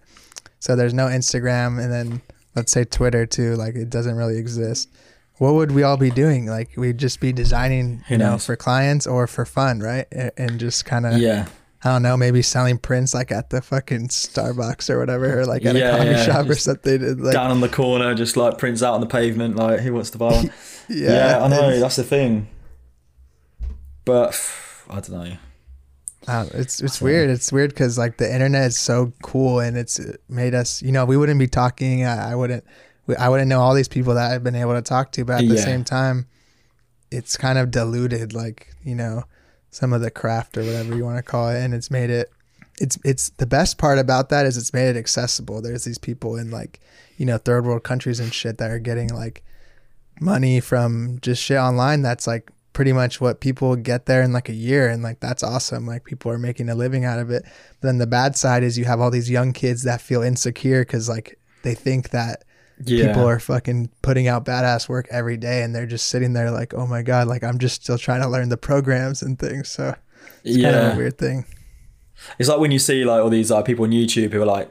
So 0.59 0.74
there's 0.74 0.94
no 0.94 1.07
Instagram 1.07 1.78
and 1.80 1.92
then 1.92 2.22
let's 2.57 2.72
say 2.72 2.84
Twitter 2.84 3.26
too, 3.26 3.55
like 3.55 3.74
it 3.74 3.90
doesn't 3.90 4.16
really 4.16 4.38
exist. 4.38 4.88
What 5.36 5.53
would 5.53 5.72
we 5.72 5.82
all 5.82 5.99
be 5.99 6.11
doing? 6.11 6.47
Like 6.47 6.70
we'd 6.74 6.97
just 6.97 7.20
be 7.20 7.32
designing, 7.32 8.03
Who 8.09 8.14
you 8.14 8.18
know, 8.18 8.30
knows? 8.32 8.47
for 8.47 8.57
clients 8.57 9.07
or 9.07 9.26
for 9.26 9.44
fun, 9.44 9.80
right? 9.80 10.07
And, 10.38 10.59
just 10.59 10.86
kind 10.86 11.05
of 11.05 11.18
Yeah, 11.18 11.49
I 11.84 11.92
don't 11.92 12.03
know, 12.03 12.16
maybe 12.16 12.40
selling 12.40 12.78
prints 12.78 13.12
like 13.12 13.30
at 13.30 13.51
the 13.51 13.61
fucking 13.61 14.09
Starbucks 14.09 14.88
or 14.88 14.99
whatever, 14.99 15.40
or 15.40 15.44
like 15.44 15.66
at 15.66 15.76
Yeah, 15.76 15.88
a 15.88 15.99
coffee 15.99 16.09
yeah, 16.09 16.24
shop 16.24 16.47
or 16.47 16.55
just 16.55 16.64
something. 16.64 17.22
Like, 17.22 17.34
down 17.34 17.51
on 17.51 17.61
the 17.61 17.68
corner, 17.68 18.14
just 18.14 18.38
like 18.38 18.57
prints 18.57 18.82
out 18.82 18.94
on 18.94 19.03
the 19.03 19.07
pavement, 19.07 19.57
like 19.57 19.80
who 19.80 19.92
wants 19.92 20.09
to 20.12 20.18
buy 20.18 20.32
one? 20.32 20.47
yeah, 20.88 21.38
yeah, 21.38 21.44
I 21.44 21.49
know 21.49 21.78
that's 21.78 21.97
the 21.97 22.05
thing. 22.05 22.49
But 24.07 24.40
I 24.88 25.01
don't 25.01 25.11
know. 25.11 25.36
Don't- 26.27 26.53
it's 26.55 26.81
it's 26.81 27.01
weird. 27.01 27.31
It's 27.31 27.53
weird 27.53 27.70
because 27.70 27.97
like 27.99 28.18
the 28.18 28.33
internet 28.33 28.66
is 28.66 28.79
so 28.79 29.12
cool 29.22 29.61
and 29.61 29.77
it's 29.77 29.99
uh, 30.01 30.14
made 30.29 30.55
us. 30.55 30.83
You 30.83 30.93
know, 30.93 31.05
we 31.05 31.16
wouldn't 31.16 31.39
be 31.39 31.47
talking. 31.47 32.05
I, 32.05 32.33
I 32.33 32.35
wouldn't. 32.35 32.64
We, 33.07 33.14
I 33.16 33.29
wouldn't 33.29 33.49
know 33.49 33.61
all 33.61 33.74
these 33.74 33.89
people 33.89 34.14
that 34.14 34.33
I've 34.33 34.43
been 34.45 34.57
able 34.57 34.74
to 34.74 34.83
talk 34.83 35.12
to. 35.12 35.24
But 35.24 35.35
at 35.35 35.49
the 35.49 35.55
same 35.62 35.85
time, 35.85 36.27
it's 37.11 37.37
kind 37.37 37.59
of 37.59 37.70
diluted. 37.70 38.33
Like 38.35 38.74
you 38.85 38.95
know, 38.95 39.24
some 39.70 39.93
of 39.93 40.01
the 40.01 40.11
craft 40.11 40.59
or 40.59 40.64
whatever 40.64 40.97
you 40.97 41.05
want 41.05 41.16
to 41.18 41.22
call 41.22 41.49
it, 41.51 41.62
and 41.62 41.72
it's 41.72 41.91
made 41.91 42.11
it. 42.11 42.31
It's 42.81 42.99
it's 43.05 43.31
the 43.31 43.47
best 43.47 43.79
part 43.79 43.99
about 43.99 44.29
that 44.31 44.45
is 44.47 44.57
it's 44.57 44.72
made 44.74 44.89
it 44.89 44.97
accessible. 44.97 45.62
There's 45.62 45.85
these 45.85 45.99
people 45.99 46.37
in 46.37 46.51
like 46.51 46.81
you 47.16 47.24
know 47.24 47.39
third 47.39 47.64
world 47.64 47.85
countries 47.85 48.20
and 48.20 48.35
shit 48.35 48.59
that 48.59 48.70
are 48.70 48.79
getting 48.81 49.09
like 49.09 49.43
money 50.20 50.61
from 50.61 51.18
just 51.20 51.43
shit 51.43 51.59
online 51.59 52.01
that's 52.03 52.27
like 52.27 52.51
pretty 52.77 52.93
much 52.93 53.22
what 53.22 53.41
people 53.41 53.74
get 53.74 54.05
there 54.05 54.20
in 54.20 54.35
like 54.35 54.51
a 54.51 54.53
year 54.53 54.87
and 54.87 55.03
like 55.03 55.18
that's 55.18 55.43
awesome 55.43 55.87
like 55.87 56.05
people 56.05 56.31
are 56.31 56.37
making 56.39 56.68
a 56.68 56.74
living 56.74 57.07
out 57.07 57.18
of 57.18 57.31
it 57.31 57.43
but 57.81 57.87
then 57.89 57.97
the 57.97 58.07
bad 58.07 58.37
side 58.37 58.62
is 58.62 58.77
you 58.77 58.85
have 58.85 59.01
all 59.01 59.11
these 59.11 59.31
young 59.31 59.51
kids 59.51 59.83
that 59.85 59.99
feel 59.99 60.20
insecure 60.22 60.83
because 60.83 61.09
like 61.09 61.39
they 61.62 61.74
think 61.74 62.11
that 62.11 62.45
Yeah, 62.85 63.07
people 63.07 63.27
are 63.27 63.41
fucking 63.41 63.89
putting 64.03 64.29
out 64.29 64.45
badass 64.45 64.91
work 64.91 65.07
every 65.11 65.39
day 65.39 65.62
and 65.62 65.74
they're 65.74 65.87
just 65.87 66.09
sitting 66.09 66.35
there 66.35 66.51
like 66.51 66.74
oh 66.74 66.87
my 66.87 67.01
god 67.01 67.29
like 67.29 67.43
i'm 67.43 67.59
just 67.59 67.83
still 67.83 67.97
trying 67.97 68.20
to 68.20 68.29
learn 68.29 68.51
the 68.51 68.59
programs 68.59 69.22
and 69.22 69.39
things 69.39 69.70
so 69.70 69.95
it's 70.45 70.59
yeah. 70.59 70.72
kind 70.72 70.87
of 70.87 70.93
a 70.93 70.97
weird 70.99 71.16
thing 71.16 71.47
It's 72.39 72.49
like 72.49 72.61
when 72.61 72.72
you 72.72 72.79
see 72.79 73.05
like 73.05 73.22
all 73.22 73.31
these 73.31 73.51
like 73.51 73.64
people 73.64 73.85
on 73.85 73.91
YouTube 73.91 74.33
who 74.33 74.43
are 74.43 74.47
like, 74.47 74.70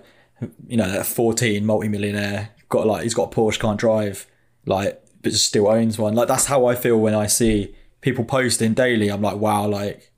you 0.68 0.78
know, 0.78 0.90
they're 0.92 1.04
14, 1.04 1.66
multi-millionaire, 1.66 2.50
got 2.70 2.88
like 2.88 3.04
he's 3.04 3.14
got 3.14 3.32
a 3.32 3.36
Porsche, 3.36 3.60
can't 3.60 3.80
drive, 3.80 4.28
like, 4.66 5.02
but 5.22 5.32
just 5.32 5.46
still 5.46 5.68
owns 5.68 5.98
one. 5.98 6.16
Like 6.16 6.28
that's 6.28 6.46
how 6.46 6.66
I 6.66 6.76
feel 6.76 6.98
when 7.00 7.14
I 7.16 7.28
see 7.28 7.76
people 8.06 8.24
posting 8.24 8.76
daily. 8.76 9.10
I'm 9.10 9.22
like, 9.24 9.38
wow, 9.38 9.68
like, 9.68 10.12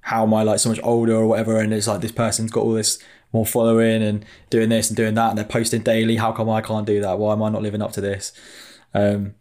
how 0.00 0.24
am 0.24 0.34
I 0.34 0.42
like 0.42 0.58
so 0.58 0.68
much 0.70 0.80
older 0.82 1.14
or 1.14 1.26
whatever? 1.28 1.60
And 1.60 1.72
it's 1.72 1.86
like 1.86 2.00
this 2.00 2.12
person's 2.12 2.50
got 2.50 2.64
all 2.64 2.72
this 2.72 2.98
more 3.32 3.46
following 3.46 4.02
and 4.02 4.24
doing 4.50 4.68
this 4.70 4.88
and 4.90 4.96
doing 4.96 5.14
that, 5.14 5.28
and 5.30 5.38
they're 5.38 5.44
posting 5.44 5.82
daily. 5.82 6.16
How 6.16 6.32
come 6.32 6.50
I 6.50 6.60
can't 6.60 6.86
do 6.86 7.00
that? 7.00 7.18
Why 7.18 7.32
am 7.32 7.42
I 7.42 7.48
not 7.48 7.62
living 7.62 7.80
up 7.80 7.92
to 7.92 8.00
this? 8.00 8.32
Um, 8.92 9.34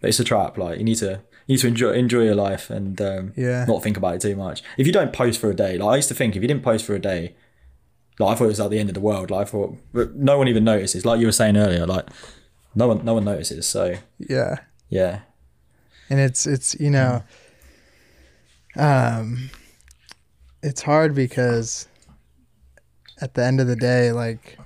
but 0.00 0.08
it's 0.08 0.20
a 0.20 0.24
trap. 0.24 0.58
Like 0.58 0.78
you 0.78 0.84
need 0.84 0.96
to 0.98 1.22
you 1.46 1.54
need 1.54 1.60
to 1.60 1.68
enjoy 1.68 1.92
enjoy 1.92 2.22
your 2.24 2.34
life 2.34 2.68
and 2.68 3.00
um, 3.00 3.32
Yeah. 3.36 3.64
not 3.66 3.82
think 3.82 3.96
about 3.96 4.16
it 4.16 4.20
too 4.20 4.36
much. 4.36 4.62
If 4.76 4.86
you 4.86 4.92
don't 4.92 5.12
post 5.12 5.40
for 5.40 5.50
a 5.50 5.54
day, 5.56 5.78
like 5.78 5.92
I 5.94 5.96
used 5.96 6.08
to 6.08 6.14
think, 6.14 6.36
if 6.36 6.42
you 6.42 6.48
didn't 6.48 6.62
post 6.64 6.84
for 6.84 6.94
a 6.94 7.00
day, 7.00 7.34
like 8.18 8.32
I 8.32 8.34
thought 8.34 8.44
it 8.44 8.48
was 8.48 8.60
like 8.60 8.70
the 8.70 8.78
end 8.78 8.90
of 8.90 8.94
the 8.94 9.00
world. 9.00 9.30
Like 9.30 9.46
I 9.46 9.50
thought, 9.50 9.76
but 9.94 10.14
no 10.16 10.36
one 10.36 10.48
even 10.48 10.64
notices. 10.64 11.06
Like 11.06 11.18
you 11.20 11.26
were 11.26 11.32
saying 11.32 11.56
earlier, 11.56 11.86
like 11.86 12.06
no 12.74 12.88
one 12.88 13.04
no 13.04 13.14
one 13.14 13.24
notices. 13.24 13.66
So 13.66 13.94
yeah 14.18 14.56
yeah, 14.90 15.20
and 16.10 16.18
it's 16.20 16.46
it's 16.46 16.74
you 16.80 16.90
know 16.90 17.22
um 18.76 19.50
it's 20.62 20.82
hard 20.82 21.14
because 21.14 21.88
at 23.20 23.34
the 23.34 23.44
end 23.44 23.60
of 23.60 23.66
the 23.66 23.76
day 23.76 24.12
like 24.12 24.58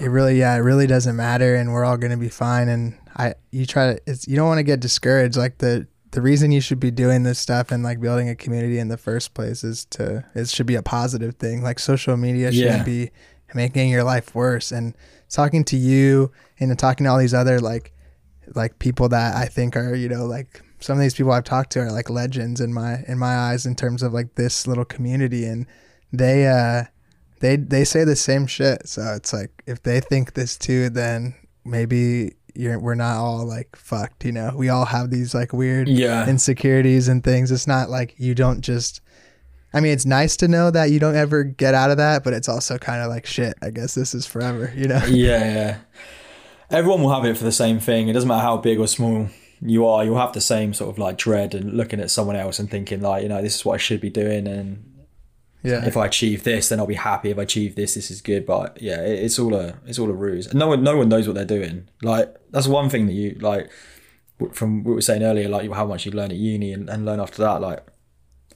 it 0.00 0.08
really 0.08 0.38
yeah 0.38 0.54
it 0.54 0.60
really 0.60 0.86
doesn't 0.86 1.16
matter 1.16 1.54
and 1.54 1.72
we're 1.72 1.84
all 1.84 1.96
going 1.96 2.10
to 2.10 2.16
be 2.18 2.28
fine. 2.28 2.68
And 2.68 2.98
i 3.16 3.34
you 3.50 3.64
try 3.66 3.94
to 3.94 4.00
it's 4.06 4.28
you 4.28 4.36
don't 4.36 4.46
want 4.48 4.58
to 4.58 4.62
get 4.64 4.80
discouraged. 4.80 5.36
Like 5.36 5.58
the 5.58 5.86
the 6.12 6.22
reason 6.22 6.50
you 6.52 6.60
should 6.60 6.80
be 6.80 6.90
doing 6.90 7.22
this 7.24 7.38
stuff 7.38 7.70
and 7.70 7.82
like 7.82 8.00
building 8.00 8.28
a 8.28 8.34
community 8.34 8.78
in 8.78 8.88
the 8.88 8.96
first 8.96 9.34
place 9.34 9.64
is 9.64 9.84
to 9.86 10.24
it 10.34 10.48
should 10.48 10.66
be 10.66 10.74
a 10.74 10.82
positive 10.82 11.34
thing. 11.36 11.62
Like 11.62 11.78
social 11.78 12.16
media 12.16 12.52
shouldn't 12.52 12.78
Yeah. 12.78 12.84
be 12.84 13.10
making 13.54 13.90
your 13.90 14.04
life 14.04 14.34
worse. 14.34 14.70
And 14.72 14.94
talking 15.30 15.64
to 15.64 15.76
you 15.76 16.30
and 16.60 16.78
talking 16.78 17.04
to 17.04 17.10
all 17.10 17.18
these 17.18 17.34
other 17.34 17.58
like 17.60 17.92
like 18.54 18.78
people 18.78 19.08
that 19.10 19.36
I 19.36 19.46
think 19.46 19.76
are 19.76 19.94
you 19.94 20.08
know 20.08 20.26
like 20.26 20.62
some 20.80 20.98
of 20.98 21.02
these 21.02 21.14
people 21.14 21.32
I've 21.32 21.44
talked 21.44 21.72
to 21.72 21.80
are 21.80 21.92
like 21.92 22.10
legends 22.10 22.60
in 22.60 22.72
my 22.72 23.02
in 23.08 23.18
my 23.18 23.36
eyes 23.36 23.66
in 23.66 23.74
terms 23.74 24.02
of 24.02 24.12
like 24.12 24.34
this 24.34 24.66
little 24.66 24.84
community. 24.84 25.44
And 25.44 25.66
they 26.12 26.46
uh 26.46 26.84
they 27.40 27.56
they 27.56 27.84
say 27.84 28.04
the 28.04 28.16
same 28.16 28.46
shit. 28.46 28.88
So 28.88 29.14
it's 29.14 29.32
like 29.32 29.62
if 29.66 29.82
they 29.82 30.00
think 30.00 30.34
this 30.34 30.56
too 30.56 30.90
then 30.90 31.34
maybe 31.64 32.34
you're 32.54 32.78
we're 32.78 32.94
not 32.94 33.16
all 33.16 33.44
like 33.44 33.74
fucked 33.76 34.24
you 34.24 34.32
know? 34.32 34.52
We 34.54 34.68
all 34.68 34.86
have 34.86 35.10
these 35.10 35.34
like 35.34 35.52
weird 35.52 35.88
yeah, 35.88 36.28
insecurities 36.28 37.08
and 37.08 37.22
things. 37.24 37.50
It's 37.50 37.66
not 37.66 37.90
like 37.90 38.14
you 38.18 38.34
don't 38.34 38.60
just 38.60 39.00
I 39.72 39.80
mean 39.80 39.92
it's 39.92 40.06
nice 40.06 40.36
to 40.38 40.48
know 40.48 40.70
that 40.70 40.90
you 40.90 40.98
don't 40.98 41.16
ever 41.16 41.42
get 41.42 41.74
out 41.74 41.90
of 41.90 41.96
that 41.96 42.22
but 42.22 42.32
it's 42.32 42.48
also 42.48 42.78
kind 42.78 43.02
of 43.02 43.08
like 43.08 43.26
shit 43.26 43.54
I 43.62 43.70
guess 43.70 43.94
this 43.94 44.14
is 44.14 44.26
forever 44.26 44.72
you 44.76 44.88
know? 44.88 45.02
Yeah, 45.06 45.38
yeah. 45.38 45.78
Everyone 46.70 47.02
will 47.02 47.14
have 47.14 47.24
it 47.24 47.36
for 47.36 47.44
the 47.44 47.52
same 47.52 47.78
thing. 47.78 48.08
It 48.08 48.12
doesn't 48.12 48.28
matter 48.28 48.42
how 48.42 48.56
big 48.56 48.78
or 48.78 48.86
small 48.86 49.28
you 49.60 49.86
are. 49.86 50.04
You'll 50.04 50.18
have 50.18 50.32
the 50.32 50.40
same 50.40 50.74
sort 50.74 50.90
of 50.90 50.98
like 50.98 51.16
dread 51.16 51.54
and 51.54 51.74
looking 51.74 52.00
at 52.00 52.10
someone 52.10 52.36
else 52.36 52.58
and 52.58 52.70
thinking 52.70 53.00
like, 53.00 53.22
you 53.22 53.28
know, 53.28 53.40
this 53.40 53.56
is 53.56 53.64
what 53.64 53.74
I 53.74 53.78
should 53.78 54.00
be 54.00 54.10
doing, 54.10 54.46
and 54.46 54.92
yeah 55.62 55.84
if 55.84 55.96
I 55.96 56.06
achieve 56.06 56.44
this, 56.44 56.68
then 56.68 56.78
I'll 56.78 56.86
be 56.86 56.94
happy. 56.94 57.30
If 57.30 57.38
I 57.38 57.42
achieve 57.42 57.74
this, 57.74 57.94
this 57.94 58.10
is 58.10 58.20
good. 58.20 58.46
But 58.46 58.80
yeah, 58.80 59.00
it, 59.02 59.24
it's 59.24 59.38
all 59.38 59.54
a 59.54 59.78
it's 59.86 59.98
all 59.98 60.10
a 60.10 60.12
ruse. 60.12 60.46
And 60.46 60.58
no 60.58 60.68
one 60.68 60.82
no 60.82 60.96
one 60.96 61.08
knows 61.08 61.26
what 61.26 61.34
they're 61.34 61.44
doing. 61.44 61.88
Like 62.02 62.34
that's 62.50 62.68
one 62.68 62.88
thing 62.88 63.06
that 63.06 63.12
you 63.12 63.36
like 63.40 63.70
from 64.52 64.84
what 64.84 64.90
we 64.90 64.94
were 64.96 65.00
saying 65.00 65.22
earlier, 65.22 65.48
like 65.48 65.70
how 65.72 65.86
much 65.86 66.06
you 66.06 66.12
learn 66.12 66.30
at 66.30 66.36
uni 66.36 66.72
and, 66.72 66.88
and 66.88 67.04
learn 67.04 67.20
after 67.20 67.42
that. 67.42 67.60
Like 67.60 67.84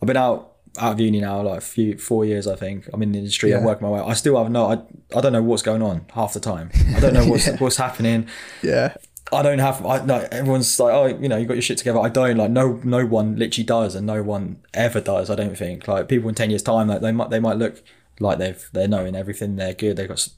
I've 0.01 0.07
been 0.07 0.17
out 0.17 0.50
out 0.79 0.93
of 0.93 1.01
uni 1.01 1.21
now 1.21 1.43
like 1.43 1.59
a 1.59 1.61
few 1.61 1.99
four 1.99 2.25
years 2.25 2.47
I 2.47 2.57
think. 2.57 2.89
I'm 2.93 3.03
in 3.03 3.13
the 3.13 3.19
industry, 3.19 3.53
I'm 3.55 3.65
working 3.65 3.89
my 3.89 3.95
way. 3.95 4.01
I 4.01 4.15
still 4.15 4.37
have 4.43 4.51
no 4.51 4.67
I, 4.67 5.17
I 5.17 5.21
don't 5.21 5.33
know 5.33 5.43
what's 5.43 5.63
going 5.63 5.83
on 5.83 6.07
half 6.15 6.33
the 6.35 6.41
time. 6.41 6.71
I 6.97 7.01
don't 7.01 7.15
know 7.15 7.27
what's 7.31 7.47
Yeah. 7.47 7.57
what's 7.57 7.77
happening. 7.77 8.27
yeah 8.63 8.95
I 9.33 9.43
don't 9.43 9.61
have. 9.61 9.87
I 9.87 10.05
no. 10.05 10.27
Everyone's 10.33 10.81
like, 10.81 10.93
oh, 10.93 11.07
you 11.07 11.29
know, 11.29 11.37
you 11.37 11.47
got 11.47 11.55
your 11.55 11.63
shit 11.63 11.79
together. 11.79 12.01
I 12.01 12.09
don't. 12.09 12.37
Like, 12.37 12.51
no, 12.51 12.81
no 12.83 13.07
one 13.07 13.37
literally 13.37 13.65
does, 13.65 13.95
and 13.95 14.05
no 14.05 14.25
one 14.25 14.61
ever 14.75 15.01
does. 15.01 15.31
I 15.31 15.37
don't 15.37 15.57
think. 15.57 15.87
Like, 15.87 16.09
people 16.09 16.29
in 16.29 16.35
ten 16.35 16.51
years' 16.51 16.65
time, 16.65 16.89
like 16.89 17.01
they 17.01 17.13
might, 17.13 17.31
they 17.31 17.39
might 17.39 17.57
look 17.57 17.81
like 18.19 18.39
they've, 18.39 18.69
they're 18.73 18.89
knowing 18.89 19.15
everything. 19.15 19.55
They're 19.55 19.73
good. 19.73 19.97
They've 19.99 20.09
got. 20.09 20.29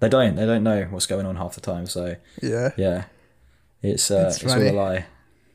They 0.00 0.10
don't. 0.10 0.36
They 0.36 0.44
don't 0.44 0.62
know 0.62 0.82
what's 0.90 1.06
going 1.06 1.24
on 1.24 1.36
half 1.36 1.54
the 1.54 1.62
time. 1.62 1.86
So 1.86 2.16
yeah 2.42 2.72
yeah, 2.76 3.04
it's 3.80 4.10
uh, 4.10 4.24
It's 4.28 4.42
it's, 4.42 4.52
all 4.52 4.60
a 4.60 4.70
lie. 4.72 5.06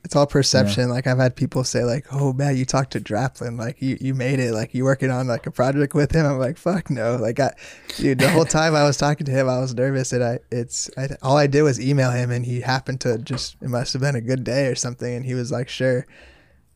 It's 0.08 0.16
all 0.16 0.26
perception. 0.26 0.88
Like 0.88 1.06
I've 1.06 1.18
had 1.18 1.36
people 1.36 1.64
say 1.64 1.84
like, 1.84 2.06
"Oh 2.10 2.32
man, 2.32 2.56
you 2.56 2.64
talked 2.64 2.92
to 2.92 3.00
Draplin, 3.00 3.58
like 3.58 3.82
you 3.82 3.98
you 4.00 4.14
made 4.14 4.40
it, 4.40 4.54
like 4.54 4.72
you 4.72 4.84
working 4.84 5.10
on 5.10 5.26
like 5.28 5.46
a 5.46 5.50
project 5.50 5.92
with 5.92 6.12
him." 6.12 6.24
I'm 6.24 6.38
like, 6.38 6.56
"Fuck 6.56 6.88
no!" 6.88 7.16
Like 7.16 7.38
I, 7.38 7.52
dude, 7.98 8.18
the 8.18 8.30
whole 8.30 8.46
time 8.46 8.74
I 8.74 8.84
was 8.84 8.96
talking 8.96 9.26
to 9.26 9.32
him, 9.32 9.50
I 9.50 9.58
was 9.58 9.74
nervous, 9.74 10.14
and 10.14 10.24
I 10.24 10.38
it's 10.50 10.88
I, 10.96 11.10
all 11.20 11.36
I 11.36 11.46
did 11.46 11.60
was 11.60 11.78
email 11.78 12.10
him, 12.10 12.30
and 12.30 12.46
he 12.46 12.62
happened 12.62 13.02
to 13.02 13.18
just 13.18 13.56
it 13.60 13.68
must 13.68 13.92
have 13.92 14.00
been 14.00 14.16
a 14.16 14.22
good 14.22 14.44
day 14.44 14.68
or 14.68 14.74
something, 14.74 15.14
and 15.14 15.26
he 15.26 15.34
was 15.34 15.52
like, 15.52 15.68
"Sure." 15.68 16.06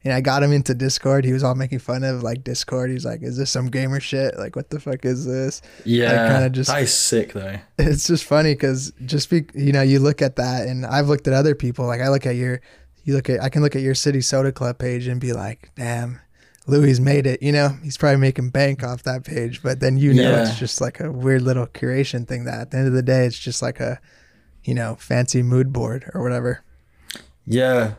And 0.04 0.12
I 0.12 0.20
got 0.20 0.42
him 0.42 0.52
into 0.52 0.74
Discord. 0.74 1.24
He 1.24 1.32
was 1.32 1.42
all 1.44 1.54
making 1.54 1.78
fun 1.78 2.04
of 2.04 2.22
like 2.22 2.44
Discord. 2.44 2.90
He's 2.90 3.06
like, 3.06 3.22
"Is 3.22 3.38
this 3.38 3.50
some 3.50 3.68
gamer 3.70 3.98
shit? 4.00 4.36
Like, 4.36 4.56
what 4.56 4.68
the 4.68 4.78
fuck 4.78 5.06
is 5.06 5.24
this?" 5.24 5.62
Yeah, 5.86 6.28
kinda 6.28 6.50
just- 6.50 6.68
that 6.68 6.82
is 6.82 6.92
sick 6.92 7.32
though. 7.32 7.56
it's 7.78 8.06
just 8.08 8.24
funny 8.24 8.52
because 8.52 8.92
just 9.06 9.30
be 9.30 9.46
you 9.54 9.72
know 9.72 9.80
you 9.80 10.00
look 10.00 10.20
at 10.20 10.36
that 10.36 10.68
and 10.68 10.84
i've 10.84 11.08
looked 11.08 11.26
at 11.26 11.32
other 11.34 11.54
people 11.54 11.86
like 11.86 12.00
i 12.02 12.08
look 12.10 12.26
at 12.26 12.36
your 12.36 12.60
you 13.04 13.14
look 13.14 13.28
at 13.30 13.42
i 13.42 13.48
can 13.48 13.62
look 13.62 13.74
at 13.76 13.82
your 13.82 13.94
city 13.94 14.20
soda 14.20 14.52
club 14.52 14.78
page 14.78 15.06
and 15.06 15.20
be 15.20 15.32
like 15.32 15.70
damn 15.76 16.20
louis 16.66 17.00
made 17.00 17.26
it 17.26 17.42
you 17.42 17.50
know 17.52 17.70
he's 17.82 17.96
probably 17.96 18.16
making 18.18 18.50
bank 18.50 18.82
off 18.84 19.02
that 19.02 19.24
page 19.24 19.62
but 19.62 19.80
then 19.80 19.96
you 19.96 20.14
know 20.14 20.22
Yeah. 20.22 20.48
it's 20.48 20.58
just 20.58 20.80
like 20.80 21.00
a 21.00 21.10
weird 21.10 21.42
little 21.42 21.66
curation 21.66 22.26
thing 22.26 22.44
that 22.44 22.60
at 22.60 22.70
the 22.70 22.76
end 22.78 22.86
of 22.86 22.92
the 22.92 23.02
day 23.02 23.26
it's 23.26 23.38
just 23.38 23.62
like 23.62 23.80
a 23.80 24.00
you 24.64 24.74
know 24.74 24.94
fancy 24.96 25.42
mood 25.42 25.72
board 25.72 26.08
or 26.14 26.22
whatever 26.22 26.62
Yeah, 27.44 27.94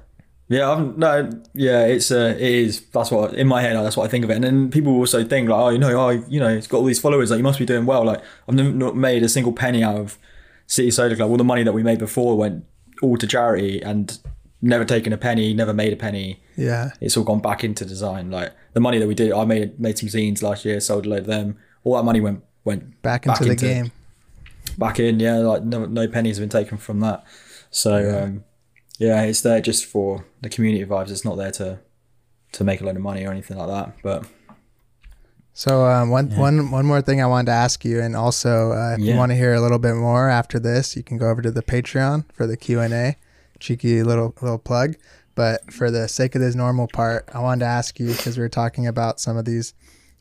Yeah, 0.48 0.70
I'm, 0.72 0.98
no, 1.00 1.30
yeah, 1.54 1.86
it's 1.86 2.12
uh, 2.12 2.36
it 2.38 2.42
is. 2.42 2.82
That's 2.94 3.12
what 3.12 3.34
in 3.34 3.48
my 3.48 3.62
head. 3.62 3.76
That's 3.76 3.98
what 3.98 4.06
I 4.06 4.08
think 4.08 4.24
of 4.24 4.30
it. 4.32 4.36
And 4.36 4.44
then 4.44 4.70
people 4.72 4.94
also 4.96 5.24
think 5.26 5.50
like, 5.50 5.60
oh, 5.60 5.70
you 5.70 5.78
know, 5.80 5.92
oh, 6.00 6.10
you 6.30 6.40
know, 6.40 6.48
it's 6.50 6.68
got 6.68 6.78
all 6.78 6.86
these 6.86 7.00
followers. 7.00 7.30
Like, 7.32 7.38
you 7.40 7.44
must 7.44 7.60
be 7.60 7.66
doing 7.66 7.86
well. 7.86 8.06
Like, 8.06 8.22
I've 8.48 8.56
never 8.56 8.70
not 8.72 8.96
made 8.96 9.24
a 9.24 9.30
single 9.30 9.52
penny 9.54 9.84
out 9.84 9.98
of 9.98 10.18
City 10.68 10.92
Soda 10.92 11.16
Club. 11.16 11.30
All 11.32 11.38
the 11.38 11.44
money 11.44 11.64
that 11.64 11.74
we 11.74 11.82
made 11.84 11.98
before 12.00 12.38
went 12.38 12.66
all 13.02 13.18
to 13.18 13.26
charity, 13.28 13.82
and 13.82 14.18
never 14.64 14.86
taken 14.86 15.12
a 15.14 15.18
penny, 15.18 15.54
never 15.54 15.74
made 15.74 15.92
a 15.94 15.96
penny. 15.98 16.42
Yeah. 16.56 16.92
It's 17.02 17.18
all 17.18 17.24
gone 17.26 17.42
back 17.42 17.64
into 17.64 17.84
design. 17.86 18.32
Like 18.32 18.54
the 18.74 18.80
money 18.80 18.98
that 18.98 19.08
we 19.08 19.14
did, 19.14 19.32
I 19.34 19.44
made 19.46 19.80
made 19.80 19.98
some 20.00 20.10
zines 20.10 20.42
last 20.42 20.64
year, 20.66 20.80
sold 20.80 21.06
a 21.06 21.10
load 21.10 21.20
of 21.20 21.26
them. 21.28 21.58
All 21.84 21.96
that 21.98 22.04
money 22.04 22.22
went 22.22 22.44
went 22.64 23.02
Back 23.02 23.28
into 23.28 23.44
the 23.44 23.56
game. 23.56 23.92
back 24.78 25.00
in. 25.00 25.20
Yeah, 25.20 25.38
like 25.40 25.64
no, 25.64 25.86
no 25.86 26.08
pennies 26.08 26.38
have 26.38 26.42
been 26.50 26.62
taken 26.62 26.78
from 26.78 27.02
that. 27.02 27.24
So 27.70 27.98
Yeah. 27.98 28.18
um, 28.24 28.44
yeah, 29.00 29.22
it's 29.24 29.42
there 29.42 29.60
just 29.60 29.86
for 29.86 30.26
the 30.42 30.50
community 30.50 30.86
vibes. 30.86 31.12
It's 31.12 31.26
not 31.26 31.36
there 31.38 31.52
to 31.52 31.80
to 32.54 32.64
make 32.64 32.80
a 32.82 32.86
load 32.86 32.96
of 32.96 33.02
money 33.02 33.26
or 33.26 33.32
anything 33.32 33.58
like 33.58 33.68
that. 33.68 33.96
But 34.02 34.26
So 35.54 35.86
um, 35.86 36.10
one 36.10 36.30
one 36.38 36.72
one 36.72 36.86
more 36.86 37.02
thing 37.02 37.22
I 37.22 37.26
wanted 37.26 37.48
to 37.48 37.52
ask 37.58 37.84
you, 37.84 38.00
and 38.00 38.16
also 38.16 38.72
uh, 38.72 38.96
if 38.98 39.02
you 39.02 39.16
want 39.16 39.32
to 39.32 39.36
hear 39.36 39.54
a 39.54 39.60
little 39.62 39.80
bit 39.80 39.96
more 39.96 40.30
after 40.30 40.58
this, 40.60 40.96
you 40.96 41.04
can 41.04 41.18
go 41.18 41.30
over 41.30 41.42
to 41.42 41.52
the 41.52 41.62
Patreon 41.64 42.26
for 42.34 42.48
the 42.48 42.56
Q 42.58 42.80
and 42.80 42.94
A. 42.94 43.18
Cheeky 43.64 44.04
little 44.04 44.36
little 44.42 44.60
plug. 44.60 44.96
But 45.36 45.74
for 45.74 45.90
the 45.90 46.08
sake 46.08 46.36
of 46.36 46.42
this 46.42 46.54
normal 46.54 46.88
part, 46.88 47.30
I 47.34 47.40
wanted 47.40 47.62
to 47.62 47.66
ask 47.72 47.98
you 48.00 48.08
because 48.08 48.38
we 48.38 48.42
were 48.42 48.50
talking 48.50 48.86
about 48.86 49.22
some 49.22 49.38
of 49.38 49.46
these 49.46 49.74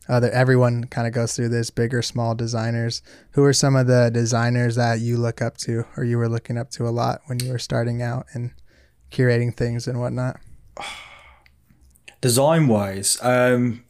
other. 0.08 0.30
Everyone 0.30 0.84
kind 0.84 1.08
of 1.08 1.12
goes 1.12 1.34
through 1.34 1.48
this, 1.48 1.68
big 1.68 1.92
or 1.92 2.02
small 2.02 2.36
designers. 2.36 3.02
Who 3.32 3.42
are 3.42 3.52
some 3.52 3.74
of 3.74 3.88
the 3.88 4.10
designers 4.14 4.76
that 4.76 5.00
you 5.00 5.16
look 5.16 5.42
up 5.42 5.56
to, 5.58 5.84
or 5.96 6.04
you 6.04 6.18
were 6.18 6.28
looking 6.28 6.56
up 6.56 6.70
to 6.72 6.86
a 6.86 6.90
lot 6.90 7.20
when 7.26 7.40
you 7.40 7.50
were 7.50 7.58
starting 7.58 8.00
out 8.00 8.26
and 8.32 8.52
curating 9.10 9.54
things 9.54 9.88
and 9.88 10.00
whatnot? 10.00 10.36
design 12.20 12.68
wise, 12.68 13.18
um, 13.22 13.82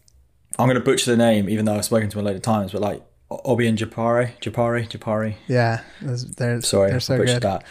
I'm 0.58 0.66
gonna 0.66 0.80
butcher 0.80 1.10
the 1.10 1.16
name, 1.16 1.48
even 1.50 1.66
though 1.66 1.74
I've 1.76 1.84
spoken 1.84 2.08
to 2.08 2.18
him 2.18 2.24
a 2.24 2.28
load 2.30 2.36
of 2.36 2.42
times. 2.42 2.72
But 2.72 2.80
like 2.80 3.02
Obi 3.30 3.66
and 3.68 3.78
Japari, 3.78 4.32
Japari, 4.40 4.88
Japari. 4.88 5.34
Yeah, 5.46 5.82
they're 6.00 6.62
Sorry, 6.62 6.88
they're 6.88 6.96
I 6.96 7.00
so 7.00 7.18
butchered 7.18 7.42
good. 7.42 7.42
that. 7.42 7.64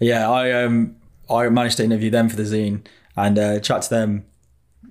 Yeah, 0.00 0.30
I 0.30 0.64
um 0.64 0.96
I 1.30 1.48
managed 1.48 1.76
to 1.78 1.84
interview 1.84 2.10
them 2.10 2.28
for 2.28 2.36
the 2.36 2.42
zine 2.42 2.86
and 3.16 3.38
uh, 3.38 3.60
chat 3.60 3.82
to 3.82 3.90
them. 3.90 4.26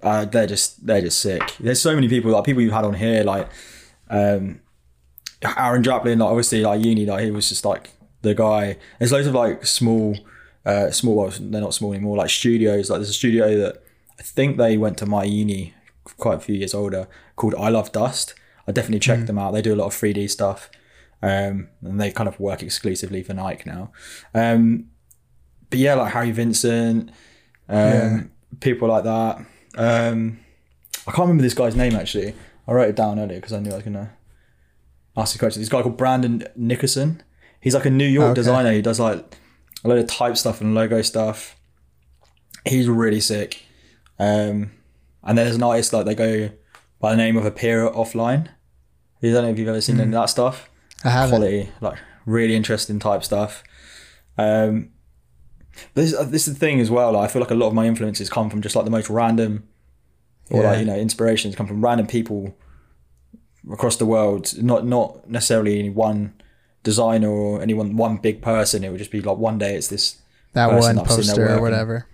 Uh, 0.02 0.26
they're 0.26 0.48
just 0.48 0.86
they're 0.86 1.02
just 1.02 1.20
sick. 1.20 1.56
There's 1.60 1.82
so 1.82 1.96
many 1.96 2.08
people 2.08 2.32
like 2.32 2.44
people 2.44 2.62
you've 2.62 2.74
had 2.74 2.86
on 2.86 2.96
here 2.96 3.24
like 3.24 3.50
um 4.10 4.60
Aaron 5.58 5.84
Draplin. 5.84 6.20
Like 6.20 6.30
obviously 6.30 6.62
like 6.62 6.84
uni 6.84 7.06
like 7.06 7.24
he 7.24 7.32
was 7.32 7.50
just 7.50 7.66
like 7.66 7.92
the 8.22 8.36
guy. 8.36 8.78
There's 9.00 9.12
loads 9.12 9.28
of 9.28 9.34
like 9.34 9.66
small 9.66 10.18
uh 10.66 10.92
small 10.92 11.16
well 11.16 11.34
they're 11.40 11.62
not 11.62 11.74
small 11.74 11.94
anymore 11.94 12.18
like 12.18 12.30
studios. 12.30 12.90
Like 12.90 13.00
there's 13.00 13.10
a 13.10 13.14
studio 13.14 13.58
that 13.58 13.84
I 14.20 14.24
think 14.24 14.58
they 14.58 14.78
went 14.78 14.98
to 15.00 15.06
my 15.06 15.24
uni 15.24 15.74
quite 16.18 16.36
a 16.38 16.40
few 16.40 16.56
years 16.56 16.74
older 16.74 17.08
called 17.36 17.56
I 17.56 17.70
Love 17.70 17.92
Dust. 17.92 18.34
I 18.68 18.72
definitely 18.72 19.00
check 19.00 19.26
them 19.26 19.38
out. 19.38 19.52
They 19.52 19.62
do 19.62 19.74
a 19.74 19.78
lot 19.78 19.88
of 19.88 19.94
3D 19.94 20.30
stuff. 20.30 20.70
Um, 21.22 21.70
and 21.82 22.00
they 22.00 22.12
kind 22.12 22.28
of 22.28 22.40
work 22.40 22.62
exclusively 22.62 23.24
for 23.24 23.34
Nike 23.34 23.70
now. 23.70 23.92
Um, 24.34 24.90
but 25.76 25.80
yeah, 25.82 25.96
like 25.96 26.14
Harry 26.14 26.32
Vincent, 26.32 27.10
um, 27.68 27.76
Yeah. 27.78 28.24
people 28.62 28.88
like 28.88 29.04
that. 29.04 29.46
Um, 29.78 30.40
I 31.06 31.12
can't 31.12 31.20
remember 31.28 31.44
this 31.44 31.54
guy's 31.54 31.76
name 31.76 31.96
actually. 31.96 32.34
I 32.66 32.72
wrote 32.72 32.88
it 32.90 32.96
down 32.96 33.20
earlier 33.20 33.40
because 33.42 33.52
I 33.52 33.60
knew 33.60 33.72
I 33.72 33.76
was 33.76 33.84
gonna 33.84 34.12
ask 35.18 35.34
the 35.34 35.40
question. 35.40 35.62
This 35.62 35.68
guy 35.70 35.82
called 35.82 35.98
Brandon 35.98 36.48
Nickerson. 36.56 37.22
He's 37.60 37.76
like 37.76 37.86
a 37.86 37.90
New 37.90 38.08
York 38.08 38.28
Okay. 38.32 38.36
designer. 38.36 38.72
He 38.72 38.82
does 38.82 39.00
like 39.02 39.38
a 39.84 39.88
lot 39.90 39.98
of 39.98 40.08
type 40.08 40.38
stuff 40.38 40.62
and 40.62 40.74
logo 40.74 41.02
stuff. 41.02 41.58
He's 42.64 42.88
really 42.88 43.20
sick. 43.20 43.64
Um, 44.18 44.72
and 45.24 45.38
there's 45.38 45.56
an 45.56 45.64
artist 45.64 45.92
like 45.92 46.06
they 46.06 46.16
go 46.16 46.50
by 47.02 47.12
the 47.12 47.18
name 47.18 47.36
of 47.36 47.46
Appear 47.46 47.90
Offline. 47.90 48.48
I 49.22 49.32
don't 49.32 49.44
know 49.44 49.50
if 49.50 49.60
you've 49.60 49.68
ever 49.68 49.82
seen 49.82 49.96
any 50.00 50.06
of 50.06 50.12
that 50.14 50.30
stuff 50.30 50.70
I 51.04 51.10
haven't. 51.10 51.30
quality, 51.40 51.70
like 51.82 51.98
really 52.26 52.56
interesting 52.56 53.00
type 53.00 53.24
stuff. 53.24 53.64
Um, 54.38 54.92
but 55.94 56.02
this, 56.02 56.14
uh, 56.14 56.24
this 56.24 56.48
is 56.48 56.54
the 56.54 56.60
thing 56.60 56.80
as 56.80 56.90
well. 56.90 57.12
Like, 57.14 57.30
I 57.30 57.32
feel 57.34 57.42
like 57.42 57.52
a 57.52 57.56
lot 57.56 57.68
of 57.68 57.74
my 57.74 57.86
influences 57.86 58.30
come 58.30 58.50
from 58.50 58.62
just 58.62 58.76
like 58.76 58.86
the 58.86 58.92
most 58.92 59.10
random, 59.10 59.68
or 60.50 60.62
Yeah. 60.62 60.70
like 60.72 60.80
you 60.80 60.86
know, 60.86 60.96
inspirations 60.98 61.56
come 61.56 61.68
from 61.68 61.84
random 61.84 62.08
people 62.08 62.56
across 63.72 63.98
the 63.98 64.06
world. 64.06 64.54
Not 64.62 64.86
not 64.86 65.30
necessarily 65.30 65.80
any 65.80 65.90
one 65.90 66.34
designer 66.84 67.30
or 67.30 67.62
anyone 67.62 67.98
one 67.98 68.18
big 68.18 68.42
person. 68.42 68.84
It 68.84 68.90
would 68.90 69.00
just 69.00 69.12
be 69.12 69.22
like 69.22 69.38
one 69.38 69.58
day 69.58 69.76
it's 69.76 69.88
this 69.88 70.18
that 70.54 70.68
one 70.72 71.00
I've 71.00 71.06
poster 71.06 71.46
or 71.46 71.54
and- 71.54 71.62
whatever. 71.62 72.08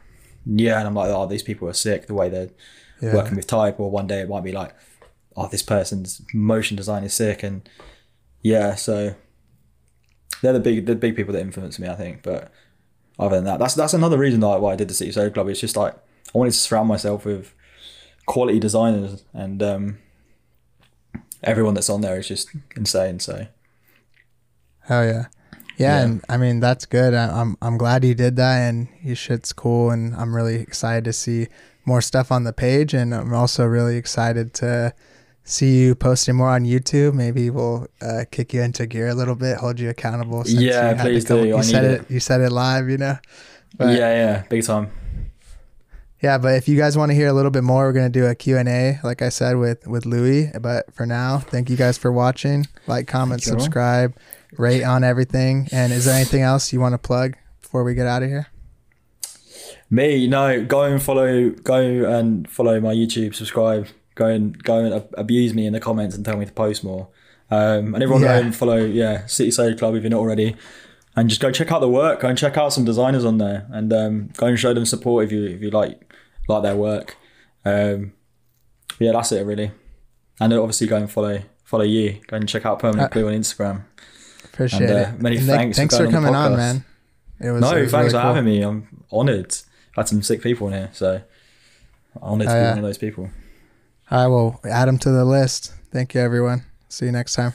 yeah, 0.45 0.79
and 0.79 0.87
I'm 0.87 0.95
like, 0.95 1.09
oh, 1.09 1.27
these 1.27 1.43
people 1.43 1.67
are 1.67 1.73
sick. 1.73 2.07
The 2.07 2.13
way 2.13 2.29
they're 2.29 2.49
Yeah. 3.01 3.13
working 3.15 3.35
with 3.35 3.47
type, 3.47 3.79
or 3.79 3.91
one 3.91 4.07
day 4.07 4.21
it 4.21 4.29
might 4.29 4.43
be 4.43 4.51
like, 4.51 4.73
oh, 5.35 5.47
this 5.47 5.61
person's 5.63 6.21
motion 6.33 6.75
design 6.77 7.03
is 7.03 7.13
sick, 7.13 7.43
and 7.43 7.67
yeah, 8.41 8.75
so 8.75 9.13
they're 10.41 10.53
the 10.53 10.59
big 10.59 10.85
the 10.85 10.95
big 10.95 11.15
people 11.15 11.33
that 11.33 11.41
influence 11.41 11.77
me, 11.79 11.87
I 11.87 11.95
think. 11.95 12.23
But 12.23 12.51
other 13.19 13.35
than 13.35 13.45
that, 13.45 13.59
that's 13.59 13.75
that's 13.75 13.93
another 13.93 14.17
reason 14.17 14.39
that 14.39 14.61
why 14.61 14.73
I 14.73 14.75
did 14.75 14.87
the 14.87 14.93
City 14.93 15.11
Soda 15.11 15.31
Club. 15.31 15.47
It's 15.49 15.59
just 15.59 15.77
like 15.77 15.93
I 15.93 16.37
wanted 16.37 16.51
to 16.51 16.57
surround 16.57 16.87
myself 16.87 17.25
with 17.25 17.53
quality 18.25 18.59
designers, 18.59 19.23
and 19.33 19.61
um, 19.61 19.97
everyone 21.43 21.73
that's 21.73 21.89
on 21.89 22.01
there 22.01 22.19
is 22.19 22.27
just 22.27 22.49
insane. 22.75 23.19
So 23.19 23.47
Hell 24.81 25.05
yeah. 25.05 25.11
yeah. 25.11 25.25
Yeah. 25.77 26.01
and 26.01 26.25
I 26.29 26.37
mean 26.37 26.59
that's 26.59 26.85
good. 26.85 27.13
I, 27.13 27.39
I'm 27.41 27.57
I'm 27.61 27.77
glad 27.77 28.03
you 28.03 28.15
did 28.15 28.35
that, 28.37 28.69
and 28.69 28.87
your 29.01 29.15
shit's 29.15 29.53
cool, 29.53 29.89
and 29.91 30.15
I'm 30.15 30.35
really 30.35 30.55
excited 30.55 31.03
to 31.05 31.13
see 31.13 31.47
more 31.85 32.01
stuff 32.01 32.31
on 32.31 32.43
the 32.43 32.53
page, 32.53 32.93
and 32.93 33.13
I'm 33.13 33.33
also 33.33 33.65
really 33.65 33.97
excited 33.97 34.53
to 34.55 34.93
see 35.43 35.81
you 35.81 35.95
posting 35.95 36.35
more 36.35 36.49
on 36.49 36.63
YouTube. 36.63 37.13
Maybe 37.13 37.49
we'll 37.49 37.87
uh, 38.01 38.25
kick 38.31 38.53
you 38.53 38.61
into 38.61 38.85
gear 38.85 39.09
a 39.09 39.15
little 39.15 39.35
bit, 39.35 39.57
hold 39.57 39.79
you 39.79 39.89
accountable. 39.89 40.43
since 40.43 40.61
Yeah, 40.61 40.91
you 40.91 40.95
had 40.95 40.97
to 40.97 41.03
please 41.03 41.25
do. 41.25 41.45
You 41.45 41.57
I 41.57 41.61
said 41.61 41.83
it. 41.83 42.01
it. 42.01 42.11
You 42.11 42.19
said 42.19 42.41
it 42.41 42.51
live, 42.51 42.89
you 42.89 42.97
know. 42.97 43.17
But 43.77 43.97
yeah, 43.97 44.13
yeah, 44.13 44.43
big 44.49 44.63
time. 44.65 44.91
Yeah, 46.21 46.37
but 46.37 46.53
if 46.53 46.67
you 46.67 46.77
guys 46.77 46.95
want 46.95 47.09
to 47.09 47.15
hear 47.15 47.27
a 47.27 47.33
little 47.33 47.49
bit 47.49 47.63
more, 47.63 47.85
we're 47.85 47.93
going 47.93 48.11
to 48.11 48.19
do 48.19 48.27
a 48.27 48.35
Q&A, 48.35 48.99
like 49.03 49.23
I 49.23 49.29
said, 49.29 49.57
with, 49.57 49.87
with 49.87 50.05
Louis. 50.05 50.51
But 50.61 50.93
for 50.93 51.07
now, 51.07 51.39
thank 51.39 51.67
you 51.67 51.75
guys 51.75 51.97
for 51.97 52.11
watching. 52.11 52.67
Like, 52.85 53.07
comment, 53.07 53.41
subscribe, 53.41 54.15
rate 54.55 54.83
on 54.83 55.03
everything. 55.03 55.67
And 55.71 55.91
is 55.91 56.05
there 56.05 56.13
anything 56.13 56.43
else 56.43 56.71
you 56.71 56.79
want 56.79 56.93
to 56.93 56.99
plug 56.99 57.37
before 57.59 57.83
we 57.83 57.95
get 57.95 58.05
out 58.05 58.21
of 58.21 58.29
here? 58.29 58.47
Me, 59.89 60.27
no. 60.27 60.63
Go 60.63 60.83
and 60.83 61.01
follow. 61.01 61.49
Go 61.49 61.73
and 61.75 62.47
follow 62.47 62.79
my 62.79 62.93
YouTube. 62.93 63.33
Subscribe. 63.33 63.87
Go 64.21 64.27
and 64.27 64.61
go 64.63 64.75
and 64.85 65.03
abuse 65.17 65.51
me 65.53 65.65
in 65.65 65.73
the 65.73 65.79
comments 65.79 66.15
and 66.15 66.23
tell 66.23 66.37
me 66.37 66.45
to 66.45 66.51
post 66.51 66.83
more. 66.83 67.07
Um, 67.49 67.93
and 67.95 68.03
everyone 68.03 68.21
Yeah. 68.21 68.39
go 68.39 68.45
and 68.45 68.55
follow. 68.55 68.77
Yeah, 68.77 69.25
City 69.25 69.49
Soda 69.51 69.75
Club 69.75 69.95
if 69.95 70.03
you're 70.03 70.11
not 70.11 70.19
already. 70.19 70.55
And 71.15 71.27
just 71.27 71.41
go 71.41 71.49
check 71.51 71.71
out 71.71 71.81
the 71.81 71.89
work. 71.89 72.21
Go 72.21 72.27
and 72.29 72.37
check 72.37 72.55
out 72.57 72.71
some 72.71 72.85
designers 72.85 73.25
on 73.25 73.37
there, 73.39 73.65
and 73.71 73.91
um, 73.91 74.29
go 74.37 74.45
and 74.47 74.59
show 74.59 74.73
them 74.73 74.85
support 74.85 75.25
if 75.25 75.31
you 75.31 75.43
if 75.45 75.61
you 75.61 75.69
like 75.71 76.13
like 76.47 76.61
their 76.63 76.75
work. 76.75 77.17
Um, 77.65 78.13
yeah, 78.99 79.11
that's 79.13 79.31
it 79.31 79.45
really. 79.45 79.71
And 80.39 80.53
obviously 80.53 80.87
go 80.87 80.97
and 80.97 81.09
follow 81.11 81.39
follow 81.63 81.83
you. 81.83 82.19
Go 82.27 82.37
and 82.37 82.47
check 82.47 82.65
out 82.65 82.79
Permanent 82.79 83.05
Uh, 83.05 83.13
Glue 83.13 83.27
on 83.27 83.33
Instagram. 83.33 83.81
Appreciate 84.45 84.81
And, 84.83 84.91
uh, 84.91 84.95
it. 85.15 85.21
many 85.21 85.37
And 85.37 85.45
thanks 85.47 85.77
for 85.77 85.81
thanks 85.81 85.97
going 85.97 86.09
for 86.11 86.15
coming 86.17 86.35
on, 86.35 86.51
podcast. 86.51 86.57
man. 86.57 86.85
It 87.41 87.51
was 87.51 87.61
No, 87.61 87.71
it 87.75 87.81
was 87.81 87.91
thanks 87.91 87.93
really 87.93 88.09
for 88.09 88.21
cool. 88.27 88.33
having 88.35 88.45
me. 88.45 88.61
I'm 88.61 88.87
honoured. 89.11 89.55
Had 89.95 90.07
some 90.07 90.21
sick 90.21 90.41
people 90.41 90.67
in 90.67 90.73
here, 90.73 90.89
so 90.93 91.21
honoured 92.21 92.47
to 92.47 92.51
Oh, 92.53 92.55
be 92.55 92.59
yeah. 92.61 92.69
one 92.69 92.77
of 92.79 92.83
those 92.85 92.97
people. 92.97 93.29
Right, 94.11 94.27
will 94.27 94.59
add 94.65 94.87
them 94.89 94.97
to 94.99 95.11
the 95.11 95.23
list. 95.23 95.73
Thank 95.91 96.13
you, 96.13 96.21
everyone. 96.21 96.65
See 96.89 97.05
you 97.05 97.13
next 97.13 97.33
time. 97.33 97.53